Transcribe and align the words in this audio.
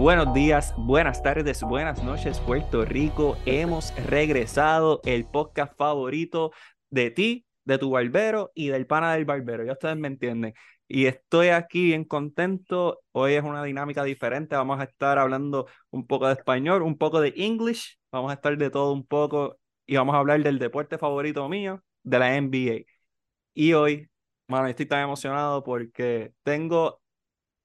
Buenos 0.00 0.32
días, 0.32 0.72
buenas 0.78 1.22
tardes, 1.22 1.62
buenas 1.62 2.02
noches, 2.02 2.40
Puerto 2.40 2.86
Rico. 2.86 3.36
Hemos 3.44 3.94
regresado 4.06 5.02
el 5.04 5.26
podcast 5.26 5.76
favorito 5.76 6.52
de 6.88 7.10
ti, 7.10 7.46
de 7.66 7.76
tu 7.76 7.90
barbero 7.90 8.50
y 8.54 8.68
del 8.68 8.86
pana 8.86 9.12
del 9.12 9.26
barbero. 9.26 9.62
Ya 9.62 9.72
ustedes 9.72 9.98
me 9.98 10.08
entienden. 10.08 10.54
Y 10.88 11.04
estoy 11.04 11.48
aquí 11.48 11.84
bien 11.84 12.04
contento. 12.04 13.02
Hoy 13.12 13.34
es 13.34 13.44
una 13.44 13.62
dinámica 13.62 14.02
diferente. 14.02 14.56
Vamos 14.56 14.80
a 14.80 14.84
estar 14.84 15.18
hablando 15.18 15.66
un 15.90 16.06
poco 16.06 16.28
de 16.28 16.32
español, 16.32 16.80
un 16.80 16.96
poco 16.96 17.20
de 17.20 17.34
English. 17.36 17.98
Vamos 18.10 18.30
a 18.30 18.34
estar 18.36 18.56
de 18.56 18.70
todo 18.70 18.94
un 18.94 19.06
poco 19.06 19.58
y 19.86 19.96
vamos 19.96 20.14
a 20.14 20.18
hablar 20.18 20.42
del 20.42 20.58
deporte 20.58 20.96
favorito 20.96 21.46
mío, 21.50 21.84
de 22.04 22.18
la 22.18 22.40
NBA. 22.40 22.86
Y 23.54 23.74
hoy, 23.74 24.08
mano, 24.48 24.66
estoy 24.68 24.86
tan 24.86 25.02
emocionado 25.02 25.62
porque 25.62 26.32
tengo 26.42 27.02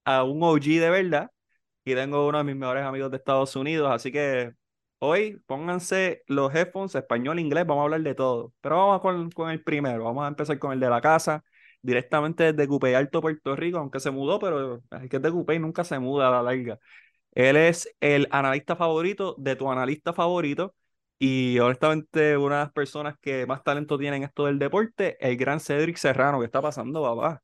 a 0.05 0.24
un 0.24 0.44
OG 0.44 0.63
de 0.63 0.90
verdad 0.90 1.32
y 1.86 1.96
tengo 1.96 2.28
uno 2.28 2.40
de 2.40 2.44
mis 2.44 2.56
mejores 2.56 2.84
amigos 2.84 3.12
de 3.12 3.18
Estados 3.18 3.56
Unidos, 3.56 3.92
así 3.92 4.12
que 4.12 4.54
hoy 5.00 5.40
pónganse 5.46 6.24
los 6.28 6.54
headphones 6.54 6.96
español, 6.96 7.40
inglés, 7.40 7.66
vamos 7.68 7.84
a 7.84 7.86
hablar 7.86 8.02
de 8.02 8.16
todo. 8.16 8.54
Pero 8.62 8.78
vamos 8.78 9.02
con, 9.02 9.32
con 9.32 9.52
el 9.52 9.64
primero, 9.64 10.04
vamos 10.06 10.26
a 10.26 10.28
empezar 10.30 10.60
con 10.60 10.74
el 10.74 10.80
de 10.80 10.90
la 10.90 11.02
casa, 11.02 11.44
directamente 11.82 12.54
desde 12.54 12.68
Cupey 12.68 12.96
Alto, 12.96 13.22
Puerto 13.22 13.56
Rico, 13.56 13.78
aunque 13.78 14.00
se 14.00 14.12
mudó, 14.12 14.40
pero 14.40 14.78
es 14.78 15.10
que 15.10 15.18
es 15.18 15.22
de 15.22 15.32
Cupey 15.32 15.60
nunca 15.60 15.84
se 15.84 16.00
muda 16.00 16.28
a 16.30 16.32
la 16.32 16.44
larga. 16.44 16.80
Él 17.34 17.58
es 17.58 17.96
el 18.00 18.28
analista 18.32 18.76
favorito 18.76 19.36
de 19.38 19.55
tu 19.55 19.72
analista 19.72 20.14
favorito 20.14 20.76
y 21.20 21.60
honestamente 21.60 22.38
una 22.38 22.58
de 22.60 22.64
las 22.66 22.74
personas 22.74 23.16
que 23.22 23.46
más 23.46 23.64
talento 23.64 23.98
tiene 23.98 24.18
en 24.18 24.24
esto 24.24 24.46
del 24.46 24.60
deporte, 24.60 25.18
el 25.20 25.38
gran 25.38 25.60
Cedric 25.60 25.98
Serrano, 25.98 26.40
¿qué 26.40 26.46
está 26.46 26.62
pasando, 26.62 27.04
papá? 27.04 27.42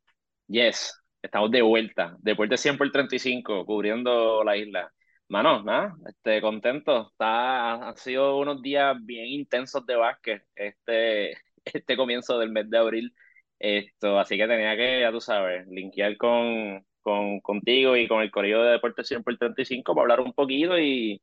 Yes, 0.47 1.00
Estamos 1.21 1.51
de 1.51 1.61
vuelta, 1.61 2.17
Deporte 2.19 2.57
100 2.57 2.77
por 2.77 2.91
35, 2.91 3.65
cubriendo 3.65 4.43
la 4.43 4.57
isla. 4.57 4.91
Mano, 5.27 5.63
nada, 5.63 5.95
este, 6.07 6.41
contento. 6.41 7.09
Está, 7.11 7.89
han 7.89 7.95
sido 7.95 8.37
unos 8.37 8.61
días 8.61 8.95
bien 9.03 9.27
intensos 9.27 9.85
de 9.85 9.95
básquet 9.95 10.43
este, 10.55 11.33
este 11.65 11.95
comienzo 11.95 12.39
del 12.39 12.51
mes 12.51 12.69
de 12.69 12.77
abril. 12.77 13.13
Esto, 13.59 14.19
así 14.19 14.35
que 14.35 14.47
tenía 14.47 14.75
que, 14.75 15.01
ya 15.01 15.11
tú 15.11 15.21
sabes, 15.21 15.67
linkear 15.67 16.17
con, 16.17 16.83
con, 17.01 17.39
contigo 17.41 17.95
y 17.95 18.07
con 18.07 18.23
el 18.23 18.31
correo 18.31 18.63
de 18.63 18.71
Deporte 18.71 19.03
100 19.03 19.23
por 19.23 19.37
35 19.37 19.93
para 19.93 20.01
hablar 20.01 20.21
un 20.21 20.33
poquito 20.33 20.79
y, 20.79 21.21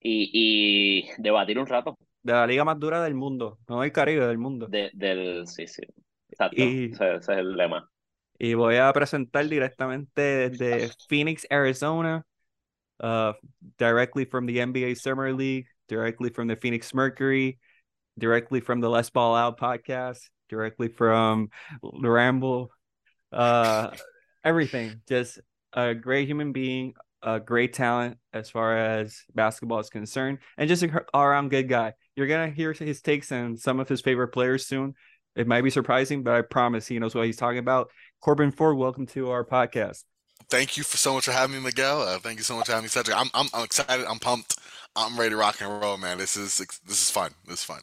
y, 0.00 0.30
y 0.32 1.10
debatir 1.18 1.60
un 1.60 1.66
rato. 1.66 1.96
De 2.22 2.32
la 2.32 2.46
liga 2.48 2.64
más 2.64 2.80
dura 2.80 3.02
del 3.04 3.14
mundo, 3.14 3.58
no 3.68 3.82
del 3.82 3.92
Caribe, 3.92 4.26
del 4.26 4.38
mundo. 4.38 4.66
De, 4.66 4.90
del, 4.92 5.46
sí, 5.46 5.68
sí, 5.68 5.82
exacto, 6.28 6.60
ese 6.60 7.14
es 7.14 7.28
el 7.28 7.56
lema. 7.56 7.88
Y 8.40 8.54
voy 8.54 8.76
a 8.76 8.90
presentar 8.94 9.46
directamente 9.50 10.10
desde 10.14 10.90
Phoenix, 11.10 11.46
Arizona, 11.52 12.24
uh, 12.98 13.34
directly 13.76 14.24
from 14.24 14.46
the 14.46 14.60
NBA 14.60 14.96
Summer 14.96 15.30
League, 15.34 15.66
directly 15.88 16.30
from 16.30 16.48
the 16.48 16.56
Phoenix 16.56 16.94
Mercury, 16.94 17.58
directly 18.18 18.60
from 18.60 18.80
the 18.80 18.88
Let's 18.88 19.10
Ball 19.10 19.36
Out 19.36 19.60
podcast, 19.60 20.30
directly 20.48 20.88
from 20.88 21.50
the 21.82 22.08
Ramble, 22.08 22.70
uh, 23.30 23.90
everything. 24.42 25.02
Just 25.06 25.38
a 25.74 25.94
great 25.94 26.26
human 26.26 26.52
being, 26.52 26.94
a 27.22 27.40
great 27.40 27.74
talent 27.74 28.16
as 28.32 28.48
far 28.48 28.74
as 28.74 29.22
basketball 29.34 29.80
is 29.80 29.90
concerned, 29.90 30.38
and 30.56 30.66
just 30.66 30.82
an 30.82 30.98
all 31.12 31.24
around 31.24 31.50
good 31.50 31.68
guy. 31.68 31.92
You're 32.16 32.26
gonna 32.26 32.48
hear 32.48 32.72
his 32.72 33.02
takes 33.02 33.30
on 33.32 33.58
some 33.58 33.80
of 33.80 33.88
his 33.90 34.00
favorite 34.00 34.28
players 34.28 34.66
soon. 34.66 34.94
It 35.36 35.46
might 35.46 35.62
be 35.62 35.70
surprising, 35.70 36.22
but 36.22 36.34
I 36.34 36.42
promise 36.42 36.86
he 36.86 36.98
knows 36.98 37.14
what 37.14 37.26
he's 37.26 37.36
talking 37.36 37.58
about. 37.58 37.90
Corban 38.20 38.52
Ford, 38.52 38.76
welcome 38.76 39.06
to 39.06 39.30
our 39.30 39.42
podcast. 39.42 40.04
Thank 40.50 40.76
you 40.76 40.84
for 40.84 40.98
so 40.98 41.14
much 41.14 41.24
for 41.24 41.32
having 41.32 41.56
me, 41.56 41.62
Miguel. 41.62 42.02
Uh, 42.02 42.18
thank 42.18 42.38
you 42.38 42.44
so 42.44 42.54
much 42.54 42.66
for 42.66 42.72
having 42.72 42.84
me, 42.84 42.88
Sedrick. 42.90 43.14
I'm, 43.16 43.30
I'm, 43.32 43.46
I'm 43.54 43.64
excited. 43.64 44.04
I'm 44.06 44.18
pumped. 44.18 44.58
I'm 44.94 45.18
ready 45.18 45.30
to 45.30 45.36
rock 45.36 45.62
and 45.62 45.80
roll, 45.80 45.96
man. 45.96 46.18
This 46.18 46.36
is 46.36 46.58
this 46.58 47.00
is 47.00 47.10
fun. 47.10 47.30
This 47.46 47.60
is 47.60 47.64
fun. 47.64 47.80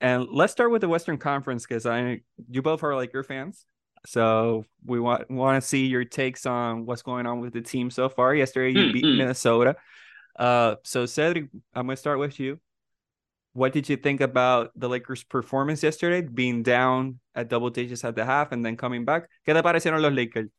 And 0.00 0.26
let's 0.28 0.52
start 0.52 0.72
with 0.72 0.80
the 0.80 0.88
Western 0.88 1.18
Conference 1.18 1.64
because 1.64 1.86
I 1.86 2.20
you 2.50 2.62
both 2.62 2.82
are 2.82 2.96
like 2.96 3.12
your 3.12 3.22
fans. 3.22 3.64
So 4.06 4.64
we 4.84 4.98
want 4.98 5.30
want 5.30 5.62
to 5.62 5.66
see 5.66 5.86
your 5.86 6.04
takes 6.04 6.46
on 6.46 6.84
what's 6.84 7.02
going 7.02 7.26
on 7.26 7.40
with 7.40 7.52
the 7.52 7.60
team 7.60 7.90
so 7.90 8.08
far. 8.08 8.34
Yesterday 8.34 8.76
you 8.76 8.86
mm, 8.86 8.92
beat 8.92 9.04
mm. 9.04 9.18
Minnesota. 9.18 9.76
Uh, 10.36 10.76
so 10.82 11.04
Sedrick, 11.04 11.48
I'm 11.74 11.86
gonna 11.86 11.96
start 11.96 12.18
with 12.18 12.40
you. 12.40 12.58
What 13.56 13.72
did 13.72 13.88
you 13.88 13.96
think 13.96 14.20
about 14.20 14.70
the 14.76 14.86
Lakers' 14.86 15.24
performance 15.24 15.82
yesterday, 15.82 16.20
being 16.20 16.62
down 16.62 17.20
at 17.34 17.48
double 17.48 17.70
digits 17.70 18.04
at 18.04 18.14
the 18.14 18.22
half 18.22 18.52
and 18.52 18.62
then 18.62 18.76
coming 18.76 19.06
back? 19.06 19.30
¿Qué 19.46 19.54
te 19.54 19.62
parecieron 19.62 20.02
los 20.02 20.12
Lakers? 20.12 20.50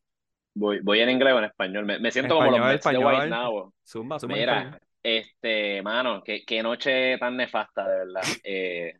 Voy, 0.55 0.79
voy 0.79 0.99
en 1.01 1.09
inglés 1.11 1.31
o 1.31 1.37
en 1.37 1.43
español. 1.43 1.85
Me, 1.85 1.99
me 1.99 2.09
siento 2.09 2.33
español, 2.33 2.55
como 2.55 2.57
los 2.57 2.73
Mets 2.73 2.83
de 2.85 2.97
White 2.97 3.29
Now. 3.29 3.73
Zumba, 3.85 4.19
zumba 4.19 4.35
Mira, 4.35 4.79
este, 5.03 5.83
mano, 5.83 6.23
qué, 6.23 6.43
qué, 6.43 6.63
noche 6.63 7.19
tan 7.19 7.37
nefasta, 7.37 7.87
de 7.87 7.97
verdad. 7.99 8.23
Eh, 8.43 8.93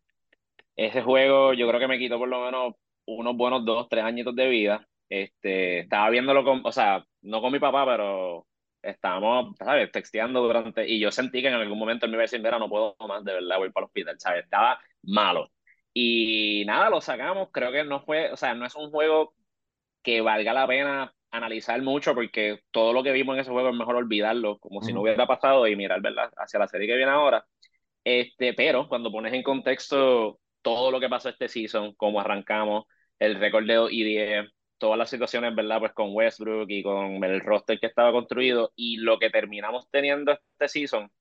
ese 0.75 1.01
juego 1.01 1.53
yo 1.53 1.67
creo 1.67 1.79
que 1.79 1.87
me 1.87 1.97
quitó 1.97 2.19
por 2.19 2.29
lo 2.29 2.45
menos 2.45 2.75
unos 3.07 3.35
buenos 3.35 3.65
dos, 3.65 3.89
tres 3.89 4.03
añitos 4.03 4.35
de 4.35 4.47
vida. 4.47 4.87
Este, 5.09 5.79
estaba 5.79 6.11
viéndolo 6.11 6.43
con, 6.43 6.61
o 6.63 6.71
sea, 6.71 7.03
no 7.23 7.41
con 7.41 7.51
mi 7.51 7.57
papá, 7.57 7.83
pero 7.83 8.45
estábamos, 8.89 9.55
¿sabes? 9.57 9.91
Texteando 9.91 10.41
durante, 10.41 10.87
y 10.87 10.99
yo 10.99 11.11
sentí 11.11 11.41
que 11.41 11.47
en 11.49 11.55
algún 11.55 11.79
momento 11.79 12.05
él 12.05 12.11
me 12.11 12.15
iba 12.15 12.21
a 12.23 12.25
decir, 12.25 12.41
mira, 12.41 12.59
no 12.59 12.69
puedo 12.69 12.95
más, 13.07 13.23
de 13.23 13.33
verdad, 13.33 13.57
voy 13.57 13.71
para 13.71 13.85
el 13.85 13.87
hospital, 13.87 14.19
¿sabes? 14.19 14.43
Estaba 14.43 14.79
malo. 15.03 15.51
Y 15.93 16.63
nada, 16.65 16.89
lo 16.89 17.01
sacamos, 17.01 17.49
creo 17.51 17.71
que 17.71 17.83
no 17.83 18.01
fue, 18.01 18.31
o 18.31 18.37
sea, 18.37 18.53
no 18.53 18.65
es 18.65 18.75
un 18.75 18.91
juego 18.91 19.33
que 20.03 20.21
valga 20.21 20.53
la 20.53 20.67
pena 20.67 21.13
analizar 21.31 21.81
mucho 21.81 22.13
porque 22.15 22.59
todo 22.71 22.93
lo 22.93 23.03
que 23.03 23.11
vimos 23.11 23.35
en 23.35 23.41
ese 23.41 23.51
juego 23.51 23.69
es 23.69 23.75
mejor 23.75 23.95
olvidarlo, 23.95 24.59
como 24.59 24.81
si 24.81 24.93
no 24.93 25.01
hubiera 25.01 25.27
pasado 25.27 25.67
y 25.67 25.75
mirar, 25.75 26.01
¿verdad?, 26.01 26.31
hacia 26.37 26.59
la 26.59 26.67
serie 26.67 26.87
que 26.87 26.95
viene 26.95 27.11
ahora. 27.11 27.45
Este, 28.03 28.53
pero 28.53 28.87
cuando 28.87 29.11
pones 29.11 29.33
en 29.33 29.43
contexto 29.43 30.39
todo 30.61 30.91
lo 30.91 30.99
que 30.99 31.09
pasó 31.09 31.29
este 31.29 31.49
season, 31.49 31.93
cómo 31.95 32.21
arrancamos, 32.21 32.85
el 33.19 33.35
récord 33.39 33.65
de 33.65 33.87
y 33.91 34.03
10, 34.03 34.45
todas 34.77 34.97
las 34.97 35.09
situaciones, 35.09 35.55
¿verdad? 35.55 35.79
Pues 35.79 35.93
con 35.93 36.09
Westbrook 36.13 36.69
y 36.69 36.83
con 36.83 37.23
el 37.23 37.41
roster 37.41 37.79
que 37.79 37.87
estaba 37.87 38.11
construido 38.11 38.71
y 38.75 38.97
lo 38.97 39.19
que 39.19 39.29
terminamos 39.29 39.87
teniendo 39.89 40.31
este 40.31 40.67
season, 40.67 41.11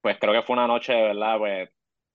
pues 0.00 0.18
creo 0.20 0.32
que 0.32 0.42
fue 0.42 0.54
una 0.54 0.66
noche, 0.66 0.92
¿verdad? 0.94 1.38
Pues 1.38 1.70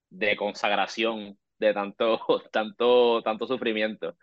de 0.09 0.35
consagración 0.37 1.37
de 1.59 1.73
tanto, 1.73 2.19
tanto, 2.51 3.21
tanto 3.23 3.47
sufrimiento. 3.47 4.15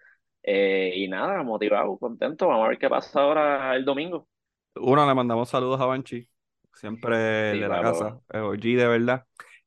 Eh, 0.42 0.92
y 0.96 1.08
nada, 1.08 1.42
motivado, 1.42 1.96
contento. 1.98 2.48
Vamos 2.48 2.66
a 2.66 2.68
ver 2.68 2.78
qué 2.78 2.88
pasa 2.88 3.20
ahora 3.20 3.74
el 3.74 3.84
domingo. 3.84 4.28
Uno, 4.76 5.06
le 5.06 5.14
mandamos 5.14 5.48
saludos 5.48 5.80
a 5.80 5.86
Banchi, 5.86 6.28
siempre 6.72 7.16
de 7.16 7.68
la 7.68 7.80
casa, 7.80 8.20
OG 8.28 8.60
de 8.60 8.88
verdad. 8.88 9.24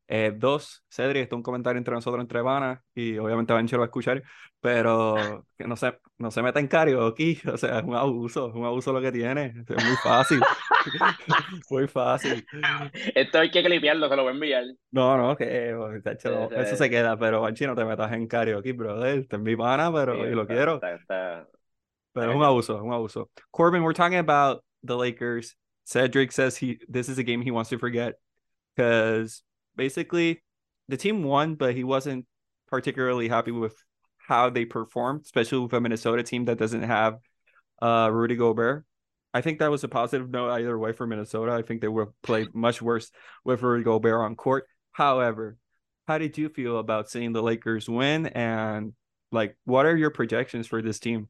Eh, 0.09 0.34
dos, 0.34 0.85
Cedric, 0.90 1.23
esto 1.23 1.35
es 1.35 1.38
un 1.38 1.44
comentario 1.44 1.78
entre 1.78 1.94
nosotros, 1.94 2.22
entre 2.22 2.41
vanas, 2.41 2.79
y 2.95 3.18
obviamente 3.18 3.51
Banchi 3.51 3.73
lo 3.73 3.79
va 3.79 3.85
a 3.85 3.88
escuchar, 3.88 4.23
pero 4.62 5.45
que 5.57 5.68
no 5.68 5.75
se, 5.75 6.00
no 6.18 6.31
se 6.31 6.41
meta 6.41 6.62
en 6.62 6.68
karaoke, 6.68 7.41
o 7.53 7.57
sea, 7.57 7.79
es 7.79 7.84
un 7.84 7.94
abuso, 7.94 8.47
es 8.47 8.56
un 8.56 8.63
abuso 8.63 8.94
lo 8.94 9.01
que 9.01 9.12
tiene, 9.12 9.53
es 9.67 9.85
muy 9.85 9.96
fácil, 10.01 10.40
muy 11.69 11.88
fácil. 11.90 12.46
Esto 13.13 13.40
hay 13.40 13.51
que 13.51 13.62
clipearlo, 13.62 14.07
se 14.07 14.16
lo 14.16 14.23
voy 14.23 14.31
a 14.31 14.34
enviar. 14.35 14.63
No, 14.91 15.17
no, 15.17 15.35
que 15.35 15.75
hecho, 16.06 16.51
eso 16.51 16.75
se 16.78 16.90
queda, 16.90 17.17
pero 17.17 17.41
Banchi, 17.41 17.66
no 17.66 17.75
te 17.75 17.84
metas 17.84 18.12
en 18.13 18.28
karaoke, 18.28 18.72
brother, 18.72 19.28
te 19.28 19.38
mi 19.38 19.57
pana, 19.57 19.91
pero 19.91 20.25
y 20.25 20.34
lo 20.34 20.47
quiero. 20.47 20.79
pero 20.79 22.31
es 22.31 22.35
un 22.35 22.44
abuso, 22.44 22.78
es 22.78 22.81
un 22.81 22.94
abuso. 22.94 23.29
Corbin, 23.51 23.84
we're 23.84 23.94
talking 23.94 24.19
about 24.19 24.63
the 24.84 24.96
Lakers. 24.96 25.57
Cedric 25.84 26.32
says 26.32 26.58
he 26.58 26.79
this 26.87 27.09
is 27.09 27.17
a 27.17 27.23
game 27.23 27.41
he 27.41 27.52
wants 27.52 27.70
to 27.70 27.78
forget 27.78 28.16
because 28.76 29.43
basically 29.78 30.44
the 30.90 30.97
team 30.97 31.24
won, 31.24 31.56
but 31.56 31.76
he 31.76 31.84
wasn't 31.84 32.26
particularly 32.68 33.29
happy 33.29 33.52
with 33.52 33.76
how 34.18 34.50
they 34.50 34.66
performed, 34.66 35.22
especially 35.24 35.59
with 35.59 35.74
a 35.74 35.79
Minnesota 35.79 36.24
team 36.24 36.46
that 36.46 36.58
doesn't 36.58 36.84
have 36.84 37.20
uh, 37.82 38.09
Rudy 38.12 38.35
Gobert. 38.35 38.85
I 39.34 39.41
think 39.41 39.59
that 39.59 39.72
was 39.72 39.84
a 39.84 39.88
positive 39.88 40.29
note 40.29 40.50
either 40.52 40.78
way 40.78 40.94
for 40.94 41.06
Minnesota. 41.06 41.52
I 41.52 41.62
think 41.62 41.82
they 41.82 41.88
would 41.88 42.09
played 42.24 42.53
much 42.53 42.82
worse 42.82 43.12
with 43.46 43.62
Rudy 43.62 43.84
Gobert 43.84 44.20
on 44.22 44.35
court. 44.35 44.66
However, 44.91 45.58
how 46.08 46.18
did 46.18 46.38
you 46.38 46.50
feel 46.50 46.80
about 46.80 47.09
seeing 47.09 47.34
the 47.34 47.44
Lakers 47.44 47.88
win 47.88 48.28
and 48.28 48.94
like 49.32 49.58
what 49.66 49.85
are 49.85 49.96
your 49.96 50.09
projections 50.09 50.68
for 50.68 50.82
this 50.82 51.00
team? 51.00 51.30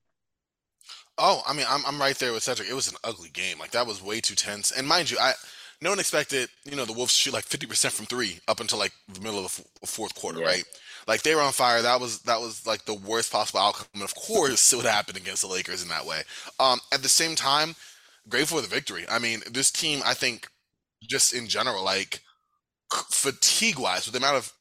Oh, 1.18 1.42
I 1.48 1.54
mean, 1.54 1.66
I'm 1.68 1.86
I'm 1.86 2.00
right 2.00 2.18
there 2.18 2.32
with 2.32 2.44
Sedrick. 2.44 2.70
It 2.70 2.76
was 2.76 2.88
an 2.90 2.98
ugly 3.04 3.30
game. 3.30 3.60
Like 3.60 3.72
that 3.72 3.88
was 3.88 4.02
way 4.02 4.22
too 4.22 4.36
tense. 4.36 4.72
And 4.72 4.88
mind 4.88 5.10
you, 5.12 5.18
I 5.20 5.34
no 5.82 5.92
one 5.92 6.00
expected, 6.00 6.50
you 6.66 6.76
know, 6.76 6.86
the 6.86 6.94
Wolves 6.94 7.16
shoot 7.16 7.34
like 7.34 7.46
50% 7.46 7.92
from 7.92 8.06
three 8.06 8.40
up 8.48 8.60
until 8.60 8.80
like 8.80 8.94
the 9.14 9.22
middle 9.22 9.46
of 9.46 9.62
the 9.82 9.88
fourth 9.88 10.16
quarter, 10.16 10.40
yeah. 10.40 10.48
right? 10.48 10.64
Like 11.08 11.22
they 11.22 11.36
were 11.36 11.42
on 11.42 11.54
fire. 11.54 11.82
That 11.82 12.02
was 12.02 12.20
that 12.22 12.42
was 12.42 12.66
like 12.66 12.86
the 12.86 12.94
worst 12.94 13.32
possible 13.32 13.60
outcome. 13.60 13.88
And 13.94 14.04
of 14.04 14.14
course, 14.16 14.74
it 14.74 14.76
would 14.76 14.86
happen 14.86 15.16
against 15.16 15.42
the 15.42 15.48
Lakers 15.48 15.82
in 15.82 15.90
that 15.90 16.06
way. 16.06 16.24
Um, 16.60 16.80
at 16.94 17.02
the 17.02 17.10
same 17.10 17.36
time, 17.36 17.76
grateful 18.28 18.58
for 18.58 18.62
the 18.62 18.74
victory. 18.74 19.06
I 19.10 19.20
mean, 19.20 19.42
this 19.50 19.72
team, 19.72 20.02
I 20.06 20.14
think, 20.14 20.50
just 21.02 21.34
in 21.34 21.48
general, 21.48 21.84
like 21.84 22.22
fatigue 23.10 23.80
wise, 23.80 24.06
with 24.06 24.14
the 24.14 24.20
amount 24.20 24.38
of 24.38 24.52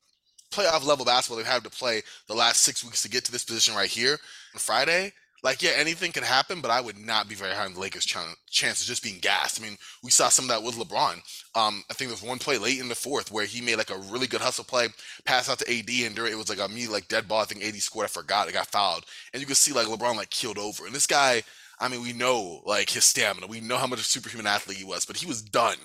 playoff 0.52 0.84
level 0.86 1.04
basketball 1.04 1.38
they've 1.38 1.46
had 1.46 1.64
to 1.64 1.70
play 1.70 2.02
the 2.28 2.34
last 2.34 2.62
six 2.62 2.84
weeks 2.84 3.02
to 3.02 3.08
get 3.08 3.24
to 3.24 3.32
this 3.32 3.44
position 3.44 3.74
right 3.74 3.90
here 3.90 4.12
on 4.54 4.58
Friday, 4.58 5.12
like, 5.46 5.62
yeah, 5.62 5.70
anything 5.76 6.10
could 6.10 6.24
happen, 6.24 6.60
but 6.60 6.72
I 6.72 6.80
would 6.80 6.98
not 6.98 7.28
be 7.28 7.36
very 7.36 7.54
high 7.54 7.66
on 7.66 7.74
the 7.74 7.78
Lakers' 7.78 8.04
ch- 8.04 8.16
chance 8.50 8.80
of 8.80 8.88
just 8.88 9.04
being 9.04 9.20
gassed. 9.20 9.60
I 9.60 9.64
mean, 9.64 9.78
we 10.02 10.10
saw 10.10 10.28
some 10.28 10.46
of 10.46 10.48
that 10.48 10.64
with 10.64 10.74
LeBron. 10.74 11.22
Um, 11.54 11.84
I 11.88 11.94
think 11.94 12.10
there 12.10 12.18
was 12.20 12.22
one 12.24 12.40
play 12.40 12.58
late 12.58 12.80
in 12.80 12.88
the 12.88 12.96
fourth 12.96 13.30
where 13.30 13.46
he 13.46 13.60
made 13.60 13.76
like 13.76 13.90
a 13.90 13.98
really 14.10 14.26
good 14.26 14.40
hustle 14.40 14.64
play, 14.64 14.88
pass 15.24 15.48
out 15.48 15.60
to 15.60 15.72
AD, 15.72 15.88
and 16.04 16.16
during, 16.16 16.32
it 16.32 16.36
was 16.36 16.48
like 16.48 16.58
a 16.58 16.66
me 16.66 16.88
like 16.88 17.06
dead 17.06 17.28
ball. 17.28 17.42
I 17.42 17.44
think 17.44 17.62
AD 17.62 17.76
scored. 17.76 18.06
I 18.06 18.08
forgot. 18.08 18.48
It 18.48 18.54
got 18.54 18.66
fouled, 18.66 19.04
and 19.32 19.40
you 19.40 19.46
could 19.46 19.56
see 19.56 19.72
like 19.72 19.86
LeBron 19.86 20.16
like 20.16 20.30
keeled 20.30 20.58
over. 20.58 20.84
And 20.84 20.92
this 20.92 21.06
guy, 21.06 21.44
I 21.78 21.86
mean, 21.86 22.02
we 22.02 22.12
know 22.12 22.60
like 22.66 22.90
his 22.90 23.04
stamina. 23.04 23.46
We 23.46 23.60
know 23.60 23.76
how 23.76 23.86
much 23.86 24.00
of 24.00 24.04
a 24.04 24.08
superhuman 24.08 24.48
athlete 24.48 24.78
he 24.78 24.84
was, 24.84 25.04
but 25.04 25.16
he 25.16 25.26
was 25.26 25.42
done. 25.42 25.78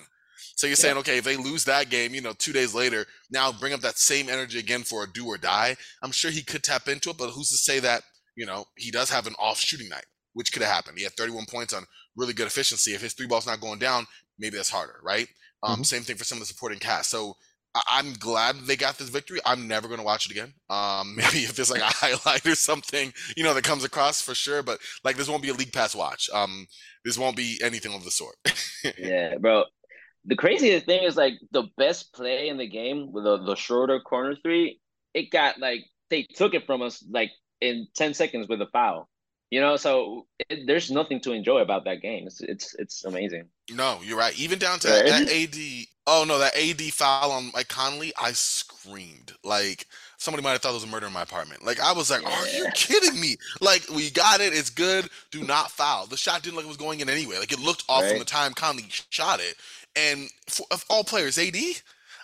So 0.56 0.66
you're 0.66 0.74
saying, 0.74 0.96
okay, 0.98 1.18
if 1.18 1.24
they 1.24 1.36
lose 1.36 1.62
that 1.64 1.88
game, 1.88 2.14
you 2.14 2.20
know, 2.20 2.32
two 2.32 2.52
days 2.52 2.74
later, 2.74 3.06
now 3.30 3.52
bring 3.52 3.74
up 3.74 3.80
that 3.82 3.96
same 3.96 4.28
energy 4.28 4.58
again 4.58 4.82
for 4.82 5.04
a 5.04 5.10
do 5.10 5.24
or 5.26 5.38
die. 5.38 5.76
I'm 6.02 6.10
sure 6.10 6.32
he 6.32 6.42
could 6.42 6.64
tap 6.64 6.88
into 6.88 7.10
it, 7.10 7.16
but 7.16 7.30
who's 7.30 7.50
to 7.50 7.56
say 7.56 7.78
that, 7.78 8.02
you 8.36 8.46
know, 8.46 8.64
he 8.76 8.90
does 8.90 9.10
have 9.10 9.26
an 9.26 9.34
off 9.38 9.58
shooting 9.58 9.88
night, 9.88 10.06
which 10.34 10.52
could 10.52 10.62
have 10.62 10.72
happened. 10.72 10.98
He 10.98 11.04
had 11.04 11.12
31 11.14 11.46
points 11.46 11.72
on 11.72 11.84
really 12.16 12.32
good 12.32 12.46
efficiency. 12.46 12.94
If 12.94 13.02
his 13.02 13.12
three 13.12 13.26
ball's 13.26 13.46
not 13.46 13.60
going 13.60 13.78
down, 13.78 14.06
maybe 14.38 14.56
that's 14.56 14.70
harder, 14.70 15.00
right? 15.02 15.28
Um, 15.62 15.74
mm-hmm. 15.74 15.82
Same 15.84 16.02
thing 16.02 16.16
for 16.16 16.24
some 16.24 16.36
of 16.36 16.40
the 16.40 16.46
supporting 16.46 16.78
cast. 16.78 17.10
So 17.10 17.36
I- 17.74 18.00
am 18.00 18.14
glad 18.14 18.56
they 18.60 18.76
got 18.76 18.98
this 18.98 19.08
victory. 19.08 19.40
I'm 19.46 19.68
never 19.68 19.88
going 19.88 20.00
to 20.00 20.04
watch 20.04 20.26
it 20.26 20.32
again. 20.32 20.52
Um, 20.70 21.14
maybe 21.16 21.38
if 21.38 21.54
there's 21.54 21.70
like 21.70 21.82
a 21.82 21.84
highlight 21.86 22.46
or 22.46 22.54
something, 22.54 23.12
you 23.36 23.44
know, 23.44 23.54
that 23.54 23.64
comes 23.64 23.84
across 23.84 24.20
for 24.20 24.34
sure. 24.34 24.62
But 24.62 24.80
like, 25.04 25.16
this 25.16 25.28
won't 25.28 25.42
be 25.42 25.50
a 25.50 25.54
league 25.54 25.72
pass 25.72 25.94
watch. 25.94 26.28
Um, 26.32 26.66
this 27.04 27.18
won't 27.18 27.36
be 27.36 27.60
anything 27.62 27.94
of 27.94 28.04
the 28.04 28.10
sort. 28.10 28.36
yeah, 28.98 29.36
bro 29.38 29.64
the 30.24 30.36
craziest 30.36 30.86
thing 30.86 31.02
is 31.02 31.16
like 31.16 31.34
the 31.50 31.64
best 31.76 32.12
play 32.12 32.48
in 32.48 32.56
the 32.56 32.68
game 32.68 33.12
with 33.12 33.24
the, 33.24 33.38
the 33.38 33.56
shorter 33.56 34.00
corner 34.00 34.36
three, 34.36 34.80
it 35.14 35.30
got 35.30 35.58
like 35.58 35.80
they 36.10 36.22
took 36.22 36.54
it 36.54 36.66
from 36.66 36.82
us 36.82 37.04
like 37.10 37.30
in 37.62 37.88
10 37.94 38.14
seconds 38.14 38.48
with 38.48 38.60
a 38.60 38.66
foul. 38.66 39.08
You 39.50 39.60
know, 39.60 39.76
so 39.76 40.26
it, 40.48 40.66
there's 40.66 40.90
nothing 40.90 41.20
to 41.20 41.32
enjoy 41.32 41.58
about 41.58 41.84
that 41.84 42.00
game. 42.00 42.26
It's 42.26 42.40
it's 42.40 42.74
it's 42.78 43.04
amazing. 43.04 43.50
No, 43.70 44.00
you're 44.02 44.16
right. 44.16 44.34
Even 44.38 44.58
down 44.58 44.78
to 44.78 44.88
right. 44.88 45.04
that 45.04 45.30
AD. 45.30 45.86
Oh 46.06 46.24
no, 46.26 46.38
that 46.38 46.56
AD 46.56 46.80
foul 46.94 47.30
on 47.32 47.50
Mike 47.52 47.68
Conley, 47.68 48.14
I 48.18 48.32
screamed 48.32 49.34
like 49.44 49.86
somebody 50.16 50.42
might 50.42 50.52
have 50.52 50.62
thought 50.62 50.70
it 50.70 50.80
was 50.80 50.84
a 50.84 50.86
murder 50.86 51.06
in 51.06 51.12
my 51.12 51.20
apartment. 51.20 51.66
Like 51.66 51.80
I 51.80 51.92
was 51.92 52.10
like, 52.10 52.22
yeah. 52.22 52.30
"Are 52.30 52.48
you 52.48 52.66
kidding 52.74 53.20
me?" 53.20 53.36
Like 53.60 53.82
we 53.90 54.08
got 54.08 54.40
it. 54.40 54.54
It's 54.54 54.70
good. 54.70 55.10
Do 55.30 55.44
not 55.44 55.70
foul. 55.70 56.06
The 56.06 56.16
shot 56.16 56.42
didn't 56.42 56.56
look 56.56 56.64
like 56.64 56.70
it 56.70 56.78
was 56.78 56.86
going 56.86 57.00
in 57.00 57.10
anyway. 57.10 57.36
Like 57.38 57.52
it 57.52 57.60
looked 57.60 57.84
off 57.90 58.04
right. 58.04 58.10
from 58.12 58.20
the 58.20 58.24
time 58.24 58.54
Conley 58.54 58.86
shot 58.88 59.38
it. 59.38 59.56
And 59.96 60.30
for, 60.48 60.64
of 60.70 60.82
all 60.88 61.04
players, 61.04 61.36
AD, 61.36 61.56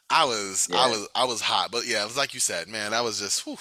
I 0.08 0.24
was, 0.24 0.66
yeah. 0.70 0.78
I 0.78 0.86
was, 0.88 1.08
I 1.14 1.24
was 1.26 1.42
hot. 1.42 1.70
But 1.70 1.86
yeah, 1.86 2.00
it 2.00 2.06
was 2.06 2.16
like 2.16 2.32
you 2.32 2.40
said, 2.40 2.68
man, 2.68 2.92
that 2.92 3.04
was 3.04 3.20
just. 3.20 3.44
Whew. 3.44 3.58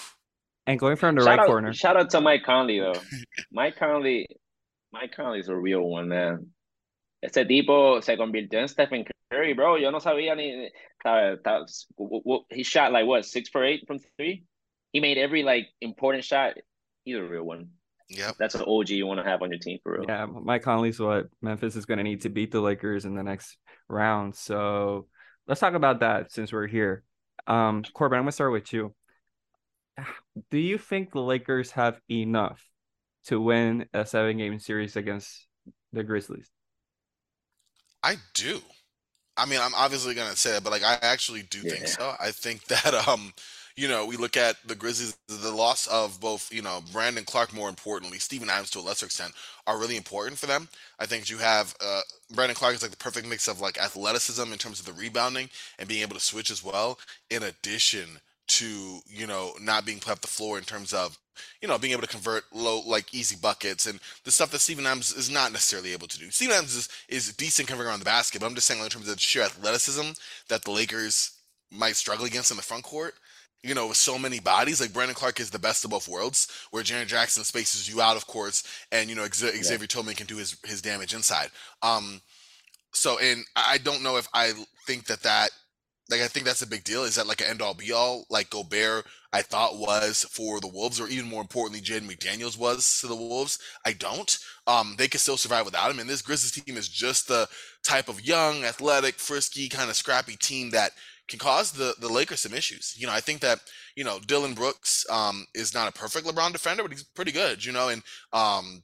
And 0.67 0.77
going 0.77 0.97
from 0.97 1.15
the 1.15 1.21
shout 1.21 1.29
right 1.29 1.39
out, 1.39 1.47
corner. 1.47 1.73
Shout 1.73 1.97
out 1.97 2.09
to 2.09 2.21
Mike 2.21 2.43
Conley 2.43 2.79
though. 2.79 2.99
Mike 3.51 3.77
Conley, 3.77 4.27
Mike 4.91 5.15
Conley 5.15 5.39
is 5.39 5.47
a 5.47 5.55
real 5.55 5.81
one, 5.81 6.09
man. 6.09 6.47
Ese 7.23 7.47
tipo 7.47 8.01
se 8.01 8.17
convirtió 8.17 8.59
en 8.59 8.67
Stephen 8.67 9.05
Curry, 9.31 9.53
bro. 9.53 9.77
Yo 9.77 9.89
no 9.89 9.99
sabía 9.99 10.35
ni. 10.35 10.69
He 12.49 12.63
shot 12.63 12.91
like 12.91 13.05
what 13.05 13.25
six 13.25 13.49
for 13.49 13.63
eight 13.63 13.85
from 13.87 13.99
three. 14.17 14.43
He 14.91 14.99
made 14.99 15.17
every 15.17 15.41
like 15.41 15.67
important 15.81 16.25
shot. 16.25 16.55
He's 17.05 17.15
a 17.15 17.23
real 17.23 17.43
one. 17.43 17.69
Yeah, 18.09 18.31
that's 18.37 18.55
an 18.55 18.63
OG 18.67 18.89
you 18.89 19.07
want 19.07 19.19
to 19.19 19.29
have 19.29 19.41
on 19.41 19.49
your 19.49 19.59
team 19.59 19.79
for 19.83 19.93
real. 19.93 20.05
Yeah, 20.07 20.25
Mike 20.25 20.63
Conley's 20.63 20.99
what 20.99 21.27
Memphis 21.41 21.75
is 21.75 21.85
going 21.85 21.97
to 21.97 22.03
need 22.03 22.21
to 22.21 22.29
beat 22.29 22.51
the 22.51 22.61
Lakers 22.61 23.05
in 23.05 23.15
the 23.15 23.23
next 23.23 23.57
round. 23.87 24.35
So 24.35 25.07
let's 25.47 25.61
talk 25.61 25.73
about 25.73 26.01
that 26.01 26.31
since 26.31 26.51
we're 26.51 26.67
here. 26.67 27.03
Um, 27.47 27.83
Corban, 27.93 28.17
I'm 28.17 28.23
going 28.23 28.29
to 28.29 28.35
start 28.35 28.51
with 28.51 28.71
you. 28.73 28.93
Do 30.51 30.57
you 30.57 30.77
think 30.77 31.11
the 31.11 31.21
Lakers 31.21 31.71
have 31.71 31.99
enough 32.09 32.63
to 33.25 33.41
win 33.41 33.87
a 33.93 34.05
seven 34.05 34.37
game 34.37 34.59
series 34.59 34.95
against 34.95 35.47
the 35.91 36.03
Grizzlies? 36.03 36.49
I 38.03 38.15
do. 38.33 38.61
I 39.35 39.45
mean, 39.45 39.59
I'm 39.61 39.75
obviously 39.75 40.15
going 40.15 40.31
to 40.31 40.37
say 40.37 40.51
that, 40.53 40.63
but 40.63 40.71
like, 40.71 40.83
I 40.83 40.97
actually 41.01 41.43
do 41.43 41.59
yeah. 41.59 41.71
think 41.71 41.87
so. 41.87 42.15
I 42.19 42.31
think 42.31 42.63
that, 42.67 42.93
um, 43.07 43.33
you 43.75 43.87
know, 43.87 44.05
we 44.05 44.17
look 44.17 44.37
at 44.37 44.55
the 44.65 44.75
Grizzlies, 44.75 45.17
the 45.27 45.51
loss 45.51 45.87
of 45.87 46.19
both, 46.19 46.51
you 46.51 46.61
know, 46.61 46.81
Brandon 46.91 47.23
Clarke, 47.23 47.53
more 47.53 47.69
importantly, 47.69 48.17
Steven 48.17 48.49
Adams 48.49 48.71
to 48.71 48.79
a 48.79 48.81
lesser 48.81 49.05
extent, 49.05 49.33
are 49.67 49.77
really 49.77 49.97
important 49.97 50.39
for 50.39 50.47
them. 50.47 50.67
I 50.99 51.05
think 51.05 51.29
you 51.29 51.37
have 51.37 51.75
uh, 51.85 52.01
Brandon 52.33 52.55
Clarke 52.55 52.75
is 52.75 52.81
like 52.81 52.91
the 52.91 52.97
perfect 52.97 53.27
mix 53.27 53.47
of 53.47 53.61
like 53.61 53.77
athleticism 53.77 54.51
in 54.51 54.57
terms 54.57 54.79
of 54.79 54.85
the 54.87 54.93
rebounding 54.93 55.49
and 55.77 55.87
being 55.87 56.01
able 56.01 56.15
to 56.15 56.21
switch 56.21 56.49
as 56.49 56.63
well, 56.63 56.97
in 57.29 57.43
addition 57.43 58.19
to, 58.47 58.99
you 59.07 59.27
know, 59.27 59.53
not 59.61 59.85
being 59.85 59.99
put 59.99 60.11
up 60.11 60.21
the 60.21 60.27
floor 60.27 60.57
in 60.57 60.63
terms 60.63 60.93
of, 60.93 61.17
you 61.61 61.67
know, 61.67 61.77
being 61.77 61.93
able 61.93 62.01
to 62.01 62.07
convert 62.07 62.43
low, 62.53 62.81
like 62.85 63.13
easy 63.13 63.35
buckets 63.35 63.85
and 63.85 63.99
the 64.23 64.31
stuff 64.31 64.51
that 64.51 64.59
Steven 64.59 64.85
Adams 64.85 65.13
is 65.13 65.29
not 65.29 65.51
necessarily 65.51 65.93
able 65.93 66.07
to 66.07 66.17
do. 66.17 66.31
Steven 66.31 66.55
Adams 66.55 66.75
is, 66.75 66.89
is 67.09 67.35
decent 67.35 67.67
covering 67.67 67.87
around 67.87 67.99
the 67.99 68.05
basket, 68.05 68.41
but 68.41 68.47
I'm 68.47 68.55
just 68.55 68.67
saying 68.67 68.81
in 68.83 68.89
terms 68.89 69.09
of 69.09 69.19
sheer 69.19 69.43
athleticism 69.43 70.11
that 70.49 70.63
the 70.63 70.71
Lakers 70.71 71.37
might 71.71 71.95
struggle 71.95 72.25
against 72.25 72.51
in 72.51 72.57
the 72.57 72.63
front 72.63 72.83
court 72.83 73.13
you 73.63 73.73
know, 73.73 73.87
with 73.87 73.97
so 73.97 74.17
many 74.17 74.39
bodies, 74.39 74.79
like 74.79 74.93
Brandon 74.93 75.15
Clarke 75.15 75.39
is 75.39 75.49
the 75.49 75.59
best 75.59 75.83
of 75.83 75.91
both 75.91 76.07
worlds, 76.07 76.47
where 76.71 76.83
Jaren 76.83 77.07
Jackson 77.07 77.43
spaces 77.43 77.89
you 77.89 78.01
out, 78.01 78.15
of 78.15 78.27
course, 78.27 78.63
and 78.91 79.09
you 79.09 79.15
know 79.15 79.25
Xavier 79.25 79.77
yeah. 79.79 79.85
Tillman 79.87 80.15
can 80.15 80.27
do 80.27 80.37
his 80.37 80.57
his 80.63 80.81
damage 80.81 81.13
inside. 81.13 81.49
Um, 81.81 82.21
so, 82.93 83.19
and 83.19 83.43
I 83.55 83.77
don't 83.79 84.03
know 84.03 84.17
if 84.17 84.27
I 84.33 84.53
think 84.85 85.05
that 85.07 85.23
that 85.23 85.49
like 86.09 86.21
I 86.21 86.27
think 86.27 86.45
that's 86.45 86.61
a 86.61 86.67
big 86.67 86.83
deal. 86.83 87.03
Is 87.03 87.15
that 87.15 87.27
like 87.27 87.41
an 87.41 87.47
end 87.47 87.61
all 87.61 87.73
be 87.73 87.91
all? 87.91 88.25
Like 88.29 88.49
Gobert, 88.49 89.05
I 89.33 89.41
thought 89.41 89.77
was 89.77 90.25
for 90.31 90.59
the 90.59 90.67
Wolves, 90.67 90.99
or 90.99 91.07
even 91.07 91.29
more 91.29 91.41
importantly, 91.41 91.81
Jaden 91.81 92.09
McDaniels 92.09 92.57
was 92.57 92.99
to 93.01 93.07
the 93.07 93.15
Wolves. 93.15 93.59
I 93.85 93.93
don't. 93.93 94.37
Um, 94.65 94.95
they 94.97 95.07
could 95.07 95.21
still 95.21 95.37
survive 95.37 95.65
without 95.65 95.91
him. 95.91 95.99
And 95.99 96.09
this 96.09 96.21
Grizzlies 96.21 96.63
team 96.63 96.77
is 96.77 96.89
just 96.89 97.27
the 97.27 97.47
type 97.83 98.09
of 98.09 98.25
young, 98.25 98.63
athletic, 98.63 99.15
frisky, 99.15 99.69
kind 99.69 99.89
of 99.89 99.95
scrappy 99.95 100.35
team 100.35 100.71
that 100.71 100.91
can 101.27 101.39
cause 101.39 101.71
the 101.71 101.93
the 101.99 102.09
Lakers 102.09 102.41
some 102.41 102.53
issues. 102.53 102.95
You 102.97 103.07
know, 103.07 103.13
I 103.13 103.19
think 103.19 103.41
that 103.41 103.59
you 103.95 104.03
know 104.03 104.19
Dillon 104.19 104.53
Brooks 104.53 105.05
um, 105.09 105.45
is 105.53 105.73
not 105.73 105.89
a 105.89 105.99
perfect 105.99 106.25
LeBron 106.25 106.53
defender, 106.53 106.83
but 106.83 106.91
he's 106.91 107.03
pretty 107.03 107.31
good. 107.31 107.63
You 107.65 107.73
know, 107.73 107.89
and 107.89 108.01
um, 108.33 108.83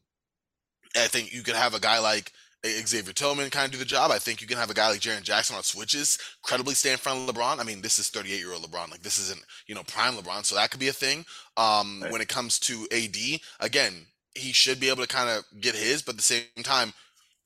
I 0.96 1.08
think 1.08 1.34
you 1.34 1.42
could 1.44 1.56
have 1.56 1.74
a 1.74 1.80
guy 1.80 2.00
like 2.00 2.32
Xavier 2.66 3.14
Tillman 3.14 3.50
kind 3.50 3.66
of 3.66 3.72
do 3.72 3.78
the 3.78 3.86
job. 3.86 4.12
I 4.12 4.20
think 4.20 4.42
you 4.42 4.48
can 4.48 4.58
have 4.58 4.70
a 4.70 4.74
guy 4.74 4.90
like 4.90 5.02
Jaren 5.02 5.24
Jackson 5.24 5.56
on 5.56 5.64
switches, 5.64 6.18
credibly 6.44 6.74
stay 6.74 6.92
in 6.94 6.98
front 6.98 7.28
of 7.28 7.36
LeBron. 7.36 7.60
I 7.60 7.64
mean, 7.64 7.82
this 7.82 8.00
is 8.00 8.10
38 8.10 8.38
year 8.38 8.54
old 8.54 8.64
LeBron. 8.64 8.90
Like 8.90 9.04
this 9.04 9.20
isn't 9.20 9.44
you 9.68 9.76
know 9.76 9.84
prime 9.84 10.14
LeBron, 10.14 10.46
so 10.46 10.56
that 10.56 10.72
could 10.72 10.80
be 10.80 10.88
a 10.88 10.94
thing. 10.94 11.26
Um, 11.58 12.02
right. 12.02 12.12
When 12.12 12.22
it 12.22 12.30
comes 12.30 12.60
to 12.60 12.88
AD, 12.92 13.18
again, 13.60 14.08
he 14.36 14.54
should 14.54 14.80
be 14.80 14.90
able 14.90 15.04
to 15.04 15.08
kind 15.08 15.30
of 15.30 15.44
get 15.62 15.76
his, 15.76 16.02
but 16.02 16.14
at 16.14 16.18
the 16.18 16.24
same 16.24 16.64
time, 16.64 16.94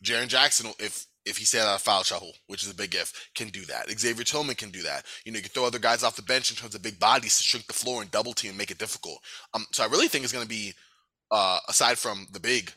Jaren 0.03 0.27
Jackson, 0.27 0.71
if 0.79 1.07
if 1.25 1.37
he 1.37 1.45
stayed 1.45 1.59
out 1.59 1.75
of 1.75 1.81
foul 1.81 2.03
trouble, 2.03 2.31
which 2.47 2.63
is 2.63 2.71
a 2.71 2.75
big 2.75 2.95
if, 2.95 3.29
can 3.35 3.49
do 3.49 3.65
that. 3.65 3.89
Xavier 3.89 4.23
Tillman 4.23 4.55
can 4.55 4.69
do 4.69 4.81
that. 4.83 5.05
You 5.25 5.31
know, 5.31 5.37
you 5.37 5.43
can 5.43 5.51
throw 5.51 5.65
other 5.65 5.79
guys 5.79 6.03
off 6.03 6.15
the 6.15 6.21
bench 6.21 6.49
in 6.49 6.55
terms 6.55 6.73
of 6.73 6.81
big 6.81 6.99
bodies 6.99 7.37
to 7.37 7.43
shrink 7.43 7.67
the 7.67 7.73
floor 7.73 8.01
and 8.01 8.09
double 8.09 8.33
team 8.33 8.51
and 8.51 8.57
make 8.57 8.71
it 8.71 8.77
difficult. 8.77 9.19
Um, 9.53 9.65
so 9.73 9.83
I 9.83 9.87
really 9.87 10.07
think 10.07 10.23
it's 10.23 10.31
going 10.31 10.45
to 10.45 10.49
be, 10.49 10.73
uh, 11.29 11.59
aside 11.67 11.97
from 11.97 12.27
the 12.31 12.39
big 12.39 12.71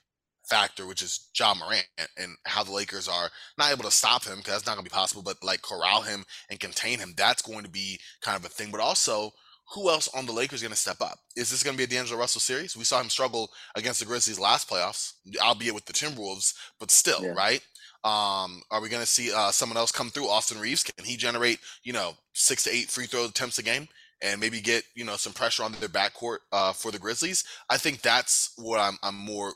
factor, 0.51 0.87
which 0.87 1.01
is 1.01 1.29
Ja 1.39 1.55
Morant 1.55 1.87
and 2.19 2.37
how 2.45 2.65
the 2.65 2.73
Lakers 2.73 3.09
are 3.09 3.31
not 3.57 3.71
able 3.71 3.85
to 3.85 3.91
stop 3.91 4.25
him 4.25 4.39
because 4.39 4.55
that's 4.55 4.67
not 4.67 4.75
going 4.75 4.85
to 4.85 4.91
be 4.91 4.95
possible, 4.95 5.23
but 5.23 5.37
like 5.43 5.63
corral 5.63 6.03
him 6.03 6.25
and 6.51 6.61
contain 6.61 6.99
him, 6.99 7.15
that's 7.17 7.41
going 7.41 7.65
to 7.65 7.71
be 7.71 7.99
kind 8.21 8.37
of 8.37 8.45
a 8.45 8.49
thing. 8.49 8.71
But 8.71 8.81
also, 8.81 9.33
who 9.73 9.89
else 9.89 10.09
on 10.09 10.27
the 10.27 10.33
Lakers 10.33 10.63
going 10.63 10.73
to 10.73 10.77
step 10.77 11.01
up? 11.01 11.19
Is 11.37 11.51
this 11.51 11.63
going 11.63 11.77
to 11.77 11.79
be 11.79 11.85
a 11.85 11.87
D'Angelo 11.87 12.19
Russell 12.19 12.41
series? 12.41 12.77
We 12.77 12.85
saw 12.85 13.01
him 13.01 13.09
struggle 13.09 13.51
against 13.77 14.01
the 14.01 14.07
Grizzlies 14.07 14.41
last 14.41 14.69
playoffs, 14.69 15.13
albeit 15.41 15.75
with 15.75 15.87
the 15.87 15.93
Timberwolves, 15.93 16.55
but 16.81 16.91
still, 16.91 17.23
yeah. 17.23 17.35
right? 17.37 17.63
Um, 18.03 18.63
are 18.71 18.81
we 18.81 18.89
going 18.89 19.03
to 19.03 19.07
see 19.07 19.31
uh, 19.33 19.51
someone 19.51 19.77
else 19.77 19.93
come 19.93 20.11
through? 20.11 20.29
Austin 20.29 20.59
Reaves 20.59 20.83
can 20.83 21.05
he 21.05 21.17
generate 21.17 21.59
you 21.83 21.93
know 21.93 22.15
six 22.33 22.65
to 22.65 22.75
eight 22.75 22.91
free 22.91 23.05
throw 23.05 23.27
attempts 23.27 23.59
a 23.59 23.63
game 23.63 23.89
and 24.23 24.41
maybe 24.41 24.61
get 24.63 24.85
you 24.95 25.05
know 25.05 25.17
some 25.17 25.35
pressure 25.35 25.65
on 25.65 25.73
their 25.73 25.89
backcourt 25.89 26.39
uh, 26.51 26.73
for 26.73 26.91
the 26.91 26.99
Grizzlies? 26.99 27.45
I 27.69 27.77
think 27.77 28.01
that's 28.01 28.53
what 28.57 28.81
I'm 28.81 28.97
I'm 29.03 29.15
more 29.15 29.53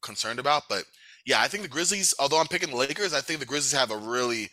concerned 0.00 0.38
about. 0.38 0.64
But 0.68 0.84
yeah, 1.26 1.40
I 1.40 1.48
think 1.48 1.62
the 1.62 1.68
Grizzlies. 1.68 2.14
Although 2.18 2.40
I'm 2.40 2.48
picking 2.48 2.70
the 2.70 2.76
Lakers, 2.76 3.14
I 3.14 3.20
think 3.20 3.40
the 3.40 3.46
Grizzlies 3.46 3.78
have 3.78 3.90
a 3.90 3.96
really 3.96 4.50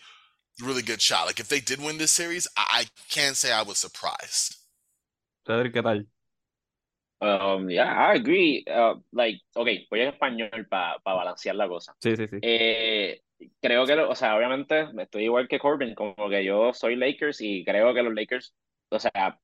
really 0.62 0.82
good 0.82 1.02
shot. 1.02 1.26
Like 1.26 1.40
if 1.40 1.48
they 1.48 1.60
did 1.60 1.82
win 1.82 1.98
this 1.98 2.12
series, 2.12 2.48
I, 2.58 2.82
I 2.82 2.86
can't 3.10 3.36
say 3.36 3.52
I 3.52 3.64
was 3.64 3.78
surprised. 3.78 4.56
Um, 7.22 7.70
yeah, 7.70 7.92
I 7.92 8.14
agree. 8.14 8.64
Uh, 8.70 8.96
like, 9.12 9.42
okay, 9.56 9.88
voy 9.90 10.02
en 10.02 10.14
español 10.14 10.68
para 10.70 11.00
pa 11.04 11.14
balancear 11.16 11.56
la 11.56 11.68
cosa. 11.68 11.94
Sí, 12.02 12.16
sí, 12.16 12.28
sí. 12.28 12.40
Eh, 12.42 13.22
creo 13.62 13.86
que, 13.86 13.94
o 13.94 14.16
sea, 14.16 14.38
obviamente 14.38 14.88
estoy 14.98 15.26
igual 15.26 15.48
que 15.48 15.60
Corban, 15.60 15.96
como 15.96 16.30
que 16.30 16.46
yo 16.46 16.74
soy 16.74 16.96
Lakers 16.96 17.42
y 17.42 17.66
creo 17.66 17.94
que 17.94 18.04
los 18.04 18.14
Lakers, 18.14 18.54
o 18.90 19.00
sea, 19.00 19.38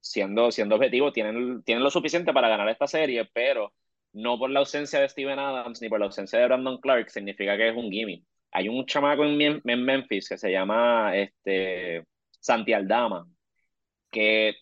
siendo, 0.00 0.50
siendo 0.50 0.74
objetivo, 0.74 1.12
tienen, 1.12 1.62
tienen 1.62 1.84
lo 1.84 1.90
suficiente 1.90 2.32
para 2.32 2.48
ganar 2.48 2.68
esta 2.68 2.88
serie, 2.88 3.24
pero 3.32 3.72
no 4.12 4.38
por 4.38 4.50
la 4.50 4.60
ausencia 4.60 5.00
de 5.00 5.08
Steven 5.08 5.38
Adams 5.38 5.80
ni 5.80 5.88
por 5.88 6.00
la 6.00 6.06
ausencia 6.06 6.38
de 6.38 6.46
Brandon 6.46 6.78
Clark 6.80 7.10
significa 7.10 7.56
que 7.56 7.68
es 7.68 7.76
un 7.76 7.90
gimme. 7.90 8.22
Hay 8.52 8.68
un 8.68 8.84
chamaco 8.86 9.24
en, 9.24 9.62
en 9.64 9.84
Memphis 9.84 10.28
que 10.28 10.38
se 10.38 10.50
llama 10.50 11.16
este, 11.16 12.04
Santi 12.40 12.72
Aldama, 12.72 13.26
que 14.10 14.54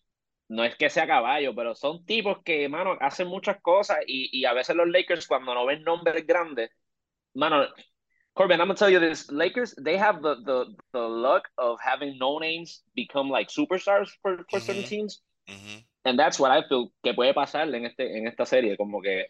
no 0.48 0.64
es 0.64 0.76
que 0.76 0.90
sea 0.90 1.06
caballo, 1.06 1.54
pero 1.54 1.74
son 1.74 2.04
tipos 2.04 2.42
que, 2.44 2.68
mano, 2.68 2.96
hacen 3.00 3.28
muchas 3.28 3.60
cosas 3.60 3.98
y, 4.06 4.28
y 4.38 4.44
a 4.44 4.52
veces 4.52 4.76
los 4.76 4.88
Lakers 4.88 5.26
cuando 5.26 5.54
no 5.54 5.66
ven 5.66 5.82
nombres 5.82 6.26
grandes, 6.26 6.70
mano, 7.34 7.66
Corbin, 8.38 8.60
I'm 8.60 8.68
gonna 8.68 8.78
tell 8.78 8.88
you 8.88 9.00
this: 9.00 9.32
Lakers, 9.32 9.74
they 9.82 9.96
have 9.96 10.22
the 10.22 10.36
the 10.44 10.66
the 10.92 11.00
luck 11.00 11.48
of 11.58 11.80
having 11.80 12.18
no 12.18 12.38
names 12.38 12.84
become 12.94 13.28
like 13.28 13.48
superstars 13.48 14.10
for, 14.22 14.44
for 14.48 14.60
certain 14.60 14.84
teams, 14.84 15.22
and 16.04 16.16
that's 16.16 16.38
what 16.38 16.52
I 16.52 16.62
feel 16.68 16.92
que 17.02 17.14
puede 17.14 17.34
pasar 17.34 17.74
en 17.74 17.84
este 17.84 18.16
en 18.16 18.28
esta 18.28 18.46
serie, 18.46 18.76
como 18.76 19.02
que 19.02 19.26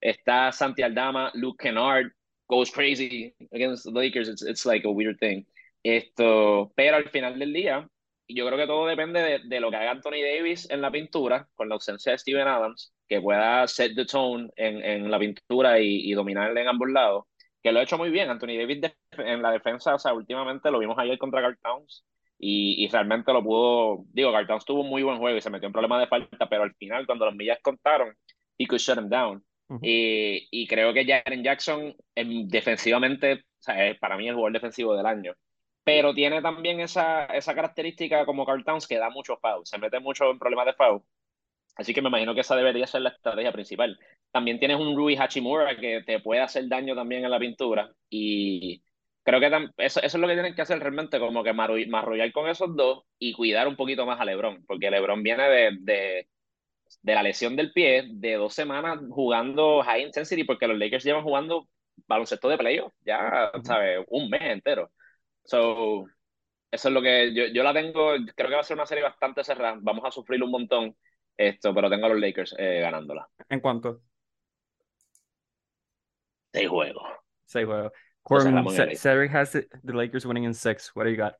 está 0.00 0.52
Santi 0.52 0.82
Aldama, 0.82 1.30
Luke 1.34 1.62
Kennard 1.62 2.12
goes 2.48 2.70
crazy 2.70 3.34
against 3.52 3.84
the 3.84 3.92
Lakers. 3.92 4.28
It's 4.28 4.42
it's 4.42 4.66
like 4.66 4.84
a 4.86 4.90
weird 4.90 5.18
thing. 5.18 5.46
Esto, 5.82 6.72
pero 6.76 6.96
al 6.96 7.08
final 7.10 7.38
del 7.38 7.52
día, 7.52 7.88
yo 8.28 8.46
creo 8.46 8.58
que 8.58 8.66
todo 8.66 8.86
depende 8.86 9.22
de, 9.22 9.40
de, 9.44 9.60
lo 9.60 9.70
que 9.70 9.76
haga 9.76 9.92
Anthony 9.92 10.22
Davis 10.22 10.68
en 10.70 10.82
la 10.82 10.90
pintura, 10.90 11.48
con 11.54 11.68
la 11.68 11.76
ausencia 11.76 12.12
de 12.12 12.18
Steven 12.18 12.46
Adams, 12.48 12.92
que 13.08 13.20
pueda 13.20 13.66
set 13.66 13.94
the 13.96 14.04
tone 14.04 14.50
en, 14.56 14.84
en 14.84 15.10
la 15.10 15.18
pintura 15.18 15.80
y, 15.80 16.10
y 16.10 16.12
dominarle 16.12 16.60
en 16.60 16.68
ambos 16.68 16.90
lados 16.90 17.24
que 17.62 17.72
lo 17.72 17.80
ha 17.80 17.82
hecho 17.82 17.98
muy 17.98 18.10
bien. 18.10 18.30
Anthony 18.30 18.58
Davis 18.58 18.80
en 19.18 19.42
la 19.42 19.52
defensa, 19.52 19.94
o 19.94 19.98
sea, 19.98 20.12
últimamente 20.14 20.70
lo 20.70 20.78
vimos 20.78 20.98
ayer 20.98 21.18
contra 21.18 21.40
Garth 21.40 21.60
Towns 21.62 22.04
y, 22.38 22.84
y, 22.84 22.88
realmente 22.88 23.32
lo 23.32 23.42
pudo. 23.42 24.04
Digo, 24.12 24.32
Garth 24.32 24.48
Towns 24.48 24.64
tuvo 24.64 24.82
un 24.82 24.88
muy 24.88 25.02
buen 25.02 25.18
juego 25.18 25.36
y 25.36 25.40
se 25.40 25.50
metió 25.50 25.66
en 25.66 25.72
problemas 25.72 26.00
de 26.00 26.06
falta, 26.06 26.48
pero 26.48 26.62
al 26.62 26.74
final, 26.74 27.06
cuando 27.06 27.26
los 27.26 27.34
millas 27.34 27.58
contaron, 27.62 28.16
he 28.58 28.66
could 28.66 28.80
shut 28.80 28.98
him 28.98 29.08
down. 29.08 29.44
Y, 29.82 30.48
y, 30.50 30.66
creo 30.66 30.92
que 30.92 31.04
Jaren 31.04 31.44
Jackson, 31.44 31.94
en, 32.14 32.48
defensivamente, 32.48 33.34
o 33.34 33.38
sea, 33.62 33.88
es 33.88 33.98
para 33.98 34.16
mí 34.16 34.28
el 34.28 34.34
jugador 34.34 34.54
defensivo 34.54 34.96
del 34.96 35.06
año. 35.06 35.34
Pero 35.84 36.14
tiene 36.14 36.42
también 36.42 36.80
esa, 36.80 37.26
esa 37.26 37.54
característica 37.54 38.26
como 38.26 38.44
Garth 38.44 38.64
Towns 38.64 38.86
que 38.86 38.98
da 38.98 39.10
mucho 39.10 39.36
foul, 39.38 39.66
se 39.66 39.78
mete 39.78 40.00
mucho 40.00 40.30
en 40.30 40.38
problemas 40.38 40.66
de 40.66 40.74
foul. 40.74 41.02
Así 41.76 41.94
que 41.94 42.02
me 42.02 42.08
imagino 42.08 42.34
que 42.34 42.40
esa 42.40 42.56
debería 42.56 42.86
ser 42.86 43.02
la 43.02 43.10
estrategia 43.10 43.52
principal. 43.52 43.98
También 44.32 44.58
tienes 44.58 44.78
un 44.78 44.96
Rui 44.96 45.16
Hachimura 45.16 45.76
que 45.76 46.02
te 46.04 46.20
puede 46.20 46.40
hacer 46.40 46.68
daño 46.68 46.94
también 46.94 47.24
en 47.24 47.30
la 47.30 47.38
pintura 47.38 47.90
y 48.08 48.82
creo 49.22 49.40
que 49.40 49.46
eso, 49.78 50.00
eso, 50.00 50.00
es 50.02 50.14
lo 50.14 50.26
que 50.26 50.34
tienen 50.34 50.54
que 50.54 50.62
hacer 50.62 50.78
realmente, 50.80 51.18
como 51.18 51.42
que 51.42 51.52
marrullar 51.52 52.32
con 52.32 52.48
esos 52.48 52.74
dos 52.76 53.04
y 53.18 53.32
cuidar 53.32 53.68
un 53.68 53.76
poquito 53.76 54.06
más 54.06 54.20
a 54.20 54.24
LeBron, 54.24 54.64
porque 54.66 54.90
LeBron 54.90 55.22
viene 55.22 55.48
de, 55.48 55.70
de, 55.80 56.28
de 57.02 57.14
la 57.14 57.22
lesión 57.22 57.56
del 57.56 57.72
pie, 57.72 58.04
de 58.10 58.34
dos 58.34 58.54
semanas 58.54 58.98
jugando 59.10 59.82
high 59.82 60.02
intensity, 60.02 60.44
porque 60.44 60.66
los 60.66 60.78
Lakers 60.78 61.04
llevan 61.04 61.22
jugando 61.22 61.68
baloncesto 62.06 62.48
de 62.48 62.58
playoff, 62.58 62.92
ya, 63.04 63.50
¿sabes? 63.62 64.04
Un 64.08 64.28
mes 64.30 64.42
entero. 64.42 64.90
So, 65.44 66.06
eso 66.70 66.88
es 66.88 66.94
lo 66.94 67.02
que 67.02 67.34
yo, 67.34 67.46
yo 67.46 67.62
la 67.62 67.72
tengo, 67.72 68.14
creo 68.34 68.48
que 68.48 68.54
va 68.54 68.60
a 68.60 68.64
ser 68.64 68.76
una 68.76 68.86
serie 68.86 69.04
bastante 69.04 69.44
cerrada, 69.44 69.78
vamos 69.80 70.04
a 70.04 70.10
sufrir 70.10 70.42
un 70.42 70.50
montón 70.50 70.96
esto, 71.36 71.74
pero 71.74 71.88
tengo 71.88 72.06
a 72.06 72.10
los 72.10 72.20
Lakers 72.20 72.54
eh, 72.58 72.80
ganándola. 72.80 73.28
¿En 73.48 73.60
cuánto? 73.60 74.02
Seis 76.52 76.68
juegos. 76.68 77.04
Seis 77.46 77.66
juegos. 77.66 77.92
Corbin, 78.22 78.96
Cedric 78.96 79.32
has 79.32 79.52
the, 79.52 79.66
the, 79.82 79.92
Lakers 79.94 80.26
winning 80.26 80.44
in 80.44 80.52
six. 80.52 80.94
What 80.94 81.04
do 81.04 81.10
you 81.10 81.16
got? 81.16 81.34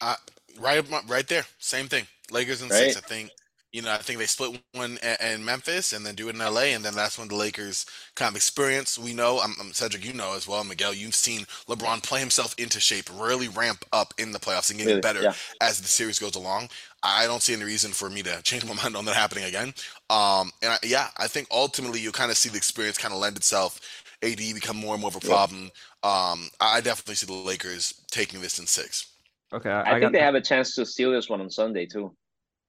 Uh, 0.00 0.14
right, 0.60 0.84
right 1.08 1.26
there. 1.26 1.44
Same 1.58 1.88
thing. 1.88 2.06
Lakers 2.30 2.62
in 2.62 2.68
right. 2.68 2.92
six. 2.92 2.96
I 2.96 3.00
think 3.00 3.30
you 3.72 3.82
know, 3.82 3.92
I 3.92 3.98
think 3.98 4.18
they 4.18 4.26
split 4.26 4.60
one 4.72 4.98
in 5.20 5.44
Memphis 5.44 5.92
and 5.92 6.04
then 6.04 6.16
do 6.16 6.28
it 6.28 6.34
in 6.34 6.40
LA, 6.40 6.72
and 6.74 6.84
then 6.84 6.94
that's 6.94 7.18
when 7.18 7.28
the 7.28 7.36
Lakers 7.36 7.86
kind 8.16 8.30
of 8.30 8.36
experience. 8.36 8.98
We 8.98 9.12
know, 9.12 9.38
I'm, 9.38 9.54
I'm, 9.60 9.70
Sedrick, 9.70 10.04
you 10.04 10.12
know 10.12 10.34
as 10.34 10.48
well, 10.48 10.64
Miguel. 10.64 10.92
You've 10.92 11.14
seen 11.14 11.44
LeBron 11.68 12.02
play 12.02 12.18
himself 12.18 12.54
into 12.58 12.80
shape, 12.80 13.08
really 13.14 13.48
ramp 13.48 13.84
up 13.92 14.12
in 14.18 14.32
the 14.32 14.40
playoffs 14.40 14.70
and 14.70 14.78
getting 14.78 14.94
really? 14.94 15.00
better 15.00 15.22
yeah. 15.22 15.34
as 15.60 15.80
the 15.80 15.86
series 15.86 16.18
goes 16.18 16.34
along. 16.34 16.68
I 17.04 17.26
don't 17.26 17.42
see 17.42 17.54
any 17.54 17.64
reason 17.64 17.92
for 17.92 18.10
me 18.10 18.22
to 18.22 18.42
change 18.42 18.64
my 18.66 18.74
mind 18.82 18.96
on 18.96 19.04
that 19.04 19.14
happening 19.14 19.44
again. 19.44 19.72
Um, 20.10 20.50
and 20.62 20.72
I, 20.72 20.78
yeah, 20.82 21.08
I 21.18 21.28
think 21.28 21.46
ultimately 21.52 22.00
you 22.00 22.10
kind 22.10 22.32
of 22.32 22.36
see 22.36 22.48
the 22.48 22.56
experience 22.56 22.98
kind 22.98 23.14
of 23.14 23.20
lend 23.20 23.36
itself. 23.36 23.80
AD 24.22 24.36
become 24.36 24.76
more 24.76 24.94
and 24.94 25.00
more 25.00 25.08
of 25.08 25.16
a 25.16 25.20
problem. 25.20 25.70
Yeah. 26.04 26.30
Um, 26.32 26.50
I 26.60 26.80
definitely 26.80 27.14
see 27.14 27.26
the 27.26 27.32
Lakers 27.32 27.94
taking 28.10 28.40
this 28.40 28.58
in 28.58 28.66
six. 28.66 29.06
Okay, 29.52 29.70
I, 29.70 29.96
I 29.96 30.00
think 30.00 30.12
they 30.12 30.20
have 30.20 30.34
a 30.34 30.40
chance 30.40 30.74
to 30.74 30.84
steal 30.84 31.10
this 31.10 31.28
one 31.28 31.40
on 31.40 31.50
Sunday 31.50 31.86
too 31.86 32.12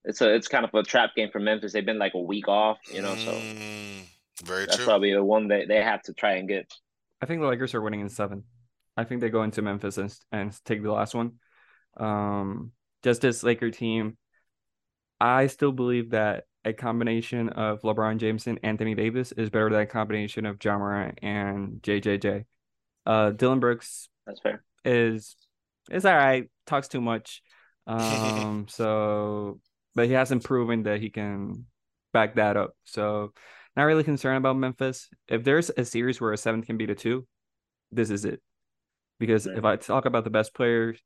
it's 0.04 0.22
a 0.22 0.34
it's 0.34 0.48
kind 0.48 0.66
of 0.66 0.74
a 0.74 0.84
trap 0.84 1.12
game 1.16 1.30
for 1.32 1.40
Memphis. 1.40 1.74
They've 1.74 1.86
been 1.86 2.00
like 2.00 2.14
a 2.14 2.22
week 2.22 2.48
off, 2.48 2.80
you 2.92 3.02
know, 3.02 3.16
so 3.16 3.32
mm, 3.32 4.04
very 4.44 4.66
that's 4.66 4.78
true. 4.78 4.86
probably 4.86 5.14
the 5.14 5.24
one 5.24 5.50
that 5.50 5.68
they 5.68 5.82
have 5.82 6.02
to 6.04 6.14
try 6.14 6.34
and 6.34 6.48
get. 6.48 6.72
I 7.22 7.26
think 7.26 7.42
the 7.42 7.48
Lakers 7.48 7.76
are 7.76 7.82
winning 7.82 8.02
in 8.02 8.10
seven. 8.10 8.44
I 8.98 9.04
think 9.04 9.22
they 9.22 9.30
go 9.30 9.44
into 9.44 9.62
Memphis 9.62 9.98
and, 9.98 10.14
and 10.32 10.66
take 10.66 10.84
the 10.84 10.92
last 10.92 11.14
one. 11.14 11.34
Um, 11.98 12.72
just 13.04 13.22
this 13.22 13.44
Laker 13.44 13.72
team, 13.72 14.18
I 15.20 15.48
still 15.48 15.72
believe 15.72 16.12
that 16.12 16.46
a 16.66 16.74
combination 16.74 17.50
of 17.50 17.82
LeBron 17.82 18.18
James 18.18 18.48
and 18.48 18.60
Anthony 18.64 18.96
Davis 18.96 19.32
is 19.32 19.50
better 19.50 19.70
than 19.70 19.82
a 19.82 19.86
combination 19.86 20.46
of 20.46 20.64
Ja 20.64 20.78
Morant 20.78 21.20
and 21.22 21.82
JJJ. 21.82 22.46
Uh, 23.06 23.32
Dillon 23.32 23.60
Brooks, 23.60 24.10
that's 24.26 24.40
fair, 24.40 24.64
is 24.86 25.36
is 25.90 26.06
all 26.06 26.16
right. 26.16 26.50
Talks 26.66 26.88
too 26.88 27.02
much. 27.02 27.42
Um, 27.88 28.68
so 28.70 29.60
but 29.96 30.08
he 30.08 30.14
hasn't 30.14 30.44
proven 30.44 30.84
that 30.84 31.02
he 31.02 31.10
can 31.10 31.66
back 32.14 32.36
that 32.36 32.58
up. 32.58 32.76
So 32.86 33.34
not 33.76 33.84
really 33.84 34.04
concerned 34.04 34.38
about 34.38 34.58
Memphis. 34.58 35.10
If 35.28 35.44
there's 35.44 35.70
a 35.70 35.86
series 35.86 36.20
where 36.20 36.34
a 36.34 36.38
seven 36.38 36.62
can 36.62 36.78
beat 36.78 36.90
a 36.90 36.96
two, 36.96 37.26
this 37.92 38.10
is 38.10 38.26
it. 38.26 38.42
Because 39.20 39.48
right. 39.48 39.58
if 39.58 39.66
I 39.66 39.76
talk 39.76 40.06
about 40.06 40.24
the 40.24 40.30
best 40.30 40.54
players 40.54 41.00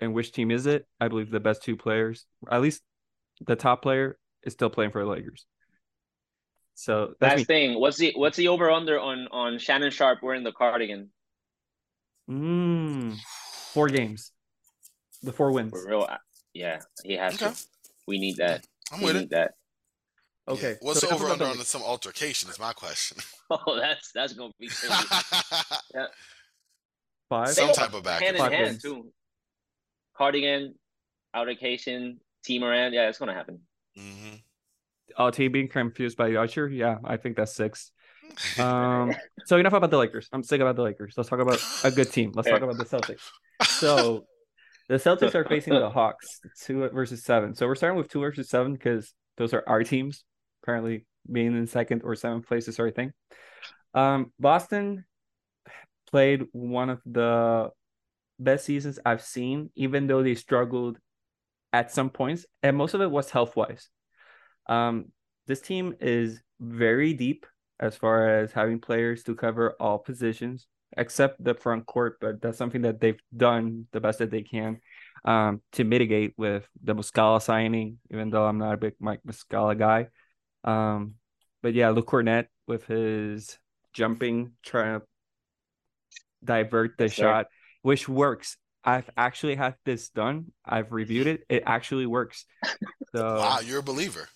and 0.00 0.14
which 0.14 0.32
team 0.32 0.50
is 0.50 0.66
it, 0.66 0.86
I 1.00 1.08
believe 1.08 1.30
the 1.30 1.40
best 1.40 1.62
two 1.62 1.76
players, 1.76 2.26
at 2.50 2.62
least 2.62 2.82
the 3.46 3.56
top 3.56 3.82
player, 3.82 4.16
is 4.44 4.52
still 4.52 4.70
playing 4.70 4.92
for 4.92 5.02
the 5.02 5.10
Lakers. 5.10 5.44
So 6.74 7.14
that's 7.18 7.32
last 7.32 7.38
me. 7.40 7.44
thing. 7.44 7.80
What's 7.80 7.96
the 7.96 8.12
what's 8.14 8.36
the 8.36 8.48
over 8.48 8.70
under 8.70 9.00
on 9.00 9.26
on 9.32 9.58
Shannon 9.58 9.90
Sharpe 9.90 10.22
wearing 10.22 10.44
the 10.44 10.52
cardigan? 10.52 11.10
Mm, 12.30 13.18
four 13.72 13.88
games. 13.88 14.30
The 15.22 15.32
four 15.32 15.50
wins. 15.50 15.72
For 15.72 15.88
real, 15.88 16.08
yeah, 16.54 16.78
he 17.02 17.14
has 17.14 17.34
okay. 17.34 17.52
to. 17.52 17.60
We 18.08 18.18
need 18.18 18.38
that. 18.38 18.66
I'm 18.90 19.00
we 19.00 19.06
with 19.06 19.16
it. 19.16 19.30
That. 19.30 19.52
Okay. 20.48 20.70
Yeah. 20.70 20.76
What's 20.80 21.00
so 21.00 21.10
over 21.10 21.26
under 21.26 21.44
on 21.44 21.58
some 21.58 21.82
altercation 21.82 22.48
is 22.48 22.58
my 22.58 22.72
question. 22.72 23.18
Oh, 23.50 23.80
that's 23.80 24.12
that's 24.12 24.34
gonna 24.34 24.52
be 24.60 24.68
yeah. 25.94 26.04
Five. 27.30 27.48
Some 27.48 27.72
type 27.72 27.94
of 27.94 28.02
back. 28.02 28.20
Hand 28.20 28.36
in 28.36 28.52
hand 28.52 28.78
too. 28.82 29.10
Cardigan, 30.18 30.74
altercation, 31.34 32.20
T 32.44 32.58
Moran. 32.58 32.92
Yeah, 32.92 33.08
it's 33.08 33.16
gonna 33.16 33.32
happen. 33.32 33.60
Mm-hmm. 33.98 34.34
Oh, 35.16 35.30
T 35.30 35.48
being 35.48 35.68
confused 35.68 36.18
by 36.18 36.34
Usher. 36.34 36.68
Yeah, 36.68 36.98
I 37.04 37.16
think 37.16 37.36
that's 37.36 37.54
six. 37.54 37.90
Um. 38.58 39.14
so 39.46 39.56
enough 39.56 39.72
about 39.72 39.90
the 39.90 39.96
Lakers. 39.96 40.28
I'm 40.30 40.42
sick 40.42 40.60
about 40.60 40.76
the 40.76 40.82
Lakers. 40.82 41.14
Let's 41.16 41.30
talk 41.30 41.40
about 41.40 41.58
a 41.84 41.90
good 41.90 42.12
team. 42.12 42.32
Let's 42.34 42.50
talk 42.50 42.60
about 42.60 42.76
the 42.76 42.84
Celtics. 42.84 43.30
So 43.62 44.26
the 44.88 44.96
Celtics 44.96 45.34
are 45.34 45.44
facing 45.44 45.74
the 45.74 45.90
Hawks, 45.98 46.40
two 46.62 46.88
versus 46.88 47.22
seven. 47.22 47.54
So 47.54 47.66
we're 47.66 47.74
starting 47.74 47.98
with 47.98 48.08
two 48.08 48.20
versus 48.20 48.48
seven 48.48 48.72
because 48.72 49.12
those 49.36 49.52
are 49.52 49.62
our 49.66 49.84
teams 49.84 50.24
currently 50.64 51.06
being 51.30 51.56
in 51.56 51.66
second 51.66 52.02
or 52.04 52.14
seventh 52.14 52.46
place 52.46 52.68
is 52.68 52.76
sort 52.76 52.88
of 52.88 52.94
thing. 52.94 53.12
Um, 53.94 54.32
Boston 54.38 55.04
played 56.10 56.46
one 56.52 56.90
of 56.90 57.00
the 57.04 57.70
best 58.38 58.64
seasons 58.64 58.98
I've 59.04 59.22
seen, 59.22 59.70
even 59.74 60.06
though 60.06 60.22
they 60.22 60.34
struggled 60.34 60.98
at 61.72 61.92
some 61.92 62.10
points, 62.10 62.46
and 62.62 62.76
most 62.76 62.94
of 62.94 63.00
it 63.02 63.10
was 63.10 63.30
health 63.30 63.56
wise. 63.56 63.88
Um, 64.68 65.12
this 65.46 65.60
team 65.60 65.94
is 66.00 66.40
very 66.60 67.12
deep 67.12 67.46
as 67.80 67.94
far 67.96 68.28
as 68.28 68.52
having 68.52 68.80
players 68.80 69.22
to 69.24 69.34
cover 69.34 69.76
all 69.78 69.98
positions 69.98 70.66
except 70.96 71.42
the 71.42 71.54
front 71.54 71.86
court, 71.86 72.18
but 72.20 72.40
that's 72.40 72.58
something 72.58 72.82
that 72.82 73.00
they've 73.00 73.20
done 73.36 73.86
the 73.92 74.00
best 74.00 74.18
that 74.20 74.30
they 74.30 74.42
can 74.42 74.80
um, 75.24 75.60
to 75.72 75.84
mitigate 75.84 76.34
with 76.36 76.68
the 76.82 76.94
Muscala 76.94 77.42
signing, 77.42 77.98
even 78.10 78.30
though 78.30 78.46
I'm 78.46 78.58
not 78.58 78.74
a 78.74 78.78
big 78.78 78.94
Mike 79.00 79.20
Muscala 79.26 79.78
guy. 79.78 80.08
Um, 80.64 81.14
but 81.62 81.74
yeah, 81.74 81.90
Luke 81.90 82.06
Kornet 82.06 82.46
with 82.66 82.86
his 82.86 83.58
jumping, 83.92 84.52
trying 84.62 85.00
to 85.00 85.06
divert 86.44 86.96
the 86.98 87.08
shot, 87.08 87.46
which 87.82 88.08
works. 88.08 88.56
I've 88.84 89.10
actually 89.16 89.56
had 89.56 89.74
this 89.84 90.08
done. 90.08 90.52
I've 90.64 90.92
reviewed 90.92 91.26
it. 91.26 91.42
It 91.48 91.64
actually 91.66 92.06
works. 92.06 92.44
So 93.14 93.36
wow, 93.38 93.60
you're 93.60 93.78
a 93.78 93.82
believer, 93.82 94.28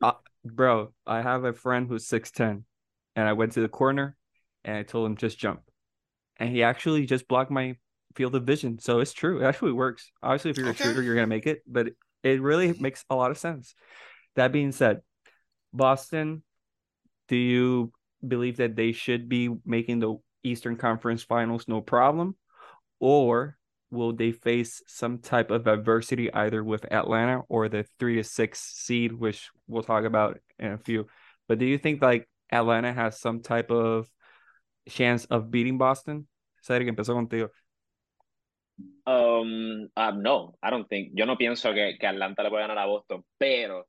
uh, 0.00 0.12
bro. 0.44 0.92
I 1.04 1.20
have 1.20 1.42
a 1.42 1.52
friend 1.52 1.88
who's 1.88 2.06
six 2.06 2.30
ten, 2.30 2.64
and 3.16 3.28
I 3.28 3.32
went 3.32 3.54
to 3.54 3.60
the 3.60 3.68
corner 3.68 4.16
and 4.64 4.76
I 4.76 4.84
told 4.84 5.06
him 5.06 5.16
just 5.16 5.36
jump 5.36 5.62
and 6.36 6.50
he 6.50 6.62
actually 6.62 7.06
just 7.06 7.28
blocked 7.28 7.50
my 7.50 7.76
field 8.14 8.34
of 8.34 8.44
vision. 8.44 8.78
So 8.78 9.00
it's 9.00 9.12
true. 9.12 9.40
It 9.42 9.46
actually 9.46 9.72
works. 9.72 10.10
Obviously, 10.22 10.50
if 10.50 10.58
you're 10.58 10.68
okay. 10.68 10.84
a 10.84 10.86
shooter, 10.86 11.02
you're 11.02 11.14
gonna 11.14 11.26
make 11.26 11.46
it, 11.46 11.62
but 11.66 11.88
it 12.22 12.40
really 12.40 12.72
makes 12.78 13.04
a 13.10 13.14
lot 13.14 13.30
of 13.30 13.38
sense. 13.38 13.74
That 14.36 14.52
being 14.52 14.72
said, 14.72 15.00
Boston, 15.72 16.42
do 17.28 17.36
you 17.36 17.92
believe 18.26 18.56
that 18.58 18.76
they 18.76 18.92
should 18.92 19.28
be 19.28 19.50
making 19.64 20.00
the 20.00 20.16
Eastern 20.42 20.76
Conference 20.76 21.22
Finals 21.22 21.66
no 21.68 21.80
problem, 21.80 22.36
or 23.00 23.56
will 23.90 24.12
they 24.12 24.32
face 24.32 24.82
some 24.86 25.18
type 25.18 25.50
of 25.50 25.66
adversity 25.66 26.32
either 26.32 26.62
with 26.62 26.90
Atlanta 26.92 27.42
or 27.48 27.68
the 27.68 27.84
three 27.98 28.16
to 28.16 28.24
six 28.24 28.60
seed, 28.60 29.12
which 29.12 29.50
we'll 29.68 29.82
talk 29.82 30.04
about 30.04 30.38
in 30.58 30.72
a 30.72 30.78
few. 30.78 31.06
But 31.48 31.58
do 31.58 31.66
you 31.66 31.78
think 31.78 32.02
like 32.02 32.28
Atlanta 32.50 32.92
has 32.92 33.20
some 33.20 33.40
type 33.40 33.70
of 33.70 34.08
chance 34.88 35.26
of 35.26 35.50
beating 35.50 35.78
Boston? 35.78 36.26
Sedrick, 36.60 36.88
empezó 36.88 37.14
contigo. 37.14 37.50
Um, 39.06 39.88
uh, 39.96 40.12
no, 40.12 40.54
I 40.62 40.70
don't 40.70 40.88
think. 40.88 41.12
Yo 41.14 41.26
no 41.26 41.36
pienso 41.36 41.74
que, 41.74 41.96
que 41.98 42.06
Atlanta 42.06 42.42
le 42.42 42.50
pueda 42.50 42.66
ganar 42.66 42.78
a 42.78 42.86
Boston, 42.86 43.22
pero 43.38 43.84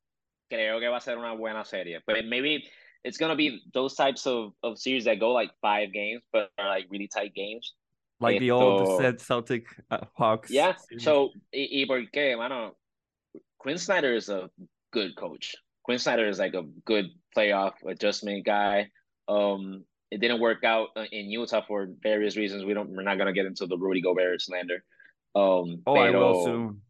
creo 0.50 0.78
que 0.78 0.88
va 0.88 0.98
a 0.98 1.00
ser 1.00 1.18
una 1.18 1.34
buena 1.34 1.64
serie. 1.64 2.00
But 2.06 2.24
maybe 2.26 2.64
it's 3.02 3.18
gonna 3.18 3.34
be 3.34 3.62
those 3.72 3.94
types 3.94 4.26
of, 4.26 4.52
of 4.62 4.78
series 4.78 5.04
that 5.04 5.18
go 5.18 5.32
like 5.32 5.50
five 5.60 5.92
games, 5.92 6.22
but 6.32 6.50
are 6.58 6.68
like 6.68 6.86
really 6.90 7.08
tight 7.08 7.34
games. 7.34 7.74
Like 8.20 8.40
the 8.40 8.50
old 8.50 9.00
said 9.00 9.20
Celtic 9.20 9.66
uh, 9.90 10.06
Hawks. 10.14 10.50
Yeah. 10.50 10.74
Series. 10.88 11.04
So, 11.04 11.30
y, 11.52 11.68
y 11.70 11.84
por 11.86 12.02
qué, 12.12 12.36
mano? 12.36 12.76
Quin 13.58 13.78
Snyder 13.78 14.14
is 14.14 14.28
a 14.28 14.48
good 14.92 15.16
coach. 15.16 15.54
Quin 15.82 15.98
Snyder 15.98 16.26
is 16.26 16.38
like 16.38 16.54
a 16.54 16.62
good 16.84 17.06
playoff 17.36 17.74
adjustment 17.86 18.44
guy. 18.46 18.88
Um, 19.28 19.84
it 20.16 20.20
didn't 20.20 20.40
work 20.40 20.64
out 20.64 20.88
uh, 20.96 21.04
in 21.12 21.30
Utah 21.30 21.60
for 21.68 21.88
various 22.02 22.38
reasons. 22.38 22.64
We 22.64 22.72
don't. 22.72 22.88
We're 22.88 23.02
not 23.02 23.18
gonna 23.18 23.34
get 23.34 23.44
into 23.44 23.66
the 23.66 23.76
Rudy 23.76 24.00
Gobert 24.00 24.40
slander. 24.40 24.82
Um, 25.34 25.82
oh, 25.86 25.94
pero, 25.94 26.00
I 26.00 26.32
will 26.32 26.44
soon. 26.44 26.80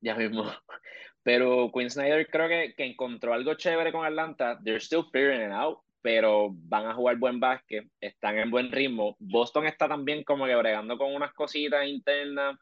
Ya 0.00 0.14
mismo. 0.14 0.52
Pero 1.24 1.70
Quinn 1.72 1.90
Snyder 1.90 2.28
creo 2.28 2.48
que, 2.48 2.74
que 2.74 2.86
encontró 2.86 3.34
algo 3.34 3.54
chévere 3.54 3.92
con 3.92 4.06
Atlanta. 4.06 4.58
They're 4.64 4.80
still 4.80 5.04
figuring 5.12 5.42
it 5.42 5.50
out, 5.50 5.80
pero 6.00 6.50
van 6.52 6.86
a 6.86 6.94
jugar 6.94 7.18
buen 7.18 7.40
básquet, 7.40 7.84
están 8.00 8.38
en 8.38 8.50
buen 8.50 8.70
ritmo. 8.70 9.16
Boston 9.18 9.66
está 9.66 9.88
también 9.88 10.22
como 10.22 10.46
que 10.46 10.54
bregando 10.54 10.96
con 10.96 11.12
unas 11.12 11.34
cositas 11.34 11.86
internas. 11.86 12.56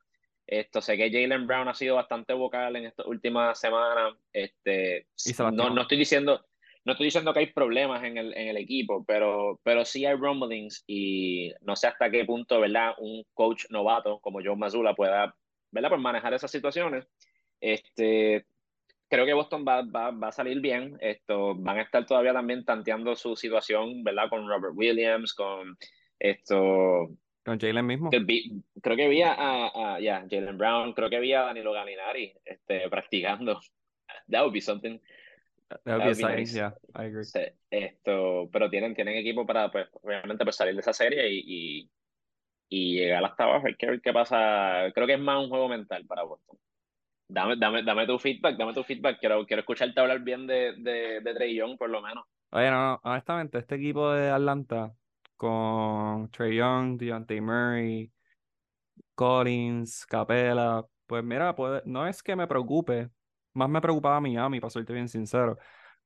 Esto, 0.46 0.80
sé 0.80 0.96
que 0.96 1.10
Jalen 1.10 1.46
Brown 1.46 1.68
ha 1.68 1.74
sido 1.74 1.96
bastante 1.96 2.32
vocal 2.32 2.74
en 2.74 2.86
estas 2.86 3.06
últimas 3.06 3.60
semanas. 3.60 4.14
Este, 4.32 5.06
no, 5.52 5.70
no 5.70 5.82
estoy 5.82 5.98
diciendo, 5.98 6.45
no 6.86 6.92
estoy 6.92 7.06
diciendo 7.06 7.32
que 7.32 7.40
hay 7.40 7.46
problemas 7.46 8.04
en 8.04 8.16
el, 8.16 8.32
en 8.36 8.46
el 8.46 8.56
equipo, 8.56 9.04
pero, 9.04 9.58
pero 9.64 9.84
sí 9.84 10.06
hay 10.06 10.14
rumblings 10.14 10.84
y 10.86 11.52
no 11.62 11.74
sé 11.74 11.88
hasta 11.88 12.08
qué 12.12 12.24
punto, 12.24 12.60
¿verdad? 12.60 12.94
Un 12.98 13.24
coach 13.34 13.64
novato 13.70 14.20
como 14.20 14.38
Joe 14.40 14.54
Mazula 14.54 14.94
pueda, 14.94 15.34
¿verdad? 15.72 15.90
Por 15.90 15.98
manejar 15.98 16.32
esas 16.32 16.48
situaciones. 16.48 17.04
Este, 17.60 18.46
creo 19.08 19.26
que 19.26 19.34
Boston 19.34 19.64
va, 19.66 19.82
va, 19.82 20.12
va, 20.12 20.28
a 20.28 20.32
salir 20.32 20.60
bien. 20.60 20.96
Esto, 21.00 21.56
van 21.56 21.78
a 21.78 21.82
estar 21.82 22.06
todavía 22.06 22.32
también 22.32 22.64
tanteando 22.64 23.16
su 23.16 23.34
situación, 23.34 24.04
¿verdad? 24.04 24.28
Con 24.30 24.48
Robert 24.48 24.74
Williams, 24.76 25.34
con 25.34 25.76
esto. 26.20 27.08
Con 27.44 27.58
Jalen 27.58 27.84
mismo. 27.84 28.10
creo 28.10 28.96
que 28.96 29.08
vi 29.08 29.22
a, 29.22 29.34
a 29.36 29.98
ya, 29.98 30.24
Jalen 30.30 30.56
Brown, 30.56 30.92
creo 30.92 31.10
que 31.10 31.18
vi 31.18 31.32
a 31.32 31.42
Danilo 31.42 31.72
Gallinari 31.72 32.32
este, 32.44 32.88
practicando. 32.88 33.60
That 34.30 34.42
would 34.42 34.52
be 34.52 34.60
something. 34.60 35.00
That 35.84 36.04
would, 36.04 36.16
be, 36.16 36.22
nice. 36.22 36.54
yeah, 36.54 36.72
I 36.94 37.06
agree. 37.06 37.24
Esto, 37.70 38.48
pero 38.52 38.70
tienen, 38.70 38.94
tienen 38.94 39.16
equipo 39.16 39.44
para, 39.44 39.70
pues, 39.70 39.88
obviamente, 40.02 40.44
pues, 40.44 40.56
salir 40.56 40.74
de 40.74 40.80
esa 40.80 40.92
serie 40.92 41.28
y, 41.28 41.42
y, 41.44 41.90
y 42.68 43.00
llegar 43.00 43.24
hasta 43.24 43.44
abajo. 43.44 43.66
Hay 43.66 43.74
que 43.74 43.86
ver 43.86 44.00
qué 44.00 44.12
pasa. 44.12 44.92
Creo 44.94 45.06
que 45.06 45.14
es 45.14 45.20
más 45.20 45.42
un 45.42 45.48
juego 45.48 45.68
mental 45.68 46.06
para 46.06 46.22
Boston. 46.22 46.58
Dame, 47.28 47.56
dame, 47.56 47.82
dame 47.82 48.06
tu 48.06 48.18
feedback, 48.18 48.56
dame 48.56 48.72
tu 48.72 48.84
feedback. 48.84 49.18
Quiero, 49.18 49.44
quiero 49.44 49.60
escucharte 49.60 50.00
hablar 50.00 50.20
bien 50.20 50.46
de, 50.46 50.74
de, 50.78 51.20
de 51.20 51.34
Trey 51.34 51.56
Young, 51.56 51.76
por 51.76 51.90
lo 51.90 52.00
menos. 52.00 52.24
Oye, 52.52 52.70
no, 52.70 53.00
honestamente, 53.02 53.58
este 53.58 53.74
equipo 53.74 54.12
de 54.12 54.30
Atlanta 54.30 54.94
con 55.34 56.30
Trey 56.30 56.56
Young, 56.56 56.96
Deontay 56.96 57.40
Murray, 57.40 58.12
Collins, 59.16 60.06
Capela, 60.06 60.86
pues 61.06 61.24
mira, 61.24 61.54
puede, 61.54 61.82
no 61.84 62.06
es 62.06 62.22
que 62.22 62.36
me 62.36 62.46
preocupe, 62.46 63.10
más 63.56 63.68
me 63.68 63.80
preocupaba 63.80 64.20
Miami, 64.20 64.60
para 64.60 64.70
serte 64.70 64.92
bien 64.92 65.08
sincero, 65.08 65.58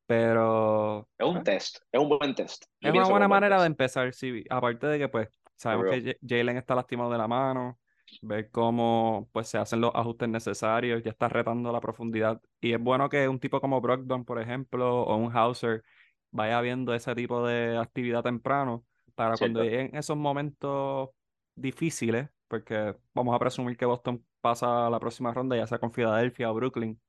pero... 0.07 1.09
Es 1.19 1.27
un 1.27 1.43
test, 1.43 1.79
es 1.91 2.01
un 2.01 2.09
buen 2.09 2.35
test. 2.35 2.65
es 2.81 2.93
una 2.93 3.09
buena 3.09 3.29
manera 3.29 3.61
de 3.61 3.67
empezar, 3.67 4.13
sí, 4.15 4.45
aparte 4.49 4.87
de 4.87 4.99
que 4.99 5.09
pues 5.09 5.29
sabemos 5.55 5.87
que 5.91 6.17
Jalen 6.27 6.57
está 6.57 6.75
lastimado 6.75 7.11
de 7.11 7.19
la 7.19 7.29
mano, 7.29 7.79
ver 8.23 8.51
cómo 8.51 9.29
pues 9.33 9.49
se 9.49 9.59
hacen 9.59 9.81
los 9.81 9.95
ajustes 9.95 10.29
necesarios, 10.29 11.03
ya 11.03 11.11
está 11.11 11.29
retando 11.29 11.73
la 11.73 11.81
profundidad. 11.81 12.41
Y 12.61 12.73
es 12.73 12.81
bueno 12.81 13.09
que 13.09 13.29
un 13.29 13.39
tipo 13.39 13.61
como 13.61 13.81
Brogdon, 13.81 14.25
por 14.25 14.41
ejemplo, 14.41 15.03
o 15.03 15.17
un 15.17 15.37
Hauser 15.37 15.83
vaya 16.31 16.61
viendo 16.61 16.95
ese 16.95 17.15
tipo 17.15 17.47
de 17.47 17.77
actividad 17.77 18.23
temprano 18.23 18.85
para 19.15 19.37
cuando 19.37 19.63
lleguen 19.63 19.95
esos 19.95 20.17
momentos 20.17 21.11
difíciles, 21.55 22.29
porque 22.49 22.97
vamos 23.15 23.35
a 23.35 23.39
presumir 23.39 23.77
que 23.77 23.85
Boston 23.85 24.25
pasa 24.41 24.89
la 24.89 24.99
próxima 24.99 25.33
ronda, 25.33 25.57
ya 25.57 25.67
sea 25.67 25.79
con 25.79 25.93
Filadelfia 25.93 26.51
o 26.51 26.55
Brooklyn, 26.55 27.01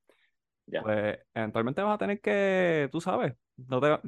pues 0.66 1.18
eventualmente 1.34 1.82
vas 1.82 1.94
a 1.94 1.98
tener 1.98 2.20
que, 2.20 2.88
tú 2.90 3.00
sabes, 3.00 3.34
no 3.56 3.80
te, 3.80 3.98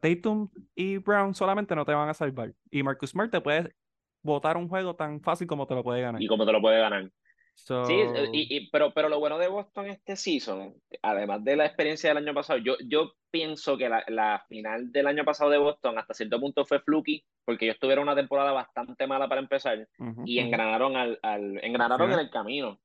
Tatum 0.00 0.48
y 0.74 0.98
Brown 0.98 1.34
solamente 1.34 1.74
no 1.74 1.84
te 1.84 1.94
van 1.94 2.08
a 2.08 2.14
salvar. 2.14 2.52
Y 2.70 2.82
Marcus 2.82 3.10
Smart 3.10 3.30
te 3.30 3.40
puede 3.40 3.74
votar 4.22 4.56
un 4.56 4.68
juego 4.68 4.96
tan 4.96 5.20
fácil 5.20 5.46
como 5.46 5.66
te 5.66 5.74
lo 5.74 5.82
puede 5.82 6.00
ganar. 6.00 6.22
Y 6.22 6.26
como 6.26 6.46
te 6.46 6.52
lo 6.52 6.60
puede 6.60 6.80
ganar. 6.80 7.10
Sí, 7.56 7.94
y, 8.32 8.68
pero, 8.70 8.92
pero 8.92 9.08
lo 9.08 9.20
bueno 9.20 9.38
de 9.38 9.46
Boston 9.46 9.86
este 9.86 10.16
season, 10.16 10.74
además 11.02 11.44
de 11.44 11.56
la 11.56 11.66
experiencia 11.66 12.10
del 12.10 12.18
año 12.18 12.34
pasado, 12.34 12.58
yo, 12.58 12.74
yo 12.84 13.12
pienso 13.30 13.78
que 13.78 13.88
la, 13.88 14.04
la 14.08 14.44
final 14.48 14.90
del 14.90 15.06
año 15.06 15.24
pasado 15.24 15.50
de 15.50 15.58
Boston 15.58 15.96
hasta 15.96 16.14
cierto 16.14 16.40
punto 16.40 16.66
fue 16.66 16.80
fluky, 16.80 17.24
porque 17.44 17.66
ellos 17.66 17.78
tuvieron 17.78 18.02
una 18.02 18.16
temporada 18.16 18.52
bastante 18.52 19.06
mala 19.06 19.28
para 19.28 19.40
empezar 19.40 19.88
y 20.24 20.40
engranaron, 20.40 20.96
al, 20.96 21.18
al, 21.22 21.64
engranaron 21.64 22.12
en 22.12 22.18
el 22.18 22.30
camino. 22.30 22.80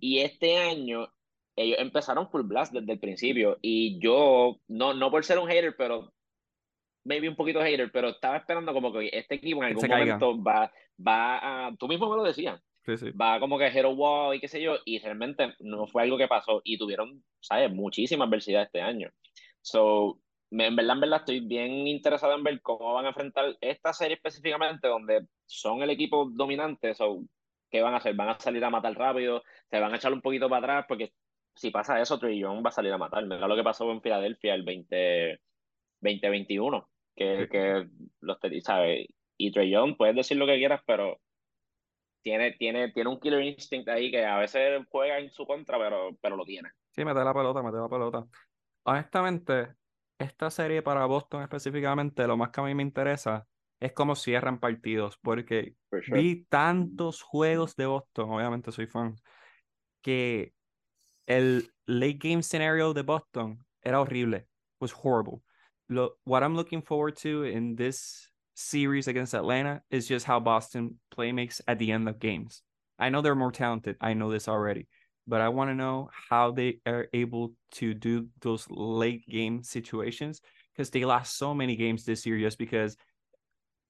Y 0.00 0.20
este 0.20 0.56
año 0.56 1.06
ellos 1.56 1.78
empezaron 1.78 2.28
full 2.28 2.42
blast 2.42 2.72
desde 2.72 2.92
el 2.92 2.98
principio 2.98 3.58
y 3.62 3.98
yo, 4.00 4.60
no, 4.68 4.94
no 4.94 5.10
por 5.10 5.24
ser 5.24 5.38
un 5.38 5.48
hater, 5.48 5.74
pero 5.76 6.12
maybe 7.04 7.28
un 7.28 7.36
poquito 7.36 7.60
hater, 7.60 7.90
pero 7.92 8.08
estaba 8.08 8.36
esperando 8.36 8.72
como 8.72 8.92
que 8.92 9.10
este 9.12 9.36
equipo 9.36 9.62
en 9.62 9.68
algún 9.68 9.88
momento 9.88 10.42
va, 10.42 10.72
va 11.06 11.66
a, 11.66 11.76
tú 11.76 11.86
mismo 11.86 12.10
me 12.10 12.16
lo 12.16 12.24
decías, 12.24 12.60
va 13.20 13.40
como 13.40 13.58
que 13.58 13.66
hero 13.66 13.94
wow 13.94 14.34
y 14.34 14.40
qué 14.40 14.48
sé 14.48 14.60
yo, 14.60 14.76
y 14.84 14.98
realmente 14.98 15.54
no 15.60 15.86
fue 15.86 16.02
algo 16.02 16.18
que 16.18 16.28
pasó 16.28 16.60
y 16.64 16.78
tuvieron, 16.78 17.22
¿sabes? 17.40 17.72
Muchísima 17.72 18.24
adversidad 18.24 18.62
este 18.62 18.80
año. 18.80 19.10
So, 19.62 20.20
en 20.50 20.76
verdad, 20.76 20.94
en 20.94 21.00
verdad, 21.00 21.20
estoy 21.20 21.40
bien 21.40 21.86
interesado 21.86 22.34
en 22.34 22.44
ver 22.44 22.60
cómo 22.60 22.92
van 22.94 23.06
a 23.06 23.08
enfrentar 23.08 23.56
esta 23.60 23.92
serie 23.92 24.16
específicamente, 24.16 24.88
donde 24.88 25.26
son 25.46 25.82
el 25.82 25.90
equipo 25.90 26.30
dominante, 26.30 26.94
so, 26.94 27.22
¿qué 27.70 27.82
van 27.82 27.94
a 27.94 27.98
hacer? 27.98 28.14
¿Van 28.14 28.28
a 28.28 28.38
salir 28.38 28.64
a 28.64 28.70
matar 28.70 28.94
rápido? 28.94 29.42
¿Se 29.70 29.80
van 29.80 29.92
a 29.92 29.96
echar 29.96 30.12
un 30.12 30.20
poquito 30.20 30.48
para 30.48 30.58
atrás? 30.66 30.84
Porque 30.86 31.12
si 31.54 31.70
pasa 31.70 32.00
eso, 32.00 32.18
Trillón 32.18 32.64
va 32.64 32.68
a 32.68 32.72
salir 32.72 32.92
a 32.92 32.98
matar. 32.98 33.24
Mira 33.26 33.48
lo 33.48 33.56
que 33.56 33.62
pasó 33.62 33.90
en 33.90 34.02
Filadelfia 34.02 34.54
el 34.54 34.62
20, 34.62 35.40
2021 36.00 36.88
que, 37.14 37.48
que 37.50 37.88
los 38.20 38.38
¿sabes? 38.62 39.06
Y 39.36 39.50
Trey 39.50 39.70
Young, 39.70 39.96
puedes 39.96 40.14
decir 40.14 40.36
lo 40.36 40.46
que 40.46 40.58
quieras, 40.58 40.82
pero 40.86 41.20
tiene, 42.22 42.52
tiene, 42.52 42.92
tiene 42.92 43.10
un 43.10 43.20
killer 43.20 43.42
instinct 43.42 43.88
ahí 43.88 44.10
que 44.10 44.24
a 44.24 44.38
veces 44.38 44.82
juega 44.88 45.18
en 45.18 45.30
su 45.30 45.46
contra, 45.46 45.78
pero, 45.78 46.16
pero 46.20 46.36
lo 46.36 46.44
tiene. 46.44 46.70
Sí, 46.90 47.04
mete 47.04 47.22
la 47.22 47.34
pelota, 47.34 47.62
mete 47.62 47.78
la 47.78 47.88
pelota. 47.88 48.24
Honestamente, 48.84 49.74
esta 50.18 50.50
serie 50.50 50.82
para 50.82 51.06
Boston 51.06 51.42
específicamente, 51.42 52.26
lo 52.26 52.36
más 52.36 52.50
que 52.50 52.60
a 52.60 52.64
mí 52.64 52.74
me 52.74 52.82
interesa 52.82 53.46
es 53.80 53.92
cómo 53.92 54.14
cierran 54.14 54.60
partidos, 54.60 55.18
porque 55.18 55.74
vi 56.12 56.44
tantos 56.44 57.22
juegos 57.22 57.76
de 57.76 57.86
Boston, 57.86 58.30
obviamente 58.30 58.72
soy 58.72 58.86
fan, 58.86 59.16
que 60.00 60.54
el 61.28 61.62
late 61.86 62.18
game 62.18 62.42
scenario 62.42 62.92
de 62.92 63.02
Boston 63.02 63.58
era 63.84 63.98
horrible, 63.98 64.40
was 64.80 64.92
horrible 64.92 65.42
lo, 65.88 66.10
what 66.24 66.42
I'm 66.42 66.56
looking 66.56 66.82
forward 66.82 67.16
to 67.18 67.44
in 67.44 67.76
this 67.76 68.28
series 68.54 69.08
against 69.08 69.34
Atlanta 69.34 69.82
is 69.90 70.06
just 70.06 70.24
how 70.24 70.40
Boston 70.40 70.98
play 71.10 71.32
makes 71.32 71.60
at 71.66 71.78
the 71.78 71.92
end 71.92 72.08
of 72.08 72.18
games. 72.18 72.62
I 72.98 73.08
know 73.08 73.20
they're 73.20 73.34
more 73.34 73.52
talented. 73.52 73.96
I 74.00 74.14
know 74.14 74.30
this 74.30 74.48
already, 74.48 74.86
but 75.26 75.40
I 75.40 75.48
want 75.48 75.70
to 75.70 75.74
know 75.74 76.10
how 76.30 76.52
they 76.52 76.80
are 76.86 77.08
able 77.12 77.52
to 77.72 77.94
do 77.94 78.28
those 78.40 78.66
late 78.70 79.26
game 79.28 79.62
situations 79.62 80.40
because 80.72 80.90
they 80.90 81.04
lost 81.04 81.36
so 81.36 81.54
many 81.54 81.76
games 81.76 82.04
this 82.04 82.24
year 82.24 82.38
just 82.38 82.58
because 82.58 82.96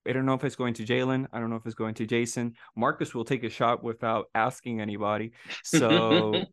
I 0.07 0.12
don't 0.12 0.27
know 0.27 0.35
if 0.35 0.44
it's 0.44 0.57
going 0.57 0.75
to 0.75 0.85
Jaylen. 0.85 1.27
I 1.33 1.40
don't 1.40 1.51
know 1.51 1.57
if 1.57 1.66
it's 1.66 1.75
going 1.75 1.94
to 1.94 2.07
Jayson. 2.07 2.55
Marcus 2.77 3.14
will 3.14 3.25
take 3.25 3.44
a 3.44 3.51
shot 3.51 3.83
without 3.83 4.27
asking 4.35 4.81
anybody. 4.81 5.33
So 5.64 6.44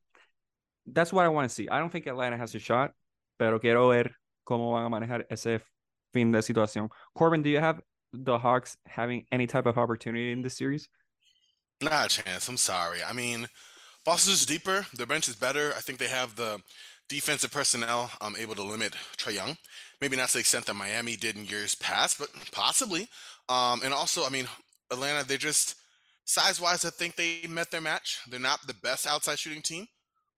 that's 0.85 1.13
what 1.13 1.25
I 1.25 1.29
want 1.29 1.49
to 1.49 1.53
see. 1.53 1.69
I 1.69 1.79
don't 1.79 1.91
think 1.91 2.07
Atlanta 2.07 2.37
has 2.37 2.55
a 2.55 2.59
shot, 2.59 2.91
pero 3.37 3.59
quiero 3.59 3.89
ver 3.89 4.15
cómo 4.47 4.73
van 4.73 4.85
a 4.85 4.89
manejar 4.89 5.25
ese 5.29 5.61
fin 6.13 6.31
de 6.31 6.39
situación. 6.39 6.89
Corban, 7.15 7.41
do 7.41 7.49
you 7.49 7.59
have 7.59 7.81
the 8.13 8.37
Hawks 8.37 8.77
having 8.85 9.25
any 9.31 9.47
type 9.47 9.65
of 9.65 9.77
opportunity 9.77 10.31
in 10.31 10.41
this 10.41 10.57
series? 10.57 10.89
Not 11.81 12.05
a 12.05 12.21
chance. 12.21 12.47
I'm 12.47 12.57
sorry. 12.57 12.99
I 13.03 13.13
mean, 13.13 13.47
Boston's 14.05 14.45
deeper. 14.45 14.85
Their 14.93 15.07
bench 15.07 15.27
is 15.27 15.35
better. 15.35 15.73
I 15.75 15.79
think 15.79 15.99
they 15.99 16.07
have 16.07 16.35
the 16.35 16.61
defensive 17.09 17.51
personnel 17.51 18.11
um, 18.21 18.35
able 18.37 18.55
to 18.55 18.63
limit 18.63 18.95
Trae 19.17 19.35
Young. 19.35 19.57
Maybe 19.99 20.15
not 20.15 20.29
to 20.29 20.33
the 20.33 20.39
extent 20.39 20.65
that 20.65 20.75
Miami 20.75 21.15
did 21.15 21.35
in 21.35 21.45
years 21.45 21.75
past, 21.75 22.19
but 22.19 22.29
possibly. 22.51 23.07
Um, 23.49 23.81
and 23.83 23.93
also, 23.93 24.25
I 24.25 24.29
mean, 24.29 24.47
Atlanta, 24.91 25.27
they 25.27 25.37
just 25.37 25.75
size 26.25 26.61
wise, 26.61 26.85
I 26.85 26.89
think 26.89 27.15
they 27.15 27.45
met 27.49 27.71
their 27.71 27.81
match. 27.81 28.19
They're 28.29 28.39
not 28.39 28.65
the 28.65 28.73
best 28.75 29.07
outside 29.07 29.39
shooting 29.39 29.61
team. 29.61 29.87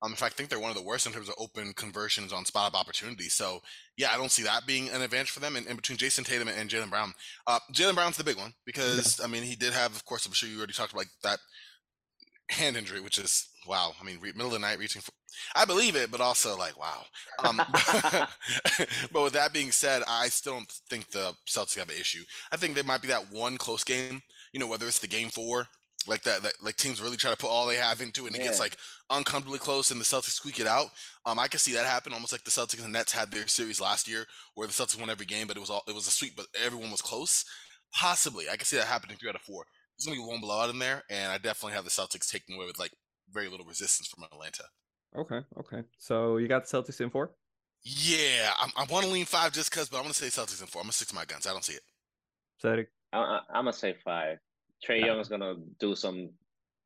Um, 0.04 0.12
in 0.12 0.18
fact, 0.18 0.34
I 0.34 0.36
think 0.36 0.50
they're 0.50 0.60
one 0.60 0.70
of 0.70 0.76
the 0.76 0.84
worst 0.84 1.08
in 1.08 1.14
terms 1.14 1.30
of 1.30 1.36
open 1.38 1.72
conversions 1.74 2.34
on 2.34 2.44
spot 2.44 2.68
up 2.68 2.80
opportunities. 2.80 3.34
So, 3.34 3.62
yeah, 3.96 4.10
I 4.14 4.18
don't 4.18 4.32
see 4.32 4.44
that 4.44 4.68
being 4.68 4.90
an 4.90 5.02
advantage 5.02 5.32
for 5.32 5.40
them. 5.40 5.56
And, 5.56 5.66
and 5.66 5.78
between 5.78 5.98
Jayson 5.98 6.26
Tatum 6.26 6.50
and 6.50 6.70
Jaylen 6.70 6.90
Brown, 6.90 7.14
uh, 7.48 7.60
Jaylen 7.72 7.96
Brown's 7.96 8.18
the 8.18 8.24
big 8.26 8.38
one 8.38 8.54
because 8.66 9.18
yeah. 9.18 9.26
I 9.26 9.30
mean 9.30 9.44
he 9.44 9.56
did 9.56 9.72
have, 9.72 9.96
of 9.96 10.04
course, 10.04 10.26
I'm 10.26 10.34
sure 10.34 10.50
you 10.50 10.58
already 10.58 10.74
talked 10.74 10.92
about 10.92 11.00
like 11.00 11.10
that 11.24 11.40
hand 12.50 12.76
injury, 12.76 13.00
which 13.00 13.18
is 13.18 13.48
wow. 13.66 13.94
I 14.00 14.04
mean, 14.04 14.20
re- 14.20 14.34
middle 14.34 14.48
of 14.48 14.54
the 14.54 14.60
night 14.60 14.78
reaching 14.78 15.02
for. 15.02 15.12
I 15.56 15.64
believe 15.64 15.96
it, 15.96 16.12
but 16.12 16.22
also 16.22 16.58
like 16.58 16.78
wow. 16.78 17.04
Um, 17.40 17.62
but 19.12 19.24
with 19.24 19.34
that 19.34 19.54
being 19.54 19.72
said, 19.72 20.04
I 20.08 20.28
still 20.28 20.54
don't 20.54 20.72
think 20.90 21.10
the 21.12 21.34
Celtics 21.48 21.78
have 21.80 21.90
an 21.90 21.96
issue. 21.96 22.24
I 22.52 22.58
think 22.58 22.76
there 22.76 22.84
might 22.84 23.02
be 23.02 23.08
that 23.08 23.32
one 23.32 23.58
close 23.58 23.86
game. 23.86 24.22
You 24.52 24.60
know, 24.60 24.68
whether 24.68 24.86
it's 24.86 25.00
the 25.00 25.08
game 25.08 25.30
four 25.30 25.68
like 26.08 26.24
that, 26.24 26.44
that 26.44 26.54
like 26.62 26.76
teams 26.76 27.02
really 27.02 27.18
try 27.18 27.32
to 27.32 27.38
put 27.38 27.50
all 27.50 27.68
they 27.68 27.76
have 27.76 28.02
into 28.02 28.26
it 28.26 28.28
and 28.28 28.36
yeah. 28.36 28.44
it 28.44 28.46
gets 28.46 28.60
like 28.60 28.78
uncomfortably 29.10 29.60
close 29.60 29.92
and 29.92 30.00
the 30.00 30.06
Celtics 30.06 30.32
squeak 30.32 30.60
it 30.60 30.68
out. 30.68 30.88
Um, 31.26 31.40
I 31.40 31.48
can 31.48 31.60
see 31.60 31.74
that 31.74 31.86
happen 31.86 32.14
almost 32.14 32.32
like 32.32 32.44
the 32.44 32.52
Celtics 32.52 32.84
and 32.84 32.94
the 32.94 32.98
Nets 32.98 33.12
had 33.12 33.32
their 33.32 33.48
series 33.48 33.82
last 33.82 34.08
year 34.08 34.26
where 34.56 34.68
the 34.68 34.74
Celtics 34.74 35.00
won 35.00 35.10
every 35.10 35.26
game, 35.26 35.48
but 35.48 35.58
it 35.58 35.60
was 35.60 35.70
all 35.70 35.84
it 35.88 35.96
was 35.96 36.08
a 36.08 36.12
sweep, 36.12 36.36
but 36.36 36.48
everyone 36.64 36.92
was 36.92 37.02
close. 37.02 37.46
Possibly, 37.94 38.50
I 38.50 38.58
can 38.58 38.66
see 38.66 38.78
that 38.78 38.88
happening 38.88 39.18
three 39.18 39.30
out 39.30 39.36
of 39.36 39.42
four. 39.42 39.66
There's 39.98 40.06
gonna 40.08 40.26
be 40.26 40.32
one 40.32 40.42
blowout 40.42 40.72
in 40.72 40.80
there, 40.80 41.04
and 41.10 41.32
I 41.32 41.38
definitely 41.38 41.74
have 41.74 41.84
the 41.84 41.92
Celtics 41.92 42.30
taking 42.30 42.56
away 42.56 42.66
with 42.66 42.80
like 42.80 42.92
very 43.32 43.50
little 43.50 43.66
resistance 43.66 44.08
from 44.08 44.24
Atlanta. 44.24 44.64
Okay, 45.16 45.42
okay. 45.60 45.88
So 46.00 46.38
you 46.38 46.48
got 46.48 46.68
the 46.68 46.78
Celtics 46.78 47.00
in 47.02 47.12
four? 47.12 47.32
Yeah, 47.84 48.52
I'm, 48.60 48.72
I 48.78 48.86
want 48.92 49.06
to 49.06 49.12
lean 49.12 49.26
five 49.26 49.52
just 49.52 49.70
because, 49.70 49.90
but 49.90 49.98
I'm 49.98 50.04
gonna 50.04 50.14
say 50.14 50.28
Celtics 50.28 50.62
in 50.62 50.68
four. 50.68 50.82
I'm 50.82 50.86
gonna 50.86 50.94
stick 50.94 51.10
to 51.10 51.16
my 51.16 51.26
guns. 51.26 51.46
I 51.46 51.52
don't 51.52 51.64
see 51.64 51.74
it. 51.74 51.82
Sedrick? 52.64 52.88
I, 53.12 53.40
am 53.54 53.66
gonna 53.66 53.74
say 53.74 53.96
five. 54.04 54.40
Trae 54.88 55.00
yeah. 55.00 55.08
Young 55.08 55.20
is 55.20 55.28
gonna 55.28 55.56
do 55.80 55.96
some 55.96 56.30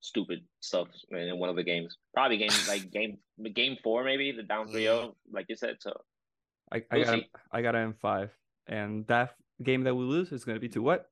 stupid 0.01 0.43
stuff 0.59 0.87
in 1.11 1.37
one 1.39 1.49
of 1.49 1.55
the 1.55 1.63
games. 1.63 1.97
Probably 2.13 2.37
game 2.37 2.49
like 2.67 2.91
game 2.91 3.17
game 3.53 3.77
four 3.83 4.03
maybe 4.03 4.31
the 4.31 4.43
down 4.43 4.67
3-0, 4.69 5.13
like 5.31 5.45
you 5.49 5.55
said. 5.55 5.77
So 5.79 5.93
I, 6.71 6.83
I 6.91 7.03
got 7.03 7.19
I 7.51 7.61
got 7.61 7.75
in 7.75 7.93
five, 7.93 8.31
and 8.67 9.05
that 9.07 9.35
game 9.63 9.83
that 9.83 9.95
we 9.95 10.03
lose 10.03 10.31
is 10.31 10.43
going 10.43 10.55
to 10.55 10.59
be 10.59 10.69
to 10.69 10.81
what 10.81 11.09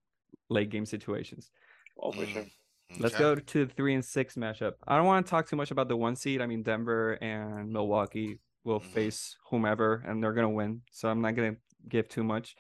late 0.50 0.70
game 0.70 0.86
situations. 0.86 1.52
Oh, 2.00 2.12
for 2.12 2.26
sure. 2.26 2.42
Okay. 2.42 2.52
Let's 3.00 3.18
go 3.18 3.36
to 3.36 3.66
the 3.66 3.74
three 3.74 3.96
and 3.96 4.06
six 4.06 4.36
matchup. 4.36 4.74
I 4.88 4.96
don't 4.96 5.08
want 5.08 5.26
to 5.26 5.30
talk 5.30 5.50
too 5.50 5.56
much 5.56 5.72
about 5.72 5.88
the 5.88 5.98
one 5.98 6.16
seed. 6.16 6.42
I 6.42 6.46
mean, 6.46 6.62
Denver 6.62 7.14
and 7.14 7.72
Milwaukee 7.72 8.40
will 8.64 8.80
mm-hmm. 8.80 8.90
face 8.90 9.38
whomever, 9.50 10.04
and 10.06 10.22
they're 10.22 10.34
gonna 10.34 10.50
win. 10.50 10.82
So 10.92 11.10
I'm 11.10 11.22
not 11.22 11.36
gonna 11.36 11.56
give 11.88 12.08
too 12.10 12.24
much. 12.24 12.56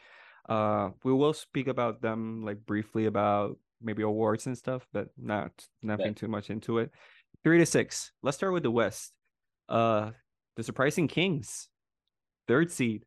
Uh, 0.48 0.92
we 1.04 1.14
will 1.14 1.34
speak 1.34 1.68
about 1.68 2.02
them 2.02 2.44
like 2.44 2.66
briefly 2.66 3.06
about 3.06 3.58
maybe 3.82 4.04
awards 4.04 4.46
and 4.48 4.58
stuff, 4.58 4.88
but 4.94 5.10
not 5.18 5.52
nothing 5.82 6.08
yeah. 6.08 6.14
too 6.14 6.28
much 6.28 6.50
into 6.50 6.80
it. 6.80 6.92
Three 7.44 7.60
to 7.60 7.66
six. 7.66 8.12
Let's 8.24 8.38
start 8.38 8.54
with 8.54 8.64
the 8.64 8.72
West. 8.72 9.14
Uh, 9.70 10.12
the 10.56 10.64
surprising 10.64 11.08
Kings, 11.08 11.68
third 12.48 12.72
seed, 12.72 13.06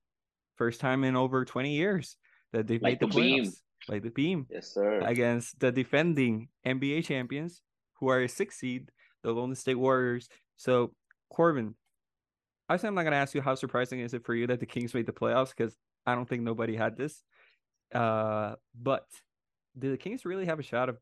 first 0.57 0.81
time 0.81 1.05
in 1.05 1.17
over 1.17 1.45
20 1.45 1.73
years 1.73 2.17
that 2.53 2.67
they've 2.67 2.83
like 2.83 3.01
made 3.01 3.01
the, 3.01 3.15
the 3.15 3.21
playoffs. 3.21 3.43
Beam. 3.43 3.53
Like 3.89 4.03
the 4.03 4.11
beam. 4.11 4.47
Yes, 4.51 4.75
sir. 4.75 5.01
Against 5.01 5.61
the 5.61 5.71
defending 5.71 6.49
NBA 6.67 7.05
champions, 7.05 7.63
who 8.01 8.09
are 8.09 8.23
a 8.23 8.29
six 8.29 8.59
seed, 8.59 8.91
the 9.23 9.33
Golden 9.33 9.55
State 9.55 9.77
Warriors. 9.77 10.29
So, 10.57 10.93
Corban, 11.31 11.75
I 12.69 12.75
I'm 12.75 12.95
not 12.95 13.05
gonna 13.05 13.17
ask 13.17 13.35
you 13.35 13.41
how 13.41 13.55
surprising 13.55 14.01
is 14.01 14.15
it 14.15 14.25
for 14.25 14.35
you 14.35 14.47
that 14.49 14.61
the 14.61 14.67
Kings 14.67 14.95
made 14.95 15.07
the 15.07 15.13
playoffs 15.13 15.51
because 15.57 15.77
I 16.07 16.15
don't 16.15 16.29
think 16.29 16.43
nobody 16.43 16.77
had 16.77 16.97
this. 16.97 17.23
Uh, 17.95 18.57
but 18.81 19.07
do 19.79 19.91
the 19.91 19.97
Kings 19.97 20.25
really 20.25 20.47
have 20.47 20.59
a 20.59 20.63
shot 20.63 20.89
of 20.89 20.99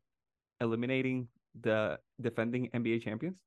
eliminating 0.61 1.27
the 1.59 1.99
defending 2.19 2.69
NBA 2.73 3.01
champions? 3.03 3.37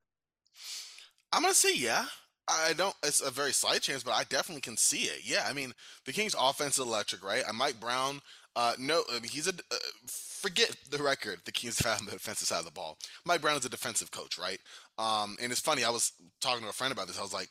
I'm 1.32 1.42
gonna 1.42 1.54
say 1.54 1.74
yeah. 1.74 2.06
I 2.48 2.72
don't. 2.72 2.94
It's 3.04 3.20
a 3.20 3.30
very 3.30 3.52
slight 3.52 3.82
chance, 3.82 4.02
but 4.02 4.12
I 4.12 4.24
definitely 4.24 4.62
can 4.62 4.76
see 4.76 5.02
it. 5.02 5.20
Yeah, 5.24 5.46
I 5.48 5.52
mean, 5.52 5.72
the 6.04 6.12
Kings' 6.12 6.34
offense 6.38 6.78
is 6.78 6.84
electric, 6.84 7.24
right? 7.24 7.44
And 7.46 7.56
Mike 7.56 7.78
Brown, 7.78 8.20
uh, 8.56 8.72
no, 8.78 9.04
I 9.10 9.14
mean, 9.14 9.30
he's 9.30 9.46
a. 9.46 9.52
Uh, 9.52 9.76
forget 10.08 10.74
the 10.90 11.02
record. 11.02 11.40
The 11.44 11.52
Kings 11.52 11.78
have 11.84 12.04
the 12.04 12.12
defensive 12.12 12.48
side 12.48 12.60
of 12.60 12.64
the 12.64 12.72
ball. 12.72 12.98
Mike 13.24 13.40
Brown 13.40 13.56
is 13.56 13.64
a 13.64 13.70
defensive 13.70 14.10
coach, 14.10 14.38
right? 14.38 14.58
Um, 14.98 15.36
and 15.40 15.52
it's 15.52 15.60
funny. 15.60 15.84
I 15.84 15.90
was 15.90 16.12
talking 16.40 16.64
to 16.64 16.70
a 16.70 16.72
friend 16.72 16.92
about 16.92 17.06
this. 17.06 17.18
I 17.18 17.22
was 17.22 17.34
like, 17.34 17.50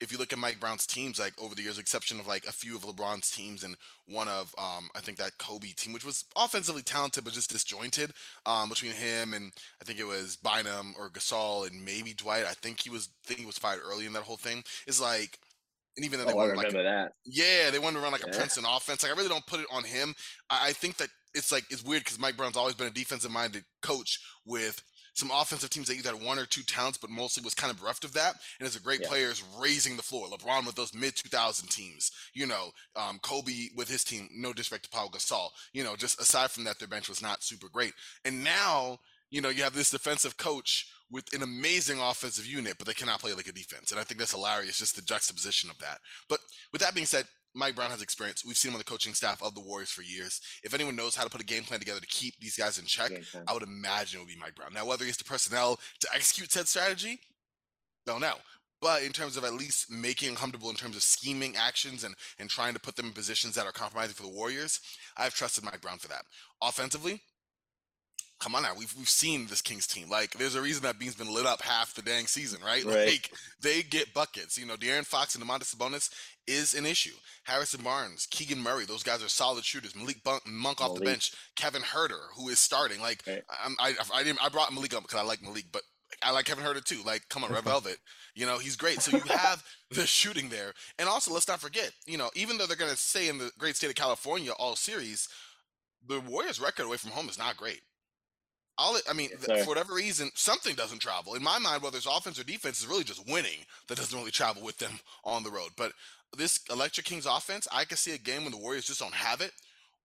if 0.00 0.10
you 0.10 0.18
look 0.18 0.32
at 0.32 0.38
Mike 0.38 0.58
Brown's 0.58 0.86
teams, 0.86 1.18
like 1.18 1.34
over 1.40 1.54
the 1.54 1.62
years, 1.62 1.78
exception 1.78 2.18
of 2.20 2.26
like 2.26 2.46
a 2.46 2.52
few 2.52 2.74
of 2.74 2.82
LeBron's 2.82 3.30
teams 3.30 3.64
and 3.64 3.76
one 4.06 4.28
of 4.28 4.54
um, 4.58 4.88
I 4.94 5.00
think 5.00 5.18
that 5.18 5.38
Kobe 5.38 5.68
team, 5.68 5.92
which 5.92 6.04
was 6.04 6.24
offensively 6.36 6.82
talented 6.82 7.24
but 7.24 7.32
just 7.32 7.50
disjointed 7.50 8.12
um, 8.46 8.68
between 8.68 8.92
him 8.92 9.34
and 9.34 9.52
I 9.80 9.84
think 9.84 9.98
it 9.98 10.06
was 10.06 10.36
Bynum 10.36 10.94
or 10.98 11.10
Gasol 11.10 11.70
and 11.70 11.84
maybe 11.84 12.14
Dwight. 12.14 12.44
I 12.44 12.54
think 12.54 12.80
he 12.80 12.90
was 12.90 13.10
I 13.24 13.28
think 13.28 13.40
he 13.40 13.46
was 13.46 13.58
fired 13.58 13.80
early 13.84 14.06
in 14.06 14.12
that 14.14 14.22
whole 14.22 14.36
thing. 14.36 14.64
Is 14.86 15.00
like 15.00 15.38
and 15.96 16.04
even 16.06 16.18
then 16.18 16.28
they 16.28 16.32
oh, 16.32 16.36
wanted 16.36 16.56
like 16.56 16.72
that. 16.72 17.12
Yeah, 17.26 17.70
they 17.70 17.78
wanted 17.78 17.98
to 17.98 18.02
run 18.02 18.12
like 18.12 18.22
yeah. 18.24 18.32
a 18.32 18.36
Princeton 18.36 18.64
offense. 18.66 19.02
Like 19.02 19.12
I 19.12 19.16
really 19.16 19.28
don't 19.28 19.46
put 19.46 19.60
it 19.60 19.66
on 19.70 19.84
him. 19.84 20.14
I, 20.48 20.68
I 20.68 20.72
think 20.72 20.96
that 20.98 21.08
it's 21.34 21.52
like 21.52 21.64
it's 21.70 21.84
weird 21.84 22.04
because 22.04 22.18
Mike 22.18 22.36
Brown's 22.36 22.56
always 22.56 22.74
been 22.74 22.86
a 22.86 22.92
defensive 22.92 23.30
minded 23.30 23.64
coach 23.82 24.18
with 24.46 24.82
some 25.14 25.30
offensive 25.32 25.70
teams 25.70 25.88
that 25.88 25.96
either 25.96 26.12
had 26.12 26.24
one 26.24 26.38
or 26.38 26.46
two 26.46 26.62
talents, 26.62 26.98
but 26.98 27.10
mostly 27.10 27.42
was 27.42 27.54
kind 27.54 27.72
of 27.72 27.80
bereft 27.80 28.04
of 28.04 28.12
that. 28.14 28.34
And 28.58 28.66
as 28.66 28.76
a 28.76 28.80
great 28.80 29.00
yeah. 29.02 29.08
player 29.08 29.28
is 29.28 29.42
raising 29.60 29.96
the 29.96 30.02
floor. 30.02 30.28
LeBron 30.28 30.66
with 30.66 30.74
those 30.74 30.94
mid 30.94 31.16
2000 31.16 31.68
teams, 31.68 32.12
you 32.34 32.46
know, 32.46 32.70
um, 32.96 33.18
Kobe 33.22 33.68
with 33.76 33.88
his 33.88 34.04
team, 34.04 34.28
no 34.34 34.52
disrespect 34.52 34.84
to 34.84 34.90
Paul 34.90 35.10
Gasol, 35.10 35.48
you 35.72 35.84
know, 35.84 35.96
just 35.96 36.20
aside 36.20 36.50
from 36.50 36.64
that, 36.64 36.78
their 36.78 36.88
bench 36.88 37.08
was 37.08 37.22
not 37.22 37.42
super 37.42 37.68
great. 37.68 37.92
And 38.24 38.44
now, 38.44 38.98
you 39.30 39.40
know, 39.40 39.48
you 39.48 39.62
have 39.62 39.74
this 39.74 39.90
defensive 39.90 40.36
coach 40.36 40.88
with 41.10 41.32
an 41.34 41.42
amazing 41.42 42.00
offensive 42.00 42.46
unit, 42.46 42.76
but 42.78 42.86
they 42.86 42.94
cannot 42.94 43.20
play 43.20 43.32
like 43.32 43.48
a 43.48 43.52
defense. 43.52 43.90
And 43.90 44.00
I 44.00 44.04
think 44.04 44.18
that's 44.18 44.32
hilarious, 44.32 44.78
just 44.78 44.96
the 44.96 45.02
juxtaposition 45.02 45.70
of 45.70 45.78
that. 45.78 45.98
But 46.28 46.38
with 46.72 46.80
that 46.82 46.94
being 46.94 47.06
said, 47.06 47.26
Mike 47.54 47.74
Brown 47.74 47.90
has 47.90 48.02
experience. 48.02 48.44
We've 48.44 48.56
seen 48.56 48.70
him 48.70 48.76
on 48.76 48.78
the 48.78 48.84
coaching 48.84 49.14
staff 49.14 49.42
of 49.42 49.54
the 49.54 49.60
Warriors 49.60 49.90
for 49.90 50.02
years. 50.02 50.40
If 50.62 50.72
anyone 50.72 50.96
knows 50.96 51.16
how 51.16 51.24
to 51.24 51.30
put 51.30 51.40
a 51.40 51.44
game 51.44 51.64
plan 51.64 51.80
together 51.80 52.00
to 52.00 52.06
keep 52.06 52.38
these 52.38 52.56
guys 52.56 52.78
in 52.78 52.84
check, 52.84 53.10
I 53.48 53.52
would 53.52 53.62
imagine 53.62 54.20
it 54.20 54.22
would 54.24 54.32
be 54.32 54.38
Mike 54.40 54.54
Brown. 54.54 54.72
Now, 54.72 54.86
whether 54.86 55.04
he 55.04 55.08
has 55.08 55.16
the 55.16 55.24
personnel 55.24 55.78
to 56.00 56.08
execute 56.14 56.52
said 56.52 56.68
strategy, 56.68 57.18
don't 58.06 58.20
know. 58.20 58.36
But 58.80 59.02
in 59.02 59.12
terms 59.12 59.36
of 59.36 59.44
at 59.44 59.52
least 59.52 59.90
making 59.90 60.28
them 60.28 60.36
comfortable 60.36 60.70
in 60.70 60.76
terms 60.76 60.96
of 60.96 61.02
scheming 61.02 61.54
actions 61.56 62.04
and, 62.04 62.14
and 62.38 62.48
trying 62.48 62.72
to 62.72 62.80
put 62.80 62.96
them 62.96 63.06
in 63.06 63.12
positions 63.12 63.54
that 63.54 63.66
are 63.66 63.72
compromising 63.72 64.14
for 64.14 64.22
the 64.22 64.28
Warriors, 64.28 64.80
I've 65.18 65.34
trusted 65.34 65.64
Mike 65.64 65.82
Brown 65.82 65.98
for 65.98 66.08
that. 66.08 66.22
Offensively, 66.62 67.20
come 68.40 68.54
on 68.54 68.62
now, 68.62 68.72
we've 68.76 68.92
we've 68.96 69.08
seen 69.08 69.46
this 69.46 69.62
Kings 69.62 69.86
team. 69.86 70.08
Like, 70.08 70.32
there's 70.32 70.54
a 70.54 70.62
reason 70.62 70.82
that 70.82 70.98
Beam's 70.98 71.14
been 71.14 71.32
lit 71.32 71.46
up 71.46 71.62
half 71.62 71.94
the 71.94 72.02
dang 72.02 72.26
season, 72.26 72.60
right? 72.64 72.84
right. 72.84 73.06
Like, 73.06 73.30
they 73.60 73.82
get 73.82 74.12
buckets. 74.14 74.58
You 74.58 74.66
know, 74.66 74.76
De'Aaron 74.76 75.06
Fox 75.06 75.34
and 75.34 75.44
Domantas 75.44 75.74
Sabonis 75.74 76.10
is 76.46 76.74
an 76.74 76.86
issue. 76.86 77.14
Harrison 77.44 77.82
Barnes, 77.82 78.26
Keegan 78.30 78.60
Murray, 78.60 78.86
those 78.86 79.02
guys 79.02 79.22
are 79.22 79.28
solid 79.28 79.64
shooters. 79.64 79.94
Malik 79.94 80.18
Monk 80.46 80.80
off 80.80 80.98
the 80.98 81.04
bench, 81.04 81.32
Kevin 81.54 81.82
Huerter, 81.82 82.20
who 82.36 82.48
is 82.48 82.58
starting. 82.58 83.00
Like, 83.00 83.22
right. 83.26 83.42
I, 83.48 83.90
I, 83.90 83.94
I 84.14 84.24
didn't, 84.24 84.42
I 84.42 84.48
brought 84.48 84.72
Malik 84.72 84.94
up 84.94 85.02
because 85.02 85.20
I 85.20 85.24
like 85.24 85.42
Malik, 85.42 85.66
but 85.70 85.82
I 86.22 86.32
like 86.32 86.46
Kevin 86.46 86.64
Huerter 86.64 86.84
too. 86.84 87.02
Like, 87.04 87.28
come 87.28 87.44
on, 87.44 87.52
Red 87.52 87.64
Velvet. 87.64 87.98
You 88.34 88.46
know, 88.46 88.58
he's 88.58 88.76
great. 88.76 89.02
So 89.02 89.16
you 89.16 89.22
have 89.24 89.62
the 89.90 90.06
shooting 90.06 90.48
there. 90.48 90.72
And 90.98 91.08
also, 91.08 91.32
let's 91.32 91.48
not 91.48 91.60
forget, 91.60 91.92
you 92.06 92.16
know, 92.16 92.30
even 92.34 92.58
though 92.58 92.66
they're 92.66 92.76
going 92.76 92.90
to 92.90 92.96
stay 92.96 93.28
in 93.28 93.38
the 93.38 93.50
great 93.58 93.76
state 93.76 93.90
of 93.90 93.96
California 93.96 94.52
all 94.52 94.76
series, 94.76 95.28
the 96.06 96.20
Warriors' 96.20 96.60
record 96.60 96.86
away 96.86 96.96
from 96.96 97.10
home 97.10 97.28
is 97.28 97.38
not 97.38 97.56
great. 97.56 97.80
All 98.80 98.96
it, 98.96 99.02
I 99.08 99.12
mean, 99.12 99.28
yes, 99.46 99.62
for 99.62 99.68
whatever 99.68 99.92
reason, 99.92 100.30
something 100.34 100.74
doesn't 100.74 101.00
travel. 101.00 101.34
In 101.34 101.42
my 101.42 101.58
mind, 101.58 101.82
whether 101.82 101.98
it's 101.98 102.06
offense 102.06 102.40
or 102.40 102.44
defense, 102.44 102.80
is 102.80 102.86
really 102.86 103.04
just 103.04 103.28
winning 103.28 103.66
that 103.88 103.98
doesn't 103.98 104.18
really 104.18 104.30
travel 104.30 104.62
with 104.62 104.78
them 104.78 104.92
on 105.22 105.42
the 105.42 105.50
road. 105.50 105.68
But 105.76 105.92
this 106.34 106.60
Electric 106.70 107.04
Kings 107.04 107.26
offense, 107.26 107.68
I 107.70 107.84
can 107.84 107.98
see 107.98 108.14
a 108.14 108.18
game 108.18 108.44
when 108.44 108.52
the 108.52 108.58
Warriors 108.58 108.86
just 108.86 109.00
don't 109.00 109.12
have 109.12 109.42
it, 109.42 109.52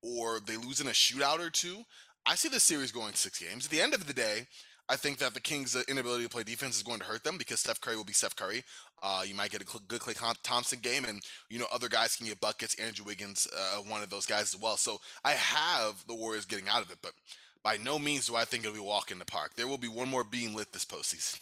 or 0.02 0.42
they 0.46 0.58
lose 0.58 0.82
in 0.82 0.88
a 0.88 0.92
shootout 0.92 1.40
or 1.40 1.50
two. 1.50 1.86
I 2.26 2.36
see 2.36 2.50
this 2.50 2.64
series 2.64 2.92
going 2.92 3.14
six 3.14 3.40
games. 3.40 3.66
At 3.66 3.72
the 3.72 3.82
end 3.82 3.94
of 3.94 4.08
the 4.08 4.14
day, 4.14 4.48
I 4.90 4.98
think 4.98 5.20
that 5.20 5.34
the 5.34 5.40
Kings' 5.40 5.82
inability 5.88 6.26
to 6.26 6.30
play 6.30 6.44
defense 6.44 6.76
is 6.76 6.84
going 6.84 7.00
to 7.00 7.06
hurt 7.06 7.24
them 7.24 7.38
because 7.38 7.62
Steph 7.62 7.80
Curry 7.80 7.96
will 7.96 8.04
be 8.04 8.14
Steph 8.14 8.36
Curry. 8.36 8.64
Uh, 9.02 9.24
you 9.26 9.36
might 9.36 9.52
get 9.52 9.62
a 9.62 9.80
good 9.88 10.02
Klay 10.02 10.36
Thompson 10.44 10.80
game, 10.80 11.06
and 11.06 11.22
you 11.50 11.60
know 11.60 11.68
other 11.72 11.88
guys 11.88 12.16
can 12.16 12.28
get 12.28 12.42
buckets. 12.42 12.76
Andrew 12.76 13.06
Wiggins, 13.06 13.48
uh, 13.56 13.78
one 13.88 14.04
of 14.04 14.10
those 14.10 14.26
guys 14.26 14.54
as 14.54 14.60
well. 14.60 14.78
So 14.78 15.00
I 15.24 15.32
have 15.32 16.04
the 16.08 16.16
Warriors 16.16 16.46
getting 16.46 16.68
out 16.68 16.84
of 16.84 16.92
it, 16.92 16.98
but 17.02 17.14
by 17.66 17.78
no 17.78 17.98
means 17.98 18.28
do 18.28 18.36
I 18.36 18.46
think 18.46 18.64
it'll 18.64 18.76
be 18.76 18.80
a 18.80 18.84
walk 18.84 19.10
in 19.10 19.18
the 19.18 19.26
park. 19.26 19.56
There 19.56 19.68
will 19.68 19.80
be 19.80 19.88
one 19.88 20.08
more 20.08 20.24
beam 20.24 20.54
lit 20.54 20.72
this 20.72 20.86
postseason. 20.86 21.40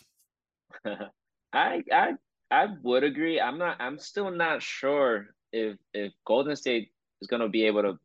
I 1.53 1.83
I 1.91 2.13
I 2.49 2.67
would 2.81 3.03
agree. 3.03 3.41
I'm 3.41 3.57
not. 3.59 3.75
I'm 3.79 3.99
still 3.99 4.31
not 4.31 4.63
sure 4.63 5.27
if 5.51 5.77
if 5.93 6.13
Golden 6.25 6.55
State 6.55 6.91
is 7.21 7.27
going 7.27 7.41
to 7.41 7.49
be 7.49 7.65
able 7.65 7.83
to. 7.83 7.99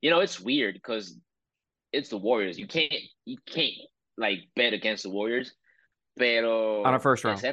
You 0.00 0.10
know, 0.10 0.20
it's 0.20 0.40
weird 0.40 0.74
because 0.74 1.14
it's 1.92 2.08
the 2.08 2.16
Warriors. 2.16 2.58
You 2.58 2.66
can't 2.66 2.92
you 3.26 3.36
can't 3.46 3.74
like 4.16 4.38
bet 4.56 4.72
against 4.72 5.02
the 5.02 5.10
Warriors. 5.10 5.52
Pero 6.18 6.82
on 6.84 6.94
a 6.94 6.98
first 6.98 7.22
round. 7.22 7.44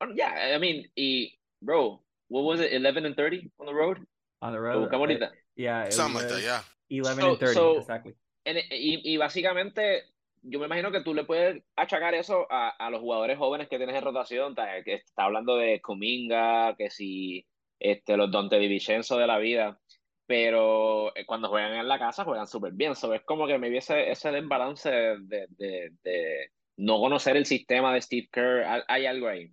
Um, 0.00 0.12
yeah, 0.14 0.52
I 0.54 0.58
mean, 0.58 0.86
he, 0.96 1.38
bro, 1.62 2.00
what 2.28 2.44
was 2.44 2.60
it? 2.60 2.72
Eleven 2.72 3.04
and 3.04 3.14
thirty 3.14 3.50
on 3.60 3.66
the 3.66 3.74
road. 3.74 3.98
On 4.40 4.52
the 4.52 4.60
road. 4.60 4.94
Uh, 4.94 5.26
yeah, 5.56 5.90
something 5.90 6.22
like 6.22 6.30
that. 6.30 6.42
Yeah. 6.42 6.62
Eleven 6.88 7.22
so, 7.22 7.30
and 7.30 7.38
thirty 7.38 7.54
so, 7.54 7.78
exactly. 7.78 8.14
Y, 8.44 9.12
y, 9.12 9.16
básicamente 9.16 10.04
yo 10.42 10.58
me 10.58 10.66
imagino 10.66 10.90
que 10.90 11.02
tú 11.02 11.14
le 11.14 11.24
puedes 11.24 11.62
achacar 11.76 12.14
eso 12.14 12.46
a, 12.50 12.70
a 12.70 12.90
los 12.90 13.00
jugadores 13.00 13.38
jóvenes 13.38 13.68
que 13.68 13.76
tienes 13.76 13.96
en 13.96 14.04
rotación, 14.04 14.54
que 14.84 14.94
está 14.94 15.24
hablando 15.24 15.56
de 15.56 15.80
Cominga, 15.80 16.74
que 16.76 16.90
si 16.90 17.46
este, 17.78 18.16
los 18.16 18.30
Dante 18.30 18.58
DiVincenzo 18.58 19.18
de 19.18 19.26
la 19.26 19.38
vida, 19.38 19.78
pero 20.26 21.14
eh, 21.16 21.26
cuando 21.26 21.48
juegan 21.48 21.74
en 21.74 21.88
la 21.88 21.98
casa 21.98 22.24
juegan 22.24 22.46
súper 22.46 22.72
bien, 22.72 22.94
so, 22.94 23.12
como 23.24 23.46
que 23.46 23.58
me 23.58 23.68
viese 23.68 24.10
ese 24.10 24.30
desbalance 24.30 24.90
de, 24.90 25.46
de, 25.50 25.90
de, 26.02 26.50
no 26.76 26.98
conocer 27.00 27.36
el 27.36 27.46
sistema 27.46 27.92
de 27.92 28.00
Steve 28.00 28.28
Kerr, 28.32 28.84
hay 28.88 29.06
algo 29.06 29.28
ahí. 29.28 29.52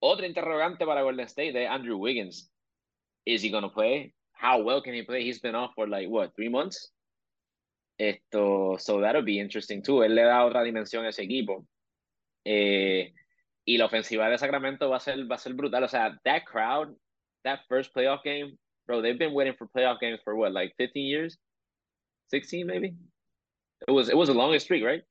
Otra 0.00 0.26
interrogante 0.26 0.86
para 0.86 1.02
Golden 1.02 1.26
State 1.26 1.52
de 1.52 1.66
Andrew 1.66 1.98
Wiggins. 1.98 2.50
Is 3.26 3.42
he 3.44 3.50
going 3.50 3.62
to 3.62 3.70
play? 3.70 4.14
How 4.32 4.62
well 4.62 4.82
can 4.82 4.94
he 4.94 5.02
play? 5.02 5.22
He's 5.22 5.40
been 5.40 5.54
off 5.54 5.74
for 5.74 5.86
like, 5.86 6.08
what, 6.08 6.34
three 6.34 6.48
months? 6.48 6.92
Esto, 8.00 8.78
so 8.78 9.00
that'll 9.00 9.22
be 9.22 9.38
interesting 9.38 9.82
too. 9.82 10.02
Él 10.02 10.14
le 10.14 10.22
da 10.22 10.44
otra 10.46 10.62
dimensión 10.62 11.04
a 11.04 11.10
ese 11.10 11.22
equipo. 11.22 11.66
Eh, 12.46 13.12
y 13.66 13.76
la 13.76 13.84
ofensiva 13.84 14.28
de 14.30 14.38
Sacramento 14.38 14.88
va 14.88 14.96
a 14.96 15.00
ser, 15.00 15.30
va 15.30 15.34
a 15.34 15.38
ser 15.38 15.52
brutal. 15.52 15.84
O 15.84 15.88
sea, 15.88 16.18
that 16.24 16.44
crowd, 16.46 16.96
that 17.44 17.60
first 17.68 17.94
playoff 17.94 18.22
game, 18.24 18.56
bro, 18.86 19.02
they've 19.02 19.18
been 19.18 19.34
waiting 19.34 19.54
for 19.58 19.66
playoff 19.68 20.00
games 20.00 20.18
for 20.24 20.34
what, 20.34 20.52
like 20.52 20.72
15 20.78 21.04
years? 21.04 21.36
16 22.30 22.66
maybe? 22.66 22.94
It 23.86 23.90
was 23.92 24.08
it 24.08 24.16
was 24.16 24.28
the 24.28 24.34
longest 24.34 24.64
streak, 24.66 24.82
right? 24.84 25.02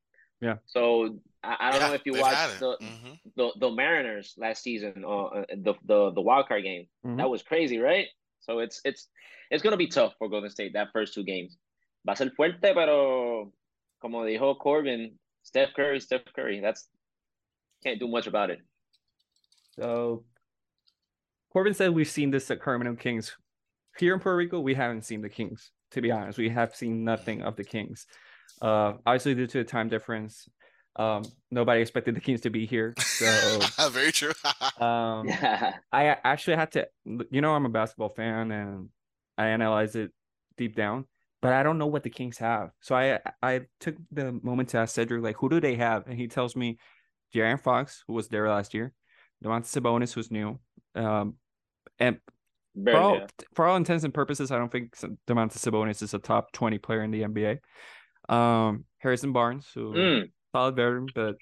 Yeah. 0.42 0.58
So 0.66 1.20
I, 1.44 1.58
I 1.60 1.72
don't 1.72 1.82
Yeah, 1.82 1.88
know 1.90 1.94
if 1.94 2.06
you 2.06 2.14
watched 2.14 2.36
had 2.38 2.50
it. 2.52 2.60
the, 2.60 2.78
Mhm. 2.82 3.20
the 3.36 3.52
the 3.60 3.70
Mariners 3.72 4.34
last 4.38 4.64
season, 4.64 5.04
uh, 5.06 5.46
the 5.50 5.74
the 5.86 6.12
the 6.12 6.22
wild 6.22 6.48
card 6.48 6.64
game. 6.64 6.88
Mhm. 7.06 7.18
That 7.18 7.30
was 7.30 7.44
crazy, 7.44 7.78
right? 7.78 8.08
So 8.40 8.60
it's 8.60 8.82
it's 8.84 9.10
it's 9.52 9.62
gonna 9.62 9.78
be 9.78 9.88
tough 9.88 10.16
for 10.18 10.28
Golden 10.30 10.50
State 10.50 10.74
that 10.74 10.90
first 10.92 11.14
two 11.14 11.24
games. 11.24 11.58
Va 12.06 12.14
a 12.14 12.16
ser 12.16 12.32
fuerte, 12.32 12.74
pero 12.74 13.52
como 14.00 14.24
dijo 14.24 14.58
Corban, 14.58 15.20
Steph 15.44 15.74
Curry, 15.76 16.00
Steph 16.00 16.24
Curry. 16.34 16.62
That's 16.62 16.88
can't 17.84 18.00
do 18.00 18.08
much 18.08 18.28
about 18.28 18.50
it. 18.50 18.60
So 19.76 20.24
Corban 21.52 21.74
said 21.74 21.92
we've 21.92 22.10
seen 22.10 22.32
this 22.32 22.50
at 22.52 22.62
Carmen 22.62 22.96
Kings. 22.98 23.36
Here 23.98 24.14
in 24.14 24.20
Puerto 24.20 24.38
Rico, 24.38 24.60
we 24.60 24.76
haven't 24.76 25.04
seen 25.04 25.22
the 25.22 25.30
Kings, 25.30 25.72
to 25.92 26.02
be 26.02 26.12
honest. 26.12 26.38
We 26.38 26.50
have 26.50 26.76
seen 26.76 27.04
nothing 27.04 27.42
of 27.42 27.56
the 27.56 27.64
Kings. 27.64 28.06
Uh 28.62 28.94
obviously 29.06 29.36
due 29.36 29.48
to 29.48 29.58
the 29.60 29.64
time 29.64 29.90
difference. 29.90 30.48
Um 30.96 31.24
nobody 31.52 31.82
expected 31.82 32.16
the 32.16 32.22
Kings 32.22 32.42
to 32.42 32.50
be 32.50 32.66
here. 32.66 32.94
So 32.98 33.60
Very 33.90 34.12
true. 34.12 34.34
um 34.86 35.28
Yeah. 35.28 35.76
I 35.92 36.18
actually 36.24 36.58
had 36.58 36.72
to 36.74 36.88
you 37.32 37.42
know 37.42 37.54
I'm 37.54 37.66
a 37.66 37.70
basketball 37.70 38.10
fan 38.10 38.52
and 38.52 38.90
I 39.38 39.48
analyze 39.48 39.96
it 39.96 40.12
deep 40.58 40.76
down, 40.76 41.06
but 41.42 41.54
I 41.54 41.64
don't 41.64 41.78
know 41.78 41.88
what 41.88 42.04
the 42.04 42.10
Kings 42.10 42.38
have. 42.38 42.72
So 42.82 42.96
I 42.96 43.20
I 43.42 43.62
took 43.80 43.96
the 44.12 44.32
moment 44.32 44.70
to 44.70 44.78
ask 44.80 44.96
Sedrick 44.96 45.24
like 45.24 45.38
who 45.38 45.50
do 45.50 45.60
they 45.60 45.76
have? 45.76 46.08
And 46.08 46.18
he 46.18 46.28
tells 46.28 46.56
me 46.56 46.78
De'Aaron 47.34 47.60
Fox, 47.62 48.04
who 48.08 48.14
was 48.14 48.28
there 48.28 48.50
last 48.50 48.74
year, 48.74 48.94
Domantas 49.44 49.80
Sabonis, 49.80 50.14
who's 50.14 50.32
new. 50.32 50.60
Um 50.96 51.36
and 52.00 52.20
Very 52.76 52.98
for 52.98 53.02
all, 53.02 53.14
good. 53.20 53.32
for 53.54 53.68
all 53.68 53.76
intents 53.78 54.04
and 54.04 54.14
purposes, 54.14 54.52
I 54.52 54.58
don't 54.58 54.72
think 54.72 54.94
S- 54.96 55.10
Domantas 55.28 55.58
Sabonis 55.60 56.02
is 56.02 56.14
a 56.14 56.20
top 56.20 56.52
20 56.52 56.78
player 56.78 57.04
in 57.04 57.12
the 57.12 57.24
NBA. 57.24 58.34
Um 58.34 58.86
Harrison 58.98 59.32
Barnes, 59.34 59.70
who 59.74 59.94
Mm, 59.94 60.32
solid 60.52 60.76
veteran, 60.76 61.08
but 61.14 61.36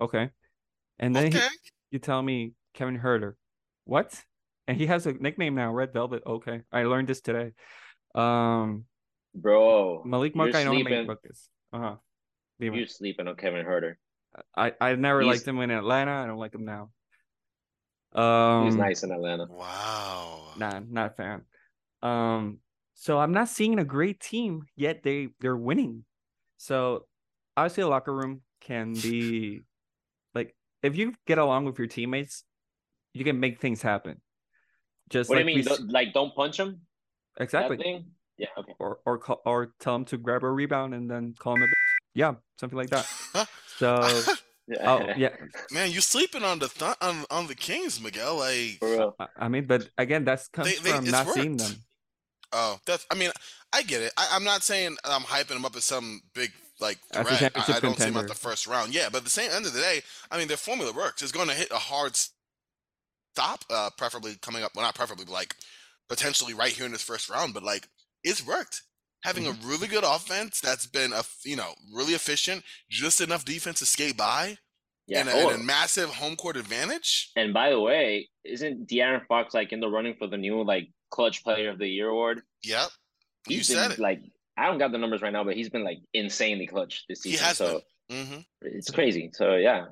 okay. 0.00 0.30
And 0.98 1.14
then 1.14 1.32
he- 1.32 1.40
you 1.90 1.98
tell 1.98 2.22
me 2.22 2.52
Kevin 2.74 2.98
Huerter. 2.98 3.34
What? 3.84 4.22
And 4.68 4.76
he 4.76 4.86
has 4.86 5.06
a 5.06 5.12
nickname 5.12 5.54
now, 5.56 5.72
Red 5.72 5.92
Velvet. 5.92 6.22
Okay. 6.24 6.62
I 6.70 6.84
learned 6.84 7.08
this 7.08 7.20
today. 7.20 7.52
Um 8.14 8.84
bro, 9.34 10.02
Malik 10.04 10.34
Monk, 10.36 10.52
you're 10.52 10.60
I 10.60 10.64
know 10.64 10.72
make 10.72 10.86
sleeping. 10.86 11.06
buckets. 11.06 11.48
Uh-huh. 11.72 11.96
Dime. 12.60 12.74
You're 12.74 12.86
sleeping 12.86 13.26
on 13.28 13.36
Kevin 13.36 13.64
Huerter. 13.64 13.94
I, 14.56 14.72
I 14.80 14.94
never 14.94 15.20
He's- 15.22 15.36
liked 15.36 15.48
him 15.48 15.60
in 15.60 15.70
Atlanta. 15.70 16.12
I 16.12 16.26
don't 16.26 16.38
like 16.38 16.54
him 16.54 16.64
now. 16.64 16.90
Um 18.12 18.64
He's 18.66 18.74
nice 18.76 19.02
in 19.04 19.12
Atlanta. 19.12 19.46
Wow. 19.48 20.52
nah, 20.58 20.80
not 20.88 21.12
a 21.12 21.14
fan. 21.14 21.42
Um 22.02 22.58
so 22.94 23.18
I'm 23.18 23.32
not 23.32 23.48
seeing 23.48 23.78
a 23.78 23.84
great 23.84 24.20
team 24.20 24.62
yet 24.76 25.02
they 25.04 25.28
they're 25.40 25.56
winning. 25.56 26.04
So 26.58 27.06
obviously 27.56 27.84
a 27.84 27.88
locker 27.88 28.12
room 28.14 28.42
can 28.60 28.94
be 28.94 29.60
like 30.34 30.54
if 30.82 30.96
you 30.96 31.14
get 31.26 31.38
along 31.38 31.66
with 31.66 31.78
your 31.78 31.86
teammates, 31.86 32.42
you 33.14 33.24
can 33.24 33.38
make 33.38 33.60
things 33.60 33.80
happen. 33.80 34.20
Just 35.08 35.30
What 35.30 35.36
like 35.36 35.46
do 35.46 35.50
you 35.52 35.56
we 35.56 35.62
mean? 35.62 35.70
s- 35.72 35.78
Don't- 35.78 35.90
like, 35.92 36.12
don't 36.12 36.34
punch 36.34 36.58
him? 36.58 36.80
That 37.36 37.44
exactly. 37.44 38.04
Thing? 38.40 38.48
Yeah. 38.56 38.62
Okay. 38.62 38.72
or 38.78 38.98
or 39.06 39.18
call, 39.18 39.40
or 39.44 39.72
tell 39.80 39.94
him 39.96 40.04
to 40.06 40.16
grab 40.18 40.42
a 40.42 40.50
rebound 40.50 40.94
and 40.94 41.10
then 41.10 41.34
call 41.38 41.54
him 41.54 41.62
a 41.62 41.66
bitch. 41.66 41.72
Yeah, 42.14 42.34
something 42.58 42.76
like 42.78 42.90
that. 42.90 43.06
So 43.78 43.96
oh 44.84 45.06
yeah, 45.16 45.30
Man, 45.72 45.90
you 45.90 46.02
sleeping 46.02 46.44
on 46.44 46.58
the 46.58 46.68
th- 46.68 46.96
on 47.00 47.24
on 47.30 47.46
the 47.46 47.54
Kings, 47.54 47.98
Miguel? 48.00 48.36
Like, 48.36 48.76
For 48.78 48.90
real. 48.90 49.16
I- 49.18 49.26
I 49.38 49.48
mean, 49.48 49.64
but 49.66 49.88
again, 49.96 50.24
that's 50.26 50.48
comes 50.48 50.68
They- 50.68 50.82
they- 50.82 50.90
from 50.90 51.04
it's 51.04 51.12
not 51.12 51.28
seeing 51.30 51.56
them. 51.56 51.72
oh, 52.52 52.78
that's. 52.84 53.06
I 53.10 53.14
mean, 53.14 53.30
I 53.72 53.82
get 53.82 54.02
it. 54.02 54.12
I, 54.18 54.28
I'm 54.32 54.44
not 54.44 54.62
saying 54.62 54.96
I'm 55.04 55.22
hyping 55.22 55.56
him 55.56 55.64
up 55.64 55.74
as 55.76 55.84
some 55.84 56.20
big 56.34 56.52
like 56.78 56.98
As 57.14 57.20
a 57.26 57.36
threat. 57.36 57.52
I, 57.56 57.76
I 57.76 57.80
don't 57.80 57.98
see 57.98 58.04
him 58.08 58.16
at 58.18 58.28
the 58.28 58.34
first 58.34 58.66
round. 58.66 58.94
Yeah, 58.94 59.08
but 59.10 59.18
at 59.18 59.24
the 59.24 59.30
same 59.30 59.50
end 59.50 59.64
of 59.64 59.72
the 59.72 59.80
day, 59.80 60.02
I 60.30 60.36
mean, 60.36 60.48
their 60.48 60.56
formula 60.58 60.92
works. 60.92 61.22
It's 61.22 61.32
going 61.32 61.48
to 61.48 61.54
hit 61.54 61.70
a 61.70 61.76
hard 61.76 62.16
stop, 63.34 63.64
uh, 63.70 63.90
preferably 63.96 64.36
coming 64.42 64.62
up. 64.62 64.72
Well, 64.76 64.84
not 64.84 64.94
preferably, 64.94 65.24
but 65.24 65.32
like 65.32 65.56
potentially 66.08 66.52
right 66.54 66.72
here 66.72 66.84
in 66.86 66.92
this 66.92 67.02
first 67.02 67.30
round. 67.30 67.54
But 67.54 67.62
like, 67.62 67.88
it's 68.24 68.44
worked. 68.46 68.82
Having 69.24 69.44
Mm-hmm. 69.44 69.66
a 69.66 69.68
really 69.70 69.86
good 69.86 70.04
offense 70.04 70.60
that's 70.60 70.86
been 70.86 71.12
a 71.12 71.22
you 71.44 71.56
know 71.56 71.74
really 71.94 72.14
efficient, 72.14 72.62
just 72.88 73.20
enough 73.20 73.44
defense 73.44 73.80
to 73.80 73.86
skate 73.86 74.16
by, 74.16 74.56
Yeah. 75.06 75.20
and, 75.20 75.28
a, 75.28 75.32
Oh, 75.32 75.50
and 75.50 75.60
a 75.60 75.64
massive 75.64 76.08
home 76.10 76.36
court 76.36 76.56
advantage. 76.56 77.30
and 77.36 77.52
by 77.52 77.68
the 77.70 77.80
way, 77.80 78.28
isn't 78.44 78.88
De'Aaron 78.88 79.26
Fox 79.26 79.52
like 79.52 79.72
in 79.72 79.80
the 79.80 79.88
running 79.90 80.14
for 80.18 80.26
the 80.26 80.38
new 80.38 80.62
like 80.62 80.88
clutch 81.10 81.44
player 81.44 81.68
of 81.70 81.78
the 81.78 81.86
year 81.88 82.08
award? 82.08 82.40
Yep, 82.64 82.88
you 83.48 83.56
He's 83.58 83.66
said 83.68 83.82
been 83.82 83.92
it. 83.92 83.98
like 83.98 84.22
I 84.56 84.66
don't 84.66 84.78
got 84.78 84.90
the 84.92 84.98
numbers 84.98 85.20
right 85.22 85.32
now, 85.32 85.44
but 85.44 85.54
he's 85.54 85.68
been 85.70 85.84
like 85.84 85.98
insanely 86.14 86.66
clutch 86.66 87.04
this 87.08 87.22
season. 87.22 87.30
He 87.32 87.36
season. 87.36 87.46
has 87.46 87.56
so 87.58 87.80
hmm 88.10 88.40
it's 88.62 88.90
crazy. 88.90 89.30
So 89.34 89.56
yeah. 89.56 89.84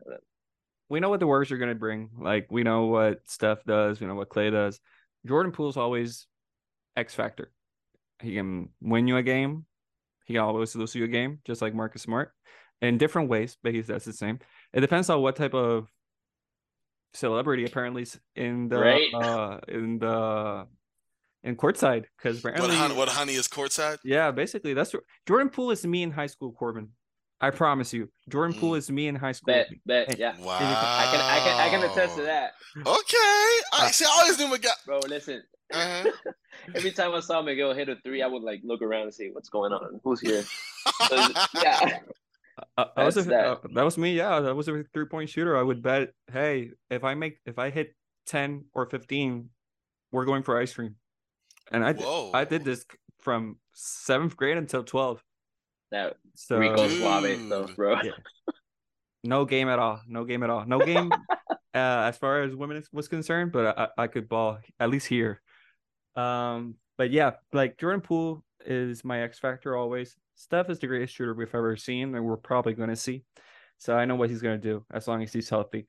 We 0.91 1.01
know 1.01 1.11
what 1.11 1.21
the 1.21 1.27
Warriors 1.27 1.53
are 1.53 1.59
gonna 1.59 1.75
bring. 1.75 2.09
Like 2.19 2.47
we 2.51 2.62
know 2.62 2.87
what 2.87 3.21
Steph 3.27 3.62
does. 3.64 4.01
We 4.01 4.07
know 4.07 4.14
what 4.14 4.31
Klay 4.31 4.51
does. 4.51 4.81
Jordan 5.27 5.53
Poole's 5.53 5.77
always 5.77 6.27
X 6.97 7.14
factor. 7.14 7.53
He 8.20 8.35
can 8.35 8.70
win 8.81 9.07
you 9.09 9.16
a 9.16 9.22
game. 9.22 9.64
He 10.26 10.35
can 10.35 10.42
always 10.42 10.74
lose 10.76 10.94
you 10.94 11.04
a 11.04 11.09
game, 11.09 11.38
just 11.44 11.62
like 11.62 11.74
Marcus 11.74 12.02
Smart, 12.02 12.33
in 12.83 12.98
different 12.98 13.28
ways. 13.28 13.57
But 13.62 13.74
he's 13.74 13.87
that's 13.87 14.04
the 14.04 14.12
same. 14.12 14.40
It 14.72 14.81
depends 14.81 15.09
on 15.11 15.22
what 15.22 15.37
type 15.37 15.54
of 15.54 15.88
celebrity 17.14 17.64
apparently 17.64 18.02
is 18.02 18.18
in 18.37 18.68
the 18.68 18.78
Right. 18.78 19.14
uh 19.14 19.61
in 19.68 19.98
the 19.98 20.66
in 21.42 21.57
courtside 21.57 22.04
because 22.16 22.42
What, 22.44 22.52
apparently 22.52 22.76
honey, 22.76 22.94
what 22.96 23.09
honey 23.09 23.33
is 23.35 23.48
courtside? 23.48 23.98
yeah 24.04 24.31
basically 24.31 24.74
that's 24.74 24.92
what 24.92 25.02
Jordan 25.26 25.48
Poole 25.48 25.70
is 25.70 25.87
me 25.87 26.02
in 26.02 26.11
high 26.11 26.26
school 26.26 26.52
Corban 26.52 26.90
I 27.40 27.50
promise 27.50 27.92
you 27.94 28.11
Jordan 28.28 28.59
Poole 28.59 28.72
Mm. 28.72 28.78
is 28.78 28.90
me 28.90 29.09
in 29.09 29.14
high 29.14 29.33
school 29.33 29.54
Bet, 29.54 29.68
bet, 29.87 30.18
yeah. 30.18 30.38
Wow. 30.38 30.59
I 30.59 31.09
can 31.11 31.20
I 31.20 31.38
can 31.44 31.61
I 31.61 31.68
can 31.70 31.90
attest 31.90 32.16
to 32.16 32.22
that. 32.22 32.52
Okay. 32.76 33.50
I 33.72 33.90
see. 33.92 34.04
I 34.04 34.18
always 34.20 34.38
knew 34.38 34.48
Miguel. 34.48 34.74
Bro, 34.85 35.00
listen. 35.09 35.42
Uh-huh. 35.72 36.11
Every 36.74 36.92
time 36.92 37.14
I 37.14 37.20
saw 37.20 37.42
Miguel 37.42 37.74
hit 37.74 37.88
a 37.88 37.96
three, 38.04 38.22
I 38.22 38.26
would 38.26 38.42
like 38.42 38.61
look 38.64 38.83
around 38.83 39.02
and 39.02 39.14
see 39.14 39.31
what's 39.31 39.48
going 39.48 39.72
on. 39.72 40.00
Who's 40.04 40.20
here? 40.20 40.44
Yeah. 41.62 42.00
Uh, 42.76 42.87
that 42.96 43.04
was 43.04 43.16
a, 43.16 43.22
that. 43.22 43.46
uh, 43.46 43.57
that 43.74 43.85
was 43.85 43.96
me. 43.96 44.16
Yeah, 44.16 44.40
that 44.40 44.54
was 44.54 44.66
a 44.68 44.83
three 44.92 45.07
point 45.07 45.31
shooter. 45.31 45.57
I 45.57 45.62
would 45.62 45.83
bet. 45.83 46.11
Hey, 46.33 46.70
if 46.90 47.04
I 47.04 47.14
make 47.14 47.38
if 47.46 47.59
I 47.59 47.70
hit 47.70 47.94
ten 48.26 48.64
or 48.74 48.87
fifteen, 48.87 49.50
we're 50.11 50.24
going 50.24 50.42
for 50.42 50.59
ice 50.61 50.74
cream. 50.74 50.96
And 51.70 51.85
I 51.85 51.92
Whoa. 51.92 52.33
I 52.35 52.44
did 52.44 52.64
this 52.64 52.85
from 53.20 53.59
seventh 53.74 54.37
grade 54.37 54.57
until 54.57 54.83
twelve. 54.83 55.22
That 55.90 56.16
So 56.35 56.59
Rico 56.59 56.88
Suave 56.88 57.38
stuff, 57.46 57.76
bro. 57.76 57.96
Yeah. 58.02 58.11
no 59.24 59.44
game 59.44 59.68
at 59.68 59.78
all. 59.78 60.00
No 60.09 60.24
game 60.24 60.42
at 60.42 60.50
all. 60.50 60.66
No 60.66 60.78
game 60.81 61.12
uh, 61.50 61.59
as 61.74 62.18
far 62.18 62.42
as 62.42 62.54
women 62.54 62.83
was 62.92 63.09
concerned. 63.09 63.52
But 63.52 63.78
I, 63.78 63.88
I 64.02 64.07
could 64.07 64.28
ball 64.28 64.59
at 64.81 64.90
least 64.90 65.07
here. 65.07 65.40
Um, 66.18 66.74
but 66.96 67.11
yeah, 67.11 67.33
like 67.52 67.78
Jordan 67.78 68.00
Poole 68.00 68.44
is 68.66 69.04
my 69.04 69.22
X 69.22 69.38
factor 69.38 69.76
always. 69.76 70.16
Steph 70.35 70.70
is 70.70 70.78
the 70.78 70.87
greatest 70.87 71.14
shooter 71.14 71.35
we've 71.35 71.54
ever 71.54 71.76
seen, 71.76 72.14
and 72.14 72.24
we're 72.24 72.37
probably 72.37 72.74
going 72.74 72.88
to 72.88 72.96
see. 72.96 73.24
So 73.78 73.96
I 73.96 74.04
know 74.04 74.16
what 74.16 74.31
he's 74.31 74.42
going 74.42 74.61
to 74.61 74.68
do 74.68 74.85
as 74.92 75.07
long 75.07 75.22
as 75.22 75.33
he's 75.33 75.48
healthy. 75.48 75.87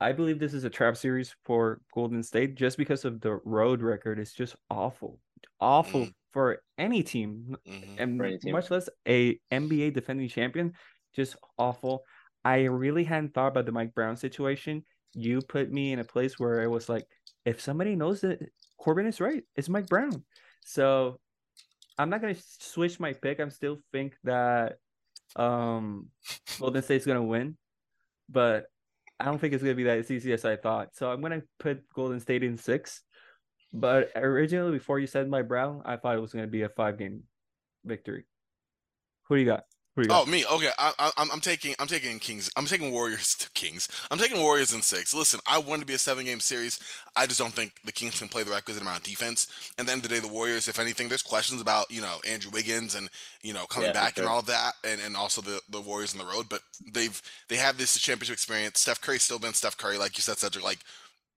I 0.00 0.12
believe 0.12 0.38
this 0.38 0.52
is 0.54 0.64
a 0.64 0.70
trap 0.70 0.96
series 0.96 1.34
for 1.44 1.80
Golden 1.94 2.22
State 2.22 2.54
just 2.56 2.76
because 2.76 3.04
of 3.04 3.20
the 3.20 3.38
road 3.44 3.82
record. 3.82 4.18
It's 4.18 4.34
just 4.34 4.56
awful, 4.68 5.20
awful 5.60 6.06
Mm. 6.06 6.12
for 6.32 6.62
any 6.76 7.02
team, 7.02 7.56
Mhm. 7.66 7.94
and 7.98 8.20
any 8.22 8.38
team. 8.38 8.52
much 8.52 8.70
less 8.70 8.88
a 9.08 9.40
NBA 9.50 9.90
defending 9.90 10.28
champion. 10.28 10.74
Just 11.14 11.36
awful. 11.56 12.04
I 12.44 12.64
really 12.64 13.04
hadn't 13.04 13.32
thought 13.32 13.48
about 13.48 13.64
the 13.66 13.72
Mike 13.72 13.94
Brown 13.94 14.16
situation. 14.16 14.84
You 15.14 15.40
put 15.40 15.72
me 15.72 15.92
in 15.92 15.98
a 15.98 16.04
place 16.04 16.38
where 16.38 16.60
it 16.62 16.68
was 16.68 16.88
like, 16.88 17.06
if 17.44 17.60
somebody 17.60 17.96
knows 17.96 18.20
that 18.20 18.40
Corban 18.78 19.06
is 19.06 19.20
right, 19.20 19.42
it's 19.54 19.68
Mike 19.68 19.86
Brown. 19.86 20.24
So 20.64 21.20
I'm 21.98 22.10
not 22.10 22.20
gonna 22.20 22.36
switch 22.58 23.00
my 23.00 23.12
pick. 23.12 23.40
I'm 23.40 23.50
still 23.50 23.78
think 23.92 24.16
that 24.24 24.78
um, 25.34 26.08
Golden 26.58 26.82
State's 26.82 27.06
gonna 27.06 27.22
win, 27.22 27.56
but 28.28 28.66
I 29.18 29.24
don't 29.24 29.38
think 29.38 29.54
it's 29.54 29.62
gonna 29.62 29.74
be 29.74 29.84
that 29.84 29.98
as 29.98 30.10
easy 30.10 30.32
as 30.32 30.44
I 30.44 30.56
thought. 30.56 30.94
So 30.94 31.10
I'm 31.10 31.20
gonna 31.22 31.42
put 31.58 31.88
Golden 31.94 32.20
State 32.20 32.42
in 32.42 32.56
six. 32.56 33.02
But 33.72 34.10
originally, 34.14 34.72
before 34.72 34.98
you 34.98 35.06
said 35.06 35.28
Mike 35.28 35.48
Brown, 35.48 35.82
I 35.84 35.96
thought 35.96 36.16
it 36.16 36.20
was 36.20 36.32
gonna 36.32 36.46
be 36.46 36.62
a 36.62 36.68
five 36.68 36.98
game 36.98 37.22
victory. 37.84 38.24
Who 39.24 39.36
do 39.36 39.40
you 39.40 39.46
got? 39.46 39.64
Who 39.96 40.04
do 40.04 40.10
you 40.10 40.14
Oh, 40.14 40.24
me. 40.24 40.44
Okay, 40.46 40.70
I, 40.78 40.92
I, 41.00 41.10
I'm 41.18 41.40
taking 41.40 41.74
I'm 41.80 41.88
taking 41.88 42.20
Kings. 42.20 42.48
I'm 42.56 42.66
taking 42.66 42.92
Warriors 42.92 43.34
to 43.36 43.50
Kings. 43.50 43.88
I'm 44.08 44.18
taking 44.18 44.40
Warriors 44.40 44.72
in 44.72 44.80
six. 44.80 45.12
Listen, 45.12 45.40
I 45.48 45.58
want 45.58 45.80
to 45.80 45.86
be 45.86 45.94
a 45.94 45.98
seven 45.98 46.24
game 46.24 46.38
series. 46.38 46.78
I 47.16 47.26
just 47.26 47.40
don't 47.40 47.52
think 47.52 47.72
the 47.84 47.90
Kings 47.90 48.16
can 48.18 48.28
play 48.28 48.44
the 48.44 48.52
requisite 48.52 48.82
amount 48.82 48.98
of 48.98 49.02
defense. 49.02 49.48
And 49.78 49.88
then 49.88 50.00
the 50.00 50.08
day, 50.08 50.20
the 50.20 50.28
Warriors, 50.28 50.68
if 50.68 50.78
anything, 50.78 51.08
there's 51.08 51.22
questions 51.22 51.60
about 51.60 51.90
you 51.90 52.00
know 52.02 52.18
Andrew 52.24 52.52
Wiggins 52.52 52.94
and 52.94 53.08
you 53.42 53.52
know 53.52 53.66
coming 53.66 53.90
Yeah, 53.90 53.92
back 53.92 54.16
and 54.18 54.28
all 54.28 54.42
that, 54.42 54.74
and, 54.84 55.00
and 55.00 55.16
also 55.16 55.40
the 55.42 55.60
the 55.70 55.80
Warriors 55.80 56.12
on 56.14 56.20
the 56.24 56.32
road. 56.32 56.46
But 56.48 56.60
they've 56.92 57.20
they 57.48 57.56
have 57.56 57.76
this 57.76 57.98
championship 57.98 58.34
experience. 58.34 58.78
Steph 58.78 59.00
Curry's 59.00 59.24
still 59.24 59.40
been 59.40 59.54
Steph 59.54 59.76
Curry, 59.76 59.98
like 59.98 60.16
you 60.16 60.22
said, 60.22 60.36
Sedrick. 60.36 60.62
Like 60.62 60.78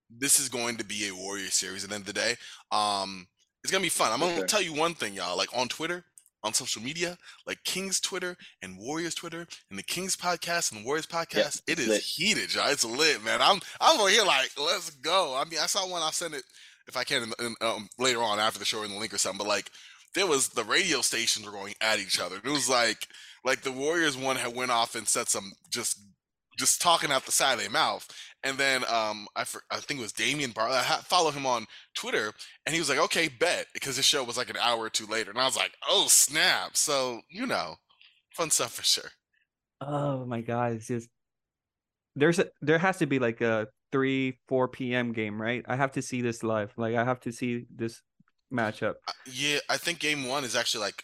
this 0.10 0.39
is 0.39 0.50
going 0.50 0.78
to 0.78 0.84
be 0.86 1.08
a 1.08 1.15
Warriors 1.15 1.54
series 1.54 1.84
at 1.84 1.89
the 1.89 1.95
end 1.95 2.04
of 2.08 2.13
the 2.13 2.13
day. 2.13 2.36
Um, 2.72 3.28
it's 3.63 3.72
gonna 3.72 3.82
be 3.82 3.89
fun. 3.89 4.12
I'm 4.12 4.19
gonna 4.19 4.36
sure. 4.36 4.48
tell 4.48 4.62
you 4.62 4.74
one 4.74 4.93
thing, 4.95 5.13
y'all. 5.13 5.38
Like 5.38 5.50
on 5.56 5.67
Twitter, 5.67 6.06
on 6.43 6.54
social 6.54 6.82
media, 6.82 7.17
like 7.45 7.63
Kings 7.63 7.99
Twitter 7.99 8.38
and 8.62 8.78
Warriors 8.78 9.15
Twitter 9.15 9.45
and 9.69 9.78
the 9.78 9.84
Kings 9.84 10.15
podcast 10.15 10.71
and 10.71 10.82
the 10.82 10.86
Warriors 10.86 11.06
podcast, 11.06 11.62
it 11.67 11.80
it's 11.80 11.88
lit. 11.88 12.02
heated, 12.02 12.54
y'all. 12.54 12.69
It's 12.69 12.86
lit, 12.86 13.23
man. 13.23 13.39
I'm 13.41 13.60
I'm 13.82 13.99
over 13.99 14.10
here 14.10 14.23
like, 14.23 14.52
let's 14.58 14.89
go. 14.89 15.36
I 15.36 15.47
mean, 15.49 15.60
I 15.62 15.65
saw 15.65 15.88
one. 15.88 16.02
I'll 16.02 16.12
send 16.12 16.34
it 16.34 16.43
if 16.88 16.97
I 16.97 17.04
can 17.04 17.23
in, 17.23 17.45
in, 17.45 17.56
um, 17.62 17.89
later 17.97 18.21
on 18.21 18.39
after 18.39 18.60
the 18.60 18.65
show 18.65 18.84
in 18.84 18.91
the 18.91 18.97
link 18.97 19.13
or 19.13 19.17
something. 19.17 19.38
But 19.38 19.47
like, 19.47 19.69
there 20.15 20.28
was 20.28 20.49
the 20.49 20.63
radio 20.63 21.02
stations 21.02 21.45
were 21.45 21.52
going 21.52 21.75
at 21.82 21.99
each 21.99 22.19
other. 22.19 22.38
It 22.38 22.49
was 22.49 22.69
like 22.69 23.08
like 23.43 23.62
the 23.62 23.71
Warriors 23.71 24.17
one 24.17 24.36
had 24.36 24.56
went 24.56 24.71
off 24.71 24.95
and 24.95 25.08
said 25.08 25.28
some 25.28 25.54
just 25.69 25.99
just 26.58 26.82
talking 26.82 27.12
out 27.12 27.25
the 27.25 27.32
side 27.32 27.54
of 27.54 27.60
their 27.62 27.69
mouth. 27.69 28.08
And 28.43 28.58
then 28.58 28.84
um, 28.86 29.28
I 29.36 29.43
for, 29.43 29.63
I 29.69 29.78
think 29.78 29.99
it 29.99 30.04
was 30.04 30.13
Damian 30.13 30.52
Bar. 30.52 30.69
I 30.69 30.82
ha- 30.82 31.04
follow 31.06 31.32
him 31.32 31.45
on 31.45 31.65
Twitter, 31.93 32.32
and 32.65 32.73
he 32.73 32.80
was 32.80 32.88
like, 32.88 32.99
"Okay, 32.99 33.28
bet," 33.28 33.67
because 33.73 33.97
the 33.97 34.02
show 34.02 34.23
was 34.23 34.38
like 34.38 34.49
an 34.49 34.58
hour 34.58 34.80
or 34.80 34.89
two 34.89 35.06
later, 35.06 35.30
and 35.30 35.39
I 35.39 35.45
was 35.45 35.58
like, 35.58 35.73
"Oh 35.89 36.06
snap!" 36.08 36.78
So 36.78 37.21
you 37.30 37.45
know, 37.45 37.75
fun 38.32 38.49
stuff 38.49 38.73
for 38.73 38.84
sure. 38.84 39.12
Oh 39.82 40.25
my 40.25 40.39
god, 40.39 40.73
it's 40.73 40.88
just 40.88 41.10
there's 42.15 42.39
a 42.39 42.47
there 42.62 42.78
has 42.78 42.97
to 42.97 43.06
be 43.06 43.19
like 43.19 43.41
a 43.41 43.67
three 43.91 44.39
four 44.47 44.67
p.m. 44.67 45.12
game, 45.12 45.41
right? 45.41 45.63
I 45.67 45.75
have 45.75 45.91
to 45.93 46.02
see 46.02 46.21
this 46.21 46.43
live. 46.43 46.71
Like 46.78 46.95
I 46.95 47.04
have 47.04 47.19
to 47.21 47.32
see 47.32 47.65
this 47.73 48.02
matchup. 48.54 48.95
Yeah, 49.32 49.60
I 49.69 49.78
think 49.78 49.99
game 49.99 50.28
one 50.28 50.43
is 50.43 50.56
actually 50.56 50.86
like 50.86 51.04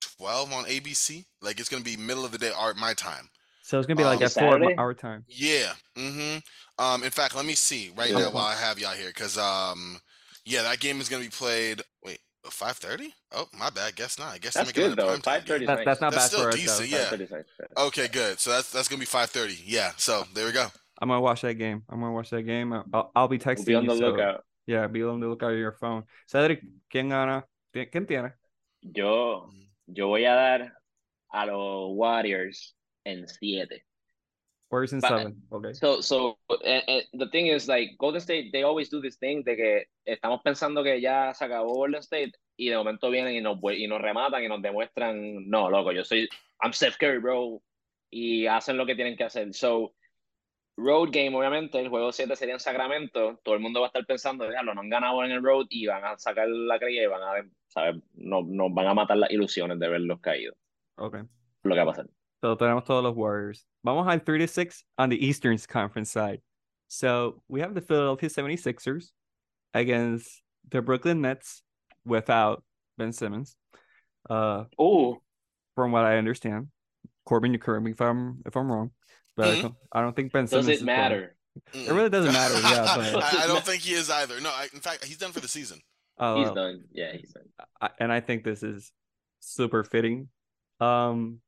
twelve 0.00 0.52
on 0.52 0.64
ABC. 0.64 1.26
Like 1.42 1.60
it's 1.60 1.68
gonna 1.68 1.84
be 1.84 1.96
middle 1.96 2.24
of 2.24 2.32
the 2.32 2.38
day 2.38 2.52
art 2.56 2.76
my 2.76 2.94
time. 2.94 3.28
So 3.66 3.78
it's 3.80 3.86
gonna 3.88 3.96
be 3.98 4.04
like 4.04 4.18
Um, 4.18 4.22
at 4.26 4.30
four 4.32 4.52
Saturday? 4.52 4.76
our 4.76 4.94
time. 4.94 5.24
Yeah. 5.26 5.72
Mm-hmm. 5.96 6.38
Um, 6.78 7.02
in 7.02 7.10
fact, 7.10 7.34
let 7.34 7.44
me 7.44 7.54
see 7.54 7.90
right 7.96 8.10
Yeah. 8.10 8.18
now 8.20 8.30
while 8.30 8.44
I 8.46 8.54
have 8.54 8.78
y'all 8.78 8.94
here, 8.94 9.08
because 9.08 9.36
um, 9.36 9.98
yeah, 10.44 10.62
that 10.62 10.78
game 10.78 11.00
is 11.00 11.08
gonna 11.08 11.24
be 11.24 11.30
played. 11.30 11.82
Wait, 12.04 12.20
five 12.48 12.76
thirty? 12.76 13.12
Oh, 13.32 13.48
my 13.58 13.70
bad. 13.70 13.96
Guess 13.96 14.20
not. 14.20 14.32
I 14.34 14.38
guess 14.38 14.54
That's 14.54 14.70
they're 14.70 14.84
making 14.84 14.94
good 14.96 14.98
it 15.00 15.02
a 15.02 15.02
though. 15.02 15.08
prime 15.08 15.20
Five 15.22 15.44
thirty. 15.48 15.66
That, 15.66 15.84
that's 15.84 16.00
not 16.00 16.12
That's 16.12 16.28
bad 16.32 16.44
for 16.44 16.52
still 16.52 16.70
us. 16.70 16.78
decent, 16.78 16.90
though. 16.92 16.96
yeah. 16.96 17.26
Five 17.26 17.44
thirty. 17.58 17.72
Okay, 17.88 18.06
good. 18.08 18.38
So 18.38 18.50
that's 18.50 18.70
that's 18.70 18.86
gonna 18.86 19.00
be 19.00 19.04
five 19.06 19.30
thirty. 19.30 19.58
Yeah. 19.64 19.90
So 19.96 20.22
there 20.32 20.46
we 20.46 20.52
go. 20.52 20.68
I'm 21.02 21.08
gonna 21.08 21.20
watch 21.20 21.40
that 21.40 21.54
game. 21.54 21.82
I'm 21.88 21.98
gonna 21.98 22.12
watch 22.12 22.30
that 22.30 22.42
game. 22.44 22.72
I'll- 22.72 22.86
I'll, 22.94 23.10
I'll 23.16 23.28
be 23.28 23.38
texting 23.40 23.66
We'll 23.66 23.66
be 23.66 23.74
on 23.74 23.82
you. 23.84 23.90
the 23.90 23.96
so- 23.96 24.06
lookout. 24.12 24.44
yeah, 24.66 24.86
be 24.86 25.02
on 25.02 25.18
the 25.18 25.26
lookout 25.26 25.50
of 25.54 25.58
your 25.58 25.72
phone. 25.72 26.04
Sedrick, 26.32 26.60
¿quién 26.88 27.08
gana? 27.08 27.42
¿Qui- 27.74 27.86
¿Quién 27.90 28.06
tiene? 28.06 28.30
Yo, 28.80 29.50
yo 29.88 30.06
voy 30.06 30.24
a 30.24 30.34
dar 30.36 30.72
a 31.34 31.46
los 31.46 31.90
Warriors 31.96 32.75
en 33.06 33.26
siete. 33.26 33.84
Warriors 34.70 34.92
in 34.92 35.00
But- 35.00 35.08
seven. 35.08 35.42
Okay. 35.52 35.74
So, 35.74 36.00
so 36.00 36.38
eh, 36.64 36.82
eh, 36.88 37.02
the 37.14 37.28
thing 37.28 37.46
is 37.46 37.68
like 37.68 37.96
Golden 37.98 38.20
State, 38.20 38.50
they 38.52 38.64
always 38.64 38.90
do 38.90 39.00
this 39.00 39.16
thing 39.16 39.44
de 39.44 39.56
que 39.56 39.84
estamos 40.04 40.42
pensando 40.42 40.82
que 40.82 41.00
ya 41.00 41.32
se 41.32 41.44
acabó 41.44 41.74
Golden 41.74 42.00
State 42.00 42.32
y 42.56 42.68
de 42.68 42.76
momento 42.76 43.10
vienen 43.10 43.36
y 43.36 43.40
nos 43.40 43.58
y 43.76 43.86
nos 43.86 44.00
rematan 44.00 44.42
y 44.42 44.48
nos 44.48 44.60
demuestran, 44.62 45.48
no, 45.48 45.70
loco, 45.70 45.92
yo 45.92 46.04
soy, 46.04 46.28
I'm 46.62 46.72
Steph 46.72 46.96
Curry, 46.96 47.18
bro, 47.18 47.62
y 48.10 48.46
hacen 48.46 48.76
lo 48.76 48.86
que 48.86 48.96
tienen 48.96 49.16
que 49.16 49.24
hacer. 49.24 49.52
So, 49.54 49.94
road 50.76 51.10
game, 51.12 51.36
obviamente, 51.36 51.78
el 51.78 51.88
juego 51.88 52.10
7 52.12 52.34
sería 52.34 52.54
en 52.54 52.60
Sacramento, 52.60 53.38
todo 53.44 53.54
el 53.54 53.60
mundo 53.60 53.80
va 53.80 53.86
a 53.86 53.88
estar 53.88 54.06
pensando, 54.06 54.50
ya, 54.50 54.62
no 54.62 54.72
han 54.80 54.88
ganado 54.88 55.22
en 55.22 55.30
el 55.30 55.44
road 55.44 55.66
y 55.68 55.86
van 55.86 56.04
a 56.04 56.18
sacar 56.18 56.48
la 56.48 56.78
crilla 56.78 57.04
y 57.04 57.06
van 57.06 57.22
a, 57.22 57.50
¿sabes? 57.68 58.02
Nos, 58.14 58.46
nos 58.46 58.72
van 58.72 58.86
a 58.88 58.94
matar 58.94 59.18
las 59.18 59.30
ilusiones 59.30 59.78
de 59.78 59.88
verlos 59.88 60.20
caídos. 60.20 60.56
Okay. 60.96 61.20
Lo 61.62 61.74
que 61.74 61.80
va 61.80 61.82
a 61.82 61.94
pasar. 61.94 62.06
So 62.42 62.54
tenemos 62.56 62.84
todos 62.84 63.02
los 63.02 63.14
Warriors. 63.16 63.64
Vamos 63.84 64.06
al 64.08 64.20
3 64.20 64.38
to 64.40 64.46
6 64.48 64.84
on 64.98 65.08
the 65.08 65.26
Eastern 65.26 65.56
Conference 65.68 66.10
side. 66.10 66.40
So 66.88 67.42
we 67.48 67.60
have 67.60 67.74
the 67.74 67.80
Philadelphia 67.80 68.28
76ers 68.28 69.06
against 69.74 70.42
the 70.70 70.82
Brooklyn 70.82 71.20
Nets 71.22 71.62
without 72.04 72.62
Ben 72.98 73.12
Simmons. 73.12 73.56
Uh, 74.28 74.64
Oh, 74.78 75.18
from 75.74 75.92
what 75.92 76.04
I 76.04 76.18
understand, 76.18 76.68
Corban, 77.24 77.52
you 77.52 77.58
correct 77.58 77.84
me 77.84 77.92
if 77.92 78.00
I'm 78.00 78.42
if 78.46 78.56
I'm 78.56 78.70
wrong, 78.70 78.90
but 79.36 79.48
I 79.48 79.54
Mhm. 79.56 79.62
don't- 79.62 79.74
I 79.92 80.00
don't 80.02 80.14
think 80.16 80.32
Ben 80.32 80.44
does 80.44 80.50
Simmons. 80.50 80.68
it 80.68 80.72
is 80.74 80.82
playing. 80.82 80.98
matter? 80.98 81.36
It 81.72 81.90
really 81.92 82.10
doesn't 82.10 82.32
matter, 82.32 82.54
yeah, 82.60 82.96
but- 82.96 83.22
I, 83.34 83.44
I 83.44 83.46
don't 83.46 83.64
think 83.64 83.82
he 83.82 83.92
is 83.94 84.10
either. 84.10 84.40
No, 84.40 84.50
I, 84.50 84.68
in 84.74 84.80
fact, 84.80 85.04
he's 85.04 85.18
done 85.18 85.32
for 85.32 85.40
the 85.40 85.48
season. 85.48 85.80
Uh, 86.18 86.36
He's 86.36 86.50
done. 86.52 86.84
Yeah, 86.92 87.12
he's 87.12 87.32
done. 87.32 87.44
I- 87.80 87.90
and 87.98 88.10
I 88.12 88.20
think 88.20 88.42
this 88.44 88.62
is 88.62 88.90
super 89.40 89.84
fitting. 89.84 90.28
Um, 90.80 91.40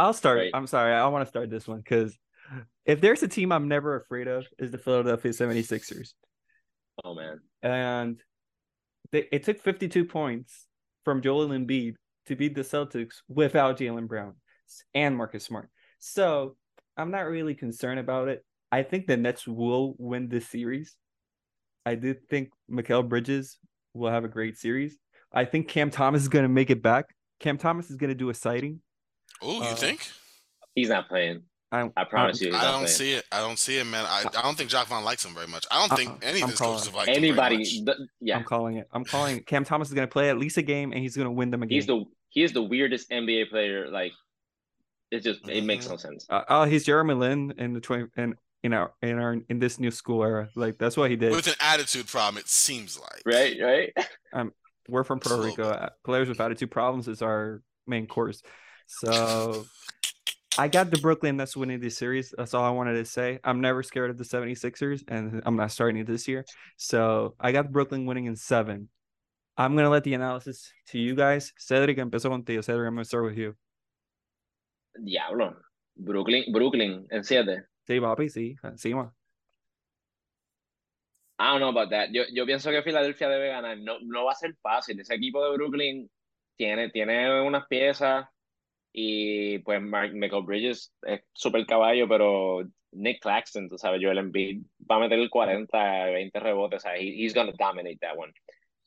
I'll 0.00 0.14
start. 0.14 0.38
Right. 0.38 0.50
I'm 0.54 0.66
sorry, 0.66 0.94
I 0.94 1.06
want 1.08 1.26
to 1.26 1.28
start 1.28 1.50
this 1.50 1.68
one 1.68 1.78
because 1.78 2.16
if 2.86 3.02
there's 3.02 3.22
a 3.22 3.28
team 3.28 3.52
I'm 3.52 3.68
never 3.68 3.96
afraid 3.96 4.28
of, 4.28 4.46
is 4.58 4.70
the 4.70 4.78
Philadelphia 4.78 5.30
76ers. 5.30 6.14
Oh 7.04 7.14
man. 7.14 7.40
And 7.62 8.18
they, 9.12 9.28
it 9.30 9.44
took 9.44 9.60
52 9.60 10.06
points 10.06 10.66
from 11.04 11.20
Joel 11.20 11.48
Embiid 11.48 11.96
to 12.26 12.36
beat 12.36 12.54
the 12.54 12.62
Celtics 12.62 13.16
without 13.28 13.78
Jaylen 13.78 14.08
Brown 14.08 14.36
and 14.94 15.14
Marcus 15.16 15.44
Smart. 15.44 15.68
So 15.98 16.56
I'm 16.96 17.10
not 17.10 17.26
really 17.26 17.54
concerned 17.54 18.00
about 18.00 18.28
it. 18.28 18.42
I 18.72 18.84
think 18.84 19.06
the 19.06 19.18
Nets 19.18 19.46
will 19.46 19.96
win 19.98 20.28
this 20.28 20.48
series. 20.48 20.96
I 21.84 21.94
do 21.94 22.14
think 22.14 22.50
Mikal 22.70 23.06
Bridges 23.06 23.58
will 23.92 24.10
have 24.10 24.24
a 24.24 24.28
great 24.28 24.56
series. 24.56 24.96
I 25.30 25.44
think 25.44 25.68
Cam 25.68 25.90
Thomas 25.90 26.22
is 26.22 26.28
going 26.28 26.44
to 26.44 26.48
make 26.48 26.70
it 26.70 26.82
back. 26.82 27.06
Cam 27.38 27.58
Thomas 27.58 27.90
is 27.90 27.96
going 27.96 28.08
to 28.08 28.14
do 28.14 28.30
a 28.30 28.34
sighting. 28.34 28.80
Oh, 29.42 29.58
you 29.58 29.62
Uh, 29.68 29.74
think? 29.74 30.06
He's 30.74 30.88
not 30.88 31.08
playing. 31.08 31.42
I'm, 31.72 31.92
I 31.96 32.02
promise 32.02 32.40
you, 32.40 32.48
I 32.48 32.64
don't 32.64 32.72
playing. 32.80 32.86
see 32.88 33.12
it. 33.12 33.24
I 33.30 33.40
don't 33.40 33.58
see 33.58 33.78
it, 33.78 33.84
man. 33.84 34.04
I, 34.04 34.24
I 34.36 34.42
don't 34.42 34.56
think 34.58 34.70
Jacque 34.70 34.88
Vaughn 34.88 35.04
likes 35.04 35.24
him 35.24 35.34
very 35.34 35.46
much. 35.46 35.66
I 35.70 35.78
don't 35.86 35.96
think 35.96 36.10
Uh-uh. 36.10 36.18
any 36.22 36.38
of 36.38 36.44
I'm 36.44 36.50
his 36.50 36.58
coaches 36.58 36.58
calling 36.58 36.84
have 36.86 36.94
liked 36.94 37.08
him 37.10 37.14
very 37.14 37.28
Anybody, 37.28 37.56
much. 37.58 37.96
th- 37.98 38.08
yeah, 38.20 38.36
I'm 38.38 38.44
calling 38.44 38.76
it. 38.78 38.88
I'm 38.92 39.04
calling 39.04 39.36
it. 39.36 39.46
Cam 39.46 39.64
Thomas 39.64 39.86
is 39.88 39.94
going 39.94 40.06
to 40.08 40.12
play 40.12 40.30
at 40.30 40.38
least 40.38 40.56
a 40.56 40.62
game 40.62 40.90
and 40.92 41.00
he's 41.00 41.14
going 41.14 41.26
to 41.26 41.30
win 41.32 41.50
them 41.50 41.62
a 41.62 41.66
game. 41.66 41.76
he's 41.76 41.86
the 41.86 42.04
he 42.30 42.42
is 42.42 42.52
the 42.52 42.62
weirdest 42.62 43.08
NBA 43.10 43.50
player. 43.50 43.88
Like, 43.88 44.12
it 45.12 45.20
just 45.22 45.48
it 45.48 45.62
makes 45.64 45.84
Mm-hmm. 45.84 45.92
no 45.94 45.96
sense. 45.98 46.26
Uh, 46.28 46.42
oh, 46.48 46.64
he's 46.64 46.84
Jeremy 46.84 47.14
Lin 47.14 47.54
in 47.56 47.72
the 47.72 47.80
twenty 47.80 48.06
in 48.16 48.34
in 48.64 48.72
our 48.72 48.92
in 49.02 49.18
our 49.20 49.36
in 49.48 49.60
this 49.60 49.78
new 49.78 49.92
school 49.92 50.24
era. 50.24 50.48
Like 50.56 50.76
that's 50.76 50.96
what 50.96 51.08
he 51.10 51.14
did. 51.16 51.30
With 51.30 51.46
an 51.46 51.54
attitude 51.60 52.08
problem, 52.08 52.38
it 52.40 52.48
seems 52.48 52.98
like. 52.98 53.22
Right, 53.24 53.56
right. 53.62 53.92
Um, 54.32 54.52
We're 54.88 55.04
from 55.04 55.20
Puerto 55.20 55.40
Rico. 55.40 55.62
little 55.62 55.72
Uh, 55.84 55.88
Players 56.04 56.28
with 56.28 56.40
attitude 56.40 56.70
problems 56.72 57.06
is 57.06 57.22
our 57.22 57.62
main 57.86 58.06
course. 58.08 58.42
So 58.90 59.66
I 60.58 60.66
got 60.66 60.90
the 60.90 60.98
Brooklyn 60.98 61.36
that's 61.36 61.56
winning 61.56 61.78
this 61.78 61.96
series. 61.96 62.34
That's 62.36 62.54
all 62.54 62.64
I 62.64 62.70
wanted 62.70 62.94
to 62.94 63.04
say. 63.04 63.38
I'm 63.44 63.60
never 63.60 63.84
scared 63.84 64.10
of 64.10 64.18
the 64.18 64.24
76ers, 64.24 65.04
and 65.06 65.40
I'm 65.46 65.54
not 65.54 65.70
starting 65.70 66.00
it 66.00 66.08
this 66.08 66.26
year. 66.26 66.44
So 66.76 67.36
I 67.38 67.52
got 67.52 67.70
Brooklyn 67.70 68.04
winning 68.04 68.26
in 68.26 68.34
seven. 68.34 68.88
I'm 69.56 69.76
gonna 69.76 69.90
let 69.90 70.02
the 70.02 70.14
analysis 70.14 70.72
to 70.88 70.98
you 70.98 71.14
guys. 71.14 71.52
Sedrick, 71.56 71.98
empezó 71.98 72.30
contigo. 72.30 72.62
Sedrick, 72.64 72.88
I'm 72.88 72.94
gonna 72.94 73.04
start 73.04 73.24
with 73.24 73.38
you. 73.38 73.54
Diablo. 75.02 75.54
Brooklyn, 75.96 76.52
Brooklyn 76.52 77.06
en 77.12 77.22
siete. 77.22 77.68
Sí, 77.88 78.00
papi, 78.00 78.28
sí. 78.28 78.56
Encima. 78.64 79.12
I 81.38 81.52
don't 81.52 81.60
know 81.60 81.68
about 81.68 81.90
that. 81.90 82.08
Yo, 82.12 82.24
yo 82.32 82.44
pienso 82.44 82.70
que 82.70 82.82
Filadelfia 82.82 83.28
debe 83.28 83.48
ganar. 83.48 83.78
No, 83.78 83.98
no 84.02 84.24
va 84.24 84.32
a 84.32 84.34
ser 84.34 84.56
fácil. 84.60 84.98
Ese 84.98 85.14
equipo 85.14 85.44
de 85.44 85.56
Brooklyn 85.56 86.10
tiene, 86.56 86.90
tiene 86.90 87.40
unas 87.40 87.66
piezas 87.68 88.26
y 88.92 89.58
pues 89.60 89.80
Mark, 89.82 90.12
Michael 90.14 90.42
Bridges 90.44 90.92
es 91.06 91.20
súper 91.34 91.66
caballo, 91.66 92.08
pero 92.08 92.62
Nick 92.92 93.20
Claxton, 93.22 93.68
tú 93.68 93.78
sabes, 93.78 94.00
Joel 94.02 94.18
Embiid 94.18 94.62
va 94.90 94.96
a 94.96 94.98
meter 95.00 95.18
el 95.18 95.30
40, 95.30 96.06
20 96.06 96.40
rebotes. 96.40 96.78
O 96.78 96.80
sea, 96.80 96.96
he, 96.96 97.12
he's 97.22 97.32
gonna 97.32 97.52
dominate 97.58 97.98
that 98.00 98.16
one. 98.16 98.32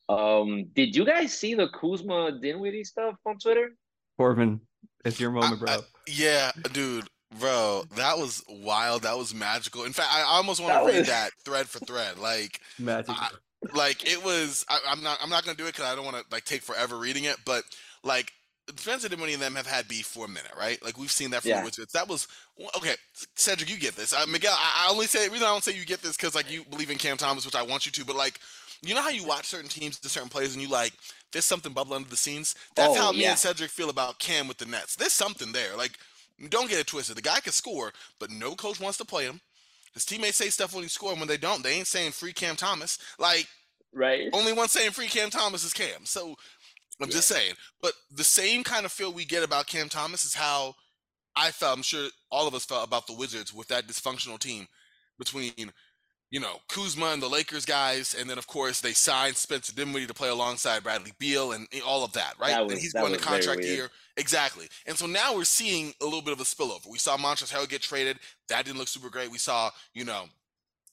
Um, 0.09 0.65
did 0.73 0.95
you 0.95 1.05
guys 1.05 1.33
see 1.37 1.55
the 1.55 1.69
Kuzma 1.69 2.33
Dinwiddie 2.39 2.83
stuff 2.83 3.15
on 3.25 3.37
Twitter? 3.39 3.75
Corban, 4.17 4.59
it's 5.05 5.19
your 5.19 5.31
moment, 5.31 5.61
I- 5.61 5.65
bro. 5.65 5.77
Yeah, 6.07 6.51
dude, 6.73 7.07
bro, 7.39 7.85
that 7.95 8.17
was 8.17 8.43
wild. 8.49 9.03
That 9.03 9.17
was 9.17 9.33
magical. 9.33 9.85
In 9.85 9.93
fact, 9.93 10.09
I 10.13 10.23
almost 10.23 10.59
want 10.61 10.73
That 10.73 10.81
to 10.81 10.85
read 10.87 10.99
was- 10.99 11.07
that 11.07 11.29
thread 11.45 11.67
for 11.69 11.79
thread. 11.79 12.17
Like, 12.19 12.59
Magic. 12.79 13.15
I- 13.17 13.29
like 13.73 14.05
it 14.05 14.21
was. 14.21 14.65
I, 14.67 14.79
I'm 14.89 15.01
not. 15.01 15.17
I'm 15.23 15.29
not 15.29 15.45
gonna 15.45 15.55
do 15.55 15.63
it 15.63 15.71
because 15.73 15.85
I 15.85 15.95
don't 15.95 16.03
want 16.03 16.17
to 16.17 16.23
like 16.29 16.43
take 16.43 16.61
forever 16.63 16.97
reading 16.97 17.23
it. 17.23 17.37
But 17.45 17.63
like, 18.03 18.29
Spencer 18.77 19.09
Dinwiddie 19.09 19.33
and 19.33 19.41
them 19.41 19.55
have 19.55 19.67
had 19.67 19.87
beef 19.87 20.05
for 20.07 20.25
a 20.25 20.29
minute, 20.29 20.51
right? 20.57 20.81
Like 20.83 20.97
we've 20.97 21.11
seen 21.11 21.31
that 21.31 21.41
from 21.41 21.49
Yeah. 21.49 21.59
the 21.59 21.65
Wizards. 21.65 21.91
That 21.93 22.07
was 22.07 22.27
okay. 22.77 22.95
Sedrick, 23.35 23.69
you 23.69 23.77
get 23.77 23.95
this. 23.95 24.13
Uh, 24.13 24.25
Miguel, 24.27 24.53
I, 24.55 24.87
I 24.87 24.91
only 24.91 25.05
say 25.07 25.25
the 25.25 25.31
reason 25.31 25.45
I 25.47 25.51
don't 25.51 25.63
say 25.63 25.73
you 25.73 25.85
get 25.85 26.01
this 26.01 26.15
because 26.15 26.33
like 26.35 26.49
you 26.49 26.63
believe 26.69 26.89
in 26.89 26.97
Cam 26.97 27.17
Thomas, 27.17 27.45
which 27.45 27.55
I 27.55 27.61
want 27.63 27.85
you 27.85 27.91
to, 27.91 28.05
but 28.05 28.15
like 28.15 28.39
you 28.81 28.93
know 28.95 29.01
how 29.01 29.09
you 29.09 29.25
watch 29.25 29.45
certain 29.47 29.69
teams 29.69 29.99
to 29.99 30.09
certain 30.09 30.29
players 30.29 30.53
and 30.53 30.61
you 30.61 30.69
like 30.69 30.93
there's 31.31 31.45
something 31.45 31.73
bubbling 31.73 31.97
under 31.97 32.09
the 32.09 32.17
scenes. 32.17 32.55
That's 32.75 32.95
Oh, 32.97 33.01
how 33.01 33.11
me 33.11 33.19
yeah. 33.23 33.31
and 33.31 33.37
Sedrick 33.37 33.69
feel 33.69 33.89
about 33.89 34.19
Cam 34.19 34.47
with 34.47 34.57
the 34.57 34.65
Nets. 34.65 34.95
There's 34.95 35.13
something 35.13 35.51
there. 35.51 35.75
Like 35.75 35.97
don't 36.49 36.69
get 36.69 36.79
it 36.79 36.87
twisted. 36.87 37.17
The 37.17 37.21
guy 37.21 37.39
can 37.41 37.51
score, 37.53 37.91
but 38.19 38.31
no 38.31 38.55
coach 38.55 38.79
wants 38.79 38.97
to 38.99 39.05
play 39.05 39.25
him. 39.25 39.39
His 39.93 40.05
teammates 40.05 40.37
say 40.37 40.49
stuff 40.49 40.73
when 40.73 40.83
he 40.83 40.89
score, 40.89 41.11
and 41.11 41.19
when 41.19 41.27
they 41.27 41.37
don't, 41.37 41.63
they 41.63 41.73
ain't 41.73 41.87
saying 41.87 42.11
free 42.11 42.33
Cam 42.33 42.55
Thomas. 42.55 42.97
Like 43.19 43.47
Right. 43.93 44.29
only 44.33 44.53
one 44.53 44.69
saying 44.69 44.91
free 44.91 45.07
Cam 45.07 45.29
Thomas 45.29 45.63
is 45.63 45.73
Cam. 45.73 46.05
So 46.05 46.35
I'm 47.03 47.09
just 47.11 47.27
saying. 47.27 47.53
But 47.81 47.93
the 48.11 48.23
same 48.23 48.63
kind 48.63 48.85
of 48.85 48.91
feel 48.91 49.11
we 49.11 49.25
get 49.25 49.43
about 49.43 49.67
Cam 49.67 49.89
Thomas 49.89 50.25
is 50.25 50.33
how 50.33 50.75
I 51.35 51.51
felt. 51.51 51.77
I'm 51.77 51.83
sure 51.83 52.07
all 52.31 52.47
of 52.47 52.53
us 52.53 52.65
felt 52.65 52.87
about 52.87 53.07
the 53.07 53.13
Wizards 53.13 53.53
with 53.53 53.67
that 53.67 53.87
dysfunctional 53.87 54.39
team 54.39 54.67
between, 55.17 55.71
you 56.31 56.39
know, 56.39 56.57
Kuzma 56.69 57.07
and 57.07 57.21
the 57.21 57.29
Lakers 57.29 57.65
guys, 57.65 58.15
and 58.17 58.29
then 58.29 58.37
of 58.37 58.47
course 58.47 58.81
they 58.81 58.93
signed 58.93 59.35
Spencer 59.35 59.73
Dinwiddie 59.73 60.07
to 60.07 60.13
play 60.13 60.29
alongside 60.29 60.83
Bradley 60.83 61.13
Beal 61.19 61.51
and 61.51 61.67
all 61.85 62.03
of 62.03 62.13
that, 62.13 62.33
right? 62.39 62.49
That 62.49 62.61
and 62.61 62.71
was- 62.71 62.81
he's 62.81 62.93
that 62.93 63.01
going 63.01 63.13
to 63.13 63.19
contract 63.19 63.63
year. 63.63 63.89
Exactly. 64.17 64.67
And 64.85 64.97
so 64.97 65.07
now 65.07 65.35
we're 65.35 65.43
seeing 65.43 65.93
a 66.01 66.05
little 66.05 66.21
bit 66.21 66.33
of 66.33 66.39
a 66.39 66.43
spillover. 66.43 66.87
We 66.89 66.99
saw 66.99 67.17
Montrezl 67.17 67.51
Harrell 67.51 67.69
get 67.69 67.81
traded. 67.81 68.19
That 68.47 68.65
didn't 68.65 68.77
look 68.77 68.87
super 68.87 69.09
great. 69.09 69.31
We 69.31 69.39
saw, 69.39 69.71
you 69.95 70.05
know, 70.05 70.25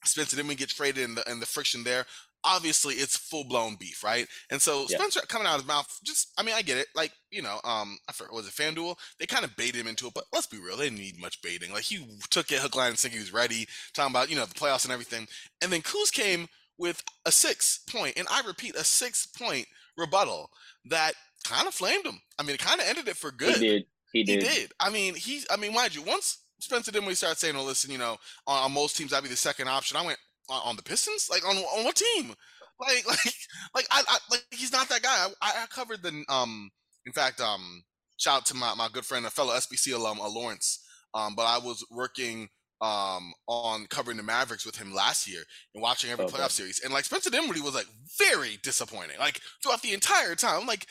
Spencer 0.04 0.36
Dinwiddie 0.36 0.58
get 0.58 0.70
traded 0.70 1.04
and 1.04 1.16
the 1.16 1.28
and 1.28 1.42
the 1.42 1.46
friction 1.46 1.84
there. 1.84 2.06
Obviously, 2.44 2.94
it's 2.94 3.16
full 3.16 3.44
blown 3.44 3.76
beef, 3.76 4.02
right? 4.02 4.26
And 4.50 4.60
so 4.62 4.86
Yeah. 4.88 4.96
Spencer 4.98 5.20
coming 5.28 5.46
out 5.46 5.56
of 5.56 5.62
his 5.62 5.68
mouth, 5.68 5.98
just 6.04 6.32
I 6.38 6.42
mean, 6.42 6.54
I 6.54 6.62
get 6.62 6.78
it. 6.78 6.86
Like 6.94 7.12
you 7.30 7.42
know, 7.42 7.60
um, 7.64 7.98
I 8.08 8.12
forgot 8.12 8.34
was 8.34 8.46
it 8.48 8.54
FanDuel? 8.54 8.96
They 9.18 9.26
kind 9.26 9.44
of 9.44 9.56
baited 9.56 9.76
him 9.80 9.86
into 9.86 10.06
it, 10.06 10.14
but 10.14 10.24
let's 10.32 10.46
be 10.46 10.58
real, 10.58 10.76
they 10.76 10.84
didn't 10.84 10.98
need 10.98 11.20
much 11.20 11.42
baiting. 11.42 11.72
Like 11.72 11.84
he 11.84 12.06
took 12.30 12.50
it 12.50 12.60
hook, 12.60 12.76
line, 12.76 12.88
and 12.90 12.98
sinker. 12.98 13.16
He 13.16 13.20
was 13.20 13.32
ready, 13.32 13.66
talking 13.94 14.12
about 14.12 14.30
you 14.30 14.36
know 14.36 14.46
the 14.46 14.54
playoffs 14.54 14.84
and 14.84 14.92
everything. 14.92 15.26
And 15.62 15.72
then 15.72 15.82
Kuz 15.82 16.12
came 16.12 16.48
with 16.78 17.02
a 17.26 17.32
six 17.32 17.80
point, 17.90 18.14
and 18.16 18.26
I 18.30 18.40
repeat, 18.46 18.74
a 18.74 18.84
six 18.84 19.26
point 19.26 19.66
rebuttal 19.96 20.50
that 20.86 21.12
kind 21.44 21.68
of 21.68 21.74
flamed 21.74 22.06
him. 22.06 22.20
I 22.38 22.42
mean, 22.42 22.54
it 22.54 22.60
kind 22.60 22.80
of 22.80 22.86
ended 22.86 23.08
it 23.08 23.16
for 23.16 23.30
good. 23.30 23.56
He 23.56 23.68
did. 23.68 23.86
He 24.12 24.18
He 24.24 24.24
did. 24.24 24.40
did. 24.40 24.72
I 24.80 24.90
mean, 24.90 25.14
he. 25.14 25.42
I 25.50 25.56
mean, 25.56 25.74
mind 25.74 25.94
you, 25.94 26.02
once 26.02 26.38
Spencer 26.58 26.90
Dinwiddie 26.90 27.14
started 27.16 27.38
saying, 27.38 27.54
"Oh, 27.56 27.64
listen, 27.64 27.90
you 27.90 27.98
know, 27.98 28.16
on, 28.46 28.64
on 28.64 28.72
most 28.72 28.96
teams, 28.96 29.12
I'd 29.12 29.22
be 29.22 29.28
the 29.28 29.36
second 29.36 29.68
option." 29.68 29.96
I 29.96 30.04
went 30.04 30.18
on, 30.50 30.76
the 30.76 30.82
Pistons, 30.82 31.28
like 31.30 31.46
on 31.46 31.56
on 31.56 31.84
what 31.84 31.96
team? 31.96 32.34
Like, 32.80 33.06
like, 33.08 33.34
like 33.74 33.86
I, 33.90 34.02
I 34.08 34.18
like 34.30 34.46
he's 34.50 34.72
not 34.72 34.88
that 34.88 35.02
guy. 35.02 35.26
I, 35.42 35.62
I 35.62 35.66
covered 35.66 36.02
the 36.02 36.24
um. 36.28 36.70
In 37.06 37.12
fact, 37.12 37.40
um, 37.40 37.82
shout 38.18 38.38
out 38.38 38.46
to 38.46 38.54
my 38.56 38.74
my 38.74 38.88
good 38.92 39.04
friend, 39.04 39.26
a 39.26 39.30
fellow 39.30 39.54
SBC 39.54 39.94
alum, 39.94 40.20
uh, 40.20 40.28
Lawrence. 40.30 40.84
Um, 41.14 41.34
but 41.34 41.42
I 41.46 41.58
was 41.58 41.84
working 41.90 42.48
um 42.82 43.32
on 43.46 43.86
covering 43.88 44.16
the 44.16 44.22
Mavericks 44.22 44.64
with 44.64 44.76
him 44.76 44.94
last 44.94 45.28
year 45.28 45.42
and 45.74 45.82
watching 45.82 46.10
every 46.10 46.24
Okay. 46.24 46.26
playoff 46.26 46.50
series. 46.50 46.80
And 46.82 46.92
like 46.94 47.04
Spencer 47.04 47.28
Dinwiddie 47.30 47.60
was 47.60 47.74
like 47.74 47.88
very 48.18 48.58
disappointing, 48.62 49.18
like 49.18 49.40
throughout 49.62 49.82
the 49.82 49.92
entire 49.92 50.34
time. 50.34 50.66
Like, 50.66 50.86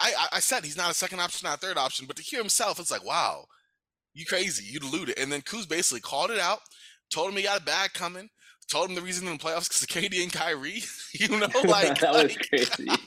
I, 0.00 0.12
I 0.18 0.28
I 0.36 0.40
said 0.40 0.64
he's 0.64 0.76
not 0.76 0.90
a 0.90 0.94
second 0.94 1.20
option, 1.20 1.46
not 1.46 1.58
a 1.58 1.60
third 1.66 1.78
option, 1.78 2.06
but 2.06 2.16
to 2.16 2.22
hear 2.22 2.40
himself, 2.40 2.80
it's 2.80 2.90
like, 2.90 3.04
wow, 3.04 3.46
you 4.14 4.26
crazy, 4.26 4.64
you 4.64 4.80
deluded. 4.80 5.18
And 5.18 5.30
then 5.30 5.42
Kuz 5.42 5.68
basically 5.68 6.00
called 6.00 6.30
it 6.30 6.38
out, 6.38 6.60
told 7.12 7.30
him 7.30 7.36
he 7.36 7.42
got 7.44 7.60
a 7.60 7.64
bag 7.64 7.92
coming, 7.92 8.28
told 8.70 8.88
him 8.88 8.94
the 8.94 9.02
reason 9.02 9.26
in 9.26 9.36
the 9.36 9.38
playoffs 9.38 9.68
because 9.68 9.82
of 9.82 9.88
KD 9.88 10.22
and 10.22 10.32
Kyrie. 10.32 10.82
you 11.12 11.28
know, 11.28 11.48
like 11.64 11.98
That 12.00 12.12
was 12.12 12.22
like- 12.24 12.48
crazy. 12.48 12.88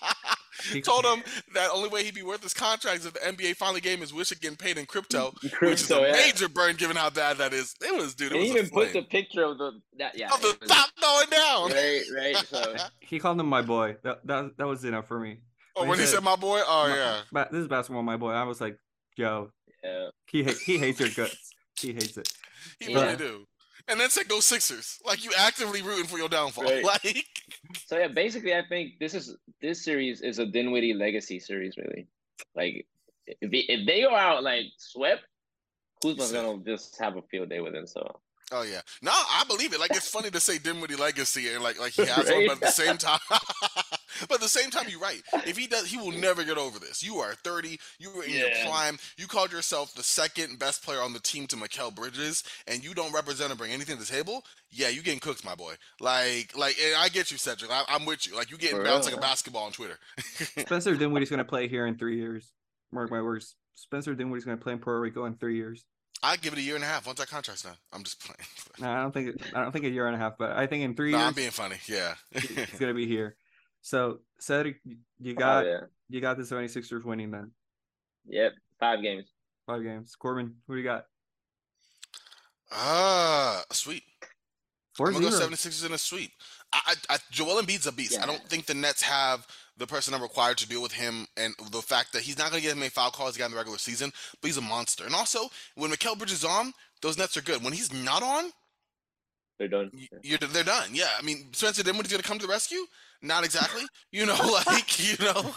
Told 0.81 1.03
him 1.03 1.23
that 1.55 1.71
only 1.73 1.89
way 1.89 2.05
he'd 2.05 2.13
be 2.13 2.21
worth 2.23 2.41
his 2.41 2.53
contract 2.53 2.99
is 2.99 3.05
if 3.05 3.13
the 3.15 3.19
NBA 3.19 3.57
finally 3.57 3.81
gave 3.81 3.95
him 3.95 4.01
his 4.01 4.13
wish 4.13 4.31
of 4.31 4.39
getting 4.39 4.55
paid 4.55 4.77
in 4.77 4.85
crypto, 4.85 5.33
which 5.61 5.81
is 5.81 5.91
a 5.91 5.99
yeah. 5.99 6.11
major 6.13 6.47
burn 6.47 6.77
given 6.77 6.95
how 6.95 7.09
bad 7.09 7.37
that 7.39 7.51
is. 7.51 7.75
It 7.81 7.93
was, 7.93 8.13
dude. 8.15 8.31
It 8.31 8.37
was 8.37 8.45
he 8.45 8.51
a 8.51 8.57
even 8.59 8.69
put 8.69 8.93
the 8.93 9.01
picture 9.01 9.43
of 9.43 9.57
the 9.57 9.71
that 9.97 10.17
yeah. 10.17 10.33
of 10.33 10.41
the 10.41 10.49
it 10.51 10.61
was- 10.61 10.69
top 10.69 10.89
going 11.01 11.29
down. 11.31 11.71
Right, 11.71 12.01
right. 12.15 12.37
So 12.47 12.75
he 13.01 13.19
called 13.19 13.39
him 13.41 13.47
my 13.47 13.61
boy. 13.61 13.97
That 14.03 14.25
that, 14.27 14.51
that 14.57 14.67
was 14.67 14.85
enough 14.85 15.05
for 15.07 15.19
me. 15.19 15.39
Oh, 15.75 15.85
when 15.85 15.99
he 15.99 16.05
said 16.05 16.23
my 16.23 16.37
boy, 16.37 16.61
oh 16.65 16.87
My- 16.87 16.95
yeah. 16.95 17.21
Ba- 17.31 17.49
this 17.51 17.61
is 17.61 17.67
basketball, 17.67 18.03
my 18.03 18.15
boy. 18.15 18.31
I 18.31 18.43
was 18.43 18.61
like, 18.61 18.77
yo, 19.17 19.49
yeah. 19.83 20.09
he 20.31 20.43
ha- 20.43 20.59
he 20.65 20.77
hates 20.77 20.99
your 20.99 21.09
guts. 21.09 21.49
He 21.77 21.91
hates 21.93 22.15
it. 22.15 22.31
He 22.79 22.93
Yeah. 22.93 23.01
really 23.01 23.17
do. 23.17 23.45
And 23.87 23.99
then 23.99 24.09
said 24.09 24.27
go 24.27 24.39
Sixers. 24.39 24.99
Like 25.05 25.23
you 25.23 25.31
actively 25.37 25.81
rooting 25.81 26.05
for 26.05 26.17
your 26.17 26.29
downfall. 26.29 26.65
Right. 26.65 26.83
Like 27.03 27.25
So 27.85 27.97
yeah, 27.97 28.07
basically, 28.07 28.53
I 28.53 28.63
think 28.67 28.99
this 28.99 29.13
is 29.13 29.35
this 29.61 29.83
series 29.83 30.21
is 30.21 30.39
a 30.39 30.45
Dinwiddie 30.45 30.93
legacy 30.93 31.39
series, 31.39 31.75
really. 31.77 32.07
Like, 32.55 32.85
if 33.27 33.51
they, 33.51 33.57
if 33.57 33.85
they 33.87 34.01
go 34.01 34.15
out 34.15 34.43
like 34.43 34.65
swept, 34.77 35.23
Kuzma's 36.03 36.31
gonna 36.31 36.63
just 36.65 36.99
have 36.99 37.17
a 37.17 37.21
field 37.23 37.49
day 37.49 37.59
with 37.59 37.75
him. 37.75 37.87
So 37.87 38.19
Oh 38.53 38.63
yeah. 38.63 38.81
No, 39.01 39.11
I 39.11 39.43
believe 39.47 39.73
it. 39.73 39.79
Like 39.79 39.91
it's 39.91 40.07
funny 40.09 40.29
to 40.29 40.39
say 40.39 40.57
Dinwiddie 40.57 40.95
legacy 40.95 41.49
and 41.49 41.63
like 41.63 41.79
like 41.79 41.93
he 41.93 42.05
has 42.05 42.29
one, 42.29 42.47
but 42.47 42.55
at 42.57 42.61
the 42.61 42.71
same 42.71 42.97
time 42.97 43.19
But 44.27 44.35
at 44.35 44.41
the 44.41 44.47
same 44.47 44.69
time, 44.69 44.85
you're 44.89 44.99
right. 44.99 45.21
If 45.45 45.57
he 45.57 45.67
does, 45.67 45.87
he 45.87 45.97
will 45.97 46.11
never 46.11 46.43
get 46.43 46.57
over 46.57 46.79
this. 46.79 47.03
You 47.03 47.17
are 47.17 47.33
30. 47.33 47.79
You 47.99 48.11
were 48.15 48.23
in 48.23 48.31
your 48.31 48.49
prime. 48.65 48.97
You 49.17 49.27
called 49.27 49.51
yourself 49.51 49.93
the 49.93 50.03
second 50.03 50.59
best 50.59 50.83
player 50.83 50.99
on 51.01 51.13
the 51.13 51.19
team 51.19 51.47
to 51.47 51.55
Mikal 51.55 51.93
Bridges, 51.93 52.43
and 52.67 52.83
you 52.83 52.93
don't 52.93 53.13
represent 53.13 53.51
or 53.51 53.55
bring 53.55 53.71
anything 53.71 53.97
to 53.97 54.03
the 54.03 54.11
table. 54.11 54.43
Yeah, 54.71 54.89
you 54.89 55.01
getting 55.01 55.19
cooked, 55.19 55.43
my 55.43 55.55
boy. 55.55 55.75
Like, 55.99 56.55
like, 56.57 56.77
and 56.83 56.95
I 56.97 57.09
get 57.09 57.31
you, 57.31 57.37
Sedrick. 57.37 57.71
I, 57.71 57.83
I'm 57.89 58.05
with 58.05 58.27
you. 58.27 58.35
Like, 58.35 58.51
you 58.51 58.57
getting 58.57 58.77
For 58.77 58.83
bounced 58.83 59.07
real. 59.07 59.17
like 59.17 59.25
a 59.25 59.27
basketball 59.27 59.65
on 59.65 59.71
Twitter. 59.71 59.97
Spencer 60.57 60.95
Dinwiddie's 60.95 61.29
going 61.29 61.39
to 61.39 61.43
play 61.45 61.67
here 61.67 61.87
in 61.87 61.97
three 61.97 62.17
years. 62.17 62.51
Mark 62.91 63.09
my 63.11 63.21
words. 63.21 63.55
Spencer 63.75 64.13
Dinwiddie's 64.13 64.45
going 64.45 64.57
to 64.57 64.63
play 64.63 64.73
in 64.73 64.79
Puerto 64.79 64.99
Rico 64.99 65.25
in 65.25 65.35
three 65.35 65.55
years. 65.55 65.85
I 66.23 66.37
give 66.37 66.53
it 66.53 66.59
a 66.59 66.61
year 66.61 66.75
and 66.75 66.83
a 66.83 66.87
half 66.87 67.05
once 67.05 67.19
that 67.19 67.27
contract's 67.29 67.63
done. 67.63 67.75
I'm 67.91 68.03
just 68.03 68.19
playing. 68.21 68.37
No, 68.79 68.89
I 68.89 69.03
don't 69.03 69.11
think 69.11 69.39
I 69.55 69.61
don't 69.61 69.71
think 69.71 69.85
a 69.85 69.89
year 69.89 70.07
and 70.07 70.15
a 70.15 70.17
half, 70.19 70.35
but 70.39 70.53
I 70.53 70.65
think 70.65 70.83
in 70.83 70.95
three 70.95 71.11
No, 71.11 71.19
years 71.19 71.27
I'm 71.27 71.33
being 71.35 71.51
funny. 71.51 71.75
Yeah. 71.87 72.15
he's 72.31 72.79
going 72.79 72.89
to 72.89 72.93
be 72.95 73.05
here. 73.05 73.35
So 73.81 74.19
Sedrick, 74.41 74.77
you 75.19 75.33
oh, 75.33 75.33
got 75.33 75.65
yeah, 75.65 75.79
you 76.09 76.21
got 76.21 76.37
the 76.37 76.43
76ers 76.43 77.03
winning 77.03 77.29
then 77.29 77.51
yep, 78.27 78.53
five 78.79 79.03
games. 79.03 79.25
five 79.67 79.83
games. 79.83 80.15
Corban, 80.15 80.55
who 80.67 80.73
do 80.73 80.79
you 80.79 80.85
got? 80.85 81.05
Ah, 82.71 83.63
sweet. 83.71 84.03
Four 84.93 85.07
I'm 85.09 85.13
gonna 85.13 85.29
go 85.29 85.39
76ers 85.39 85.85
in 85.85 85.91
a 85.93 85.97
sweep. 85.97 86.31
I, 86.71 86.95
I, 87.09 87.15
I, 87.15 87.17
Joel 87.31 87.61
Embiid's 87.61 87.85
a 87.87 87.91
beast. 87.91 88.19
I 88.19 88.25
don't 88.25 88.43
think 88.47 88.65
the 88.65 88.73
Nets 88.73 89.01
have 89.03 89.45
the 89.77 89.87
person 89.87 90.13
I'm 90.13 90.21
required 90.21 90.57
to 90.59 90.67
deal 90.67 90.81
with 90.81 90.91
him 90.91 91.25
and 91.37 91.53
the 91.71 91.81
fact 91.81 92.13
that 92.13 92.21
he's 92.21 92.37
not 92.37 92.51
going 92.51 92.61
to 92.61 92.63
get 92.63 92.73
as 92.73 92.77
many 92.79 92.89
foul 92.89 93.11
calls 93.11 93.37
got 93.37 93.45
in 93.45 93.51
the 93.51 93.57
regular 93.57 93.77
season, 93.79 94.11
but 94.41 94.47
he's 94.47 94.57
a 94.57 94.61
monster. 94.61 95.05
And 95.05 95.15
also, 95.15 95.49
when 95.75 95.91
Mikal 95.91 96.17
Bridges 96.17 96.39
is 96.39 96.45
on, 96.45 96.73
those 97.01 97.17
Nets 97.17 97.35
are 97.37 97.41
good. 97.41 97.63
When 97.63 97.73
he's 97.73 97.91
not 97.91 98.21
on, 98.23 98.51
They're 99.59 99.67
done. 99.67 99.91
you're, 100.21 100.37
they're 100.37 100.63
done. 100.63 100.89
Yeah, 100.93 101.09
I 101.17 101.21
mean, 101.23 101.47
Spencer 101.53 101.83
Dinwiddie's 101.83 102.11
going 102.11 102.21
to 102.21 102.27
come 102.27 102.39
to 102.39 102.45
the 102.47 102.51
rescue? 102.51 102.85
Not 103.21 103.43
exactly. 103.43 103.83
You 104.11 104.25
know, 104.25 104.35
like, 104.67 104.99
you 104.99 105.25
know, 105.25 105.53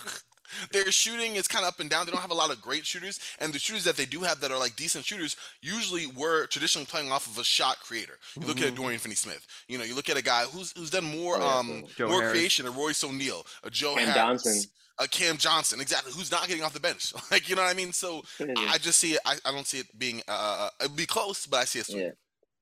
their 0.72 0.90
shooting 0.90 1.36
is 1.36 1.48
kind 1.48 1.64
of 1.64 1.68
up 1.68 1.80
and 1.80 1.88
down. 1.90 2.06
They 2.06 2.12
don't 2.12 2.20
have 2.20 2.30
a 2.30 2.34
lot 2.34 2.50
of 2.50 2.60
great 2.60 2.84
shooters, 2.86 3.20
and 3.40 3.52
the 3.52 3.58
shooters 3.58 3.84
that 3.84 3.96
they 3.96 4.06
do 4.06 4.20
have 4.20 4.40
that 4.40 4.50
are 4.50 4.58
like 4.58 4.76
decent 4.76 5.04
shooters 5.04 5.36
usually 5.62 6.06
were 6.06 6.46
traditionally 6.46 6.86
playing 6.86 7.10
off 7.12 7.26
of 7.26 7.38
a 7.38 7.44
shot 7.44 7.78
creator. 7.80 8.18
You 8.40 8.46
look 8.46 8.60
at 8.60 8.72
Mhm. 8.72 8.76
Dorian 8.76 9.00
Finney-Smith. 9.00 9.46
You 9.68 9.78
know, 9.78 9.84
you 9.84 9.94
look 9.94 10.08
at 10.08 10.16
a 10.16 10.22
guy 10.22 10.44
who's 10.44 10.72
who's 10.76 10.90
done 10.90 11.04
more 11.04 11.36
Oh, 11.40 11.46
um 11.58 11.84
Joe 11.96 12.08
more 12.08 12.20
Harris. 12.22 12.32
creation, 12.38 12.66
a 12.66 12.70
Royce 12.70 13.02
O'Neal, 13.04 13.46
a 13.62 13.70
Joe 13.70 13.94
Cam 13.96 14.04
Harris, 14.08 14.14
Johnson. 14.44 14.70
a 14.98 15.08
Cam 15.08 15.36
Johnson, 15.36 15.80
exactly, 15.80 16.12
who's 16.12 16.30
not 16.30 16.46
getting 16.48 16.62
off 16.64 16.72
the 16.72 16.80
bench. 16.80 17.12
Like, 17.30 17.48
you 17.48 17.56
know 17.56 17.62
what 17.62 17.70
I 17.70 17.74
mean? 17.74 17.92
So 17.92 18.22
I 18.58 18.78
just 18.78 18.98
see 19.00 19.12
it. 19.14 19.20
I, 19.24 19.36
I 19.44 19.52
don't 19.52 19.66
see 19.66 19.78
it 19.80 19.98
being 19.98 20.22
uh, 20.28 20.70
it'd 20.80 20.96
be 20.96 21.06
close, 21.06 21.46
but 21.46 21.58
I 21.58 21.64
see 21.64 21.80
it. 21.80 21.88
yeah. 21.90 22.10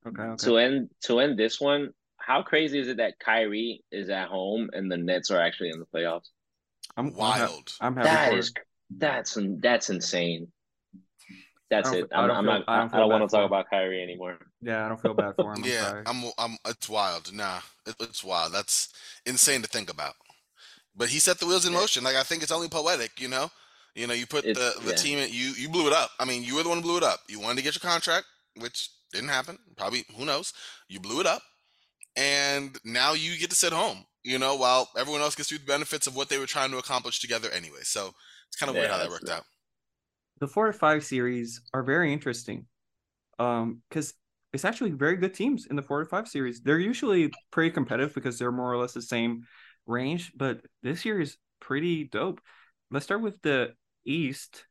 Okay, 0.07 0.22
okay. 0.22 0.45
To 0.47 0.59
end 0.59 0.91
to 1.05 1.18
end 1.20 1.39
this 1.39 1.61
one, 1.61 1.91
how 2.18 2.43
crazy 2.43 2.78
is 2.78 2.89
it 2.89 2.97
that 2.99 3.18
Kyrie 3.18 3.82
is 3.91 4.09
at 4.11 4.28
home 4.28 4.68
and 4.72 4.91
the 4.91 4.97
Nets 4.97 5.30
are 5.30 5.41
actually 5.41 5.70
in 5.70 5.78
the 5.78 5.87
playoffs? 5.87 6.28
I'm 6.97 7.07
I'm, 7.07 7.12
ha- 7.12 7.18
Wild. 7.18 7.72
I'm 7.80 7.97
happy 7.97 8.09
That 8.09 8.30
for 8.32 8.38
is 8.38 8.53
that's 8.97 9.38
that's 9.61 9.90
insane. 9.90 10.49
That's 11.70 11.88
I 11.88 11.97
it. 11.97 12.03
f- 12.05 12.09
I 12.12 12.20
I'm, 12.20 12.28
don't 12.28 12.36
I'm 12.36 12.45
feel- 12.45 12.53
not. 12.53 12.64
I 12.68 12.74
I 12.74 12.78
don't 12.80 12.90
don't, 12.92 13.09
want 13.11 13.22
to 13.30 13.36
talk 13.36 13.40
him. 13.40 13.47
about 13.47 13.70
Kyrie 13.70 14.03
anymore. 14.03 14.38
Yeah, 14.61 14.84
I 14.84 14.88
don't 14.88 15.01
feel 15.01 15.14
bad 15.14 15.34
for 15.36 15.53
him. 15.53 15.59
I'm 15.59 15.64
yeah, 15.70 15.88
sorry. 15.88 16.03
I'm, 16.07 16.24
I'm. 16.38 16.57
It's 16.66 16.88
wild. 16.88 17.32
Nah, 17.32 17.61
it, 17.86 17.97
it's 18.01 18.22
wild. 18.22 18.53
That's 18.53 18.90
insane 19.26 19.62
to 19.62 19.68
think 19.68 19.90
about. 19.90 20.14
But 20.95 21.09
he 21.09 21.18
set 21.18 21.38
the 21.40 21.47
wheels 21.47 21.66
in 21.66 21.72
Yeah. 21.72 21.80
motion. 21.80 22.05
Like 22.05 22.16
I 22.16 22.22
think 22.22 22.42
it's 22.42 22.53
only 22.53 22.68
poetic, 22.68 23.20
you 23.20 23.28
know. 23.28 23.51
You 23.97 24.07
know, 24.07 24.14
you 24.14 24.26
put 24.26 24.45
It's- 24.45 24.57
the 24.76 24.80
the 24.82 24.90
yeah. 24.90 24.97
team. 24.97 25.18
in- 25.18 25.30
You 25.32 25.53
you 25.57 25.68
blew 25.68 25.86
it 25.88 25.92
up. 25.92 26.11
I 26.20 26.24
mean, 26.24 26.45
you 26.45 26.55
were 26.57 26.62
the 26.62 26.68
one 26.68 26.78
who 26.78 26.82
blew 26.84 26.99
it 26.99 27.03
up. 27.03 27.20
You 27.28 27.40
wanted 27.40 27.57
to 27.57 27.62
get 27.62 27.74
your 27.74 27.90
contract, 27.90 28.26
which 28.61 28.90
didn't 29.12 29.30
happen. 29.30 29.59
Probably 29.76 30.05
who 30.16 30.24
knows. 30.26 30.53
You 30.88 31.01
blew 31.01 31.20
it 31.20 31.26
up, 31.26 31.42
and 32.16 32.78
now 32.84 33.14
you 33.14 33.36
get 33.38 33.51
to 33.51 33.57
sit 33.57 33.72
home. 33.72 34.05
You 34.25 34.39
know, 34.41 34.57
while 34.57 34.91
everyone 34.99 35.20
else 35.22 35.35
gets 35.37 35.49
through 35.51 35.59
the 35.59 35.66
benefits 35.66 36.07
of 36.09 36.16
what 36.16 36.29
they 36.31 36.39
were 36.39 36.47
trying 36.47 36.70
to 36.72 36.79
accomplish 36.79 37.20
together 37.20 37.51
anyway. 37.51 37.81
So 37.85 38.14
it's 38.49 38.57
kind 38.57 38.70
of 38.70 38.77
weird 38.77 38.89
Yeah, 38.89 38.89
how 38.91 38.99
that 38.99 39.11
worked 39.11 39.29
nuts. 39.29 39.31
out. 39.31 39.45
the 40.41 40.49
four 40.49 40.66
to 40.66 40.72
five 40.72 41.05
series 41.05 41.61
are 41.72 41.83
very 41.83 42.12
interesting 42.12 42.66
um 43.39 43.83
because 43.89 44.14
it's 44.53 44.64
actually 44.64 44.93
very 44.93 45.16
good 45.16 45.35
teams 45.35 45.66
in 45.66 45.77
the 45.77 45.83
four 45.83 46.01
to 46.03 46.09
five 46.09 46.29
series 46.29 46.61
they're 46.62 46.79
usually 46.79 47.33
pretty 47.51 47.70
competitive 47.70 48.14
because 48.14 48.39
they're 48.39 48.53
more 48.53 48.72
or 48.72 48.79
less 48.79 48.95
the 48.95 49.03
same 49.03 49.45
range 49.87 50.33
but 50.37 50.61
this 50.83 51.05
year 51.05 51.20
is 51.20 51.37
pretty 51.61 52.05
dope 52.05 52.41
let's 52.91 53.05
start 53.07 53.22
with 53.22 53.41
the 53.43 53.72
east 54.07 54.66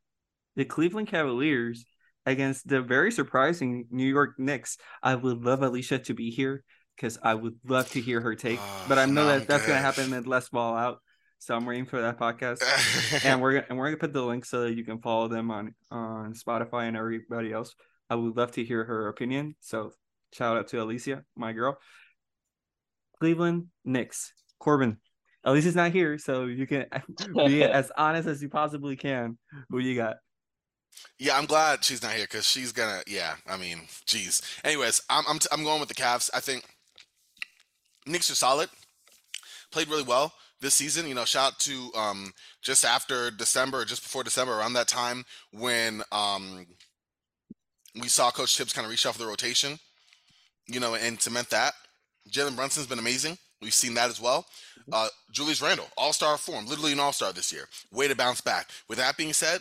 the 0.56 0.64
Cleveland 0.64 1.08
Cavaliers 1.08 1.84
against 2.26 2.68
the 2.68 2.82
very 2.82 3.12
surprising 3.12 3.86
New 3.90 4.06
York 4.06 4.38
Knicks. 4.38 4.78
I 5.02 5.14
would 5.14 5.44
love 5.44 5.62
Alicia 5.62 5.98
to 6.00 6.14
be 6.14 6.30
here 6.30 6.64
because 6.96 7.18
I 7.22 7.34
would 7.34 7.56
love 7.66 7.90
to 7.92 8.00
hear 8.00 8.20
her 8.20 8.34
take, 8.34 8.58
Oh, 8.60 8.84
but 8.88 8.98
I 8.98 9.06
know 9.06 9.26
that 9.26 9.46
that's 9.46 9.66
gonna 9.66 9.80
happen 9.80 10.12
in 10.12 10.24
Let's 10.24 10.48
Ball 10.48 10.76
Out. 10.76 10.98
So 11.38 11.54
I'm 11.54 11.66
waiting 11.66 11.84
for 11.86 12.00
that 12.00 12.18
podcast, 12.18 12.62
and 13.24 13.40
we're 13.42 13.56
and 13.56 13.76
we're 13.78 13.86
gonna 13.86 13.98
put 13.98 14.12
the 14.12 14.22
link 14.22 14.44
so 14.44 14.62
that 14.62 14.74
you 14.74 14.84
can 14.84 15.00
follow 15.00 15.28
them 15.28 15.50
on 15.50 15.74
on 15.90 16.34
Spotify 16.34 16.88
and 16.88 16.96
everybody 16.96 17.52
else. 17.52 17.74
I 18.08 18.14
would 18.14 18.36
love 18.36 18.52
to 18.52 18.64
hear 18.64 18.84
her 18.84 19.08
opinion. 19.08 19.56
So 19.60 19.92
shout 20.32 20.56
out 20.56 20.68
to 20.68 20.82
Alicia, 20.82 21.24
my 21.36 21.52
girl. 21.52 21.78
Cleveland 23.20 23.66
Knicks, 23.84 24.32
Corban. 24.58 24.98
Alicia's 25.44 25.76
not 25.76 25.92
here, 25.92 26.16
so 26.18 26.46
you 26.46 26.66
can 26.66 26.86
be 27.34 27.62
as 27.64 27.92
honest 27.96 28.26
as 28.28 28.42
you 28.42 28.48
possibly 28.48 28.96
can. 28.96 29.36
Who 29.68 29.78
you 29.78 29.94
got? 29.94 30.16
Yeah, 31.18 31.36
I'm 31.36 31.46
glad 31.46 31.84
she's 31.84 32.02
not 32.02 32.12
here 32.12 32.24
because 32.24 32.46
she's 32.46 32.72
gonna. 32.72 33.02
Yeah, 33.06 33.34
I 33.46 33.56
mean, 33.56 33.82
geez. 34.06 34.40
Anyways, 34.64 35.02
I'm 35.10 35.24
I'm 35.28 35.38
I'm 35.52 35.64
going 35.64 35.80
with 35.80 35.88
the 35.88 35.94
Cavs. 35.94 36.30
I 36.32 36.40
think 36.40 36.64
Knicks 38.06 38.30
are 38.30 38.34
solid. 38.34 38.68
Played 39.70 39.88
really 39.88 40.02
well 40.02 40.32
this 40.60 40.74
season. 40.74 41.06
You 41.06 41.14
know, 41.14 41.24
shout 41.24 41.52
out 41.52 41.58
to 41.60 41.90
um 41.94 42.32
just 42.62 42.84
after 42.84 43.30
December, 43.30 43.84
just 43.84 44.02
before 44.02 44.24
December, 44.24 44.58
around 44.58 44.74
that 44.74 44.88
time 44.88 45.24
when 45.52 46.02
um 46.12 46.66
we 48.00 48.08
saw 48.08 48.30
Coach 48.30 48.56
Thibs 48.56 48.72
kind 48.72 48.86
of 48.86 48.92
reshuffle 48.92 49.18
the 49.18 49.26
rotation. 49.26 49.78
You 50.66 50.80
know, 50.80 50.94
and 50.94 51.20
cement 51.20 51.50
that. 51.50 51.74
Jalen 52.30 52.56
Brunson's 52.56 52.86
been 52.86 52.98
amazing. 52.98 53.36
We've 53.60 53.74
seen 53.74 53.94
that 53.94 54.10
as 54.10 54.20
well. 54.20 54.46
Uh, 54.92 55.08
Julius 55.32 55.62
Randle, 55.62 55.88
all 55.96 56.12
star 56.12 56.36
form, 56.36 56.66
literally 56.66 56.92
an 56.92 57.00
all 57.00 57.12
star 57.12 57.32
this 57.32 57.52
year. 57.52 57.66
Way 57.92 58.08
to 58.08 58.14
bounce 58.14 58.40
back. 58.40 58.68
With 58.88 58.98
that 58.98 59.16
being 59.16 59.32
said, 59.32 59.60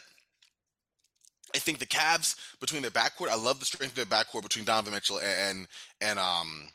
I 1.56 1.60
think 1.60 1.80
the 1.80 1.86
Cavs 1.86 2.36
between 2.60 2.82
their 2.82 2.91
backcourt, 2.91 3.30
I 3.30 3.36
love 3.36 3.60
the 3.60 3.66
strength 3.66 3.98
of 3.98 4.08
their 4.10 4.24
backcourt 4.24 4.44
between 4.44 4.66
Donovan 4.66 4.94
Mitchell 4.94 5.20
and 5.20 5.68
and 6.02 6.20
um 6.20 6.68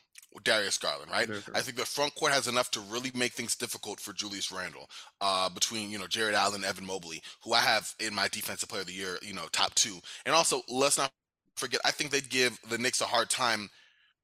Darius 0.43 0.77
Garland, 0.77 1.11
right? 1.11 1.27
I 1.55 1.61
think 1.61 1.77
the 1.77 1.85
front 1.85 2.15
court 2.15 2.31
has 2.31 2.47
enough 2.47 2.71
to 2.71 2.79
really 2.81 3.11
make 3.15 3.33
things 3.33 3.55
difficult 3.55 3.99
for 3.99 4.13
Julius 4.13 4.51
Randle. 4.51 4.89
Uh, 5.21 5.49
between 5.49 5.89
you 5.89 5.97
know 5.97 6.07
Jarrett 6.07 6.35
Allen, 6.35 6.55
and 6.55 6.65
Evan 6.65 6.85
Mobley, 6.85 7.21
who 7.43 7.53
I 7.53 7.59
have 7.59 7.93
in 7.99 8.13
my 8.13 8.27
defensive 8.27 8.69
player 8.69 8.81
of 8.81 8.87
the 8.87 8.93
year, 8.93 9.17
you 9.21 9.33
know 9.33 9.47
top 9.51 9.73
two, 9.75 9.99
and 10.25 10.35
also 10.35 10.61
let's 10.69 10.97
not 10.97 11.11
forget, 11.55 11.81
I 11.85 11.91
think 11.91 12.11
they'd 12.11 12.29
give 12.29 12.57
the 12.69 12.77
Knicks 12.77 13.01
a 13.01 13.05
hard 13.05 13.29
time. 13.29 13.69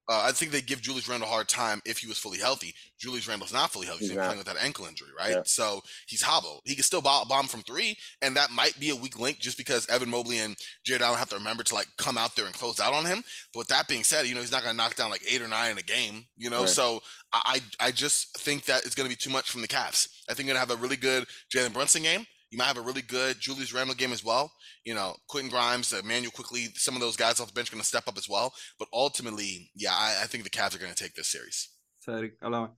Uh, 0.07 0.23
I 0.27 0.31
think 0.31 0.51
they'd 0.51 0.65
give 0.67 0.81
Julius 0.81 1.07
Randle 1.09 1.27
a 1.27 1.31
hard 1.31 1.47
time 1.47 1.81
if 1.85 1.97
he 1.97 2.07
was 2.07 2.17
fully 2.17 2.37
healthy. 2.37 2.73
Julius 2.99 3.27
Randle's 3.27 3.51
not 3.53 3.71
fully 3.71 3.87
healthy. 3.87 4.05
He's 4.05 4.13
playing 4.15 4.37
with 4.37 4.45
that 4.47 4.57
ankle 4.63 4.85
injury, 4.85 5.09
right? 5.17 5.31
Yeah. 5.31 5.41
So 5.45 5.81
he's 6.07 6.21
hobbled. 6.21 6.61
He 6.65 6.75
can 6.75 6.83
still 6.83 7.01
bomb, 7.01 7.47
from 7.47 7.61
three, 7.61 7.97
and 8.21 8.35
that 8.37 8.51
might 8.51 8.79
be 8.79 8.89
a 8.91 8.95
weak 8.95 9.19
link 9.19 9.39
just 9.39 9.57
because 9.57 9.87
Evan 9.89 10.09
Mobley 10.09 10.39
and 10.39 10.55
Jarrett 10.85 11.01
Allen 11.01 11.17
have 11.19 11.29
to 11.29 11.35
remember 11.35 11.63
to 11.63 11.75
like 11.75 11.87
come 11.97 12.17
out 12.17 12.35
there 12.35 12.45
and 12.45 12.53
close 12.53 12.79
out 12.79 12.93
on 12.93 13.05
him. 13.05 13.23
But 13.53 13.59
with 13.59 13.67
that 13.69 13.87
being 13.87 14.03
said, 14.03 14.27
you 14.27 14.35
know 14.35 14.41
he's 14.41 14.51
not 14.51 14.63
going 14.63 14.73
to 14.73 14.77
knock 14.77 14.95
down 14.95 15.09
like 15.09 15.23
eight 15.29 15.41
or 15.41 15.47
nine 15.47 15.71
in 15.71 15.77
a 15.77 15.81
game. 15.83 16.25
You 16.37 16.49
know, 16.49 16.61
Right. 16.61 16.69
so 16.69 17.01
I 17.33 17.59
I 17.81 17.87
I 17.87 17.91
just 17.91 18.37
think 18.39 18.65
that 18.65 18.85
it's 18.85 18.95
going 18.95 19.09
to 19.09 19.15
be 19.15 19.19
too 19.19 19.29
much 19.31 19.49
from 19.51 19.61
the 19.61 19.67
Cavs. 19.67 20.07
I 20.29 20.33
think 20.33 20.47
you're 20.47 20.55
going 20.55 20.65
to 20.65 20.71
have 20.71 20.79
a 20.79 20.81
really 20.81 20.97
good 20.97 21.25
Jalen 21.53 21.73
Brunson 21.73 22.03
game. 22.03 22.25
You 22.55 22.59
might 22.59 22.67
have 22.67 22.77
a 22.77 22.81
really 22.81 23.01
good 23.01 23.37
Julius 23.37 23.73
Randle 23.73 23.97
game 23.97 24.13
as 24.13 24.23
well. 24.23 24.49
You 24.85 24.95
know, 24.95 25.17
Quentin 25.27 25.51
Grimes, 25.51 25.91
Immanuel 25.91 26.31
Quickley, 26.31 26.69
some 26.75 26.95
of 26.95 27.01
those 27.01 27.17
guys 27.17 27.41
off 27.41 27.47
the 27.47 27.53
bench 27.53 27.69
are 27.69 27.73
going 27.73 27.81
to 27.81 27.85
step 27.85 28.07
up 28.07 28.17
as 28.17 28.29
well. 28.29 28.53
But 28.79 28.87
ultimately, 28.93 29.71
yeah, 29.75 29.91
I, 29.91 30.21
I 30.23 30.25
think 30.27 30.45
the 30.45 30.49
Cavs 30.49 30.73
are 30.73 30.79
going 30.79 30.93
to 30.93 30.95
take 30.95 31.15
this 31.15 31.27
series. 31.27 31.67
Sorry, 31.99 32.31
allow 32.41 32.71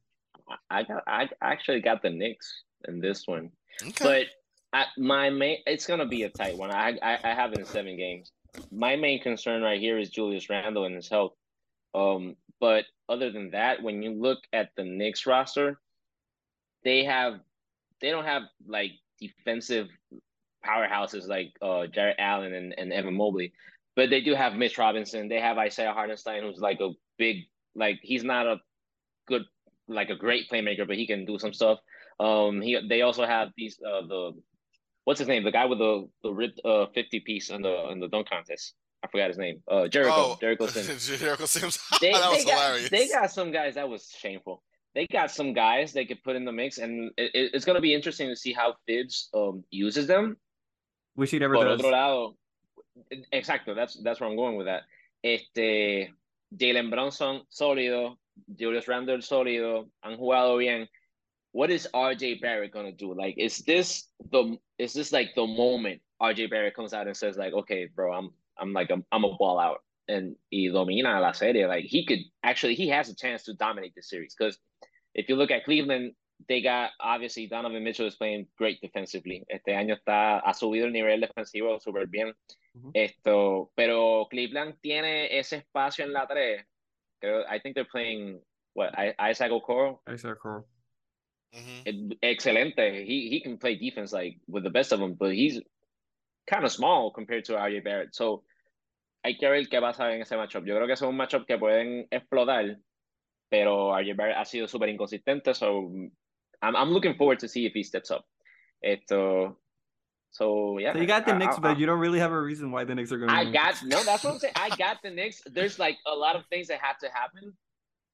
I 0.72 0.82
got 0.82 1.04
I 1.06 1.30
actually 1.44 1.82
got 1.82 2.02
the 2.02 2.10
Knicks 2.10 2.64
in 2.88 3.00
this 3.00 3.28
one. 3.28 3.52
Okay. 3.84 4.26
But 4.74 4.80
I, 4.80 4.86
my 4.98 5.30
main, 5.30 5.60
it's 5.68 5.86
gonna 5.86 6.08
be 6.08 6.24
a 6.24 6.30
tight 6.30 6.58
one. 6.58 6.72
I, 6.72 6.98
I 7.04 7.20
I 7.24 7.36
have 7.36 7.54
it 7.54 7.60
in 7.60 7.66
seven 7.66 7.98
games. 7.98 8.32
My 8.72 8.96
main 8.96 9.22
concern 9.22 9.62
right 9.62 9.80
here 9.80 10.00
is 10.00 10.10
Julius 10.10 10.50
Randle 10.50 10.86
and 10.86 10.96
his 10.96 11.08
health. 11.08 11.34
Um, 11.94 12.36
but 12.60 12.86
other 13.08 13.32
than 13.32 13.52
that, 13.52 13.84
when 13.84 14.02
you 14.02 14.16
look 14.20 14.40
at 14.54 14.72
the 14.76 14.84
Knicks 14.84 15.28
roster, 15.28 15.80
they 16.84 17.04
have 17.04 17.42
they 18.02 18.10
don't 18.10 18.26
have 18.26 18.42
like 18.66 18.94
defensive 19.20 19.88
powerhouses 20.66 21.28
like 21.28 21.54
uh 21.62 21.88
Jarrett 21.88 22.18
Allen 22.20 22.54
and, 22.54 22.74
and 22.78 22.92
Evan 22.92 23.16
Mobley, 23.16 23.54
but 23.96 24.10
they 24.10 24.22
do 24.22 24.36
have 24.36 24.56
Mitch 24.56 24.78
Robinson. 24.78 25.28
They 25.28 25.40
have 25.40 25.58
Isaiah 25.58 25.94
Hartenstein, 25.94 26.44
who's 26.44 26.60
like 26.60 26.80
a 26.82 26.92
big 27.18 27.46
like 27.76 28.00
he's 28.02 28.24
not 28.24 28.48
a 28.48 28.58
good 29.28 29.44
like 29.88 30.10
a 30.10 30.16
great 30.16 30.50
playmaker, 30.50 30.88
but 30.88 30.98
he 30.98 31.08
can 31.08 31.26
do 31.26 31.40
some 31.40 31.54
stuff. 31.54 31.80
Um, 32.20 32.62
he 32.62 32.80
they 32.88 33.02
also 33.02 33.26
have 33.26 33.50
these 33.56 33.80
uh 33.82 34.06
the 34.08 34.32
what's 35.04 35.20
his 35.20 35.28
name? 35.28 35.44
The 35.44 35.52
guy 35.52 35.66
with 35.66 35.80
the 35.80 36.10
the 36.24 36.34
ripped 36.34 36.62
uh 36.66 36.88
fifty 36.94 37.20
piece 37.20 37.50
in 37.50 37.62
the 37.62 37.90
in 37.90 38.00
the 38.00 38.08
dunk 38.08 38.30
contest. 38.30 38.74
I 39.04 39.08
forgot 39.08 39.28
his 39.30 39.38
name. 39.38 39.62
Uh, 39.70 39.88
Jericho. 39.88 40.14
oh, 40.16 40.38
Jericho 40.42 40.66
Sims. 40.68 41.20
Jericho 41.20 41.46
Sims. 41.46 41.80
They, 42.02 42.12
that 42.12 42.30
was 42.30 42.40
they 42.40 42.46
got, 42.46 42.66
hilarious. 42.66 42.90
They 42.90 43.08
got 43.08 43.32
some 43.32 43.52
guys 43.52 43.76
that 43.76 43.88
was 43.88 44.10
shameful. 44.10 44.64
They 44.98 45.06
got 45.12 45.30
some 45.30 45.54
guys 45.54 45.94
they 45.94 46.06
could 46.06 46.24
put 46.24 46.36
in 46.36 46.44
the 46.44 46.52
mix, 46.52 46.80
and 46.80 47.12
it, 47.18 47.30
it- 47.36 47.52
it's 47.54 47.66
gonna 47.66 47.80
be 47.82 47.94
interesting 47.94 48.30
to 48.30 48.36
see 48.36 48.52
how 48.52 48.74
Thibs 48.88 49.30
um 49.32 49.64
uses 49.70 50.08
them. 50.08 50.38
Wish 51.16 51.30
he 51.30 51.38
never 51.38 51.54
Por 51.54 51.66
does. 51.66 51.80
otro 51.80 51.92
lado, 51.92 52.36
exacto, 53.32 53.76
that's 53.76 53.94
that's 54.02 54.20
where 54.20 54.28
I'm 54.28 54.36
going 54.36 54.58
with 54.58 54.66
that. 54.66 54.84
Este, 55.24 56.10
Jalen 56.56 56.90
Brunson 56.90 57.42
sólido, 57.52 58.18
Julius 58.60 58.88
Randle 58.88 59.20
sólido, 59.22 59.88
han 60.02 60.18
jugado 60.18 60.58
bien. 60.58 60.88
What 61.52 61.70
is 61.70 61.88
RJ 61.94 62.42
Barrett 62.42 62.72
gonna 62.72 62.92
do? 62.92 63.14
Like, 63.14 63.36
is 63.38 63.60
this 63.60 64.08
the 64.32 64.58
is 64.80 64.94
this 64.94 65.12
like 65.12 65.30
the 65.36 65.46
moment 65.46 66.02
RJ 66.20 66.50
Barrett 66.50 66.74
comes 66.76 66.94
out 66.94 67.06
and 67.06 67.16
says 67.16 67.38
like, 67.38 67.54
okay, 67.54 67.88
bro, 67.96 68.14
I'm 68.14 68.32
I'm 68.58 68.74
like 68.74 68.90
I'm, 68.90 69.06
I'm 69.12 69.26
a 69.26 69.36
ball 69.38 69.60
out 69.60 69.84
and 70.08 70.36
y 70.52 70.70
domina 70.72 71.22
la 71.22 71.34
serie. 71.34 71.68
Like 71.68 71.86
he 71.86 72.04
could 72.04 72.22
actually 72.42 72.74
he 72.74 72.88
has 72.90 73.10
a 73.10 73.16
chance 73.16 73.44
to 73.44 73.54
dominate 73.54 73.94
the 73.94 74.02
series 74.02 74.34
because 74.36 74.58
if 75.18 75.28
you 75.28 75.36
look 75.36 75.52
at 75.52 75.66
Cleveland, 75.66 76.14
they 76.48 76.62
got 76.62 76.92
obviously 77.00 77.48
Donovan 77.48 77.84
Mitchell 77.84 78.06
is 78.06 78.16
playing 78.16 78.48
great 78.58 78.80
defensively. 78.80 79.44
Este 79.50 79.76
año 79.76 79.96
está 79.96 80.40
ha 80.40 80.54
subido 80.54 80.86
el 80.86 80.94
nivel 80.94 81.20
defensivo 81.20 81.80
súper 81.80 82.08
bien. 82.08 82.34
Ujú. 82.76 82.92
Esto, 82.94 83.72
pero 83.76 84.28
Cleveland 84.30 84.76
tiene 84.82 85.38
ese 85.38 85.58
espacio 85.58 86.06
en 86.06 86.14
la 86.14 86.28
tres. 86.28 86.64
Creo, 87.20 87.44
I 87.50 87.60
think 87.60 87.74
they're 87.76 87.90
playing 87.92 88.40
what 88.74 88.94
I, 88.96 89.16
Isaac 89.32 89.52
Okoro. 89.52 90.00
I 90.06 90.16
said 90.16 90.38
Carl. 90.40 90.68
Mhm. 91.52 92.18
Excelente. 92.22 93.04
He 93.06 93.30
he 93.30 93.42
can 93.42 93.58
play 93.58 93.76
defense 93.76 94.14
like 94.14 94.40
with 94.48 94.64
the 94.64 94.70
best 94.70 94.92
of 94.92 95.00
them, 95.00 95.16
but 95.16 95.34
he's 95.34 95.60
kind 96.46 96.64
of 96.64 96.72
small 96.72 97.12
compared 97.12 97.46
to 97.46 97.54
RJ 97.54 97.84
Barrett. 97.84 98.14
So 98.14 98.44
hay 99.24 99.38
que 99.38 99.50
ver 99.50 99.68
qué 99.68 99.82
pasa 99.82 100.14
en 100.14 100.22
ese 100.22 100.36
matchup. 100.38 100.66
Yo 100.66 100.76
creo 100.76 100.86
que 100.86 100.94
es 100.94 101.02
un 101.02 101.18
matchup 101.18 101.48
que 101.48 101.58
pueden 101.58 102.08
explotar, 102.12 102.78
pero 103.50 103.90
RJ 103.92 104.16
Barrett 104.18 104.36
ha 104.38 104.44
sido 104.46 104.68
súper 104.68 104.90
inconsistente. 104.90 105.56
So 105.56 105.90
I'm, 106.62 106.76
I'm 106.76 106.90
looking 106.92 107.16
forward 107.16 107.40
to 107.40 107.48
see 107.48 107.66
if 107.66 107.74
he 107.74 107.84
steps 107.84 108.12
up. 108.12 108.26
Esto, 108.84 109.58
so 110.32 110.78
yeah. 110.80 110.94
So 110.94 111.00
you 111.00 111.08
got 111.08 111.26
the 111.26 111.34
I- 111.34 111.38
Knicks, 111.38 111.58
I- 111.58 111.62
but 111.62 111.80
you 111.80 111.86
don't 111.86 112.00
really 112.00 112.20
have 112.20 112.32
a 112.32 112.42
reason 112.42 112.72
why 112.72 112.84
the 112.84 112.94
Knicks 112.96 113.12
are 113.12 113.18
going 113.18 113.30
to 113.30 113.36
I 113.36 113.44
win. 113.46 113.54
got 113.54 113.76
no, 113.86 114.04
that's 114.04 114.24
what 114.24 114.34
I'm 114.34 114.40
saying. 114.40 114.54
I 114.56 114.70
got 114.76 114.98
the 115.04 115.10
Knicks. 115.12 115.42
There's 115.46 115.80
like 115.80 115.98
a 116.06 116.14
lot 116.16 116.36
of 116.36 116.44
things 116.50 116.68
that 116.68 116.80
have 116.82 116.98
to 117.00 117.10
happen, 117.10 117.54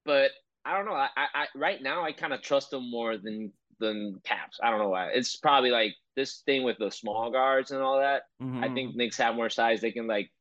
but 0.05 0.31
I 0.65 0.75
don't 0.77 0.85
know. 0.85 0.93
I, 0.93 1.09
I, 1.17 1.25
I 1.35 1.45
right 1.55 1.81
now 1.81 2.03
I 2.05 2.13
kind 2.13 2.31
of 2.33 2.41
trust 2.41 2.71
them 2.71 2.89
more 2.89 3.17
than 3.17 3.51
than 3.79 4.21
Cavs. 4.23 4.57
I 4.61 4.69
don't 4.69 4.79
know 4.79 4.89
why. 4.89 5.07
It's 5.09 5.35
probably 5.35 5.71
like 5.71 5.93
this 6.15 6.41
thing 6.45 6.63
with 6.63 6.77
the 6.77 6.91
small 6.91 7.31
guards 7.31 7.71
and 7.71 7.81
all 7.81 7.99
that. 7.99 8.23
I 8.39 8.43
Mhm. 8.45 8.73
think 8.73 8.95
Knicks 8.95 9.17
have 9.17 9.35
more 9.35 9.49
size. 9.49 9.81
They 9.81 9.91
can 9.91 10.07
like 10.07 10.31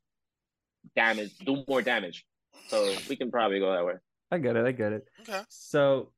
damage, 0.94 1.36
do 1.38 1.64
more 1.66 1.82
damage. 1.82 2.24
So 2.68 2.94
we 3.08 3.16
can 3.16 3.30
probably 3.30 3.58
go 3.58 3.72
that 3.72 3.84
way. 3.84 3.94
I 4.32 4.38
get 4.38 4.56
it. 4.56 4.64
I 4.64 4.72
get 4.72 4.92
it. 4.92 5.08
Okay. 5.20 5.42
So 5.50 6.10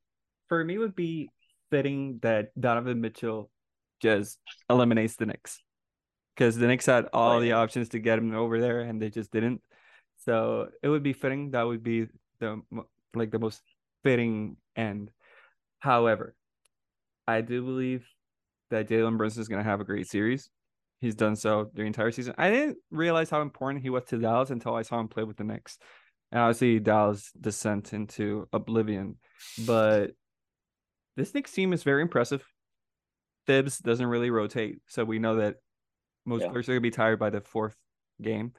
for 0.48 0.64
me, 0.64 0.74
it 0.74 0.78
would 0.78 0.94
be 0.94 1.28
fitting 1.70 2.20
that 2.22 2.58
Donovan 2.58 3.00
Mitchell 3.00 3.50
just 4.00 4.38
eliminates 4.70 5.16
the 5.16 5.26
Knicks 5.26 5.60
because 6.36 6.56
the 6.56 6.68
Knicks 6.68 6.86
had 6.86 7.08
all 7.12 7.38
oh, 7.38 7.40
the 7.40 7.48
yeah. 7.48 7.58
options 7.58 7.88
to 7.90 7.98
get 7.98 8.18
him 8.18 8.32
over 8.34 8.60
there 8.60 8.80
and 8.80 9.02
they 9.02 9.10
just 9.10 9.32
didn't. 9.32 9.60
So 10.24 10.68
it 10.82 10.88
would 10.88 11.02
be 11.02 11.12
fitting. 11.12 11.50
That 11.50 11.66
would 11.66 11.82
be 11.82 12.06
the 12.38 12.62
like 13.14 13.32
the 13.32 13.40
most 13.40 13.60
fitting 14.04 14.58
end. 14.76 15.10
However, 15.80 16.36
I 17.26 17.40
do 17.40 17.62
believe 17.62 18.06
that 18.70 18.88
Jalen 18.88 19.18
Brunson 19.18 19.40
is 19.40 19.48
going 19.48 19.62
to 19.62 19.68
have 19.68 19.80
a 19.80 19.84
great 19.84 20.06
series. 20.06 20.50
He's 21.00 21.14
done 21.14 21.34
so 21.36 21.70
the 21.74 21.82
entire 21.82 22.12
season. 22.12 22.34
I 22.38 22.50
didn't 22.50 22.78
realize 22.90 23.28
how 23.28 23.42
important 23.42 23.82
he 23.82 23.90
was 23.90 24.04
to 24.04 24.18
Dallas 24.18 24.50
until 24.50 24.74
I 24.74 24.82
saw 24.82 25.00
him 25.00 25.08
play 25.08 25.24
with 25.24 25.36
the 25.36 25.44
Knicks. 25.44 25.78
And 26.34 26.42
obviously, 26.42 26.80
Dallas 26.80 27.30
descent 27.40 27.94
into 27.94 28.48
oblivion. 28.52 29.16
But 29.66 30.12
this 31.16 31.32
Knicks 31.32 31.52
team 31.52 31.72
is 31.72 31.84
very 31.84 32.02
impressive. 32.02 32.44
Thibs 33.46 33.78
doesn't 33.78 34.06
really 34.06 34.30
rotate, 34.30 34.80
so 34.88 35.04
we 35.04 35.20
know 35.20 35.36
that 35.36 35.56
most 36.26 36.42
Yeah. 36.42 36.48
players 36.50 36.68
are 36.68 36.72
going 36.72 36.78
to 36.82 36.82
be 36.82 36.90
tired 36.90 37.20
by 37.20 37.30
the 37.30 37.40
fourth 37.40 37.76
game. 38.20 38.52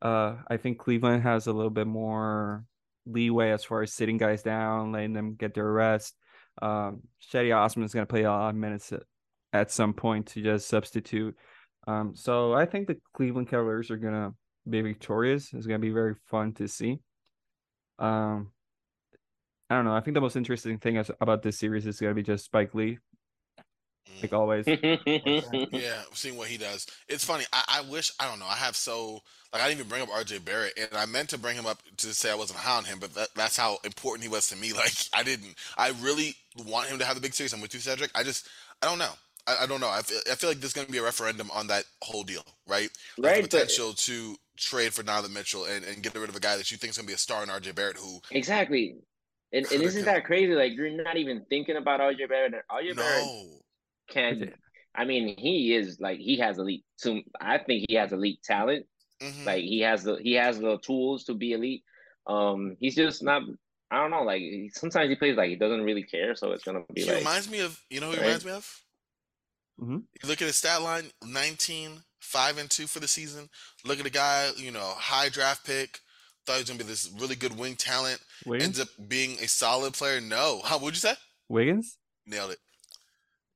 Uh, 0.00 0.36
I 0.48 0.56
think 0.56 0.78
Cleveland 0.78 1.24
has 1.24 1.48
a 1.48 1.52
little 1.52 1.70
bit 1.70 1.88
more 1.88 2.64
leeway 3.06 3.50
as 3.50 3.64
far 3.64 3.82
as 3.82 3.92
sitting 3.92 4.16
guys 4.18 4.42
down, 4.42 4.92
letting 4.92 5.12
them 5.14 5.34
get 5.34 5.52
their 5.54 5.70
rest. 5.70 6.16
Um, 6.62 7.02
Cedi 7.32 7.54
Osman 7.56 7.84
is 7.86 7.92
going 7.94 8.06
to 8.06 8.10
play 8.10 8.22
a 8.24 8.30
lot 8.30 8.50
of 8.50 8.56
minutes 8.56 8.92
at, 8.92 9.02
at 9.52 9.70
some 9.72 9.94
point 9.94 10.28
to 10.28 10.42
just 10.42 10.68
substitute 10.68 11.36
Um, 11.86 12.14
so 12.14 12.52
I 12.52 12.66
think 12.66 12.86
the 12.86 13.00
Cleveland 13.14 13.48
Cavaliers 13.48 13.90
are 13.90 13.96
gonna 13.96 14.34
be 14.68 14.80
victorious. 14.82 15.52
It's 15.52 15.66
gonna 15.66 15.78
be 15.78 15.90
very 15.90 16.14
fun 16.26 16.52
to 16.54 16.68
see. 16.68 16.98
Um, 17.98 18.52
I 19.68 19.76
don't 19.76 19.84
know. 19.84 19.94
I 19.94 20.00
think 20.00 20.14
the 20.14 20.20
most 20.20 20.36
interesting 20.36 20.78
thing 20.78 20.96
is, 20.96 21.10
about 21.20 21.42
this 21.42 21.58
series 21.58 21.86
is 21.86 22.00
gonna 22.00 22.14
be 22.14 22.22
just 22.22 22.44
Spike 22.44 22.74
Lee, 22.74 22.98
like 24.22 24.32
always. 24.32 24.66
yeah, 24.66 26.02
seeing 26.14 26.36
what 26.36 26.48
he 26.48 26.56
does. 26.58 26.86
It's 27.08 27.24
funny. 27.24 27.44
I, 27.52 27.64
I 27.68 27.80
wish 27.90 28.12
I 28.18 28.28
don't 28.28 28.38
know. 28.40 28.46
I 28.46 28.56
have 28.56 28.74
so 28.76 29.20
like 29.52 29.62
I 29.62 29.68
didn't 29.68 29.80
even 29.80 29.88
bring 29.88 30.02
up 30.02 30.08
RJ 30.08 30.44
Barrett, 30.44 30.72
and 30.78 30.88
I 30.96 31.06
meant 31.06 31.28
to 31.30 31.38
bring 31.38 31.56
him 31.56 31.66
up 31.66 31.78
to 31.98 32.08
say 32.14 32.30
I 32.30 32.34
wasn't 32.34 32.58
high 32.60 32.76
on 32.78 32.84
him, 32.84 32.98
but 33.00 33.14
that, 33.14 33.28
that's 33.36 33.56
how 33.56 33.78
important 33.84 34.22
he 34.24 34.28
was 34.28 34.48
to 34.48 34.56
me. 34.56 34.72
Like 34.76 34.92
I 35.14 35.22
didn't. 35.22 35.54
I 35.76 35.92
really 36.00 36.34
want 36.66 36.88
him 36.88 36.98
to 36.98 37.04
have 37.04 37.14
the 37.16 37.20
big 37.22 37.34
series. 37.34 37.52
I'm 37.52 37.60
with 37.60 37.74
you, 37.74 37.80
Sedrick. 37.80 38.10
I 38.14 38.22
just 38.22 38.48
I 38.82 38.86
don't 38.86 38.98
know. 38.98 39.12
I, 39.46 39.58
I 39.62 39.66
don't 39.66 39.80
know. 39.80 39.88
I 39.88 40.02
feel, 40.02 40.20
I 40.30 40.34
feel 40.34 40.50
like 40.50 40.60
there's 40.60 40.72
going 40.74 40.86
to 40.86 40.92
be 40.92 40.98
a 40.98 41.02
referendum 41.02 41.50
on 41.52 41.66
that 41.68 41.84
whole 42.02 42.22
deal, 42.24 42.44
right? 42.68 42.90
Like 43.18 43.32
Right, 43.32 43.36
The 43.36 43.42
but- 43.42 43.50
potential 43.50 43.92
to 43.94 44.36
trade 44.60 44.92
for 44.92 45.02
Donovan 45.02 45.32
Mitchell 45.32 45.64
and, 45.64 45.84
and 45.84 46.02
get 46.02 46.14
rid 46.14 46.28
of 46.28 46.36
a 46.36 46.40
guy 46.40 46.56
that 46.56 46.70
you 46.70 46.76
think 46.76 46.90
is 46.90 46.96
going 46.96 47.06
to 47.06 47.10
be 47.10 47.14
a 47.14 47.18
star 47.18 47.42
in 47.42 47.48
RJ 47.48 47.74
Barrett, 47.74 47.96
who 47.96 48.20
exactly. 48.30 48.96
And, 49.52 49.66
and 49.72 49.82
isn't 49.82 50.04
that 50.04 50.24
crazy? 50.24 50.52
Like 50.54 50.72
you're 50.74 50.90
not 50.90 51.16
even 51.16 51.44
thinking 51.48 51.76
about 51.76 52.00
RJ 52.00 52.28
Barrett. 52.28 52.54
RJ 52.70 52.96
Barrett 52.96 53.24
no. 53.24 53.60
can. 54.08 54.52
I 54.94 55.04
mean, 55.04 55.36
he 55.38 55.74
is 55.74 55.98
like 56.00 56.18
he 56.18 56.38
has 56.38 56.58
elite. 56.58 56.84
So 56.96 57.20
I 57.40 57.58
think 57.58 57.86
he 57.88 57.94
has 57.94 58.12
elite 58.12 58.42
talent. 58.42 58.86
Mhm. 59.20 59.44
Like 59.44 59.64
he 59.64 59.80
has 59.80 60.04
the 60.04 60.16
he 60.16 60.34
has 60.34 60.58
the 60.58 60.78
tools 60.78 61.24
to 61.24 61.34
be 61.34 61.52
elite. 61.52 61.82
Um, 62.26 62.76
he's 62.80 62.94
just 62.94 63.22
not. 63.22 63.42
I 63.90 63.96
don't 63.96 64.10
know. 64.10 64.22
Like 64.22 64.42
sometimes 64.72 65.08
he 65.08 65.16
plays 65.16 65.36
like 65.36 65.50
he 65.50 65.56
doesn't 65.56 65.82
really 65.82 66.04
care. 66.04 66.34
So 66.36 66.52
it's 66.52 66.64
gonna 66.64 66.84
be 66.94 67.02
he 67.02 67.08
like 67.08 67.18
reminds 67.18 67.50
me 67.50 67.60
of 67.60 67.80
you 67.90 68.00
know 68.00 68.06
who 68.06 68.16
he 68.16 68.20
reminds 68.20 68.44
me 68.44 68.52
of. 68.52 68.82
Mhm. 69.80 70.02
You 70.22 70.28
look 70.28 70.42
at 70.42 70.46
his 70.46 70.56
stat 70.56 70.82
line: 70.82 71.10
19, 71.24 72.02
5 72.20 72.58
and 72.58 72.70
two 72.70 72.86
for 72.86 73.00
the 73.00 73.08
season. 73.08 73.48
Look 73.84 73.98
at 73.98 74.04
the 74.04 74.10
guy, 74.10 74.50
you 74.56 74.70
know, 74.70 74.92
high 74.96 75.28
draft 75.28 75.66
pick. 75.66 75.98
Thought 76.46 76.54
he 76.54 76.60
was 76.60 76.68
gonna 76.70 76.78
be 76.78 76.84
this 76.84 77.10
really 77.18 77.36
good 77.36 77.56
wing 77.58 77.76
talent. 77.76 78.20
Wiggins. 78.46 78.64
Ends 78.78 78.80
up 78.80 78.88
being 79.08 79.32
a 79.40 79.48
solid 79.48 79.92
player. 79.94 80.20
No, 80.20 80.60
how 80.64 80.78
would 80.78 80.94
you 80.94 81.00
say? 81.00 81.14
Wiggins. 81.48 81.98
Nailed 82.26 82.52
it. 82.52 82.58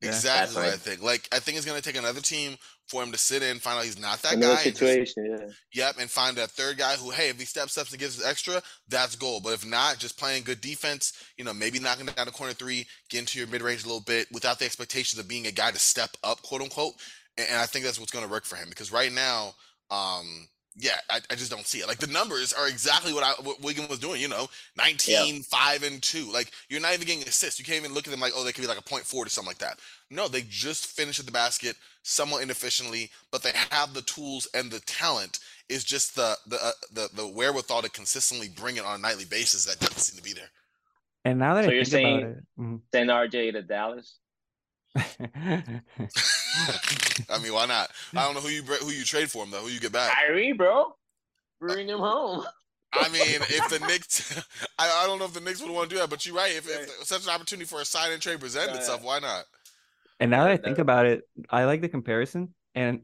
Yeah. 0.02 0.08
Exactly 0.10 0.54
That's 0.54 0.56
what 0.56 0.74
I 0.74 0.76
think. 0.76 1.02
Like 1.02 1.28
I 1.32 1.38
think 1.38 1.56
it's 1.56 1.66
gonna 1.66 1.80
take 1.80 1.96
another 1.96 2.20
team 2.20 2.56
for 2.88 3.02
him 3.02 3.10
to 3.12 3.16
sit 3.18 3.42
in, 3.42 3.58
find 3.58 3.78
out 3.78 3.84
he's 3.84 3.98
not 3.98 4.20
that 4.20 4.34
another 4.34 4.56
guy. 4.56 4.62
and 4.64 4.76
just- 4.76 4.78
situation. 4.78 5.24
Yeah. 5.72 5.86
Yep, 5.86 5.96
and 6.00 6.10
find 6.10 6.36
that 6.36 6.50
third 6.50 6.76
guy 6.76 6.96
who, 6.96 7.10
hey, 7.10 7.30
if 7.30 7.38
he 7.38 7.46
steps 7.46 7.78
up 7.78 7.88
and 7.88 7.98
gives 7.98 8.20
us 8.20 8.26
extra, 8.26 8.62
that's 8.88 9.16
goal. 9.16 9.40
But 9.40 9.54
if 9.54 9.64
not, 9.64 9.98
just 9.98 10.18
playing 10.18 10.42
good 10.42 10.60
defense, 10.60 11.14
you 11.38 11.44
know, 11.44 11.54
maybe 11.54 11.78
knocking 11.78 12.04
down 12.04 12.26
the 12.26 12.32
corner 12.32 12.52
three, 12.52 12.86
get 13.08 13.20
into 13.20 13.38
your 13.38 13.48
mid 13.48 13.62
range 13.62 13.84
a 13.84 13.86
little 13.86 14.02
bit 14.02 14.28
without 14.30 14.58
the 14.58 14.66
expectations 14.66 15.18
of 15.18 15.26
being 15.26 15.46
a 15.46 15.50
guy 15.50 15.70
to 15.70 15.78
step 15.78 16.10
up, 16.22 16.42
quote 16.42 16.60
unquote. 16.60 16.94
And, 17.38 17.48
and 17.50 17.58
I 17.58 17.66
think 17.66 17.84
that's 17.84 17.98
what's 17.98 18.12
going 18.12 18.24
to 18.24 18.30
work 18.30 18.44
for 18.44 18.56
him 18.56 18.68
because 18.68 18.92
right 18.92 19.12
now, 19.12 19.54
um, 19.90 20.48
yeah, 20.76 20.96
I, 21.08 21.20
I 21.30 21.36
just 21.36 21.52
don't 21.52 21.66
see 21.66 21.78
it. 21.78 21.86
Like 21.86 21.98
the 21.98 22.08
numbers 22.12 22.52
are 22.52 22.66
exactly 22.68 23.12
what 23.12 23.22
I 23.22 23.30
what 23.42 23.60
Wiggins 23.62 23.88
was 23.88 24.00
doing. 24.00 24.20
You 24.20 24.26
know, 24.26 24.48
19, 24.76 25.42
5, 25.44 25.82
and 25.84 26.02
two. 26.02 26.32
Like 26.32 26.50
you're 26.68 26.80
not 26.80 26.94
even 26.94 27.06
getting 27.06 27.22
assists. 27.22 27.60
You 27.60 27.64
can't 27.64 27.78
even 27.78 27.94
look 27.94 28.08
at 28.08 28.10
them 28.10 28.18
like, 28.18 28.32
oh, 28.34 28.42
they 28.44 28.50
could 28.50 28.62
be 28.62 28.66
like 28.66 28.78
a 28.80 28.82
point 28.82 29.04
four 29.04 29.24
or 29.24 29.28
something 29.28 29.50
like 29.50 29.58
that. 29.58 29.78
No, 30.10 30.26
they 30.26 30.42
just 30.48 30.86
finish 30.86 31.20
at 31.20 31.26
the 31.26 31.32
basket 31.32 31.76
somewhat 32.02 32.42
inefficiently, 32.42 33.10
but 33.30 33.42
they 33.44 33.52
have 33.70 33.94
the 33.94 34.02
tools 34.02 34.48
and 34.54 34.70
the 34.70 34.80
talent. 34.80 35.38
Is 35.68 35.84
just 35.84 36.16
the 36.16 36.34
the 36.48 36.56
uh, 36.56 36.72
the 36.92 37.08
the 37.14 37.26
wherewithal 37.26 37.82
to 37.82 37.88
consistently 37.90 38.48
bring 38.48 38.76
it 38.76 38.84
on 38.84 38.96
a 38.98 39.02
nightly 39.02 39.24
basis 39.24 39.64
that 39.66 39.78
doesn't 39.80 40.00
seem 40.00 40.16
to 40.18 40.22
be 40.24 40.32
there. 40.34 40.50
And 41.24 41.38
now 41.38 41.54
that 41.54 41.64
So 41.64 41.70
I 41.70 41.74
you're 41.74 41.84
think 41.84 41.90
saying- 41.92 42.18
about 42.22 42.36
it, 42.36 42.44
mhm. 42.60 42.80
Send 42.92 43.10
RJ 43.10 43.52
to 43.52 43.62
Dallas. 43.62 44.16
I 44.96 45.80
mean, 47.42 47.52
why 47.52 47.66
not? 47.66 47.90
I 48.16 48.24
don't 48.24 48.34
know 48.34 48.40
who 48.40 48.48
you 48.48 48.62
who 48.62 48.90
you 48.90 49.04
trade 49.04 49.30
for 49.30 49.44
him 49.44 49.50
though. 49.50 49.60
Who 49.60 49.68
you 49.68 49.80
get 49.80 49.92
back? 49.92 50.12
Kyrie, 50.14 50.52
bro, 50.52 50.94
bring 51.60 51.88
him 51.88 51.98
home. 51.98 52.44
I 52.92 53.08
mean, 53.08 53.22
if 53.26 53.68
the 53.70 53.84
Knicks, 53.86 54.40
I, 54.78 55.02
I 55.02 55.06
don't 55.06 55.18
know 55.18 55.24
if 55.24 55.34
the 55.34 55.40
Knicks 55.40 55.60
would 55.60 55.70
want 55.70 55.90
to 55.90 55.96
do 55.96 56.00
that, 56.00 56.10
but 56.10 56.24
you're 56.24 56.36
right. 56.36 56.52
If, 56.54 56.68
if 56.68 56.88
such 57.04 57.24
an 57.24 57.30
opportunity 57.30 57.66
for 57.66 57.80
a 57.80 57.84
sign 57.84 58.12
and 58.12 58.22
trade 58.22 58.38
presented 58.38 58.68
Right. 58.70 58.76
itself, 58.76 59.02
why 59.02 59.18
not? 59.18 59.44
And 60.20 60.30
now 60.30 60.44
that 60.44 60.52
I 60.52 60.56
think 60.58 60.78
about 60.78 61.06
it, 61.06 61.22
I 61.50 61.64
like 61.64 61.80
the 61.80 61.88
comparison. 61.88 62.54
And 62.76 63.00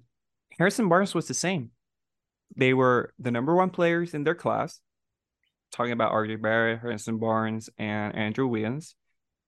Harrison 0.57 0.89
Barnes 0.89 1.13
was 1.13 1.27
the 1.27 1.35
same. 1.35 1.73
They 2.57 2.73
were 2.73 3.13
the 3.19 3.33
number 3.33 3.53
one 3.55 3.71
players 3.71 4.15
in 4.15 4.23
their 4.23 4.37
class. 4.37 4.81
Talking 5.73 5.93
about 5.93 6.13
RJ 6.13 6.41
Barrett, 6.41 6.81
Harrison 6.81 7.19
Barnes, 7.19 7.69
and 7.79 8.15
Andrew 8.15 8.47
Wiggins, 8.47 8.95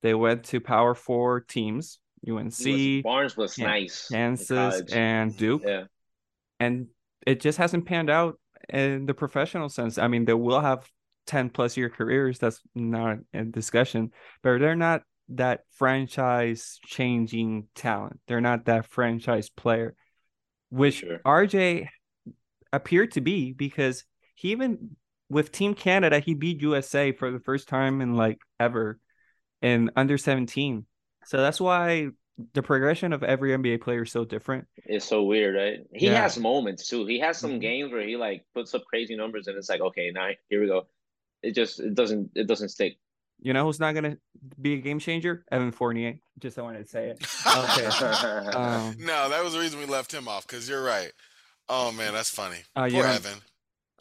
They 0.03 0.15
went 0.15 0.45
to 0.47 0.61
Power 0.61 0.95
Four 0.97 1.41
teams: 1.41 1.99
Was- 2.27 2.65
UNC, 2.67 3.03
Barnes 3.03 3.37
was 3.37 3.55
Kan- 3.55 3.65
nice. 3.67 4.09
Kansas, 4.09 4.93
and 4.93 5.37
Duke. 5.37 5.63
yeah, 5.65 5.85
And 6.61 6.89
it 7.27 7.41
just 7.41 7.59
hasn't 7.59 7.87
panned 7.87 8.11
out 8.11 8.39
in 8.69 9.07
the 9.07 9.15
professional 9.15 9.69
sense. 9.69 9.99
I 9.99 10.09
mean, 10.09 10.25
they 10.25 10.35
will 10.35 10.61
have 10.61 10.89
10 11.27 11.51
plus 11.51 11.77
year 11.77 11.89
careers. 11.89 12.39
That's 12.39 12.61
not 12.75 13.19
a 13.35 13.45
discussion, 13.45 14.13
but 14.43 14.59
they're 14.59 14.77
not 14.77 15.03
that 15.31 15.61
franchise 15.73 16.79
changing 16.85 17.69
talent. 17.75 18.21
They're 18.27 18.41
not 18.41 18.67
that 18.67 18.87
franchise 18.87 19.49
player, 19.51 19.95
which 20.71 20.97
Sure. 20.97 21.19
RJ 21.25 21.89
appeared 22.73 23.13
to 23.13 23.21
be 23.21 23.53
because 23.53 24.05
he 24.35 24.51
even 24.53 24.97
with 25.29 25.51
Team 25.53 25.75
Canada, 25.75 26.19
he 26.19 26.35
beat 26.35 26.61
USA 26.61 27.13
for 27.13 27.31
the 27.31 27.41
first 27.41 27.67
time 27.69 28.01
in 28.01 28.15
like 28.15 28.39
ever 28.61 28.99
in 29.63 29.91
under 29.97 30.19
17. 30.19 30.85
So 31.27 31.39
that's 31.39 31.61
why 31.61 32.09
the 32.55 32.63
progression 32.63 33.13
of 33.13 33.23
every 33.23 33.51
NBA 33.53 33.81
player 33.83 34.03
is 34.03 34.11
so 34.13 34.25
different. 34.25 34.67
it's 34.85 35.05
so 35.05 35.23
weird, 35.23 35.55
right? 35.55 35.87
He 35.95 36.07
Yeah. 36.07 36.23
has 36.23 36.39
moments 36.39 36.89
too. 36.89 37.07
He 37.07 37.19
has 37.21 37.39
some 37.39 37.53
Mhm. 37.53 37.61
games 37.61 37.93
where 37.93 38.07
he 38.07 38.17
like 38.17 38.45
puts 38.55 38.75
up 38.75 38.85
crazy 38.87 39.15
numbers, 39.17 39.47
and 39.49 39.57
it's 39.57 39.69
like, 39.69 39.81
okay, 39.81 40.11
now 40.11 40.31
here 40.49 40.61
we 40.61 40.67
go. 40.67 40.87
It 41.43 41.55
just 41.55 41.81
it 41.81 41.95
doesn't 41.95 42.31
it 42.35 42.47
doesn't 42.47 42.71
stick. 42.71 42.97
You 43.41 43.53
know 43.53 43.65
who's 43.65 43.81
not 43.81 43.95
gonna 43.95 44.17
be 44.61 44.75
a 44.75 44.79
game 44.79 44.99
changer? 45.01 45.45
Evan 45.51 45.73
Fournier. 45.73 46.19
Just 46.39 46.59
I 46.59 46.63
wanted 46.63 46.85
to 46.85 46.89
say 46.89 47.09
it. 47.11 47.27
Okay. 47.47 47.87
Um, 48.57 48.97
no, 48.99 49.29
that 49.29 49.43
was 49.45 49.53
the 49.53 49.59
reason 49.61 49.79
we 49.81 49.87
left 49.87 50.13
him 50.13 50.29
off 50.29 50.47
because 50.47 50.69
you're 50.69 50.83
right. 50.85 51.13
Oh 51.69 51.93
man, 51.93 52.13
that's 52.13 52.31
funny. 52.31 52.59
Uh, 52.77 52.83
Poor 52.89 52.91
yeah. 53.03 53.15
Evan, 53.15 53.39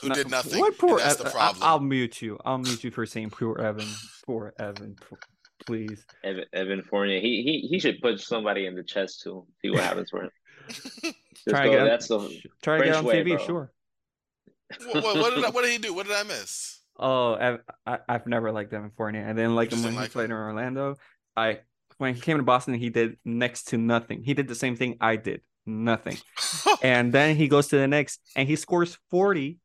who 0.02 0.10
no- 0.10 0.16
did 0.16 0.30
nothing. 0.30 0.60
What 0.60 0.78
poor 0.78 0.92
and 0.92 1.00
that's 1.00 1.20
Ev- 1.20 1.26
the 1.26 1.30
I- 1.30 1.32
problem. 1.32 1.64
I'll 1.64 1.80
mute 1.80 2.22
you. 2.22 2.40
I'll 2.46 2.58
mute 2.60 2.84
you 2.84 2.92
for 2.92 3.06
saying 3.06 3.32
poor 3.32 3.58
Evan. 3.60 3.88
Poor 4.26 4.54
Evan. 4.60 4.96
p- 4.96 5.16
Please. 5.66 6.06
Evan, 6.24 6.46
Evan 6.54 6.82
Fournier. 6.84 7.20
He 7.20 7.44
he 7.44 7.68
he 7.68 7.80
should 7.80 8.02
punch 8.02 8.22
somebody 8.22 8.66
in 8.66 8.76
the 8.76 8.84
chest 8.84 9.22
too. 9.22 9.46
See 9.62 9.70
what 9.72 9.82
happens 9.82 10.10
for 10.10 10.24
him. 10.24 10.32
Try 11.50 11.64
to 11.64 11.66
go, 11.66 11.72
get 11.72 11.80
on, 11.82 11.88
that's 11.88 12.08
the 12.08 12.30
sh- 12.30 12.46
try 12.62 12.78
to 12.78 12.84
get 12.84 12.94
French 12.94 12.96
on 12.98 13.06
way, 13.06 13.24
TV. 13.24 13.36
bro. 13.38 13.46
Sure. 13.46 13.72
what, 14.92 15.04
what, 15.04 15.16
what 15.18 15.36
did 15.36 15.46
I, 15.46 15.50
what 15.50 15.62
did 15.64 15.72
he 15.72 15.78
do? 15.80 15.94
What 15.94 16.06
did 16.08 16.16
I 16.16 16.24
miss? 16.24 16.80
Oh, 16.98 17.34
Ev- 17.34 17.62
I, 17.86 18.00
I've 18.08 18.28
never 18.28 18.52
liked 18.52 18.72
Evan 18.74 18.92
Fournier. 18.96 19.24
I 19.26 19.34
didn't 19.34 19.56
like 19.56 19.72
You 19.72 19.78
him 19.78 19.84
just 19.84 19.86
when 19.86 19.94
didn't 19.94 19.98
he 19.98 20.02
like 20.04 20.12
played 20.12 20.26
him? 20.26 20.38
in 20.38 20.38
Orlando. 20.38 20.96
I 21.36 21.60
when 21.98 22.14
he 22.16 22.22
came 22.22 22.38
to 22.38 22.44
Boston, 22.44 22.74
he 22.76 22.90
did 22.90 23.18
next 23.26 23.70
to 23.70 23.78
nothing. 23.78 24.24
He 24.24 24.34
did 24.34 24.48
the 24.48 24.56
same 24.56 24.76
thing 24.76 24.98
I 25.02 25.16
did, 25.16 25.42
nothing. 25.66 26.18
and 26.84 27.12
then 27.12 27.36
he 27.36 27.48
goes 27.48 27.68
to 27.70 27.78
the 27.78 27.88
Knicks 27.88 28.20
and 28.36 28.48
he 28.48 28.56
scores 28.56 28.98
forty 29.10 29.58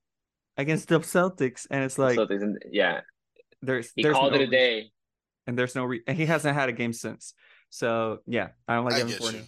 against 0.57 0.88
the 0.88 1.01
Celtics, 1.01 1.66
and 1.70 1.84
it's 1.84 1.99
like 1.99 2.18
Celtics 2.18 2.42
and- 2.42 2.59
yeah. 2.72 3.01
there's 3.62 3.92
He 3.94 4.03
there's 4.03 4.14
called 4.14 4.32
no 4.32 4.36
it 4.38 4.42
a 4.42 4.51
reason- 4.51 4.51
day. 4.53 4.90
And 5.47 5.59
there's 5.59 5.74
no 5.74 5.84
re- 5.84 6.03
and 6.07 6.16
he 6.16 6.26
hasn't 6.26 6.55
had 6.55 6.68
a 6.68 6.72
game 6.72 6.92
since. 6.92 7.34
So 7.70 8.20
yeah, 8.26 8.49
I 8.68 8.74
don't 8.76 8.84
like 8.84 8.94
I 8.94 8.99
Evan 9.01 9.09
get 9.12 9.18
Fournier. 9.20 9.40
you. 9.42 9.47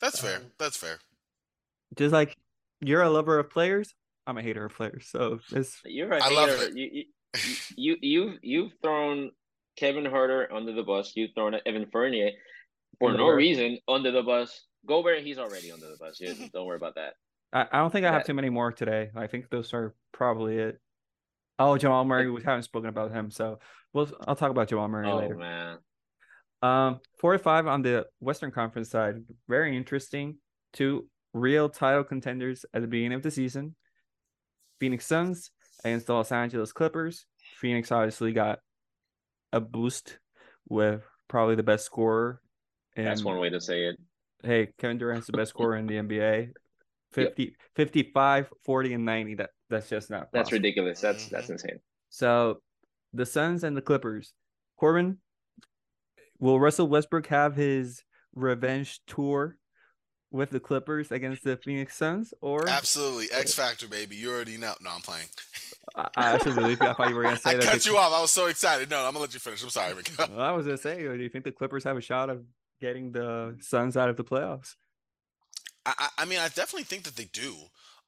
That's 0.00 0.20
fair. 0.20 0.36
Um, 0.38 0.42
That's 0.58 0.76
fair. 0.76 0.98
Just 1.96 2.12
like 2.12 2.36
you're 2.80 3.02
a 3.02 3.10
lover 3.10 3.38
of 3.38 3.50
players, 3.50 3.94
I'm 4.26 4.38
a 4.38 4.42
hater 4.42 4.64
of 4.66 4.74
players. 4.74 5.08
So 5.10 5.40
it's 5.52 5.80
You're 5.84 6.12
a 6.12 6.22
I 6.22 6.28
love 6.30 6.50
hater. 6.50 6.62
it. 6.68 6.76
You, 6.76 6.90
you 6.94 7.04
you 7.76 7.96
you've 8.02 8.38
you've 8.42 8.72
thrown 8.82 9.30
Kevin 9.76 10.04
Huerter 10.04 10.52
under 10.52 10.72
the 10.72 10.82
bus. 10.82 11.12
You've 11.16 11.30
thrown 11.34 11.54
Evan 11.66 11.86
Fournier 11.90 12.30
for 13.00 13.12
no 13.12 13.28
reason 13.28 13.78
under 13.88 14.10
the 14.10 14.22
bus. 14.22 14.64
Gobert, 14.86 15.22
he's 15.22 15.38
already 15.38 15.72
under 15.72 15.86
the 15.88 15.96
bus. 15.98 16.20
You, 16.20 16.34
don't 16.52 16.66
worry 16.66 16.76
about 16.76 16.94
that. 16.94 17.14
I, 17.52 17.66
I 17.72 17.78
don't 17.78 17.90
think 17.90 18.06
I 18.06 18.12
have 18.12 18.20
That- 18.20 18.26
too 18.26 18.34
many 18.34 18.50
more 18.50 18.70
today. 18.72 19.10
I 19.16 19.26
think 19.26 19.50
those 19.50 19.72
are 19.74 19.94
probably 20.12 20.58
it. 20.58 20.80
Oh, 21.58 21.76
Jamal 21.76 22.04
Murray, 22.04 22.30
we 22.30 22.42
haven't 22.42 22.62
spoken 22.62 22.88
about 22.88 23.10
him, 23.10 23.30
so 23.30 23.58
we'll 23.92 24.10
I'll 24.26 24.36
talk 24.36 24.50
about 24.50 24.68
Jamal 24.68 24.88
Murray 24.88 25.08
Oh 25.10 25.16
later. 25.16 25.36
man, 25.36 25.78
Um, 26.62 27.00
four 27.18 27.32
to 27.32 27.38
five 27.38 27.66
on 27.66 27.82
the 27.82 28.06
Western 28.20 28.50
Conference 28.50 28.90
side, 28.90 29.16
very 29.48 29.76
interesting. 29.76 30.36
Two 30.72 31.08
real 31.34 31.68
title 31.68 32.04
contenders 32.04 32.64
at 32.72 32.80
the 32.82 32.86
beginning 32.88 33.16
of 33.16 33.22
the 33.22 33.30
season. 33.30 33.74
Phoenix 34.80 35.06
Suns 35.06 35.50
against 35.84 36.06
the 36.06 36.14
Los 36.14 36.30
Angeles 36.30 36.72
Clippers. 36.72 37.26
Phoenix 37.60 37.90
obviously 37.90 38.32
got 38.32 38.60
a 39.52 39.60
boost 39.60 40.18
with 40.68 41.02
probably 41.28 41.54
the 41.56 41.62
best 41.62 41.84
scorer. 41.86 42.40
And 42.96 43.06
that's 43.06 43.24
one 43.24 43.38
way 43.38 43.50
to 43.50 43.60
say 43.60 43.84
it. 43.86 43.96
hey, 44.44 44.68
Kevin 44.78 44.98
Durant's 44.98 45.26
the 45.26 45.32
best 45.32 45.50
scorer 45.50 45.76
in 45.76 45.86
the 45.86 45.94
NBA. 45.94 46.50
50, 47.12 47.54
55, 47.74 48.52
40, 48.64 48.94
and 48.94 49.04
90. 49.04 49.34
That 49.36 49.50
that's 49.70 49.88
just 49.88 50.10
not 50.10 50.28
That's 50.32 50.52
ridiculous. 50.52 51.00
That's 51.00 51.26
that's 51.28 51.44
mm-hmm. 51.44 51.52
insane. 51.54 51.80
So 52.10 52.60
the 53.12 53.26
Suns 53.26 53.64
and 53.64 53.76
the 53.76 53.82
Clippers. 53.82 54.32
Corban, 54.78 55.18
will 56.38 56.60
Russell 56.60 56.88
Westbrook 56.88 57.26
have 57.26 57.56
his 57.56 58.04
revenge 58.32 59.00
tour 59.06 59.56
with 60.30 60.50
the 60.50 60.60
Clippers 60.60 61.10
against 61.10 61.42
the 61.42 61.56
Phoenix 61.56 61.96
Suns, 61.96 62.34
or 62.40 62.68
Absolutely, 62.68 63.26
X 63.32 63.54
Factor, 63.54 63.88
baby. 63.88 64.16
You 64.16 64.30
already 64.30 64.56
know. 64.56 64.74
No, 64.80 64.90
I'm 64.90 65.00
playing. 65.00 65.26
I, 65.96 66.08
I 66.16 66.32
actually 66.34 66.54
believe 66.54 66.78
you. 66.80 66.86
I 66.86 66.92
thought 66.92 67.08
you 67.08 67.16
were 67.16 67.22
gonna 67.22 67.36
say 67.38 67.50
I 67.50 67.54
that. 67.54 67.64
cut 67.64 67.86
you 67.86 67.96
off. 67.96 68.12
I 68.12 68.20
was 68.20 68.30
so 68.30 68.46
excited. 68.46 68.90
No, 68.90 68.98
I'm 68.98 69.12
gonna 69.12 69.20
let 69.20 69.34
you 69.34 69.40
finish. 69.40 69.62
I'm 69.62 69.70
sorry, 69.70 69.94
Well, 70.18 70.40
I 70.40 70.52
was 70.52 70.66
gonna 70.66 70.78
say, 70.78 71.02
do 71.02 71.14
you 71.14 71.28
think 71.28 71.44
the 71.44 71.52
Clippers 71.52 71.84
have 71.84 71.96
a 71.96 72.02
shot 72.02 72.30
of 72.30 72.44
getting 72.80 73.12
the 73.12 73.56
Suns 73.60 73.96
out 73.96 74.08
of 74.08 74.16
the 74.16 74.24
playoffs? 74.24 74.74
I, 75.98 76.08
I 76.18 76.24
mean, 76.24 76.38
I 76.38 76.48
definitely 76.48 76.84
think 76.84 77.04
that 77.04 77.16
they 77.16 77.28
do. 77.32 77.54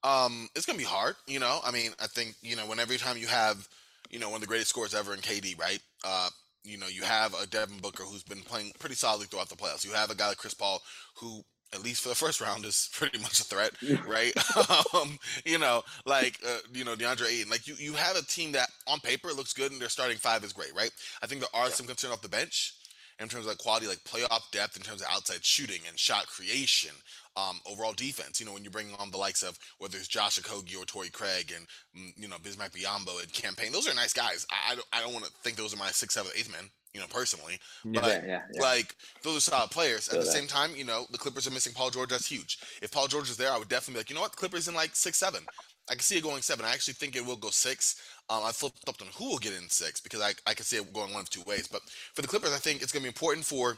Um, 0.03 0.49
it's 0.55 0.65
gonna 0.65 0.77
be 0.77 0.83
hard, 0.83 1.15
you 1.27 1.39
know. 1.39 1.59
I 1.63 1.71
mean, 1.71 1.91
I 2.01 2.07
think 2.07 2.35
you 2.41 2.55
know 2.55 2.65
when 2.65 2.79
every 2.79 2.97
time 2.97 3.17
you 3.17 3.27
have, 3.27 3.67
you 4.09 4.19
know, 4.19 4.29
one 4.29 4.37
of 4.37 4.41
the 4.41 4.47
greatest 4.47 4.69
scores 4.69 4.95
ever 4.95 5.13
in 5.13 5.19
KD, 5.19 5.59
right? 5.59 5.79
Uh, 6.03 6.29
you 6.63 6.77
know, 6.77 6.87
you 6.87 7.03
have 7.03 7.33
a 7.33 7.47
Devin 7.47 7.79
Booker 7.79 8.03
who's 8.03 8.23
been 8.23 8.41
playing 8.41 8.71
pretty 8.79 8.95
solidly 8.95 9.27
throughout 9.27 9.49
the 9.49 9.55
playoffs. 9.55 9.85
You 9.85 9.93
have 9.93 10.11
a 10.11 10.15
guy 10.15 10.29
like 10.29 10.37
Chris 10.37 10.53
Paul 10.53 10.81
who, 11.17 11.43
at 11.73 11.83
least 11.83 12.01
for 12.01 12.09
the 12.09 12.15
first 12.15 12.41
round, 12.41 12.65
is 12.65 12.89
pretty 12.93 13.19
much 13.19 13.39
a 13.39 13.43
threat, 13.43 13.73
right? 14.07 14.33
um, 14.95 15.19
you 15.45 15.59
know, 15.59 15.83
like 16.05 16.39
uh, 16.47 16.59
you 16.73 16.83
know 16.83 16.95
DeAndre 16.95 17.31
Ayton. 17.31 17.51
Like 17.51 17.67
you, 17.67 17.75
you 17.77 17.93
have 17.93 18.15
a 18.15 18.23
team 18.23 18.53
that 18.53 18.69
on 18.87 18.99
paper 18.99 19.29
looks 19.29 19.53
good 19.53 19.71
and 19.71 19.79
their 19.79 19.89
starting 19.89 20.17
five 20.17 20.43
is 20.43 20.53
great, 20.53 20.75
right? 20.75 20.91
I 21.21 21.27
think 21.27 21.41
there 21.41 21.61
are 21.61 21.69
some 21.69 21.85
concern 21.85 22.11
off 22.11 22.23
the 22.23 22.29
bench 22.29 22.73
in 23.21 23.29
terms 23.29 23.45
of 23.45 23.49
like 23.49 23.59
quality, 23.59 23.87
like 23.87 24.03
playoff 24.03 24.49
depth, 24.51 24.75
in 24.75 24.81
terms 24.81 25.01
of 25.01 25.07
outside 25.11 25.45
shooting 25.45 25.81
and 25.87 25.97
shot 25.97 26.27
creation, 26.27 26.91
um, 27.35 27.59
overall 27.69 27.93
defense. 27.93 28.39
You 28.39 28.45
know, 28.45 28.53
when 28.53 28.63
you 28.63 28.69
bring 28.69 28.87
on 28.99 29.11
the 29.11 29.17
likes 29.17 29.43
of 29.43 29.57
whether 29.79 29.97
it's 29.97 30.07
Josh 30.07 30.39
Okogie 30.39 30.77
or 30.81 30.85
Torrey 30.85 31.09
Craig 31.09 31.53
and 31.55 31.67
mm, 31.97 32.11
you 32.17 32.27
know 32.27 32.37
Bismack 32.37 32.71
Biyombo 32.71 33.21
and 33.21 33.31
Cam 33.33 33.55
Payne, 33.55 33.71
those 33.71 33.87
are 33.89 33.95
nice 33.95 34.13
guys. 34.13 34.45
I, 34.51 34.73
I 34.73 34.75
don't, 34.75 34.87
I 34.93 35.01
don't 35.01 35.13
want 35.13 35.25
to 35.25 35.31
think 35.43 35.57
those 35.57 35.73
are 35.73 35.77
my 35.77 35.87
sixth, 35.91 36.17
seventh, 36.17 36.35
eighth 36.37 36.51
men. 36.51 36.69
You 36.93 36.99
know, 36.99 37.07
personally, 37.09 37.57
but 37.93 38.03
Yeah, 38.03 38.21
yeah, 38.25 38.41
yeah. 38.53 38.61
like 38.61 38.95
those 39.23 39.37
are 39.37 39.39
solid 39.51 39.71
players. 39.71 40.09
At 40.09 40.15
Feel 40.15 40.19
the 40.19 40.25
that. 40.25 40.31
same 40.33 40.45
time, 40.45 40.71
you 40.75 40.83
know, 40.83 41.05
the 41.09 41.17
Clippers 41.17 41.47
are 41.47 41.51
missing 41.51 41.71
Paul 41.73 41.89
George. 41.89 42.09
That's 42.09 42.27
huge. 42.27 42.57
If 42.81 42.91
Paul 42.91 43.07
George 43.07 43.29
is 43.29 43.37
there, 43.37 43.49
I 43.49 43.57
would 43.57 43.69
definitely 43.69 43.93
be 43.93 43.99
like, 43.99 44.09
you 44.09 44.15
know 44.15 44.21
what, 44.21 44.35
Clippers 44.35 44.67
in 44.67 44.75
like 44.75 44.93
six, 44.93 45.17
seven. 45.17 45.41
I 45.89 45.93
can 45.93 46.01
see 46.01 46.17
it 46.17 46.23
going 46.23 46.41
seven. 46.41 46.65
I 46.65 46.73
actually 46.73 46.95
think 46.95 47.15
it 47.15 47.25
will 47.25 47.37
go 47.37 47.49
six. 47.49 47.95
Um, 48.29 48.43
I 48.43 48.51
flipped 48.51 48.89
up 48.89 49.01
on 49.01 49.07
who 49.15 49.29
will 49.29 49.37
get 49.37 49.53
in 49.53 49.69
six 49.69 50.01
because 50.01 50.19
I, 50.21 50.33
I 50.45 50.53
can 50.53 50.65
see 50.65 50.75
it 50.75 50.91
going 50.91 51.13
one 51.13 51.21
of 51.21 51.29
two 51.29 51.43
ways. 51.47 51.65
But 51.65 51.81
for 52.13 52.21
the 52.23 52.27
Clippers, 52.27 52.51
I 52.53 52.57
think 52.57 52.81
it's 52.81 52.91
going 52.91 53.03
to 53.03 53.05
be 53.05 53.09
important 53.09 53.45
for 53.45 53.77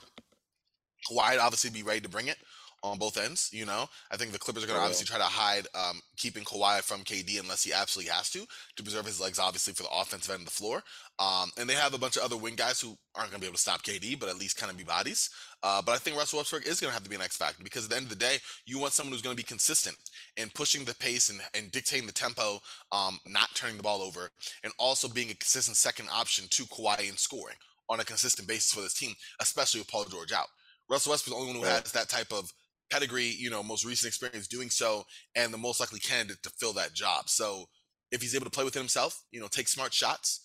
Kawhi 1.12 1.34
to 1.36 1.42
obviously 1.42 1.70
be 1.70 1.84
ready 1.84 2.02
to 2.02 2.10
bring 2.10 2.28
it 2.28 2.38
on 2.84 2.98
both 2.98 3.18
ends. 3.18 3.50
You 3.52 3.66
know, 3.66 3.88
I 4.12 4.18
think 4.18 4.32
the 4.32 4.40
Clippers 4.40 4.64
are 4.64 4.68
going 4.68 4.78
to 4.78 4.84
obviously 4.84 5.06
try 5.06 5.18
to 5.18 5.24
hide 5.24 5.68
um, 5.74 6.02
keeping 6.18 6.44
Kawhi 6.44 6.82
from 6.82 7.02
KD 7.02 7.40
unless 7.40 7.64
he 7.64 7.74
absolutely 7.74 8.12
has 8.12 8.30
to 8.32 8.46
to 8.76 8.84
preserve 8.84 9.06
his 9.06 9.20
legs, 9.20 9.40
obviously 9.40 9.74
for 9.74 9.84
the 9.84 9.90
offensive 9.94 10.34
end 10.34 10.42
of 10.42 10.46
the 10.46 10.52
floor. 10.52 10.84
Um, 11.20 11.50
and 11.58 11.70
they 11.70 11.76
have 11.76 11.94
a 11.94 11.98
bunch 11.98 12.18
of 12.18 12.24
other 12.24 12.38
wing 12.38 12.56
guys 12.56 12.82
who 12.82 12.98
aren't 13.16 13.32
going 13.32 13.40
to 13.40 13.46
be 13.46 13.48
able 13.48 13.56
to 13.56 13.62
stop 13.62 13.84
KD, 13.84 14.20
but 14.20 14.30
at 14.30 14.38
least 14.38 14.58
kind 14.58 14.72
of 14.72 14.78
be 14.78 14.84
bodies. 14.84 15.30
Uh, 15.62 15.82
but 15.82 15.94
I 15.94 15.98
think 15.98 16.18
Russell 16.18 16.40
Westbrook 16.40 16.68
is 16.68 16.80
going 16.80 16.90
to 16.90 16.94
have 16.94 17.04
to 17.04 17.10
be 17.10 17.16
an 17.16 17.22
X 17.22 17.38
factor 17.38 17.64
because 17.64 17.86
at 17.86 17.92
the 17.92 17.96
end 17.96 18.06
of 18.06 18.10
the 18.10 18.16
day, 18.16 18.38
you 18.66 18.80
want 18.80 18.94
someone 18.94 19.14
who's 19.14 19.22
going 19.22 19.36
to 19.36 19.42
be 19.42 19.48
consistent 19.48 19.96
in 20.38 20.50
pushing 20.54 20.84
the 20.84 20.96
pace 20.96 21.30
and, 21.30 21.40
and 21.54 21.72
dictating 21.72 22.08
the 22.08 22.14
tempo, 22.14 22.60
um, 22.92 23.20
not 23.28 23.50
turning 23.56 23.78
the 23.78 23.84
ball 23.84 24.02
over, 24.02 24.30
and 24.64 24.74
also 24.78 25.08
being 25.08 25.30
a 25.32 25.36
consistent 25.36 25.78
second 25.78 26.10
option 26.12 26.46
to 26.50 26.64
Kawhi 26.66 27.10
in 27.10 27.16
scoring 27.16 27.56
on 27.90 28.00
a 28.00 28.06
consistent 28.06 28.48
basis 28.48 28.74
for 28.74 28.82
this 28.82 28.94
team, 28.94 29.14
especially 29.40 29.80
with 29.80 29.90
Paul 29.90 30.06
George 30.06 30.32
out. 30.32 30.48
Russell 30.90 31.12
Westbrook's 31.12 31.38
the 31.38 31.42
only 31.42 31.54
one 31.54 31.64
who 31.64 31.72
has 31.72 31.92
that 31.92 32.10
type 32.10 32.32
of 32.32 32.52
pedigree, 32.94 33.34
you 33.38 33.50
know, 33.50 33.64
most 33.64 33.86
recent 33.86 34.08
experience 34.08 34.48
doing 34.48 34.70
so, 34.70 35.06
and 35.36 35.52
the 35.52 35.58
most 35.58 35.80
likely 35.80 36.00
candidate 36.00 36.44
to 36.44 36.50
fill 36.52 36.74
that 36.74 36.94
job. 36.94 37.28
So 37.28 37.66
if 38.12 38.22
he's 38.22 38.36
able 38.36 38.46
to 38.46 38.52
play 38.52 38.64
within 38.64 38.82
himself, 38.82 39.24
you 39.32 39.40
know, 39.40 39.48
take 39.48 39.68
smart 39.68 39.94
shots, 39.94 40.42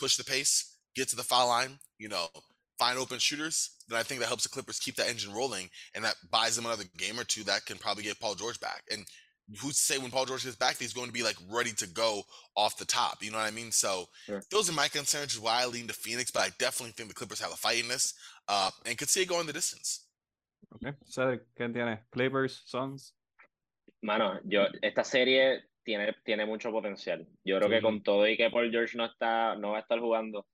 push 0.00 0.16
the 0.16 0.24
pace, 0.24 0.76
get 0.96 1.08
to 1.08 1.16
the 1.16 1.22
foul 1.22 1.48
line, 1.48 1.78
you 1.98 2.08
know, 2.08 2.26
find 2.78 2.98
open 2.98 3.20
shooters, 3.20 3.76
then 3.88 3.98
I 3.98 4.02
think 4.02 4.20
that 4.20 4.26
helps 4.26 4.42
the 4.42 4.48
Clippers 4.48 4.80
keep 4.80 4.96
that 4.96 5.08
engine 5.08 5.32
rolling, 5.32 5.70
and 5.94 6.04
that 6.04 6.16
buys 6.30 6.56
them 6.56 6.66
another 6.66 6.84
game 6.98 7.20
or 7.20 7.24
two 7.24 7.44
that 7.44 7.66
can 7.66 7.78
probably 7.78 8.02
get 8.02 8.18
Paul 8.18 8.34
George 8.34 8.58
back. 8.58 8.82
And 8.90 9.06
who's 9.60 9.76
to 9.76 9.82
say 9.82 9.98
when 9.98 10.10
Paul 10.10 10.26
George 10.26 10.44
gets 10.44 10.56
back, 10.56 10.76
that 10.76 10.82
he's 10.82 10.92
going 10.92 11.06
to 11.06 11.12
be 11.12 11.22
like 11.22 11.36
ready 11.48 11.72
to 11.74 11.86
go 11.86 12.22
off 12.56 12.78
the 12.78 12.84
top? 12.84 13.22
You 13.22 13.30
know 13.30 13.38
what 13.38 13.46
I 13.46 13.50
mean? 13.52 13.70
So 13.70 14.06
Sure. 14.26 14.42
those 14.50 14.68
are 14.68 14.72
my 14.72 14.88
concerns, 14.88 15.38
why 15.38 15.62
I 15.62 15.66
lean 15.66 15.86
to 15.86 15.94
Phoenix, 15.94 16.32
but 16.32 16.42
I 16.42 16.50
definitely 16.58 16.92
think 16.92 17.08
the 17.08 17.14
Clippers 17.14 17.40
have 17.40 17.52
a 17.52 17.56
fight 17.56 17.80
in 17.80 17.88
this, 17.88 18.14
uh, 18.48 18.70
and 18.86 18.98
could 18.98 19.10
see 19.10 19.22
it 19.22 19.28
going 19.28 19.46
the 19.46 19.52
distance. 19.52 20.06
Okay. 20.74 20.92
Cedric, 21.04 21.42
¿qué 21.54 21.68
tiene? 21.68 22.04
Clippers, 22.10 22.62
Suns. 22.66 23.16
Mano, 24.00 24.40
yo, 24.44 24.66
esta 24.80 25.04
serie 25.04 25.64
tiene, 25.82 26.14
tiene 26.24 26.46
mucho 26.46 26.70
potencial. 26.70 27.26
Yo 27.44 27.58
creo 27.58 27.68
Sí. 27.68 27.74
que 27.76 27.82
con 27.82 28.02
todo 28.02 28.26
y 28.26 28.36
que 28.36 28.50
Paul 28.50 28.70
George 28.70 28.96
no 28.96 29.04
está, 29.04 29.54
no 29.56 29.72
va 29.72 29.78
a 29.78 29.80
estar 29.80 29.98
jugando, 30.00 30.46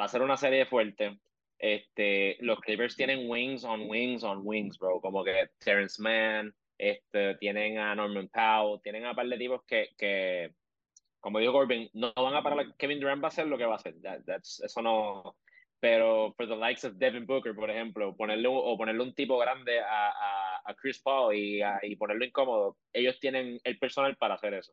va 0.00 0.04
a 0.06 0.08
ser 0.08 0.22
una 0.22 0.36
serie 0.36 0.66
fuerte. 0.66 1.18
Este, 1.58 2.36
los 2.40 2.60
Clippers 2.60 2.96
tienen 2.96 3.28
wings 3.30 3.64
on 3.64 3.88
wings 3.88 4.22
on 4.24 4.40
wings, 4.44 4.78
bro. 4.78 5.00
Como 5.00 5.24
que 5.24 5.50
Terrence 5.58 6.00
Mann, 6.02 6.54
este, 6.78 7.36
tienen 7.36 7.78
a 7.78 7.94
Norman 7.94 8.28
Powell, 8.28 8.80
tienen 8.82 9.04
a 9.04 9.10
un 9.10 9.16
par 9.16 9.26
de 9.28 9.38
tipos 9.38 9.62
que, 9.64 9.88
que 9.96 10.52
como 11.20 11.38
dijo 11.38 11.52
Corbin, 11.52 11.88
no 11.94 12.12
van 12.14 12.34
a 12.34 12.42
parar. 12.42 12.74
Kevin 12.76 13.00
Durant 13.00 13.22
va 13.22 13.28
a 13.28 13.28
hacer 13.28 13.46
lo 13.46 13.56
que 13.56 13.64
va 13.64 13.74
a 13.74 13.76
hacer. 13.76 13.94
That- 14.02 14.24
that's- 14.26 14.62
eso 14.62 14.82
no. 14.82 15.36
Pero 15.84 16.32
for 16.34 16.46
the 16.48 16.56
likes 16.56 16.82
of 16.86 16.94
Devin 16.96 17.26
Booker, 17.26 17.54
por 17.54 17.70
ejemplo, 17.70 18.16
ponerle 18.16 18.48
o 18.48 18.74
ponerle 18.78 19.02
un 19.02 19.14
tipo 19.14 19.36
grande 19.36 19.80
a, 19.80 20.08
a, 20.08 20.62
a 20.64 20.74
Chris 20.76 20.98
Paul 21.02 21.34
y, 21.36 21.60
a- 21.60 21.78
y 21.82 21.94
ponerlo 21.96 22.24
incómodo, 22.24 22.78
ellos 22.90 23.20
tienen 23.20 23.58
el 23.64 23.78
personal 23.78 24.16
para 24.16 24.34
hacer 24.36 24.54
eso. 24.54 24.72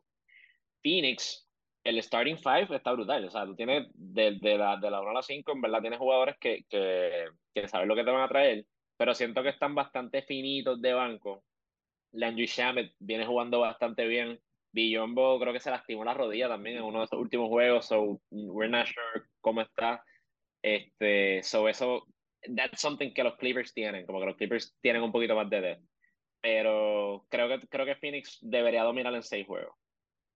Phoenix, 0.82 1.46
el 1.84 2.02
starting 2.02 2.38
five 2.38 2.74
está 2.74 2.92
brutal. 2.92 3.24
O 3.26 3.30
sea, 3.30 3.44
tú 3.44 3.54
tienes 3.54 3.88
de, 3.94 4.38
de 4.40 4.56
la, 4.56 4.78
de 4.78 4.90
la 4.90 5.02
1 5.02 5.10
a 5.10 5.14
la 5.14 5.22
5, 5.22 5.52
en 5.52 5.60
verdad 5.60 5.82
tienes 5.82 5.98
jugadores 5.98 6.36
que, 6.40 6.64
que, 6.70 7.26
que 7.54 7.68
saben 7.68 7.88
lo 7.88 7.94
que 7.94 8.04
te 8.04 8.10
van 8.10 8.22
a 8.22 8.28
traer, 8.28 8.64
pero 8.96 9.14
siento 9.14 9.42
que 9.42 9.50
están 9.50 9.74
bastante 9.74 10.22
finitos 10.22 10.80
de 10.80 10.94
banco. 10.94 11.44
Landry 12.12 12.46
Shamet 12.46 12.94
viene 13.00 13.26
jugando 13.26 13.60
bastante 13.60 14.06
bien. 14.06 14.40
Billombo 14.72 15.38
creo 15.40 15.52
que 15.52 15.60
se 15.60 15.70
lastimó 15.70 16.04
la 16.04 16.14
rodilla 16.14 16.48
también 16.48 16.78
en 16.78 16.84
uno 16.84 17.00
de 17.00 17.04
esos 17.04 17.18
últimos 17.20 17.48
juegos, 17.50 17.86
so 17.86 18.22
we're 18.30 18.70
not 18.70 18.86
sure 18.86 19.26
cómo 19.42 19.60
está. 19.60 20.02
Este, 20.62 21.42
so 21.42 21.68
eso, 21.68 22.06
that's 22.56 22.80
something 22.80 23.12
que 23.12 23.24
los 23.24 23.36
Clippers 23.36 23.74
tienen, 23.74 24.06
como 24.06 24.20
que 24.20 24.26
los 24.26 24.36
Clippers 24.36 24.76
tienen 24.80 25.02
un 25.02 25.12
poquito 25.12 25.34
más 25.34 25.50
de 25.50 25.60
depth. 25.60 25.84
Pero 26.40 27.26
creo 27.28 27.48
que, 27.48 27.66
creo 27.68 27.86
que 27.86 27.94
Phoenix 27.96 28.38
debería 28.40 28.82
dominar 28.82 29.14
en 29.14 29.22
seis 29.22 29.46
juegos. 29.46 29.74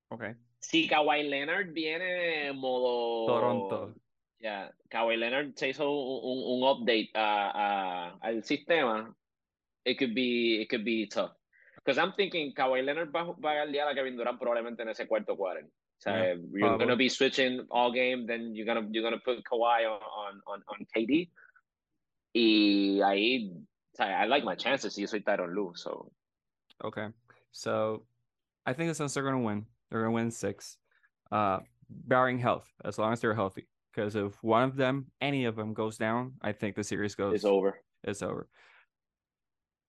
Okay. 0.08 0.34
Si 0.60 0.86
Kawhi 0.88 1.24
Leonard 1.24 1.72
viene 1.72 2.46
en 2.46 2.56
modo 2.56 3.26
Toronto. 3.26 3.94
ya, 4.38 4.72
Kawhi 4.88 5.16
Leonard 5.16 5.54
se 5.56 5.70
hizo 5.70 5.90
un, 5.90 6.20
un, 6.22 6.62
un 6.62 6.68
update 6.68 7.10
a, 7.14 7.50
a- 7.50 8.18
al 8.20 8.42
sistema. 8.44 9.14
It 9.84 9.98
could 9.98 10.14
be, 10.14 10.62
it 10.62 10.68
could 10.68 10.84
be 10.84 11.06
tough. 11.08 11.32
Because 11.86 11.98
I'm 11.98 12.12
thinking 12.14 12.52
Kawhi 12.52 12.84
Leonard 12.84 13.12
va, 13.12 13.32
va 13.38 13.50
a 13.50 13.54
guardiar 13.66 13.88
a 13.88 13.94
Kevin 13.94 14.16
Durant 14.16 14.40
probablemente 14.40 14.80
en 14.80 14.88
ese 14.88 15.06
cuarto 15.06 15.36
quarter. 15.36 15.62
O 15.62 16.00
sea, 16.00 16.12
Yeah, 16.16 16.34
you're 16.34 16.60
probably. 16.68 16.84
gonna 16.86 16.96
be 16.96 17.08
switching 17.08 17.64
all 17.70 17.92
game, 17.92 18.26
then 18.26 18.54
you're 18.56 18.66
gonna 18.66 18.86
you're 18.90 19.04
gonna 19.04 19.22
put 19.24 19.44
Kawhi 19.44 19.86
on 19.86 20.02
on 20.02 20.40
on, 20.48 20.62
on 20.68 20.86
KD. 20.94 21.30
Y 22.34 23.00
ahí, 23.02 23.50
I 24.00 24.26
like 24.26 24.44
my 24.44 24.56
chances 24.56 24.98
yo 24.98 25.06
soy 25.06 25.20
Tyronn 25.20 25.54
Lue, 25.54 25.72
so 25.76 26.10
Okay. 26.84 27.08
So 27.52 28.04
I 28.66 28.72
think 28.74 28.90
the 28.90 28.94
Suns 28.94 29.16
are 29.16 29.22
going 29.22 29.36
to 29.40 29.40
win. 29.46 29.64
They're 29.90 30.00
going 30.02 30.12
to 30.12 30.14
win 30.14 30.30
six, 30.30 30.76
uh, 31.32 31.60
barring 31.88 32.38
health, 32.38 32.68
as 32.84 32.98
long 32.98 33.12
as 33.14 33.20
they're 33.20 33.34
healthy. 33.34 33.66
Because 33.94 34.14
if 34.16 34.34
one 34.42 34.64
of 34.64 34.76
them, 34.76 35.06
any 35.22 35.46
of 35.46 35.56
them, 35.56 35.72
goes 35.72 35.96
down, 35.96 36.34
I 36.42 36.52
think 36.52 36.76
the 36.76 36.84
series 36.84 37.14
goes. 37.14 37.36
it's 37.36 37.44
over. 37.46 37.78
It's 38.04 38.20
over. 38.22 38.48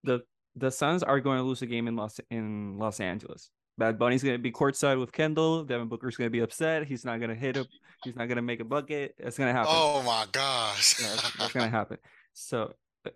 The 0.05 0.21
the 0.57 0.71
Suns 0.71 1.03
are 1.03 1.19
going 1.19 1.37
to 1.37 1.43
lose 1.43 1.61
a 1.61 1.65
game 1.65 1.87
in 1.87 1.95
Los 1.95 2.19
in 2.29 2.77
Los 2.77 2.99
Angeles. 2.99 3.49
Bad 3.77 3.99
Bunny's 3.99 4.23
going 4.23 4.35
to 4.35 4.41
be 4.41 4.51
courtside 4.51 4.99
with 4.99 5.11
Kendall. 5.11 5.63
Devin 5.63 5.87
Booker's 5.87 6.15
going 6.17 6.25
to 6.25 6.31
be 6.31 6.39
upset. 6.39 6.85
He's 6.87 7.05
not 7.05 7.19
going 7.19 7.29
to 7.29 7.35
hit 7.35 7.55
him. 7.55 7.65
He's 8.03 8.15
not 8.15 8.27
going 8.27 8.37
to 8.37 8.41
make 8.41 8.59
a 8.59 8.65
bucket. 8.65 9.13
It's 9.19 9.37
going 9.37 9.49
to 9.49 9.53
happen. 9.53 9.71
Oh 9.75 10.01
my 10.03 10.25
gosh. 10.31 10.99
Yeah, 10.99 11.09
that's, 11.09 11.37
that's 11.37 11.53
going 11.53 11.65
to 11.65 11.69
happen. 11.71 11.97
So 12.33 12.73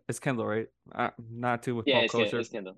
it's 0.08 0.20
Kendall, 0.20 0.46
right? 0.46 0.68
Uh, 0.94 1.10
not 1.32 1.64
too 1.64 1.76
with 1.76 1.88
Yeah, 1.88 1.96
Paul 1.96 2.04
it's, 2.06 2.14
Ken- 2.14 2.26
Kosher. 2.26 2.40
it's 2.40 2.50
Kendall. 2.50 2.78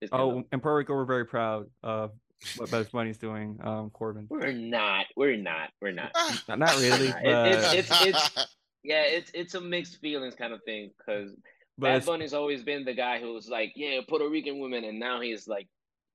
It's 0.00 0.12
Oh, 0.12 0.18
Kendall. 0.28 0.44
in 0.52 0.60
Puerto 0.60 0.76
Rico, 0.76 0.94
we're 0.94 1.04
very 1.04 1.26
proud 1.26 1.66
of 1.82 2.12
what 2.58 2.70
Bad 2.70 2.88
Bunny's 2.92 3.18
doing. 3.18 3.58
Um, 3.62 3.90
Corban, 3.90 4.26
We're 4.30 4.52
not. 4.52 5.06
We're 5.16 5.36
not. 5.36 5.70
We're 5.82 5.90
not. 5.92 6.12
not, 6.48 6.58
not 6.60 6.76
really, 6.76 7.08
It- 7.08 7.26
it's- 7.26 7.74
it's- 7.74 8.06
it's- 8.06 8.46
Yeah, 8.84 9.02
it's 9.02 9.32
it's 9.34 9.54
a 9.54 9.60
mixed 9.60 10.00
feelings 10.00 10.36
kind 10.36 10.52
of 10.52 10.62
thing 10.62 10.92
because 10.96 11.32
but 11.78 11.86
Bad 11.88 12.06
Bunny's 12.06 12.34
always 12.34 12.62
been 12.62 12.84
the 12.84 12.94
guy 12.94 13.20
who's 13.20 13.48
like, 13.48 13.72
yeah, 13.76 14.00
Puerto 14.08 14.28
Rican 14.28 14.58
women, 14.58 14.84
and 14.84 14.98
now 14.98 15.20
he's 15.20 15.46
like, 15.48 15.68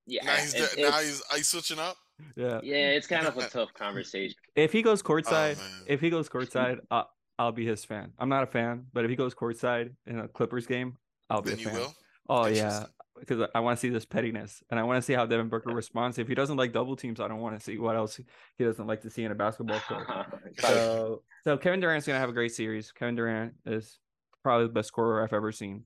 yeah, 0.07 0.23
now 0.25 0.35
he's 0.35 0.53
it- 0.53 0.75
there, 0.75 0.89
now 0.91 0.97
he's 0.99 1.21
are 1.31 1.37
you 1.37 1.43
switching 1.43 1.79
up? 1.79 1.95
yeah. 2.35 2.59
yeah, 2.63 2.89
it's 2.89 3.07
kind 3.07 3.25
of 3.27 3.37
a 3.37 3.47
tough 3.49 3.73
conversation. 3.73 4.35
If 4.55 4.71
he 4.71 4.81
goes 4.81 5.01
courtside, 5.01 5.57
Oh, 5.59 5.83
if 5.87 6.01
he 6.01 6.09
goes 6.09 6.29
courtside, 6.29 6.79
uh, 6.91 7.03
I'll 7.39 7.51
be 7.51 7.65
his 7.65 7.83
fan. 7.85 8.11
I'm 8.19 8.29
not 8.29 8.43
a 8.43 8.47
fan, 8.47 8.85
but 8.93 9.03
if 9.05 9.09
he 9.09 9.15
goes 9.15 9.33
courtside 9.33 9.91
in 10.05 10.19
a 10.19 10.27
Clippers 10.27 10.67
game, 10.67 10.97
I'll 11.29 11.41
be 11.41 11.51
Then 11.51 11.59
a 11.59 11.61
you 11.61 11.67
fan. 11.69 11.75
will. 11.77 11.93
Oh 12.29 12.45
yeah, 12.45 12.85
because 13.19 13.47
I 13.55 13.59
want 13.59 13.77
to 13.77 13.81
see 13.81 13.89
this 13.89 14.05
pettiness, 14.05 14.63
and 14.69 14.79
I 14.79 14.83
want 14.83 14.97
to 14.97 15.01
see 15.01 15.13
how 15.13 15.25
Devin 15.25 15.49
Booker 15.49 15.71
responds. 15.73 16.17
If 16.19 16.27
he 16.27 16.35
doesn't 16.35 16.57
like 16.57 16.71
double 16.71 16.95
teams, 16.95 17.19
I 17.19 17.27
don't 17.27 17.39
want 17.39 17.57
to 17.57 17.63
see 17.63 17.77
what 17.77 17.95
else 17.95 18.19
he 18.57 18.63
doesn't 18.63 18.85
like 18.87 19.01
to 19.01 19.09
see 19.09 19.23
in 19.23 19.31
a 19.31 19.35
basketball 19.35 19.79
court. 19.81 20.07
So, 20.59 21.23
so 21.43 21.57
Kevin 21.57 21.79
Durant's 21.79 22.05
gonna 22.05 22.19
have 22.19 22.29
a 22.29 22.33
great 22.33 22.53
series. 22.53 22.91
Kevin 22.91 23.15
Durant 23.15 23.53
is 23.65 23.99
probably 24.43 24.67
the 24.67 24.73
best 24.73 24.87
scorer 24.89 25.23
I've 25.23 25.33
ever 25.33 25.51
seen, 25.51 25.85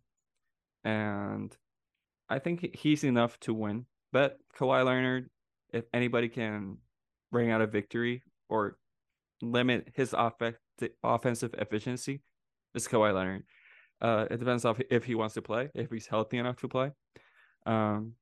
and 0.84 1.56
I 2.30 2.40
think 2.40 2.76
he's 2.76 3.04
enough 3.04 3.40
to 3.42 3.54
win. 3.54 3.86
But 4.12 4.38
Kawhi 4.58 4.86
Leonard, 4.86 5.30
if 5.74 5.86
anybody 5.94 6.30
can 6.30 6.78
bring 7.32 7.52
out 7.52 7.62
a 7.62 7.68
victory 7.68 8.24
or 8.50 8.78
limit 9.42 9.90
his 9.94 10.14
off- 10.14 10.36
offensive 11.04 11.54
efficiency, 11.58 12.22
it's 12.74 12.88
Kawhi 12.88 13.14
Leonard. 13.14 13.44
Uh, 14.02 14.26
it 14.30 14.38
depends 14.38 14.66
on 14.66 14.76
if 14.90 15.04
he 15.06 15.16
wants 15.16 15.34
to 15.36 15.42
play, 15.42 15.70
if 15.74 15.90
he's 15.90 16.08
healthy 16.08 16.38
enough 16.38 16.58
to 16.58 16.68
play. 16.68 16.92
Um, 17.66 18.14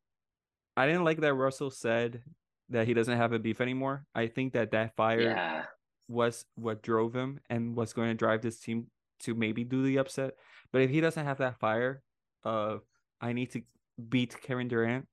I 0.78 0.86
didn't 0.88 1.04
like 1.04 1.22
that 1.22 1.34
Russell 1.34 1.72
said 1.72 2.24
that 2.70 2.88
he 2.88 2.94
doesn't 2.94 3.18
have 3.18 3.34
a 3.34 3.40
beef 3.40 3.62
anymore. 3.62 4.06
I 4.16 4.28
think 4.28 4.54
that 4.54 4.72
that 4.72 4.96
fire 4.96 5.22
Yeah. 5.22 5.66
was 6.08 6.46
what 6.56 6.82
drove 6.82 7.14
him 7.16 7.40
and 7.50 7.76
was 7.76 7.94
going 7.94 8.10
to 8.10 8.14
drive 8.16 8.42
this 8.42 8.60
team 8.60 8.88
to 9.22 9.34
maybe 9.36 9.64
do 9.64 9.84
the 9.84 9.98
upset. 9.98 10.34
But 10.72 10.82
if 10.82 10.90
he 10.90 11.02
doesn't 11.02 11.26
have 11.26 11.38
that 11.40 11.60
fire 11.60 12.02
of 12.44 12.82
I 13.22 13.34
need 13.34 13.52
to 13.52 13.62
beat 14.10 14.42
Kevin 14.42 14.68
Durant, 14.68 15.08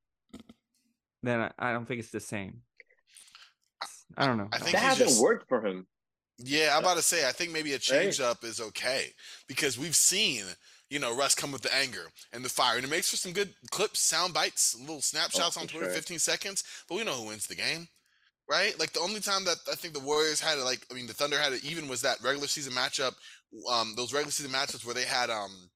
then 1.22 1.40
I, 1.40 1.50
I 1.58 1.72
don't 1.72 1.86
think 1.86 2.00
it's 2.00 2.10
the 2.10 2.20
same. 2.20 2.62
I 4.16 4.26
don't 4.26 4.38
know. 4.38 4.48
I 4.52 4.58
think 4.58 4.72
That 4.72 4.82
hasn't 4.82 5.08
just- 5.10 5.22
worked 5.22 5.48
for 5.48 5.64
him. 5.64 5.86
Yeah, 6.42 6.72
I'm 6.74 6.82
about 6.82 6.96
to 6.96 7.02
say, 7.02 7.28
I 7.28 7.32
think 7.32 7.52
maybe 7.52 7.74
a 7.74 7.78
change 7.78 8.18
up 8.18 8.44
is 8.44 8.62
okay 8.62 9.12
because 9.46 9.78
we've 9.78 9.94
seen, 9.94 10.44
you 10.88 10.98
know, 10.98 11.14
Russ 11.14 11.34
come 11.34 11.52
with 11.52 11.60
the 11.60 11.74
anger 11.74 12.06
and 12.32 12.42
the 12.42 12.48
fire, 12.48 12.76
and 12.76 12.84
it 12.84 12.88
makes 12.90 13.10
for 13.10 13.18
some 13.18 13.32
good 13.32 13.52
clips, 13.70 14.00
sound 14.00 14.32
bites, 14.32 14.74
little 14.80 15.02
snapshots 15.02 15.58
Oh, 15.58 15.60
on 15.60 15.66
Twitter, 15.66 15.84
sure. 15.88 15.94
15 15.96 16.18
seconds. 16.18 16.64
But 16.88 16.94
we 16.94 17.04
know 17.04 17.12
who 17.12 17.26
wins 17.26 17.46
the 17.46 17.56
game, 17.56 17.88
right? 18.50 18.78
Like 18.78 18.92
the 18.92 19.00
only 19.00 19.20
time 19.20 19.44
that 19.44 19.56
I 19.70 19.76
think 19.76 19.94
the 19.94 20.00
Warriors 20.00 20.40
had 20.40 20.58
it, 20.58 20.64
like 20.64 20.84
I 20.90 20.94
mean, 20.94 21.06
the 21.06 21.14
Thunder 21.14 21.38
had 21.38 21.52
it 21.52 21.64
even 21.64 21.88
was 21.88 22.02
that 22.02 22.20
regular 22.22 22.48
season 22.48 22.72
matchup, 22.72 23.14
um, 23.70 23.94
those 23.96 24.12
regular 24.12 24.32
season 24.32 24.52
matchups 24.52 24.84
where 24.84 24.94
they 24.94 25.04
had 25.04 25.30
um, 25.30 25.70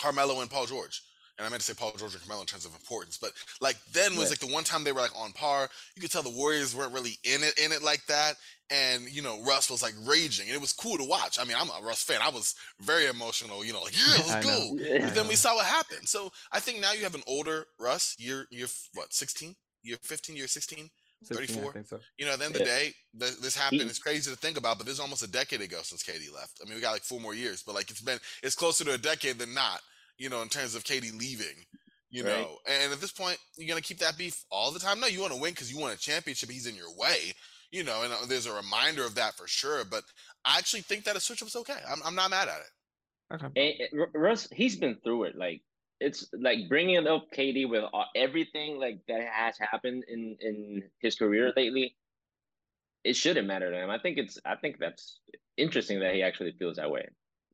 Carmelo 0.00 0.40
and 0.40 0.50
Paul 0.50 0.66
George. 0.66 1.02
And 1.38 1.46
I 1.46 1.50
meant 1.50 1.60
to 1.60 1.66
say 1.66 1.78
Paul 1.78 1.92
George 1.98 2.14
and 2.14 2.22
Carmelo 2.22 2.40
in 2.40 2.46
terms 2.46 2.64
of 2.64 2.72
importance, 2.72 3.18
but 3.18 3.32
like 3.60 3.76
then 3.92 4.16
was 4.16 4.30
like 4.30 4.38
the 4.38 4.46
one 4.46 4.64
time 4.64 4.84
they 4.84 4.92
were 4.92 5.02
like 5.02 5.14
on 5.14 5.32
par. 5.32 5.68
You 5.94 6.00
could 6.00 6.10
tell 6.10 6.22
the 6.22 6.30
Warriors 6.30 6.74
weren't 6.74 6.94
really 6.94 7.18
in 7.24 7.42
it 7.42 7.58
in 7.62 7.72
it 7.72 7.82
like 7.82 8.04
that 8.06 8.36
and 8.70 9.08
you 9.10 9.22
know 9.22 9.42
Russ 9.44 9.70
was 9.70 9.82
like 9.82 9.94
raging, 10.04 10.46
and 10.46 10.54
it 10.54 10.60
was 10.60 10.72
cool 10.72 10.96
to 10.96 11.04
watch. 11.04 11.38
I 11.38 11.44
mean, 11.44 11.56
I'm 11.58 11.68
a 11.68 11.86
Russ 11.86 12.02
fan. 12.02 12.20
I 12.22 12.30
was 12.30 12.54
very 12.80 13.06
emotional. 13.06 13.64
You 13.64 13.72
know, 13.72 13.82
like 13.82 13.96
yeah, 13.96 14.14
I 14.14 14.34
let's 14.34 14.46
know. 14.46 14.76
go. 14.76 15.00
But 15.00 15.14
then 15.14 15.28
we 15.28 15.36
saw 15.36 15.54
what 15.54 15.66
happened. 15.66 16.08
So 16.08 16.32
I 16.52 16.60
think 16.60 16.80
now 16.80 16.92
you 16.92 17.02
have 17.02 17.14
an 17.14 17.22
older 17.26 17.66
Russ. 17.78 18.16
Year 18.18 18.46
year 18.50 18.66
what 18.94 19.12
16, 19.12 19.54
You're 19.82 19.98
15, 19.98 20.36
You're 20.36 20.48
16. 20.48 20.90
16, 21.24 21.56
34? 21.56 21.84
so. 21.86 22.00
You 22.18 22.26
know, 22.26 22.32
at 22.32 22.38
the 22.38 22.44
end 22.44 22.56
of 22.56 22.62
the 22.62 22.68
Yeah. 22.68 22.78
day, 22.78 22.94
th- 23.20 23.36
this 23.38 23.56
happened. 23.56 23.82
It's 23.82 23.98
crazy 23.98 24.30
to 24.30 24.36
think 24.36 24.56
about, 24.58 24.76
but 24.78 24.86
this 24.86 24.94
is 24.94 25.00
almost 25.00 25.22
a 25.22 25.28
decade 25.30 25.60
ago 25.60 25.80
since 25.82 26.02
KD 26.02 26.30
left. 26.32 26.60
I 26.62 26.66
mean, 26.66 26.74
we 26.74 26.80
got 26.80 26.92
like 26.92 27.02
four 27.02 27.20
more 27.20 27.34
years, 27.34 27.62
but 27.62 27.74
like 27.74 27.90
it's 27.90 28.00
been 28.00 28.18
it's 28.42 28.54
closer 28.54 28.84
to 28.84 28.94
a 28.94 28.98
decade 28.98 29.38
than 29.38 29.54
not. 29.54 29.80
You 30.18 30.28
know, 30.30 30.42
in 30.42 30.48
terms 30.48 30.74
of 30.74 30.84
KD 30.84 31.18
leaving. 31.18 31.64
You 32.08 32.22
Right. 32.24 32.30
know, 32.40 32.58
and 32.66 32.92
at 32.92 33.00
this 33.00 33.10
point, 33.12 33.38
you're 33.56 33.68
gonna 33.68 33.80
keep 33.82 33.98
that 33.98 34.16
beef 34.16 34.44
all 34.50 34.70
the 34.70 34.78
time. 34.78 35.00
No, 35.00 35.06
you 35.08 35.20
want 35.20 35.32
to 35.34 35.40
win 35.40 35.52
because 35.52 35.72
you 35.72 35.78
want 35.78 35.94
a 35.94 35.98
championship. 35.98 36.48
He's 36.50 36.66
in 36.66 36.76
your 36.76 36.94
way. 36.94 37.34
You 37.72 37.82
know, 37.82 38.02
and 38.04 38.12
uh, 38.12 38.24
there's 38.26 38.46
a 38.46 38.52
reminder 38.54 39.04
of 39.04 39.16
that 39.16 39.34
for 39.34 39.48
sure. 39.48 39.84
But 39.84 40.04
I 40.44 40.56
actually 40.58 40.82
think 40.82 41.04
that 41.04 41.16
a 41.16 41.20
switch 41.20 41.42
up's 41.42 41.56
okay. 41.56 41.78
I'm, 41.90 42.00
I'm 42.04 42.14
not 42.14 42.30
mad 42.30 42.48
at 42.48 42.60
it. 42.60 43.34
Okay. 43.34 43.46
And, 43.90 44.04
and 44.04 44.08
Russ, 44.14 44.48
he's 44.52 44.76
been 44.76 44.96
through 45.02 45.24
it. 45.24 45.36
Like 45.36 45.62
it's 46.00 46.28
like 46.38 46.68
bringing 46.68 47.06
up 47.06 47.26
KD 47.34 47.68
with 47.68 47.84
all, 47.92 48.06
everything 48.14 48.78
like 48.78 49.00
that 49.08 49.22
has 49.32 49.56
happened 49.58 50.04
in 50.08 50.36
in 50.40 50.82
his 51.00 51.16
career 51.16 51.52
lately. 51.56 51.96
It 53.04 53.14
shouldn't 53.16 53.46
matter 53.46 53.70
to 53.70 53.76
him. 53.76 53.90
I 53.90 53.98
think 53.98 54.18
it's. 54.18 54.38
I 54.44 54.56
think 54.56 54.76
that's 54.78 55.20
interesting 55.56 56.00
that 56.00 56.14
he 56.14 56.22
actually 56.22 56.52
feels 56.58 56.76
that 56.76 56.90
way. 56.90 57.08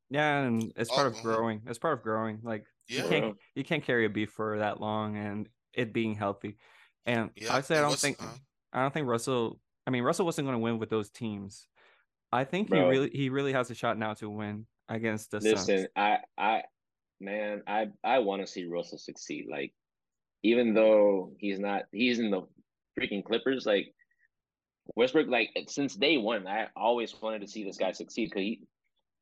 Yeah, 0.09 0.39
and 0.41 0.73
it's 0.75 0.89
part 0.91 1.07
of 1.07 1.15
Oh, 1.17 1.21
growing. 1.21 1.61
It's 1.67 1.79
part 1.79 1.97
of 1.97 2.03
growing. 2.03 2.39
Like 2.43 2.65
you 2.87 3.03
can't 3.03 3.35
you 3.55 3.63
can't 3.63 3.83
carry 3.83 4.05
a 4.05 4.09
beef 4.09 4.31
for 4.31 4.59
that 4.59 4.81
long 4.81 5.15
and 5.17 5.47
it 5.73 5.93
being 5.93 6.15
healthy. 6.15 6.57
And 7.05 7.29
Yeah, 7.35 7.53
I 7.55 7.61
say 7.61 7.77
I 7.77 7.81
don't 7.81 7.91
was- 7.91 8.01
think 8.01 8.21
uh, 8.21 8.27
I 8.73 8.81
don't 8.81 8.93
think 8.93 9.07
Russell. 9.07 9.59
I 9.85 9.91
mean, 9.91 10.03
Russell 10.03 10.25
wasn't 10.25 10.47
going 10.47 10.55
to 10.55 10.63
win 10.63 10.79
with 10.79 10.89
those 10.89 11.09
teams. 11.09 11.67
I 12.31 12.45
think 12.45 12.73
he 12.73 12.79
really 12.79 13.09
he 13.13 13.29
really 13.29 13.53
has 13.53 13.69
a 13.69 13.75
shot 13.75 13.97
now 13.99 14.13
to 14.15 14.29
win 14.29 14.65
against 14.89 15.31
the 15.31 15.39
Listen, 15.39 15.77
Suns. 15.79 15.87
I, 15.95 16.17
I, 16.37 16.63
man, 17.19 17.63
I, 17.67 17.87
I 18.03 18.19
want 18.19 18.41
to 18.41 18.47
see 18.47 18.65
Russell 18.65 18.97
succeed. 18.97 19.47
Like, 19.49 19.73
even 20.43 20.73
though 20.73 21.33
he's 21.39 21.59
not, 21.59 21.83
he's 21.91 22.19
in 22.19 22.31
the 22.31 22.41
freaking 22.99 23.23
Clippers. 23.23 23.65
Like, 23.65 23.93
Westbrook, 24.95 25.27
like 25.29 25.49
since 25.67 25.95
day 25.95 26.17
one, 26.17 26.47
I 26.47 26.67
always 26.75 27.15
wanted 27.21 27.41
to 27.41 27.47
see 27.47 27.63
this 27.63 27.77
guy 27.77 27.91
succeed 27.93 28.29
because 28.29 28.41
he, 28.41 28.61